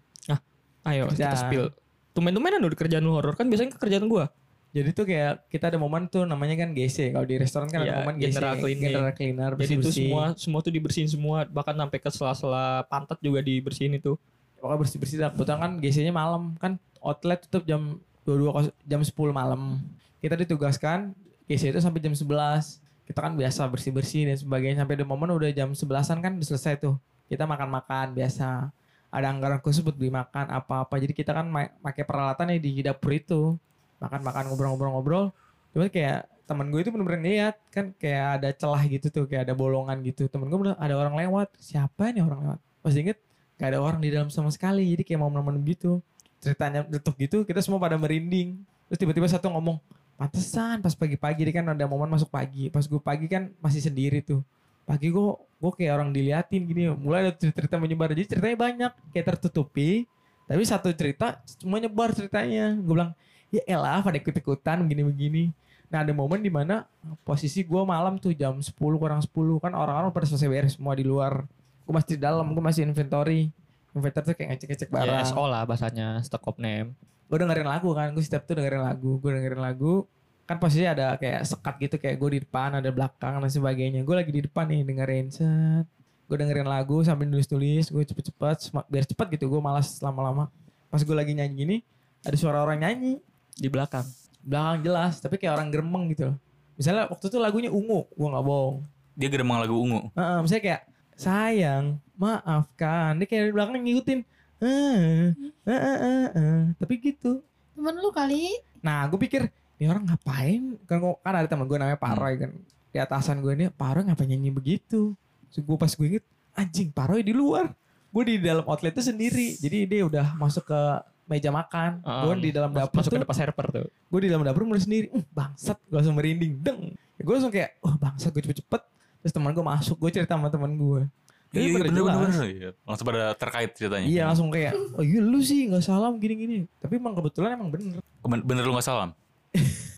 Ayo, 0.85 1.09
kita 1.09 1.33
Kerjaan. 1.33 1.41
spill. 1.41 1.67
Tumben-tumbenan 2.12 2.61
udah 2.61 2.77
kerjaan 2.77 3.01
lu 3.01 3.17
horor. 3.17 3.33
Kan 3.35 3.49
biasanya 3.49 3.73
kerjaan 3.75 4.07
gua. 4.07 4.29
jadi 4.69 4.91
tuh 4.91 5.07
kayak 5.07 5.47
kita 5.49 5.71
ada 5.71 5.79
momen 5.79 6.11
tuh 6.11 6.27
namanya 6.27 6.59
kan 6.59 6.75
GC 6.75 7.15
kalau 7.15 7.23
di 7.23 7.39
restoran 7.39 7.71
kan 7.71 7.81
Iya, 7.81 7.95
ada 7.95 7.99
momen 8.03 8.15
GC 8.19 8.27
general 8.29 8.55
cleaning. 8.59 8.83
general 8.91 9.12
cleaner 9.15 9.51
Jadi 9.55 9.73
itu 9.79 9.91
semua 9.95 10.25
semua 10.35 10.61
tuh 10.61 10.73
dibersihin 10.75 11.07
semua, 11.07 11.47
bahkan 11.47 11.73
sampai 11.73 11.97
ke 11.97 12.11
sela-sela 12.11 12.83
pantat 12.85 13.17
juga 13.19 13.39
dibersihin 13.39 13.95
itu. 13.95 14.19
Pokoknya 14.65 14.81
bersih 14.81 14.97
bersih 14.97 15.17
lah. 15.21 15.29
Kebetulan 15.37 15.61
kan 15.61 15.73
GC-nya 15.77 16.09
malam. 16.17 16.57
Kan 16.57 16.81
outlet 17.05 17.45
tutup 17.45 17.69
jam 17.69 18.01
22 18.25 18.73
jam 18.89 19.01
10 19.05 19.12
malam. 19.29 19.85
Kita 20.25 20.41
ditugaskan 20.41 21.12
GC 21.45 21.77
itu 21.77 21.81
sampai 21.85 22.01
jam 22.01 22.17
11 22.17 22.81
kita 23.05 23.21
kan 23.21 23.37
biasa 23.37 23.69
bersih 23.69 23.93
bersih 23.93 24.25
dan 24.25 24.41
sebagainya. 24.41 24.81
Sampai 24.81 24.97
di 24.97 25.05
momen 25.05 25.29
udah 25.29 25.53
jam 25.53 25.77
11an 25.77 26.25
kan 26.25 26.33
selesai 26.41 26.81
tuh. 26.81 26.97
Kita 27.29 27.45
makan 27.45 27.69
makan 27.69 28.17
biasa. 28.17 28.73
Ada 29.12 29.31
anggaran 29.31 29.61
khusus 29.61 29.85
buat 29.85 29.95
beli 29.95 30.11
makan 30.11 30.51
apa 30.51 30.83
apa 30.83 30.95
jadi 30.99 31.15
kita 31.15 31.31
kan 31.31 31.47
pakai 31.85 32.03
peralatan 32.09 32.57
di 32.57 32.81
dapur 32.81 33.12
itu. 33.12 33.61
Makan 34.01 34.21
makan 34.25 34.43
ngobrol-ngobrol-ngobrol. 34.49 35.31
Cuma 35.77 35.93
kayak 35.93 36.27
temen 36.45 36.69
gue 36.69 36.81
itu 36.81 36.93
bener-bener 36.93 37.23
lihat 37.25 37.57
kan 37.73 37.93
kayak 37.97 38.41
ada 38.41 38.49
celah 38.53 38.83
gitu 38.85 39.09
tuh 39.09 39.25
kayak 39.29 39.53
ada 39.53 39.55
bolongan 39.55 40.01
gitu. 40.01 40.25
Temen 40.27 40.49
gue 40.49 40.59
bener 40.59 40.75
ada 40.81 40.95
orang 40.97 41.15
lewat. 41.21 41.53
Siapa 41.61 42.11
nih 42.11 42.25
orang 42.25 42.41
lewat? 42.49 42.61
Pas 42.81 42.95
inget 42.97 43.21
gak 43.59 43.68
ada 43.74 43.78
orang 43.78 44.02
di 44.02 44.11
dalam 44.11 44.28
sama 44.30 44.50
sekali 44.50 44.90
jadi 44.94 45.02
kayak 45.07 45.20
mau 45.20 45.30
nemen 45.30 45.62
gitu. 45.66 46.02
Ceritanya 46.42 46.84
letuk 46.86 47.16
gitu 47.16 47.46
kita 47.46 47.62
semua 47.64 47.80
pada 47.80 47.96
merinding. 47.96 48.61
Terus 48.90 48.98
tiba-tiba 49.00 49.26
satu 49.30 49.48
ngomong 49.50 49.80
pantesan 50.14 50.78
pas 50.78 50.94
pagi-pagi 50.94 51.42
dia 51.42 51.55
kan 51.55 51.66
ada 51.72 51.84
momen 51.86 52.11
masuk 52.11 52.30
pagi. 52.30 52.68
Pas 52.68 52.84
gue 52.84 53.00
pagi 53.00 53.26
kan 53.30 53.50
masih 53.62 53.80
sendiri 53.82 54.20
tuh. 54.20 54.42
Pagi 54.84 55.09
gue 55.09 55.28
gue 55.38 55.72
kayak 55.80 55.92
orang 55.96 56.11
diliatin 56.12 56.68
gini 56.68 56.92
mulai 56.92 57.30
ada 57.30 57.32
cerita 57.38 57.80
menyebar. 57.80 58.12
Jadi 58.12 58.36
ceritanya 58.36 58.59
banyak 58.59 58.92
kayak 59.14 59.26
tertutupi. 59.34 60.05
Tapi 60.44 60.61
satu 60.68 60.92
cerita 60.92 61.40
semua 61.48 61.80
nyebar 61.80 62.12
ceritanya. 62.12 62.76
Gue 62.76 62.94
bilang 63.00 63.12
ya 63.48 63.62
elah 63.64 64.02
pada 64.05 64.20
ikut-ikutan 64.20 64.84
begini-begini. 64.84 65.55
Nah 65.88 66.02
ada 66.02 66.12
momen 66.12 66.42
di 66.42 66.50
mana 66.50 66.84
posisi 67.22 67.62
gue 67.62 67.82
malam 67.86 68.18
tuh 68.18 68.34
jam 68.34 68.59
10 68.59 68.74
kurang 68.74 69.22
10 69.22 69.30
kan 69.62 69.72
orang-orang 69.72 70.11
pada 70.11 70.26
selesai 70.26 70.48
beres 70.50 70.72
semua 70.76 70.98
di 70.98 71.07
luar 71.07 71.46
gue 71.85 71.93
masih 71.93 72.09
di 72.11 72.18
dalam 72.18 72.47
gue 72.49 72.62
masih 72.62 72.82
inventory. 72.82 73.53
Inventory 73.91 74.24
tuh 74.24 74.35
kayak 74.35 74.49
ngecek-ngecek 74.53 74.89
Ya, 74.89 74.95
barang. 74.95 75.26
SO 75.26 75.45
lah 75.45 75.62
bahasanya, 75.62 76.09
stock 76.20 76.45
of 76.45 76.57
name. 76.57 76.97
gue 77.24 77.41
dengerin 77.41 77.64
lagu 77.64 77.89
kan 77.91 78.12
gue 78.12 78.20
setiap 78.20 78.45
tuh 78.45 78.55
dengerin 78.55 78.80
lagu 78.80 79.16
gue 79.16 79.30
dengerin 79.30 79.59
lagu. 79.59 80.05
Kan 80.45 80.57
posisinya 80.57 80.93
ada 80.93 81.07
kayak 81.14 81.41
sekat 81.43 81.74
gitu 81.80 81.97
kayak 81.97 82.16
gue 82.16 82.30
di 82.30 82.41
depan 82.41 82.74
ada 82.74 82.89
belakang 82.89 83.39
dan 83.39 83.49
sebagainya. 83.49 84.01
Gue 84.03 84.12
lagi 84.14 84.28
di 84.28 84.43
depan 84.43 84.66
nih 84.66 84.80
dengerin 84.82 85.26
set. 85.28 85.87
Gue 86.24 86.37
dengerin 86.37 86.64
lagu 86.64 87.01
sambil 87.01 87.24
nulis 87.26 87.45
tulis 87.45 87.85
gue 87.87 88.03
cepet-cepet 88.03 88.57
sema- 88.62 88.85
biar 88.87 89.05
cepet 89.05 89.26
gitu 89.32 89.49
gue 89.49 89.59
malas 89.59 89.97
lama-lama. 89.99 90.53
Pas 90.87 91.01
gue 91.01 91.12
lagi 91.12 91.32
nyanyi 91.32 91.55
gini 91.55 91.76
ada 92.20 92.35
suara 92.35 92.61
orang 92.61 92.80
nyanyi. 92.80 93.20
Di 93.53 93.68
belakang. 93.68 94.05
belakang 94.41 94.85
jelas 94.85 95.16
tapi 95.18 95.37
kayak 95.37 95.55
orang 95.55 95.68
geremeng 95.68 96.05
gitu 96.09 96.28
loh. 96.28 96.37
Misalnya 96.74 97.09
waktu 97.09 97.24
itu 97.24 97.39
lagunya 97.39 97.70
ungu 97.70 98.05
gue 98.07 98.28
nggak 98.28 98.45
bohong. 98.45 98.85
Dia 99.14 99.28
geremang 99.28 99.59
lagu 99.59 99.74
ungu? 99.74 100.12
Heeh, 100.12 100.39
misalnya 100.39 100.62
kayak 100.62 100.80
sayang 101.17 101.99
maafkan. 102.15 103.19
Dia 103.19 103.27
kayak 103.27 103.45
di 103.51 103.53
belakang 103.55 103.75
ngikutin. 103.81 104.21
Eh, 104.65 105.35
eh, 105.67 105.71
eh, 105.71 105.99
eh, 105.99 106.29
eh. 106.33 106.61
tapi 106.79 106.95
gitu. 107.03 107.43
Temen 107.75 107.95
lu 107.99 108.11
kali. 108.11 108.49
Nah, 108.81 109.05
gue 109.11 109.19
pikir 109.19 109.51
ini 109.77 109.91
orang 109.91 110.07
ngapain? 110.07 110.79
Kan 110.87 110.99
kan 111.21 111.35
ada 111.35 111.49
temen 111.51 111.67
gue 111.67 111.77
namanya 111.77 111.99
Paroy 111.99 112.39
kan. 112.39 112.53
di 112.95 113.03
atasan 113.03 113.43
gue 113.43 113.51
ini 113.59 113.67
Paro 113.75 114.07
ngapain 114.07 114.31
nyanyi 114.31 114.55
begitu? 114.55 115.19
So, 115.51 115.59
gue 115.59 115.75
pas 115.75 115.91
gue 115.91 116.07
inget 116.07 116.25
anjing 116.55 116.95
Paro 116.95 117.19
di 117.19 117.35
luar. 117.35 117.75
Gue 118.15 118.23
di 118.23 118.35
dalam 118.39 118.62
outlet 118.71 118.95
itu 118.95 119.11
sendiri. 119.11 119.59
Jadi 119.59 119.91
dia 119.91 120.07
udah 120.07 120.39
masuk 120.39 120.71
ke 120.71 120.81
meja 121.27 121.51
makan. 121.51 121.99
Gue 122.01 122.35
Um, 122.37 122.39
di 122.39 122.55
dalam 122.55 122.71
dapur 122.71 123.03
masuk 123.03 123.11
ke 123.11 123.17
tuh 123.19 123.25
depan 123.27 123.37
server 123.37 123.67
tuh. 123.75 123.87
gue 123.91 124.21
di 124.23 124.29
dalam 124.31 124.47
dapur 124.47 124.62
mulai 124.62 124.79
sendiri. 124.79 125.11
"Uh, 125.11 125.27
bangsat 125.35 125.75
gue 125.91 125.97
langsung 125.99 126.15
merinding. 126.15 126.55
Deng. 126.62 126.95
Gue 127.19 127.35
langsung 127.35 127.51
kayak 127.51 127.75
wah 127.83 127.99
bangsat 127.99 128.31
gue 128.31 128.43
cepet-cepet 128.47 128.83
terus 129.25 129.33
teman 129.33 129.51
gue 129.51 129.64
masuk 129.64 129.97
gue 129.97 130.11
cerita 130.12 130.37
sama 130.37 130.53
teman 130.53 130.77
gue 130.77 131.09
Iya, 131.55 131.70
iya 131.70 131.87
bener, 131.87 131.87
bener, 131.87 132.03
bener. 132.18 132.47
Iya. 132.51 132.70
Langsung 132.83 133.07
pada 133.07 133.31
terkait 133.33 133.70
ceritanya. 133.79 134.03
Iya 134.03 134.22
langsung 134.27 134.51
kayak 134.51 134.75
oh 134.75 135.07
iya 135.07 135.22
lu 135.22 135.39
sih 135.39 135.70
nggak 135.70 135.81
salam 135.81 136.18
gini-gini 136.18 136.66
tapi 136.77 136.99
emang 136.99 137.14
kebetulan 137.14 137.55
emang 137.55 137.70
bener 137.70 138.03
Ben- 138.27 138.43
Bener 138.43 138.66
lu 138.66 138.75
gak 138.75 138.83
salam? 138.83 139.14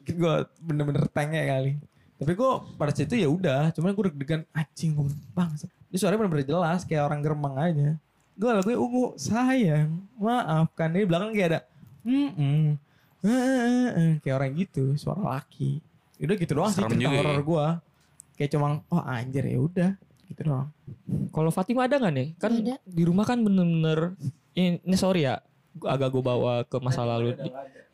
mungkin 0.00 0.14
gue 0.16 0.34
bener-bener 0.58 1.04
tanya 1.08 1.40
kali 1.44 1.78
tapi 2.16 2.32
gue 2.34 2.50
pada 2.76 2.92
situ 2.92 3.14
ya 3.14 3.26
udah 3.26 3.70
cuman 3.70 3.90
gue 3.90 4.04
deg-degan 4.10 4.42
anjing 4.50 4.92
gue 4.92 5.06
bang 5.32 5.50
ini 5.88 5.96
suaranya 5.96 6.18
bener-bener 6.20 6.46
jelas 6.46 6.82
kayak 6.82 7.02
orang 7.02 7.20
geremang 7.20 7.54
aja 7.56 7.88
gue 8.34 8.50
lagunya 8.50 8.78
ungu 8.78 9.14
sayang 9.14 9.88
maafkan 10.16 10.90
ini 10.92 11.04
belakang 11.04 11.30
kayak 11.30 11.48
ada 11.48 11.60
eh, 12.04 12.30
eh, 13.24 14.12
kayak 14.18 14.34
orang 14.34 14.50
gitu 14.54 14.96
suara 14.96 15.38
laki 15.38 15.80
udah 16.18 16.36
gitu 16.36 16.52
doang 16.52 16.68
sih 16.68 16.78
Serem 16.78 16.90
cerita 16.90 17.02
juga 17.02 17.14
ya. 17.14 17.20
horor 17.22 17.40
gue 17.40 17.66
kayak 18.40 18.56
cuma 18.56 18.80
oh 18.88 19.04
anjir 19.04 19.44
ya 19.44 19.60
udah 19.60 19.90
gitu 20.32 20.40
doang 20.48 20.72
Kalau 21.28 21.52
Fatima 21.52 21.84
ada 21.84 22.00
nggak 22.00 22.14
nih? 22.16 22.28
Kan 22.40 22.64
ada. 22.64 22.80
di 22.82 23.02
rumah 23.04 23.28
kan 23.28 23.36
bener-bener 23.44 24.16
ini, 24.56 24.80
ini 24.82 24.96
sorry 24.98 25.28
ya, 25.28 25.38
agak 25.78 26.10
gue 26.10 26.22
bawa 26.24 26.66
ke 26.66 26.76
masa 26.82 27.06
lalu. 27.06 27.38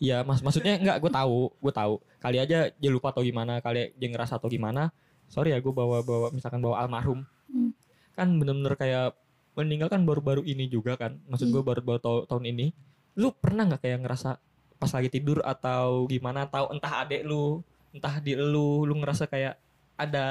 Iya, 0.01 0.25
mas, 0.25 0.41
maksudnya 0.41 0.81
nggak 0.81 1.05
gue 1.05 1.11
tahu, 1.13 1.53
gue 1.53 1.73
tahu. 1.73 2.01
Kali 2.21 2.41
aja 2.41 2.73
dia 2.73 2.91
lupa 2.93 3.13
atau 3.13 3.21
gimana, 3.21 3.61
kali 3.61 3.93
dia 3.97 4.09
ngerasa 4.09 4.41
atau 4.41 4.49
gimana. 4.49 4.93
Sorry 5.29 5.53
ya, 5.53 5.59
gue 5.61 5.73
bawa 5.73 6.01
bawa 6.01 6.33
misalkan 6.33 6.65
bawa 6.65 6.81
almarhum. 6.85 7.25
Hmm. 7.49 7.77
Kan 8.17 8.41
bener-bener 8.41 8.73
kayak 8.77 9.17
meninggal 9.57 9.89
kan 9.93 10.05
baru-baru 10.05 10.45
ini 10.45 10.69
juga 10.69 10.97
kan. 10.97 11.21
Maksud 11.29 11.53
gue 11.53 11.63
baru-baru 11.65 12.01
tau- 12.01 12.25
tahun 12.25 12.53
ini. 12.57 12.73
Lu 13.17 13.33
pernah 13.37 13.69
nggak 13.69 13.85
kayak 13.85 14.01
ngerasa 14.05 14.41
pas 14.77 14.91
lagi 14.93 15.09
tidur 15.13 15.41
atau 15.45 16.09
gimana? 16.09 16.49
Tahu 16.49 16.73
entah 16.77 17.05
adek 17.05 17.25
lu, 17.25 17.61
entah 17.93 18.21
di 18.21 18.37
lu, 18.37 18.85
lu 18.85 18.95
ngerasa 19.01 19.29
kayak 19.29 19.57
ada 19.97 20.27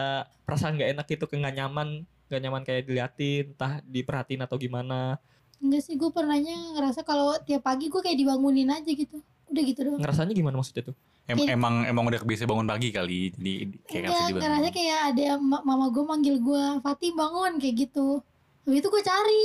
perasaan 0.45 0.76
nggak 0.76 0.91
enak 0.93 1.07
itu 1.09 1.26
kayak 1.26 1.41
nggak 1.41 1.57
nyaman 1.57 1.89
gak 2.26 2.41
nyaman 2.41 2.61
kayak 2.61 2.86
diliatin 2.86 3.51
entah 3.51 3.82
diperhatiin 3.84 4.41
atau 4.41 4.55
gimana 4.55 5.22
Enggak 5.55 5.82
sih 5.82 5.93
gue 5.93 6.09
pernahnya 6.09 6.53
ngerasa 6.74 7.01
kalau 7.01 7.38
tiap 7.39 7.61
pagi 7.61 7.88
gue 7.88 7.97
kayak 7.97 8.13
dibangunin 8.16 8.68
aja 8.68 8.86
gitu. 8.86 9.22
Udah 9.45 9.61
gitu 9.61 9.80
doang. 9.84 10.01
ngerasanya 10.01 10.34
gimana 10.34 10.57
maksudnya 10.57 10.89
tuh 10.89 10.95
Em- 11.26 11.38
Iya. 11.39 11.53
emang 11.53 11.86
emang 11.86 12.03
udah 12.03 12.18
kebiasa 12.18 12.45
bangun 12.45 12.66
pagi 12.66 12.89
kali. 12.89 13.30
Jadi 13.32 13.53
kayak 13.84 14.01
Enggak, 14.03 14.20
kasih 14.20 14.34
ngerasa 14.36 14.68
kayak 14.70 14.99
ada 15.09 15.28
ma- 15.38 15.63
mama 15.63 15.89
gue 15.89 16.01
manggil 16.01 16.36
gue 16.38 16.63
Fatih 16.82 17.13
bangun 17.13 17.57
kayak 17.57 17.76
gitu. 17.84 18.22
Habis 18.61 18.78
itu 18.78 18.89
gue 18.89 19.03
cari. 19.03 19.43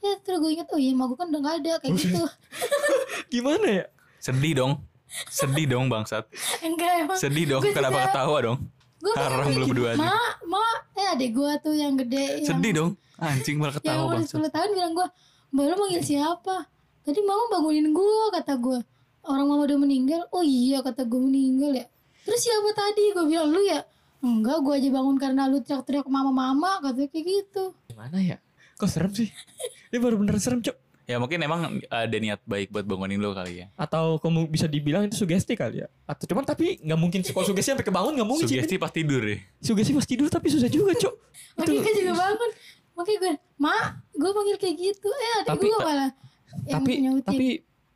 Ya 0.00 0.12
terus 0.18 0.38
gue 0.40 0.50
inget 0.50 0.66
oh 0.66 0.76
iya 0.76 0.90
emak 0.90 1.06
gue 1.06 1.16
kan 1.16 1.28
udah 1.28 1.40
gak 1.42 1.56
ada 1.62 1.72
kayak 1.78 1.94
gitu. 1.94 2.22
gimana 3.32 3.66
ya 3.66 3.84
Sedih 4.18 4.52
dong. 4.54 4.72
Sedih 5.28 5.66
dong 5.66 5.86
bangsat. 5.86 6.24
Enggak 6.60 6.92
emang. 7.02 7.18
Sedih 7.18 7.44
dong. 7.46 7.62
Kenapa 7.66 8.08
ketawa 8.08 8.38
dong? 8.42 8.58
Gue 9.02 9.12
Haram 9.12 9.50
lu 9.50 9.66
berdua 9.66 9.88
aja. 9.92 9.98
Ma, 9.98 10.14
ma, 10.46 10.62
eh 10.94 11.06
adek 11.10 11.30
gue 11.32 11.52
tuh 11.60 11.74
yang 11.74 11.94
gede. 11.96 12.22
yang- 12.38 12.46
Sedih 12.48 12.72
dong. 12.72 12.90
Anjing 13.18 13.58
malah 13.58 13.74
Yang 13.74 13.82
ketawa 13.82 14.00
umur 14.00 14.14
bangsat. 14.16 14.34
10 14.40 14.50
tahun 14.52 14.70
bilang 14.72 14.92
gue, 14.92 15.08
Mbak 15.50 15.64
lu 15.64 15.74
manggil 15.76 16.02
siapa? 16.02 16.56
Tadi 17.02 17.20
mama 17.20 17.44
bangunin 17.50 17.90
gue 17.90 18.22
kata 18.32 18.54
gue. 18.56 18.78
Orang 19.22 19.46
mama 19.46 19.62
udah 19.64 19.76
meninggal. 19.76 20.22
Oh 20.30 20.40
iya 20.40 20.80
kata 20.80 21.02
gue 21.02 21.18
meninggal 21.20 21.72
ya. 21.72 21.86
Terus 22.22 22.40
siapa 22.40 22.70
tadi? 22.72 23.10
Gue 23.10 23.26
bilang 23.26 23.50
lu 23.50 23.60
ya. 23.60 23.82
Enggak, 24.20 24.58
gue 24.60 24.70
aja 24.72 24.88
bangun 24.88 25.16
karena 25.16 25.42
lu 25.44 25.58
teriak-teriak 25.58 26.06
mama-mama 26.06 26.78
katanya 26.80 27.10
kayak 27.10 27.26
gitu. 27.26 27.74
gimana 27.84 28.16
ya 28.16 28.38
kok 28.72 28.86
serem 28.86 29.10
sih 29.10 29.30
ini 29.88 29.98
baru 29.98 30.14
bener 30.16 30.38
serem 30.38 30.58
cok 30.58 30.74
Ya 31.02 31.18
mungkin 31.18 31.38
emang 31.38 31.60
ada 31.84 32.16
niat 32.16 32.38
baik 32.42 32.70
buat 32.70 32.86
bangunin 32.86 33.18
lo 33.18 33.32
kali 33.32 33.58
ya. 33.58 33.66
atau 33.74 34.16
kamu 34.16 34.46
bisa 34.46 34.64
dibilang 34.64 35.04
itu 35.04 35.18
sugesti 35.18 35.52
kali 35.52 35.82
ya 35.82 35.90
atau 36.04 36.24
cuman 36.24 36.42
tapi 36.42 36.78
nggak 36.78 36.94
mungkin 36.96 37.20
kalau 37.24 37.42
sugesti 37.44 37.74
sampai 37.74 37.82
kebangun 37.82 38.14
nggak 38.14 38.28
mungkin 38.28 38.46
sih 38.46 38.54
Sugesti 38.56 38.78
pas 38.78 38.88
tidur 38.88 39.18
ya. 39.20 39.36
sugesti 39.58 39.92
pas 39.92 40.06
tidur 40.06 40.28
tapi 40.28 40.46
susah 40.46 40.66
juga 40.66 40.94
cok 40.94 41.14
Makanya 41.58 41.80
gue 41.80 41.94
juga 41.98 42.12
bangun. 42.14 42.50
Makanya 42.92 43.18
gue, 43.18 43.32
ma, 43.56 43.76
gue 44.08 44.30
panggil 44.30 44.56
kayak 44.56 44.76
gitu. 44.78 45.08
Eh 45.10 45.32
adik 45.38 45.48
Tapi- 45.50 45.66
gue 45.66 45.80
malah 45.80 46.10
yang 46.62 46.74
tapi 46.78 46.92
nyautin. 46.98 47.24
tapi 47.26 47.46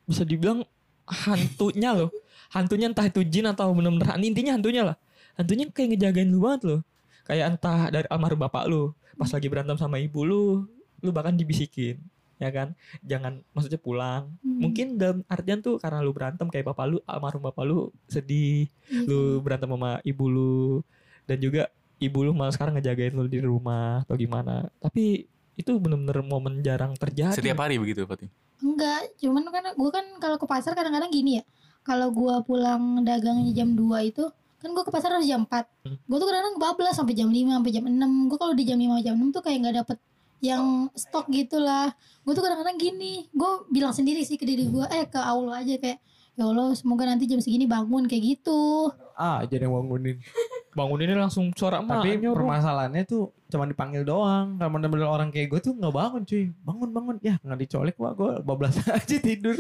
bisa 0.02 0.22
dibilang 0.24 0.58
hantunya 1.06 1.90
loh 1.92 2.10
hantunya 2.48 2.86
entah 2.88 3.04
itu 3.04 3.20
jin 3.22 3.46
atau 3.46 3.70
bener-bener 3.70 4.08
intinya 4.18 4.56
hantunya 4.56 4.82
lah 4.82 4.96
hantunya 5.34 5.68
kayak 5.68 5.88
ngejagain 5.92 6.26
lu 6.26 6.40
banget 6.40 6.62
loh 6.64 6.80
kayak 7.22 7.52
entah 7.52 7.92
dari 7.92 8.06
almarhum 8.08 8.40
bapak 8.40 8.64
lu 8.64 8.90
pas 9.14 9.28
lagi 9.28 9.46
berantem 9.46 9.76
sama 9.76 9.98
ibu 9.98 10.24
lu 10.24 10.64
lu 10.98 11.10
bahkan 11.12 11.36
dibisikin 11.36 12.00
ya 12.36 12.50
kan 12.52 12.76
jangan 13.00 13.40
maksudnya 13.56 13.80
pulang 13.80 14.28
Hmm, 14.44 14.60
mungkin 14.60 15.00
dalam 15.00 15.24
artian 15.28 15.60
tuh 15.64 15.80
karena 15.80 16.04
lu 16.04 16.12
berantem 16.12 16.48
kayak 16.48 16.72
bapak 16.72 16.84
lu 16.88 16.98
almarhum 17.08 17.42
bapak 17.44 17.64
lu 17.64 17.88
sedih 18.08 18.68
iya 18.88 19.04
lu 19.08 19.40
berantem 19.40 19.68
sama 19.68 20.00
ibu 20.04 20.24
lu 20.28 20.80
dan 21.24 21.40
juga 21.40 21.68
ibu 21.96 22.18
lu 22.24 22.36
malah 22.36 22.52
sekarang 22.52 22.76
ngejagain 22.76 23.16
lu 23.16 23.28
di 23.28 23.40
rumah 23.40 24.04
atau 24.04 24.16
gimana 24.16 24.68
tapi 24.80 25.28
itu 25.56 25.72
bener-bener 25.80 26.20
momen 26.20 26.60
jarang 26.60 26.92
terjadi 26.94 27.32
Setiap 27.32 27.64
hari 27.64 27.80
begitu 27.80 28.04
Fatih. 28.04 28.28
Enggak, 28.60 29.08
cuman 29.20 29.48
kan 29.48 29.64
gue 29.72 29.90
kan 29.92 30.06
kalau 30.20 30.36
ke 30.36 30.44
pasar 30.44 30.76
kadang-kadang 30.76 31.08
gini 31.08 31.40
ya. 31.40 31.44
Kalau 31.80 32.12
gue 32.12 32.34
pulang 32.44 33.00
dagangnya 33.04 33.52
jam 33.56 33.72
2 33.72 34.10
itu, 34.12 34.24
kan 34.60 34.68
gue 34.72 34.84
ke 34.84 34.92
pasar 34.92 35.16
harus 35.16 35.24
jam 35.24 35.48
4. 35.48 35.64
Hmm. 35.88 35.96
Gue 35.96 36.16
tuh 36.20 36.28
kadang-kadang 36.28 36.56
kebablas 36.60 36.94
sampai 36.96 37.14
jam 37.16 37.28
5, 37.32 37.56
sampai 37.56 37.72
jam 37.72 37.84
6. 37.88 38.28
Gue 38.28 38.38
kalau 38.40 38.54
di 38.56 38.64
jam 38.68 38.78
5 38.80 39.00
jam 39.00 39.14
6 39.16 39.32
tuh 39.32 39.42
kayak 39.44 39.58
nggak 39.64 39.76
dapet 39.84 39.98
yang 40.40 40.88
stok 40.92 41.28
gitu 41.28 41.56
lah. 41.58 41.90
Gue 42.22 42.32
tuh 42.32 42.42
kadang-kadang 42.42 42.76
gini, 42.76 43.26
gue 43.30 43.50
bilang 43.70 43.92
sendiri 43.92 44.20
sih 44.22 44.36
ke 44.36 44.44
diri 44.44 44.68
gue, 44.68 44.84
eh 44.88 45.06
ke 45.06 45.16
Allah 45.16 45.62
aja 45.62 45.74
kayak, 45.76 45.98
ya 46.36 46.44
Allah 46.44 46.76
semoga 46.76 47.08
nanti 47.08 47.24
jam 47.24 47.40
segini 47.40 47.64
bangun 47.64 48.04
kayak 48.04 48.36
gitu. 48.36 48.92
ah 49.16 49.40
jadi 49.48 49.64
yang 49.64 49.72
bangunin 49.72 50.20
banguninnya 50.76 51.16
langsung 51.16 51.48
suara 51.56 51.80
emak 51.80 52.04
tapi 52.04 52.20
nyorong. 52.20 52.36
permasalahannya 52.36 53.08
tuh 53.08 53.32
cuma 53.48 53.64
dipanggil 53.64 54.04
doang 54.04 54.60
kalau 54.60 54.76
bener-bener 54.76 55.08
orang 55.08 55.32
kayak 55.32 55.48
gue 55.48 55.60
tuh 55.64 55.72
nggak 55.72 55.88
bangun 55.88 56.22
cuy 56.28 56.52
bangun 56.60 56.90
bangun 56.92 57.16
ya 57.24 57.40
nggak 57.40 57.58
dicolek 57.64 57.96
wah 57.96 58.12
gue 58.12 58.44
bablas 58.44 58.76
aja 58.92 59.16
tidur 59.16 59.56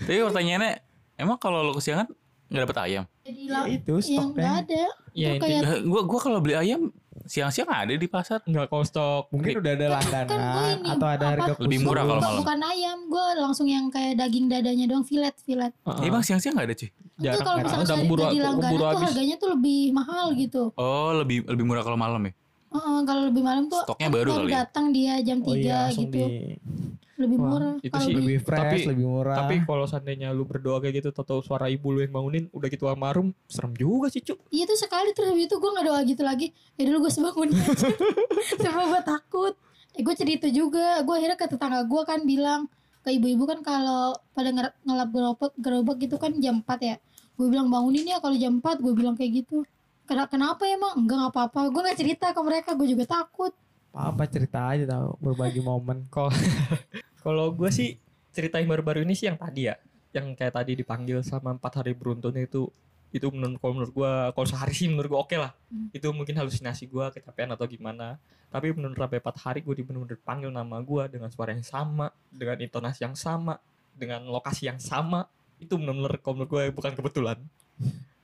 Tapi 0.00 0.24
pertanyaannya, 0.24 0.72
emang 1.20 1.36
kalau 1.36 1.60
lo 1.60 1.76
kesiangan 1.76 2.08
nggak 2.48 2.62
dapet 2.64 2.78
ayam? 2.80 3.04
Jadi 3.28 3.40
ya 3.44 3.52
lah, 3.52 3.64
itu 3.68 3.94
yang 4.08 4.32
nggak 4.32 4.40
stoknya 4.40 4.52
ada. 4.64 4.82
ya 5.12 5.28
intinya 5.36 5.60
kayak 5.68 5.84
gua 5.84 6.02
gua 6.08 6.20
kalau 6.24 6.38
beli 6.40 6.54
ayam 6.56 6.80
siang-siang 7.24 7.66
ada 7.66 7.90
di 7.90 8.04
pasar. 8.06 8.40
nggak 8.40 8.66
kalau 8.66 8.84
stok 8.84 9.24
mungkin 9.28 9.58
udah 9.58 9.72
ada 9.72 9.86
Kan- 9.86 9.90
kan 9.90 9.98
langganan 9.98 10.76
ini, 10.76 10.88
atau 10.88 11.06
ada 11.06 11.16
apa? 11.18 11.32
harga 11.34 11.52
Lebih 11.58 11.78
murah 11.80 12.02
kalau 12.02 12.12
Bukan- 12.14 12.28
malam. 12.28 12.40
Bukan 12.40 12.58
ayam, 12.62 12.98
gue 13.06 13.26
langsung 13.38 13.66
yang 13.66 13.84
kayak 13.88 14.12
daging 14.16 14.46
dadanya 14.46 14.84
doang, 14.86 15.02
filet, 15.02 15.34
filet. 15.38 15.72
Heeh. 15.80 15.98
Ya, 15.98 16.06
emang 16.06 16.22
siang-siang 16.22 16.54
nggak 16.54 16.66
ada 16.66 16.76
cuy? 16.76 16.90
Itu 17.14 17.40
kalau 17.40 17.58
misalnya 17.58 17.86
dari, 17.86 18.00
keburu- 18.00 18.24
dari 18.24 18.38
langganan 18.38 18.62
keburu 18.66 18.80
tuh 18.80 18.88
habis. 18.90 19.06
harganya 19.06 19.36
tuh 19.36 19.48
lebih 19.50 19.80
mahal 19.90 20.26
gitu. 20.34 20.62
Oh 20.74 21.10
lebih 21.14 21.38
lebih 21.44 21.64
murah 21.64 21.82
kalau 21.82 21.96
malam 21.96 22.20
ya? 22.20 22.32
Heeh, 22.70 22.98
kalau 23.04 23.22
lebih 23.24 23.42
malam 23.42 23.64
tuh 23.66 23.80
Stoknya 23.80 24.02
kan 24.04 24.12
baru 24.12 24.30
kali 24.34 24.44
ya? 24.44 24.56
datang 24.60 24.86
dia 24.90 25.14
jam 25.20 25.38
3 25.38 25.46
oh 25.46 25.54
iya 25.54 25.78
gitu. 25.90 26.10
di 26.10 26.58
Lebih 27.14 27.36
Wah, 27.36 27.46
murah. 27.48 27.74
itu 27.78 27.94
sih- 27.96 28.10
lebih 28.12 28.38
fresh 28.40 28.58
Tapi- 28.76 28.88
lebih 28.88 29.06
murah 29.06 29.36
tapi 29.36 29.54
kalau 29.62 29.84
seandainya 29.84 30.28
lu 30.28 30.42
berdoa 30.42 30.78
kayak 30.78 30.94
gitu 30.98 31.08
atau 31.12 31.38
suara 31.38 31.66
ibu 31.66 31.88
lu 31.88 32.00
yang 32.00 32.10
bangunin 32.10 32.50
udah 32.50 32.66
gitu 32.66 32.84
almarhum 32.84 33.30
serem 33.44 33.70
juga 33.72 34.08
sih 34.08 34.18
cuk 34.20 34.42
Iya 34.48 34.64
tuh 34.64 34.74
sekali 34.76 35.10
terus 35.10 35.28
habis 35.28 35.44
itu 35.44 35.54
gue 35.54 35.70
gak 35.72 35.84
doa 35.84 36.00
gitu 36.02 36.22
lagi. 36.22 36.46
Ya 36.72 36.82
dulu 36.84 37.06
gue 37.06 37.12
sebangun 37.12 37.48
aja. 37.54 37.86
Gue 38.58 39.02
takut. 39.04 39.54
Eh 39.92 40.02
gue 40.02 40.10
cerita 40.12 40.46
juga. 40.48 40.98
Gue 41.00 41.14
akhirnya 41.16 41.36
ke 41.36 41.46
tetangga 41.46 41.82
gue 41.82 42.02
kan 42.02 42.20
bilang 42.22 42.66
ke 43.00 43.12
ibu-ibu 43.12 43.44
kan 43.44 43.60
kalau 43.60 44.04
pada 44.32 44.50
ngelap 44.50 45.08
gerobak 45.08 45.52
gerobak 45.56 45.96
gitu 45.98 46.16
kan 46.16 46.34
jam 46.36 46.58
4 46.60 46.80
ya. 46.80 46.96
Gue 47.32 47.46
bilang 47.48 47.68
bangunin 47.68 48.04
ya 48.04 48.18
kalau 48.18 48.34
jam 48.34 48.58
4 48.58 48.80
gue 48.80 48.90
bilang 48.92 49.14
kayak 49.14 49.38
gitu. 49.40 49.62
Kena- 50.04 50.26
Kenapa 50.26 50.66
emang? 50.66 50.98
Enggak 50.98 51.16
nggak 51.16 51.32
apa-apa. 51.32 51.60
Gue 51.68 51.80
nggak 51.80 51.96
cerita 51.96 52.26
ke 52.28 52.40
mereka. 52.40 52.70
Gue 52.72 52.88
juga 52.88 53.06
takut. 53.06 53.54
apa 53.92 54.26
cerita 54.26 54.58
aja 54.68 54.90
tau 54.90 55.14
berbagi 55.18 55.62
momen 55.62 56.10
kalau 57.24 57.48
gue 57.56 57.72
sih 57.72 57.96
cerita 58.36 58.60
yang 58.60 58.68
baru-baru 58.68 59.00
ini 59.08 59.16
sih 59.16 59.32
yang 59.32 59.40
tadi 59.40 59.72
ya. 59.72 59.80
Yang 60.12 60.36
kayak 60.36 60.54
tadi 60.60 60.72
dipanggil 60.76 61.24
sama 61.24 61.56
empat 61.56 61.80
hari 61.80 61.96
beruntun 61.96 62.36
itu 62.36 62.68
itu 63.14 63.30
menurut 63.30 63.62
kalau 63.62 63.72
menurut 63.78 63.92
gue 63.94 64.12
kalau 64.34 64.46
sehari 64.46 64.74
sih 64.76 64.90
menurut 64.92 65.08
gue 65.08 65.20
oke 65.24 65.36
lah. 65.40 65.56
Hmm. 65.70 65.88
itu 65.94 66.06
mungkin 66.10 66.34
halusinasi 66.36 66.90
gue 66.92 67.04
kecapean 67.16 67.48
atau 67.56 67.64
gimana. 67.64 68.20
Tapi 68.52 68.76
menurut 68.76 68.94
sampai 68.94 69.18
empat 69.18 69.36
hari 69.40 69.60
gue 69.64 69.74
bener-bener 69.82 70.20
panggil 70.20 70.52
nama 70.52 70.76
gue 70.84 71.02
dengan 71.08 71.32
suara 71.32 71.56
yang 71.56 71.64
sama 71.64 72.12
dengan 72.28 72.60
intonasi 72.60 73.08
yang 73.08 73.16
sama 73.16 73.56
dengan 73.96 74.28
lokasi 74.28 74.68
yang 74.68 74.78
sama. 74.78 75.24
Itu 75.56 75.80
kalau 75.80 76.36
menurut 76.36 76.46
gue 76.50 76.62
bukan 76.76 76.92
kebetulan. 76.92 77.38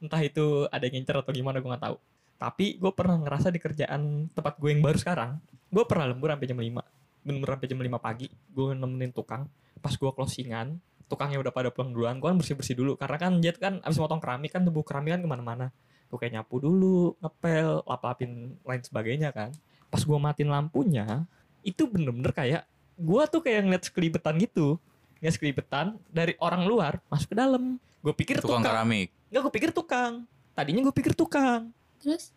Entah 0.03 0.21
itu 0.21 0.69
ada 0.69 0.85
yang 0.85 1.01
ngincer 1.01 1.17
atau 1.17 1.33
gimana 1.33 1.65
gue 1.65 1.71
nggak 1.71 1.85
tahu. 1.89 1.97
Tapi 2.37 2.77
gue 2.77 2.93
pernah 2.93 3.17
ngerasa 3.17 3.49
di 3.49 3.59
kerjaan 3.63 4.29
tempat 4.35 4.61
gue 4.61 4.71
yang 4.75 4.85
baru 4.85 4.99
sekarang 5.01 5.41
gue 5.71 5.85
pernah 5.87 6.11
lembur 6.11 6.35
sampai 6.35 6.49
jam 6.51 6.59
5 6.59 7.00
bener-bener 7.21 7.57
sampai 7.57 7.69
jam 7.69 7.81
5 7.81 7.99
pagi 8.01 8.27
gue 8.29 8.69
nemenin 8.75 9.13
tukang. 9.13 9.45
Pas 9.81 9.95
gue 9.97 10.11
closingan 10.13 10.77
tukangnya 11.11 11.43
udah 11.43 11.51
pada 11.51 11.69
pulang 11.75 11.91
duluan 11.91 12.17
gue 12.23 12.29
kan 12.31 12.39
bersih 12.39 12.55
bersih 12.55 12.79
dulu. 12.79 12.95
Karena 12.95 13.17
kan 13.19 13.33
dia 13.43 13.51
kan 13.57 13.83
abis 13.83 13.99
motong 13.99 14.23
keramik 14.23 14.55
kan 14.55 14.63
tubuh 14.63 14.87
keramik 14.87 15.19
kan 15.19 15.21
ke 15.25 15.29
mana-mana. 15.29 15.67
Gue 16.07 16.19
kayak 16.19 16.39
nyapu 16.39 16.63
dulu 16.63 17.15
ngepel 17.19 17.83
lap-lapin 17.87 18.55
lain 18.63 18.83
sebagainya 18.83 19.31
kan. 19.35 19.51
Pas 19.91 20.03
gue 20.03 20.19
matiin 20.19 20.51
lampunya 20.51 21.27
itu 21.61 21.85
bener-bener 21.91 22.33
kayak 22.33 22.63
gue 22.97 23.23
tuh 23.29 23.41
kayak 23.43 23.61
ngeliat 23.67 23.85
sekelibetan 23.85 24.39
gitu. 24.39 24.79
Ngeliat 25.21 25.35
sekelibetan 25.37 25.87
dari 26.09 26.39
orang 26.41 26.65
luar 26.65 27.03
masuk 27.11 27.35
ke 27.35 27.37
dalam. 27.37 27.77
Gue 28.01 28.15
pikir 28.17 28.41
Tukang 28.41 28.63
tukang. 28.63 28.73
keramik. 28.73 29.09
nggak 29.31 29.41
gue 29.45 29.53
pikir 29.55 29.71
tukang. 29.71 30.13
Tadinya 30.57 30.81
gue 30.83 30.95
pikir 30.95 31.13
tukang. 31.13 31.71
Terus? 32.01 32.33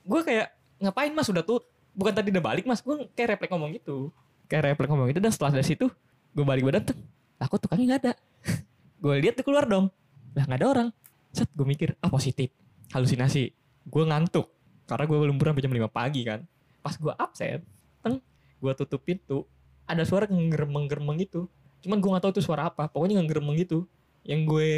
Gue 0.00 0.20
kayak 0.24 0.50
ngapain 0.82 1.12
mas? 1.14 1.28
Udah 1.30 1.44
tuh 1.46 1.62
bukan 2.00 2.16
tadi 2.16 2.32
udah 2.32 2.40
balik 2.40 2.64
mas. 2.64 2.80
Gue 2.80 3.04
kayak 3.12 3.36
refleks 3.36 3.52
ngomong 3.52 3.76
gitu. 3.76 4.08
Kayak 4.48 4.72
refleks 4.72 4.88
ngomong 4.88 5.06
gitu 5.12 5.20
dan 5.20 5.32
setelah 5.36 5.52
dari 5.60 5.66
situ 5.68 5.86
gue 6.32 6.44
balik 6.46 6.64
badan 6.64 6.88
tuh 6.88 6.96
kok 7.40 7.60
tukangnya 7.60 7.96
nggak 7.96 8.00
ada? 8.06 8.12
Gue 9.02 9.16
lihat 9.16 9.34
tuh 9.40 9.44
keluar 9.48 9.64
dong. 9.64 9.88
Lah 10.36 10.44
nggak 10.44 10.60
ada 10.60 10.68
orang. 10.68 10.88
Set 11.32 11.48
gue 11.56 11.64
mikir 11.64 11.96
ah 12.04 12.12
positif. 12.12 12.52
Halusinasi. 12.92 13.48
Gue 13.88 14.04
ngantuk. 14.04 14.52
Karena 14.84 15.08
gue 15.08 15.16
belum 15.16 15.40
sampai 15.40 15.64
jam 15.64 15.72
5 15.72 15.88
pagi 15.88 16.22
kan. 16.28 16.44
Pas 16.84 16.94
gue 17.00 17.08
absen 17.16 17.64
teng 18.04 18.20
gue 18.60 18.72
tutup 18.76 19.00
pintu 19.00 19.48
ada 19.88 20.04
suara 20.04 20.28
ngeremeng-geremeng 20.28 21.16
gitu. 21.24 21.48
Cuman 21.80 21.96
gue 21.96 22.10
nggak 22.12 22.22
tahu 22.28 22.32
itu 22.36 22.42
suara 22.44 22.68
apa. 22.68 22.92
Pokoknya 22.92 23.24
ngeremeng 23.24 23.56
gitu. 23.64 23.88
Yang 24.20 24.40
gue 24.44 24.70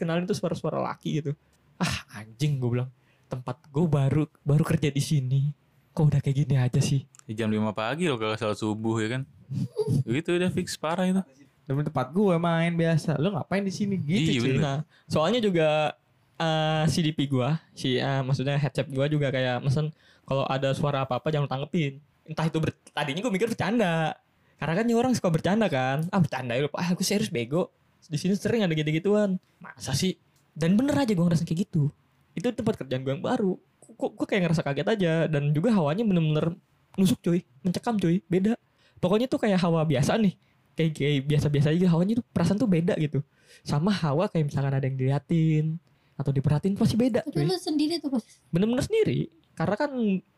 kenalin 0.00 0.24
itu 0.24 0.32
suara-suara 0.32 0.80
laki 0.80 1.20
gitu. 1.20 1.36
Ah 1.76 2.08
anjing 2.16 2.56
gue 2.56 2.80
bilang. 2.80 2.90
Tempat 3.28 3.60
gue 3.68 3.84
baru 3.84 4.24
baru 4.40 4.64
kerja 4.64 4.88
di 4.88 5.02
sini 5.04 5.65
kok 5.96 6.04
udah 6.12 6.20
kayak 6.20 6.36
gini 6.44 6.54
aja 6.60 6.76
sih? 6.84 7.08
Di 7.24 7.32
jam 7.32 7.48
5 7.48 7.72
pagi 7.72 8.04
loh 8.04 8.20
kalau 8.20 8.36
salat 8.36 8.60
subuh 8.60 9.00
ya 9.00 9.16
kan. 9.16 9.22
Itu 10.04 10.36
udah 10.36 10.52
fix 10.52 10.76
parah 10.76 11.08
itu. 11.08 11.22
Demi 11.64 11.82
tempat 11.82 12.12
gue 12.12 12.36
main 12.36 12.70
biasa. 12.76 13.16
Lu 13.16 13.32
ngapain 13.32 13.64
di 13.64 13.72
sini? 13.72 13.96
Gitu 13.98 14.44
Iya, 14.44 14.60
nah 14.60 14.78
soalnya 15.08 15.40
juga 15.40 15.96
eh, 16.36 16.84
CDP 16.86 17.26
gue 17.26 17.48
si 17.72 17.96
eh, 17.96 18.20
maksudnya 18.22 18.60
headset 18.60 18.86
gue 18.86 19.06
juga 19.08 19.32
kayak 19.32 19.64
mesen 19.64 19.90
kalau 20.28 20.44
ada 20.46 20.76
suara 20.76 21.08
apa 21.08 21.18
apa 21.18 21.32
jangan 21.32 21.48
tanggepin. 21.48 21.98
Entah 22.28 22.46
itu 22.46 22.58
ber- 22.60 22.76
tadinya 22.92 23.24
gue 23.24 23.32
mikir 23.32 23.48
bercanda. 23.50 24.14
Karena 24.60 24.74
kan 24.78 24.84
orang 24.92 25.12
suka 25.16 25.32
bercanda 25.32 25.66
kan. 25.66 26.06
Ah 26.12 26.20
bercanda 26.20 26.52
ya 26.54 26.68
lu 26.68 26.70
ah 26.76 26.92
aku 26.92 27.02
serius 27.02 27.32
bego. 27.32 27.72
Di 28.06 28.20
sini 28.20 28.36
sering 28.38 28.62
ada 28.62 28.70
gitu-gituan. 28.76 29.40
Masa 29.58 29.96
sih? 29.96 30.14
Dan 30.54 30.78
bener 30.78 30.94
aja 30.94 31.10
gue 31.10 31.24
ngerasa 31.24 31.42
kayak 31.42 31.66
gitu. 31.66 31.90
Itu 32.36 32.52
tempat 32.54 32.78
kerjaan 32.78 33.02
gue 33.02 33.10
yang 33.16 33.24
baru 33.24 33.58
kok 33.96 34.12
gue 34.14 34.26
kayak 34.28 34.42
ngerasa 34.48 34.62
kaget 34.62 34.88
aja. 34.92 35.12
Dan 35.26 35.50
juga 35.50 35.72
hawanya 35.72 36.04
bener-bener 36.04 36.54
nusuk 37.00 37.18
cuy. 37.24 37.42
Mencekam 37.64 37.96
cuy. 37.96 38.20
Beda. 38.28 38.54
Pokoknya 39.00 39.26
tuh 39.26 39.40
kayak 39.40 39.60
hawa 39.60 39.82
biasa 39.84 40.16
nih. 40.20 40.36
Kayak 40.76 40.90
kayak 40.96 41.20
biasa-biasa 41.24 41.68
aja. 41.72 41.86
Hawanya 41.92 42.20
tuh 42.20 42.26
perasaan 42.30 42.60
tuh 42.60 42.68
beda 42.68 42.94
gitu. 43.00 43.24
Sama 43.64 43.90
hawa 43.90 44.28
kayak 44.28 44.52
misalkan 44.52 44.72
ada 44.76 44.84
yang 44.84 44.96
diliatin 44.96 45.80
atau 46.16 46.32
diperhatiin 46.32 46.80
pasti 46.80 46.96
beda 46.96 47.20
itu 47.28 47.36
cuy. 47.36 47.44
lu 47.44 47.60
sendiri 47.60 48.00
tuh 48.00 48.08
pas. 48.08 48.24
bener-bener 48.48 48.84
sendiri. 48.84 49.28
Karena 49.52 49.76
kan 49.76 49.90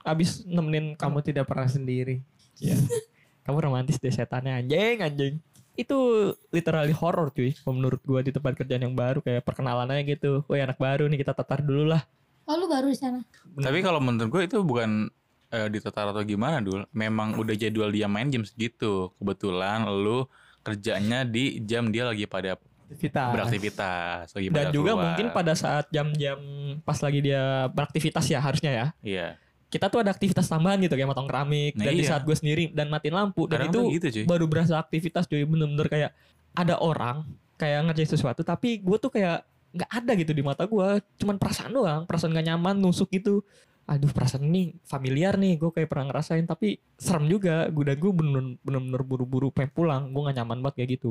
abis 0.02 0.42
nemenin 0.42 0.98
kamu 0.98 1.22
tidak 1.22 1.46
pernah 1.46 1.70
sendiri. 1.70 2.22
ya 2.58 2.74
kamu 3.46 3.58
romantis 3.70 4.02
deh 4.02 4.10
setannya. 4.10 4.58
Anjing 4.58 4.98
anjing. 5.02 5.34
Itu 5.78 6.34
literally 6.50 6.90
horror 6.90 7.30
cuy. 7.30 7.54
Menurut 7.62 8.02
gua 8.02 8.26
di 8.26 8.34
tempat 8.34 8.58
kerjaan 8.58 8.90
yang 8.90 8.94
baru 8.98 9.22
kayak 9.22 9.46
perkenalan 9.46 9.94
aja 9.94 10.02
gitu. 10.02 10.42
Woi 10.50 10.58
anak 10.58 10.82
baru 10.82 11.06
nih 11.06 11.22
kita 11.22 11.30
tatar 11.30 11.62
dulu 11.62 11.94
lah 11.94 12.02
Oh 12.48 12.56
lu 12.56 12.66
baru 12.66 12.88
di 12.88 12.96
sana. 12.96 13.20
Tapi 13.54 13.78
kalau 13.78 14.00
menurut 14.00 14.28
gue 14.30 14.42
itu 14.46 14.58
bukan 14.60 15.12
eh, 15.48 15.68
ditetar 15.68 16.06
atau 16.06 16.22
gimana 16.22 16.58
dul. 16.58 16.88
Memang 16.90 17.36
udah 17.36 17.52
jadwal 17.52 17.88
dia 17.88 18.04
main 18.04 18.26
jam 18.26 18.40
segitu. 18.40 19.12
Kebetulan 19.14 19.84
lu 19.84 20.24
kerjanya 20.60 21.22
di 21.22 21.60
jam 21.60 21.88
dia 21.88 22.04
lagi 22.04 22.24
pada 22.24 22.56
Aktivitas. 22.86 23.30
beraktivitas, 23.30 24.24
lagi 24.32 24.48
dan 24.48 24.56
pada 24.58 24.70
juga 24.70 24.90
keluar. 24.90 25.04
mungkin 25.04 25.26
pada 25.30 25.52
saat 25.52 25.84
jam-jam 25.88 26.40
pas 26.82 26.96
lagi 26.98 27.20
dia 27.20 27.42
beraktivitas 27.68 28.24
ya 28.26 28.40
harusnya 28.40 28.70
ya 28.70 28.86
Iya. 29.02 29.26
kita 29.68 29.86
tuh 29.86 30.00
ada 30.00 30.08
aktivitas 30.08 30.44
tambahan 30.44 30.80
gitu 30.80 30.92
kayak 30.92 31.04
motong 31.06 31.28
keramik 31.28 31.76
Nah, 31.76 31.84
dan 31.84 31.92
di 31.92 32.00
iya. 32.00 32.08
saat 32.08 32.24
gue 32.24 32.32
sendiri 32.32 32.72
dan 32.72 32.88
matiin 32.88 33.12
lampu 33.12 33.44
dan 33.44 33.60
Kadang 33.60 33.68
itu 33.68 33.78
tuh 33.78 33.88
gitu 33.92 34.06
cuy. 34.10 34.24
baru 34.24 34.44
berasa 34.48 34.74
aktivitas 34.78 35.24
cuy 35.24 35.44
bener-bener 35.44 35.84
kayak 35.86 36.10
ada 36.54 36.80
orang 36.80 37.28
kayak 37.56 37.80
ngerjain 37.84 38.08
sesuatu 38.08 38.40
tapi 38.40 38.80
gue 38.80 38.96
tuh 38.96 39.10
kayak 39.10 39.44
nggak 39.68 39.90
ada 39.90 40.12
gitu 40.16 40.32
di 40.32 40.40
mata 40.40 40.64
gue 40.64 40.88
cuman 41.20 41.36
perasaan 41.36 41.72
doang 41.76 42.02
perasaan 42.08 42.32
gak 42.32 42.46
nyaman 42.48 42.76
nusuk 42.80 43.12
gitu. 43.12 43.44
Aduh 43.88 44.12
perasaan 44.12 44.44
ini 44.44 44.76
familiar 44.84 45.40
nih 45.40 45.56
gue 45.56 45.70
kayak 45.72 45.88
pernah 45.88 46.12
ngerasain. 46.12 46.44
Tapi 46.44 46.76
serem 47.00 47.28
juga 47.28 47.68
gue 47.72 47.84
dan 47.84 47.96
gue 47.96 48.12
bener- 48.12 48.56
bener-bener 48.60 49.02
buru-buru 49.04 49.48
pengen 49.52 49.72
pulang. 49.72 50.02
Gue 50.12 50.28
gak 50.28 50.36
nyaman 50.40 50.58
banget 50.60 50.84
kayak 50.84 50.90
gitu. 51.00 51.10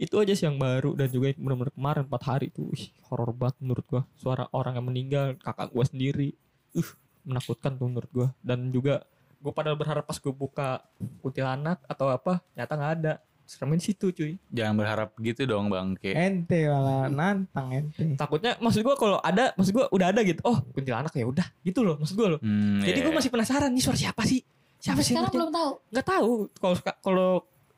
Itu 0.00 0.18
aja 0.18 0.32
sih 0.34 0.48
yang 0.48 0.58
baru 0.58 0.96
dan 0.98 1.08
juga 1.12 1.32
bener-bener 1.36 1.72
kemarin 1.72 2.02
4 2.08 2.28
hari 2.28 2.46
tuh 2.50 2.66
ih, 2.74 2.90
horor 3.08 3.30
banget 3.30 3.56
menurut 3.62 3.84
gue 3.86 4.02
suara 4.18 4.50
orang 4.50 4.74
yang 4.80 4.86
meninggal 4.88 5.26
kakak 5.38 5.70
gue 5.70 5.84
sendiri. 5.86 6.28
Uh 6.74 6.90
menakutkan 7.24 7.72
tuh 7.80 7.88
menurut 7.88 8.10
gue 8.12 8.28
dan 8.44 8.68
juga 8.68 9.00
gue 9.40 9.52
padahal 9.52 9.76
berharap 9.80 10.04
pas 10.04 10.16
gue 10.20 10.32
buka 10.32 10.84
kuntilanak 11.24 11.80
atau 11.88 12.12
apa 12.12 12.40
ternyata 12.52 12.72
nggak 12.76 12.92
ada 13.00 13.12
seremin 13.44 13.76
situ 13.76 14.08
cuy 14.08 14.40
Jangan 14.48 14.74
berharap 14.74 15.08
gitu 15.18 15.44
dong 15.44 15.68
bangke. 15.68 16.10
Ente 16.10 16.64
malah 16.64 17.06
nantang 17.06 17.68
ente. 17.70 18.14
takutnya 18.14 18.56
maksud 18.56 18.80
gue 18.80 18.94
kalau 18.94 19.18
ada 19.18 19.52
maksud 19.54 19.72
gue 19.72 19.84
udah 19.86 20.08
ada 20.08 20.20
gitu 20.20 20.40
oh 20.42 20.64
kuntilanak 20.70 21.12
ya 21.12 21.24
udah 21.24 21.46
gitu 21.60 21.80
loh 21.80 21.96
maksud 21.96 22.14
gue 22.14 22.28
loh 22.28 22.40
Hmm, 22.40 22.80
jadi 22.80 22.98
iya, 22.98 23.04
gue 23.04 23.12
iya. 23.12 23.18
masih 23.18 23.30
penasaran 23.30 23.68
nih 23.68 23.80
suara 23.80 23.98
siapa 23.98 24.22
sih 24.22 24.40
siapa 24.76 25.00
sih 25.00 25.12
Sekarang 25.12 25.30
belum 25.30 25.50
tahu. 25.50 25.70
nggak 25.88 26.06
tahu 26.06 26.30
kalau 26.54 26.74
kalau 26.98 27.28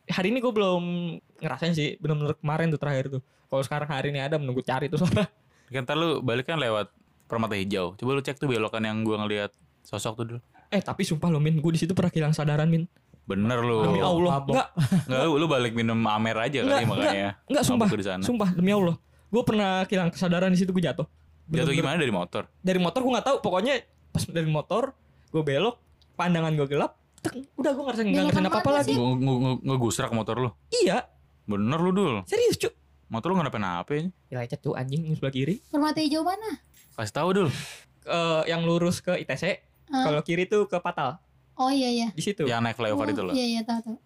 hari 0.07 0.29
ini 0.29 0.39
gue 0.39 0.53
belum 0.53 0.83
ngerasain 1.37 1.73
sih 1.73 1.95
bener-bener 1.97 2.35
kemarin 2.35 2.67
tuh 2.69 2.79
terakhir 2.79 3.07
tuh 3.11 3.21
kalau 3.47 3.63
sekarang 3.63 3.87
hari 3.87 4.09
ini 4.09 4.19
ada 4.19 4.37
menunggu 4.37 4.61
cari 4.61 4.87
tuh 4.87 4.99
suara 4.99 5.27
Kan 5.67 5.83
ntar 5.83 5.95
lu 5.95 6.19
balik 6.21 6.47
kan 6.47 6.57
lewat 6.57 6.95
permata 7.27 7.55
hijau. 7.55 7.95
Coba 7.95 8.11
lu 8.13 8.23
cek 8.23 8.39
tuh 8.39 8.47
belokan 8.47 8.79
yang 8.81 9.03
gua 9.03 9.19
ngeliat 9.19 9.51
sosok 9.83 10.13
tuh 10.15 10.25
dulu. 10.25 10.41
eh 10.67 10.79
tapi 10.79 11.03
sumpah 11.03 11.27
lo 11.27 11.39
min 11.39 11.55
gue 11.57 11.73
di 11.73 11.81
situ 11.81 11.91
pernah 11.91 12.07
kehilangan 12.09 12.35
sadaran 12.37 12.67
min 12.67 12.87
Bener 13.27 13.59
lu. 13.59 13.83
demi 13.83 13.99
Allah 13.99 14.31
mabok. 14.33 14.55
nggak 14.55 14.69
Enggak 15.05 15.21
lu, 15.21 15.33
lu 15.37 15.47
balik 15.47 15.73
minum 15.73 15.99
Amer 16.07 16.37
aja 16.39 16.59
kali 16.61 16.85
makanya. 16.85 17.31
nggak 17.45 17.63
sumpah 17.63 17.87
mabuk 17.87 17.99
di 17.99 18.07
sana. 18.07 18.23
sumpah 18.23 18.49
demi 18.51 18.71
Allah 18.71 18.95
gue 19.27 19.43
pernah 19.43 19.83
kehilangan 19.83 20.11
kesadaran 20.11 20.49
di 20.49 20.57
situ 20.57 20.71
gue 20.71 20.81
jatuh 20.81 21.03
Jatuh 21.05 21.47
Bener-bener. 21.67 21.75
gimana 21.77 21.97
dari 21.97 22.11
motor? 22.11 22.43
dari 22.57 22.79
motor 22.79 23.01
gue 23.01 23.13
nggak 23.13 23.27
tahu 23.27 23.37
pokoknya 23.41 23.75
pas 24.09 24.23
dari 24.25 24.47
motor 24.47 24.95
gue 25.29 25.43
belok 25.43 25.77
pandangan 26.15 26.55
gue 26.55 26.67
gelap 26.67 26.95
tek, 27.21 27.35
udah 27.53 27.71
gue 27.71 27.83
ngerasain 27.83 28.05
nggak 28.05 28.23
Belokan 28.25 28.41
ngerasain 28.41 28.47
apa 28.47 28.57
apa 28.57 28.69
mana 28.69 28.79
lagi 28.81 28.95
Ngegusrak 29.61 30.11
motor 30.11 30.37
lu. 30.39 30.51
iya 30.77 31.11
Bener 31.45 31.79
lu 31.79 31.91
dul. 31.91 32.15
serius 32.25 32.55
cu 32.57 32.71
Motor 33.07 33.31
lu 33.31 33.39
kenapa-napa 33.39 33.91
ya? 33.93 34.03
ya 34.29 34.37
lecet 34.41 34.59
tuh 34.61 34.75
anjing 34.75 35.03
sebelah 35.13 35.31
kiri 35.31 35.63
Permata 35.65 35.99
hijau 35.99 36.23
mana? 36.23 36.59
Kasih 36.93 37.13
tahu 37.13 37.29
dul. 37.33 37.49
Eh, 38.05 38.43
yang 38.47 38.63
lurus 38.63 38.99
ke 38.99 39.15
ITC 39.17 39.67
Ah. 39.87 40.03
kalau 40.03 40.19
kiri 40.21 40.43
tuh 40.45 40.67
ke 40.67 40.79
Patal 40.79 41.19
Oh 41.57 41.69
iya 41.69 41.89
iya. 41.89 42.09
di 42.11 42.21
situ 42.21 42.45
Yang 42.45 42.61
naik 42.63 42.77
flyover 42.77 43.03
Oh, 43.03 43.11
itu 43.11 43.23
loh. 43.23 43.33
Iya 43.33 43.47
iya 43.49 43.61
tahu 43.63 43.81
tahu. 43.83 43.97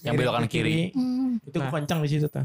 Yang 0.00 0.14
belokan 0.14 0.44
kiri. 0.46 0.92
Hmm. 0.92 1.40
Itu 1.40 1.56
Nah. 1.56 1.70
kencang 1.70 2.00
di 2.00 2.10
situ 2.10 2.26
tuh. 2.26 2.44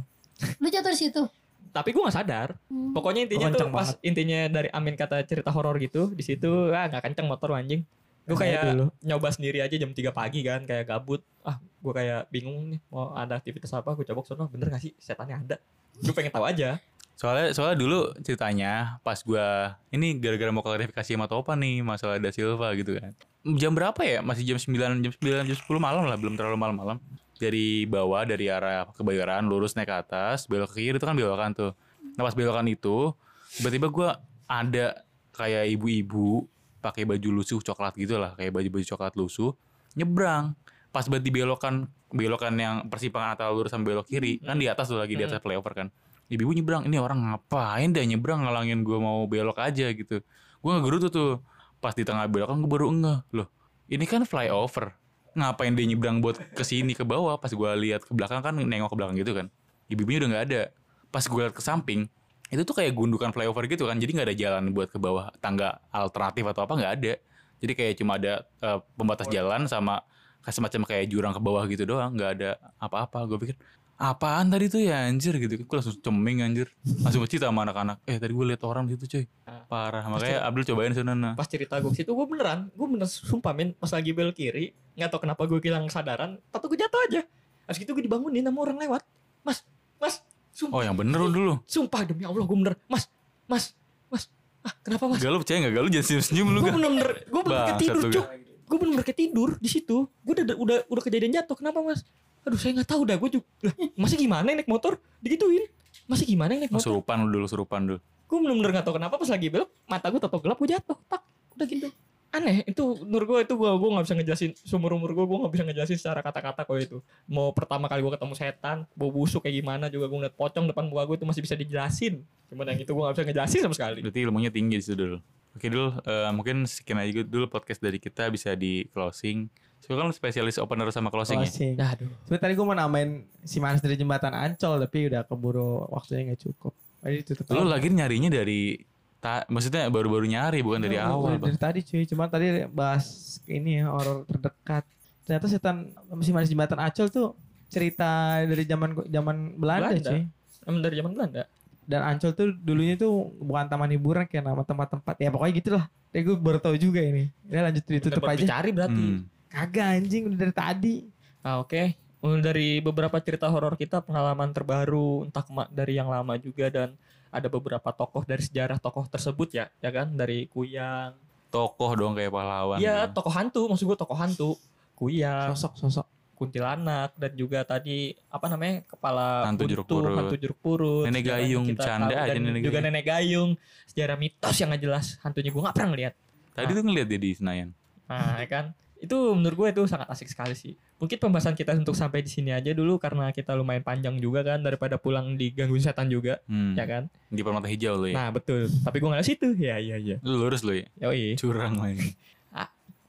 Lu 0.57 0.68
jatuh 0.68 0.90
di 0.90 0.99
situ. 1.02 1.24
tapi 1.70 1.94
gue 1.94 2.02
nggak 2.02 2.18
sadar 2.18 2.57
Hmm. 2.66 2.98
pokoknya 2.98 3.30
intinya 3.30 3.45
Oh, 3.45 3.52
tuh 3.52 3.61
kenceng 3.61 3.72
pas 3.72 3.90
intinya 4.02 4.40
dari 4.49 4.70
Amin 4.72 4.98
kata 4.98 5.22
cerita 5.22 5.53
horor 5.53 5.78
gitu 5.78 6.10
di 6.10 6.26
situ 6.26 6.49
ah 6.72 6.90
nggak 6.90 7.06
kenceng 7.06 7.30
motor 7.30 7.53
anjing 7.53 7.86
gue 8.26 8.34
Nah, 8.34 8.41
kayak 8.41 8.74
nyoba 8.99 9.30
sendiri 9.30 9.60
aja 9.60 9.76
jam 9.76 9.90
3 9.90 10.10
pagi 10.10 10.41
kan 10.41 10.66
kayak 10.66 10.88
gabut 10.88 11.22
ah 11.40 11.61
gue 11.61 11.94
kayak 11.94 12.26
bingung 12.30 12.74
nih 12.74 12.82
mau 12.88 13.14
ada 13.14 13.38
aktivitas 13.38 13.70
apa 13.72 13.94
gue 13.94 14.02
coba 14.03 14.22
sono 14.24 14.45
bener 14.48 14.66
gak 14.68 14.82
sih 14.82 14.98
setannya 14.98 15.36
ada 15.40 15.61
gue 15.95 16.10
pengen 16.10 16.32
tahu 16.32 16.41
aja 16.44 16.82
Soalnya 17.19 17.51
soalnya 17.51 17.75
dulu 17.75 18.15
ceritanya 18.23 18.95
pas 19.03 19.19
gua 19.27 19.75
ini 19.91 20.15
gara-gara 20.23 20.55
mau 20.55 20.63
klarifikasi 20.63 21.19
sama 21.19 21.27
Topan 21.27 21.59
nih 21.59 21.83
masalah 21.83 22.15
Da 22.15 22.31
Silva 22.31 22.71
gitu 22.79 22.95
kan. 22.95 23.11
Jam 23.59 23.75
berapa 23.75 23.99
ya? 24.07 24.23
Masih 24.23 24.47
jam 24.47 24.55
9, 24.55 25.03
jam 25.03 25.11
9, 25.11 25.51
jam 25.51 25.57
10 25.59 25.67
malam 25.83 26.07
lah, 26.07 26.15
belum 26.15 26.39
terlalu 26.39 26.55
malam-malam. 26.55 26.95
Dari 27.35 27.83
bawah 27.83 28.23
dari 28.23 28.47
arah 28.47 28.87
Kebayoran 28.95 29.51
lurus 29.51 29.75
naik 29.75 29.91
ke 29.91 29.95
atas, 29.99 30.47
belok 30.47 30.71
ke 30.71 30.87
kiri 30.87 30.95
itu 30.95 31.03
kan 31.03 31.11
belokan 31.11 31.51
tuh. 31.51 31.75
Nah, 32.15 32.23
pas 32.23 32.31
belokan 32.31 32.63
itu 32.71 33.11
tiba-tiba 33.59 33.91
gua 33.91 34.23
ada 34.47 35.03
kayak 35.35 35.75
ibu-ibu 35.75 36.47
pakai 36.79 37.03
baju 37.03 37.43
lusuh 37.43 37.59
coklat 37.59 37.99
gitu 37.99 38.15
lah, 38.15 38.31
kayak 38.39 38.55
baju-baju 38.55 38.85
coklat 38.95 39.19
lusuh 39.19 39.51
nyebrang. 39.99 40.55
Pas 40.95 41.03
banget 41.03 41.27
di 41.27 41.31
belokan 41.35 41.83
belokan 42.15 42.55
yang 42.55 42.87
persimpangan 42.87 43.35
antara 43.35 43.51
lurus 43.51 43.75
sama 43.75 43.83
belok 43.83 44.07
kiri, 44.07 44.39
kan 44.39 44.55
di 44.55 44.71
atas 44.71 44.87
tuh 44.87 44.95
lagi 44.95 45.19
di 45.19 45.27
atas 45.27 45.43
flyover 45.43 45.75
kan 45.75 45.91
ibu 46.30 46.53
nyebrang 46.53 46.85
ini 46.85 47.01
orang 47.01 47.26
ngapain 47.26 47.89
dia 47.89 48.06
nyebrang 48.06 48.45
ngalangin 48.45 48.85
gue 48.85 48.97
mau 49.01 49.26
belok 49.26 49.57
aja 49.57 49.89
gitu. 49.91 50.22
Gue 50.61 50.72
ngegerutu 50.77 51.10
tuh. 51.10 51.31
Pas 51.80 51.95
di 51.95 52.03
tengah 52.03 52.27
belokan 52.27 52.60
gue 52.60 52.69
baru 52.69 52.91
ngeh 52.91 53.19
loh 53.34 53.47
ini 53.89 54.06
kan 54.06 54.22
flyover. 54.23 54.93
Ngapain 55.34 55.73
dia 55.73 55.85
nyebrang 55.89 56.22
buat 56.22 56.38
ke 56.53 56.61
sini 56.61 56.93
ke 56.93 57.01
bawah? 57.01 57.41
Pas 57.41 57.49
gue 57.49 57.72
lihat 57.81 58.06
ke 58.06 58.14
belakang 58.14 58.45
kan 58.45 58.53
nengok 58.53 58.93
ke 58.93 58.97
belakang 58.97 59.18
gitu 59.18 59.34
kan. 59.34 59.45
Ibu-ibunya 59.89 60.26
udah 60.26 60.30
nggak 60.30 60.45
ada. 60.45 60.61
Pas 61.10 61.26
gue 61.26 61.41
lihat 61.41 61.53
ke 61.57 61.61
samping 61.65 62.06
itu 62.49 62.65
tuh 62.65 62.73
kayak 62.73 62.97
gundukan 62.97 63.30
flyover 63.34 63.65
gitu 63.65 63.89
kan. 63.89 63.97
Jadi 63.97 64.11
nggak 64.14 64.27
ada 64.30 64.38
jalan 64.38 64.64
buat 64.73 64.89
ke 64.93 64.97
bawah 65.01 65.34
tangga 65.41 65.81
alternatif 65.89 66.45
atau 66.49 66.65
apa 66.65 66.73
nggak 66.77 66.93
ada. 67.01 67.14
Jadi 67.60 67.73
kayak 67.76 67.93
cuma 67.97 68.22
ada 68.22 68.45
eh, 68.61 68.80
pembatas 68.93 69.27
jalan 69.30 69.65
sama 69.65 70.06
kayak 70.45 70.56
semacam 70.56 70.81
kayak 70.85 71.06
jurang 71.10 71.34
ke 71.34 71.41
bawah 71.41 71.64
gitu 71.65 71.84
doang. 71.89 72.14
Nggak 72.14 72.30
ada 72.38 72.49
apa-apa. 72.77 73.26
Gue 73.26 73.38
pikir 73.41 73.56
apaan 73.99 74.47
tadi 74.47 74.71
tuh 74.71 74.80
ya 74.80 75.11
anjir 75.11 75.35
gitu. 75.35 75.59
Gue 75.59 75.76
langsung 75.76 75.99
ceming 75.99 76.39
anjir. 76.39 76.71
Langsung 77.03 77.19
cerita 77.27 77.51
sama 77.51 77.67
anak-anak. 77.67 77.99
Eh 78.07 78.15
tadi 78.15 78.31
gue 78.31 78.45
liat 78.47 78.63
orang 78.63 78.88
di 78.88 78.95
situ 78.95 79.05
cuy. 79.11 79.26
Ah. 79.43 79.67
Parah. 79.67 80.07
Makanya 80.07 80.47
Abdul 80.47 80.63
cobain 80.71 80.95
sana. 80.95 81.35
Pas 81.35 81.45
cerita 81.45 81.76
gue 81.84 81.91
situ 81.91 82.07
gue 82.07 82.26
beneran, 82.26 82.71
gue 82.71 82.88
bener 82.88 83.05
sumpah 83.05 83.51
men 83.51 83.76
pas 83.76 83.91
lagi 83.91 84.15
belok 84.15 84.39
kiri, 84.39 84.71
nggak 84.95 85.11
tau 85.11 85.19
kenapa 85.19 85.43
gue 85.45 85.59
hilang 85.59 85.85
kesadaran, 85.85 86.39
tato 86.49 86.65
gue 86.71 86.80
jatuh 86.80 86.99
aja. 87.11 87.21
Habis 87.67 87.84
itu 87.84 87.91
gue 87.91 88.03
dibangunin 88.07 88.41
sama 88.41 88.59
orang 88.65 88.80
lewat. 88.81 89.03
Mas, 89.43 89.61
mas, 90.01 90.23
sumpah, 90.55 90.80
Oh 90.80 90.81
yang 90.81 90.95
bener 90.97 91.19
lu 91.19 91.30
dulu. 91.30 91.53
sumpah 91.67 92.01
demi 92.07 92.23
Allah 92.23 92.41
gue 92.41 92.57
bener, 92.57 92.76
mas, 92.89 93.05
mas, 93.45 93.76
mas, 94.09 94.26
ah 94.63 94.73
kenapa 94.81 95.05
mas? 95.05 95.19
Gak 95.21 95.30
lu 95.30 95.38
percaya 95.43 95.57
gak? 95.67 95.71
Gak 95.76 95.84
lu 95.85 95.89
jangan 95.91 96.05
senyum-senyum 96.07 96.47
lu 96.49 96.59
Gue 96.63 96.71
bener-bener, 96.73 97.09
gue 97.27 97.41
bener 97.45 97.63
ketidur 97.76 98.03
cuk. 98.09 98.26
Gue 98.69 98.77
bener-bener 98.80 99.05
ketidur 99.05 99.49
di 99.59 99.69
situ. 99.69 99.97
Gue 100.26 100.34
udah 100.34 100.55
udah 100.57 100.77
udah 100.89 101.03
kejadian 101.03 101.35
jatuh. 101.41 101.57
Kenapa 101.57 101.81
mas? 101.84 102.01
Aduh 102.48 102.60
saya 102.60 102.72
nggak 102.80 102.90
tahu 102.90 103.02
dah. 103.07 103.18
Gue 103.20 103.30
juga. 103.40 103.45
Lah, 103.66 103.74
masih 103.95 104.18
gimana 104.20 104.45
yang 104.52 104.60
naik 104.64 104.70
motor? 104.70 104.99
Digituin. 105.20 105.68
Masih 106.06 106.26
gimana 106.26 106.56
yang 106.56 106.61
naik 106.68 106.74
motor? 106.74 106.86
Surupan 106.91 107.18
lu 107.26 107.30
dulu, 107.34 107.45
surupan 107.49 107.82
dulu. 107.86 107.99
Gue 108.30 108.38
bener-bener 108.45 108.70
gak 108.78 108.86
tau 108.86 108.94
kenapa 108.94 109.18
pas 109.18 109.26
lagi 109.26 109.49
belok 109.49 109.70
mata 109.90 110.06
gue 110.14 110.22
tato 110.22 110.38
gelap 110.38 110.57
gue 110.61 110.70
jatuh. 110.70 110.98
Tak. 111.10 111.22
Udah 111.57 111.66
gitu. 111.66 111.90
Aneh 112.30 112.61
itu 112.70 112.84
menurut 113.02 113.26
gue 113.26 113.40
itu 113.41 113.53
gue 113.57 113.72
gue 113.74 113.90
nggak 113.90 114.06
bisa 114.06 114.14
ngejelasin 114.14 114.52
seumur 114.61 114.94
umur 114.94 115.18
gue 115.18 115.26
gue 115.26 115.38
nggak 115.41 115.53
bisa 115.57 115.64
ngejelasin 115.66 115.98
secara 115.98 116.22
kata-kata 116.22 116.61
kok 116.61 116.78
itu 116.78 116.98
mau 117.26 117.49
pertama 117.57 117.90
kali 117.90 118.06
gue 118.06 118.14
ketemu 118.14 118.34
setan 118.38 118.78
bau 118.94 119.10
busuk 119.10 119.41
kayak 119.41 119.66
gimana 119.66 119.90
juga 119.90 120.06
gue 120.06 120.18
ngeliat 120.22 120.38
pocong 120.38 120.70
depan 120.70 120.94
gua 120.94 121.10
gue 121.10 121.18
itu 121.18 121.26
masih 121.26 121.41
bisa 121.41 121.57
dijelasin 121.57 122.22
cuman 122.53 122.70
yang 122.70 122.86
itu 122.86 122.91
gue 122.94 123.02
nggak 123.02 123.16
bisa 123.18 123.26
ngejelasin 123.26 123.60
sama 123.66 123.74
sekali 123.74 123.99
Berarti 124.06 124.22
ilmunya 124.22 124.53
tinggi 124.53 124.78
situ 124.78 124.94
dulu. 124.94 125.18
Oke 125.57 125.66
dulu, 125.74 125.98
eh, 126.06 126.30
mungkin 126.30 126.70
sekian 126.70 127.02
aja 127.02 127.26
dulu 127.26 127.49
podcast 127.49 127.82
dari 127.82 127.98
kita 127.98 128.30
bisa 128.30 128.53
di 128.53 128.86
closing. 128.94 129.49
Soalnya 129.80 130.06
kan 130.06 130.14
spesialis 130.14 130.60
opener 130.60 130.85
sama 130.91 131.10
closing 131.10 131.39
ya. 131.39 131.47
Closing. 131.47 131.73
Nah, 131.73 131.95
aduh 131.95 132.10
Sebenernya 132.23 132.43
tadi 132.45 132.53
gue 132.53 132.65
mau 132.65 132.77
namain 132.77 133.10
si 133.41 133.57
Manis 133.57 133.80
dari 133.80 133.95
jembatan 133.95 134.31
Ancol 134.31 134.84
tapi 134.84 135.10
udah 135.10 135.22
keburu 135.23 135.88
waktunya 135.89 136.30
nggak 136.30 136.41
cukup. 136.41 136.73
Jadi 136.99 137.18
tutup. 137.26 137.56
Lu 137.56 137.64
lagi 137.64 137.88
nyarinya 137.89 138.30
dari 138.30 138.76
ta 139.19 139.43
maksudnya 139.47 139.88
baru-baru 139.88 140.27
nyari 140.27 140.64
bukan 140.64 140.80
dari 140.80 140.95
Oh, 140.95 141.27
awal, 141.27 141.35
Dari 141.35 141.60
tadi 141.60 141.80
cuy, 141.84 142.07
cuma 142.07 142.27
tadi 142.27 142.64
bahas 142.72 143.07
ini 143.47 143.84
ya 143.84 143.91
horor 143.91 144.23
terdekat. 144.27 144.84
Ternyata 145.26 145.45
setan 145.47 145.76
si 146.22 146.31
Manis 146.31 146.49
jembatan 146.49 146.80
Ancol 146.80 147.07
tuh 147.10 147.27
cerita 147.69 148.41
dari 148.43 148.64
zaman 148.65 148.97
zaman 149.06 149.35
Belanda, 149.56 149.93
Belanda. 149.95 150.11
cuy. 150.11 150.22
emang 150.68 150.81
dari 150.85 150.95
zaman 150.97 151.11
Belanda 151.15 151.43
Dan 151.89 152.01
Ancol 152.06 152.31
tuh 152.38 152.53
dulunya 152.53 152.93
tuh 152.93 153.34
bukan 153.41 153.65
taman 153.65 153.89
hiburan 153.89 154.30
kayak 154.30 154.45
nama 154.45 154.61
tempat-tempat. 154.61 155.15
Ya 155.18 155.34
pokoknya 155.34 155.53
gitu 155.57 155.69
lah. 155.73 155.85
Ya 156.14 156.22
gue 156.22 156.35
baru 156.38 156.61
tahu 156.61 156.77
juga 156.77 157.01
ini. 157.01 157.34
Ya 157.49 157.65
lanjut 157.65 157.81
ditutup 157.81 158.22
aja. 158.23 158.38
dicari 158.38 158.69
berarti 158.69 158.93
Hmm. 158.93 159.26
Kagak 159.49 159.97
anjing 159.97 160.30
udah 160.30 160.38
dari 160.38 160.53
tadi. 160.53 160.95
Ah, 161.41 161.57
oke. 161.57 161.97
Mulai 162.19 162.41
Dari 162.43 162.69
beberapa 162.84 163.17
cerita 163.23 163.47
horor 163.47 163.80
kita, 163.80 164.03
pengalaman 164.03 164.51
terbaru, 164.51 165.26
entah 165.26 165.41
dari 165.71 165.95
yang 165.97 166.11
lama 166.11 166.35
juga 166.38 166.67
dan 166.67 166.93
ada 167.31 167.47
beberapa 167.47 167.89
tokoh 167.95 168.27
dari 168.27 168.43
sejarah 168.43 168.77
tokoh 168.77 169.07
tersebut 169.07 169.55
ya, 169.55 169.65
ya 169.80 169.89
kan? 169.89 170.11
Dari 170.13 170.45
Kuyang. 170.51 171.15
Tokoh 171.49 171.91
dong 171.95 172.13
kayak 172.13 172.30
pahlawan. 172.30 172.77
Iya, 172.77 173.07
gitu. 173.07 173.23
tokoh 173.23 173.34
hantu, 173.34 173.61
maksud 173.71 173.85
gue 173.88 173.97
tokoh 173.97 174.17
hantu. 174.19 174.51
Kuyang, 174.93 175.55
Sosok-sosok. 175.55 176.05
kuntilanak 176.35 177.15
dan 177.19 177.31
juga 177.35 177.63
tadi 177.67 178.15
apa 178.31 178.47
namanya? 178.47 178.84
kepala 178.88 179.43
Hantu 179.43 179.67
buntu, 179.67 179.71
jeruk 179.76 179.88
purut. 179.88 180.15
hantu 180.15 180.35
jeruk 180.39 180.59
purut. 180.59 181.03
Nenek 181.07 181.23
gayung, 181.23 181.65
kita 181.67 181.84
canda 181.84 182.15
tahu, 182.15 182.19
aja 182.19 182.31
dan 182.35 182.41
nenek 182.43 182.61
juga 182.63 182.71
gayung. 182.80 182.85
nenek 182.88 183.05
gayung, 183.07 183.49
sejarah 183.88 184.17
mitos 184.19 184.55
yang 184.59 184.69
nggak 184.71 184.84
jelas. 184.84 185.05
Hantunya 185.23 185.49
gue 185.51 185.61
nggak 185.63 185.76
pernah 185.76 185.89
ngeliat. 185.95 186.13
Tadi 186.51 186.71
tuh 186.76 186.84
ngeliat 186.84 187.07
dia 187.07 187.19
di 187.19 187.31
Senayan. 187.31 187.69
Nah, 188.07 188.39
ya 188.43 188.47
kan? 188.51 188.65
Itu 188.99 189.31
menurut 189.31 189.55
gue 189.55 189.67
itu 189.71 189.84
sangat 189.88 190.11
asik 190.11 190.27
sekali 190.27 190.53
sih. 190.53 190.76
Mungkin 190.99 191.17
pembahasan 191.17 191.55
kita 191.55 191.71
untuk 191.73 191.95
sampai 191.95 192.19
di 192.19 192.27
sini 192.27 192.51
aja 192.51 192.76
dulu 192.76 192.99
karena 192.99 193.31
kita 193.31 193.55
lumayan 193.55 193.80
panjang 193.80 194.19
juga 194.19 194.43
kan 194.43 194.59
daripada 194.59 194.99
pulang 194.99 195.39
digangguin 195.39 195.80
setan 195.80 196.11
juga, 196.11 196.43
Hmm. 196.45 196.76
ya 196.76 196.84
kan? 196.84 197.03
Di 197.31 197.39
permata 197.39 197.71
hijau 197.71 197.95
lu 197.95 198.11
ya. 198.11 198.15
Nah, 198.19 198.30
betul. 198.35 198.67
Tapi 198.67 198.99
gue 198.99 199.07
nggak 199.07 199.23
situ. 199.23 199.55
Ya, 199.55 199.80
iya, 199.80 199.95
iya. 199.95 200.19
Lu 200.19 200.35
lurus 200.38 200.61
lu 200.61 200.76
ya. 200.76 200.85
Yoi. 200.99 201.39
Curang 201.39 201.80
lagi. 201.80 202.13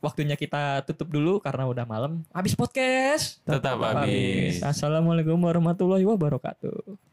Waktunya 0.00 0.32
kita 0.32 0.80
tutup 0.88 1.12
dulu 1.12 1.44
karena 1.44 1.68
udah 1.68 1.84
malam. 1.84 2.24
Habis 2.32 2.56
podcast. 2.56 3.44
Tetap 3.44 3.76
habis. 3.76 4.56
Assalamualaikum 4.64 5.36
warahmatullahi 5.36 6.08
wabarakatuh. 6.08 7.09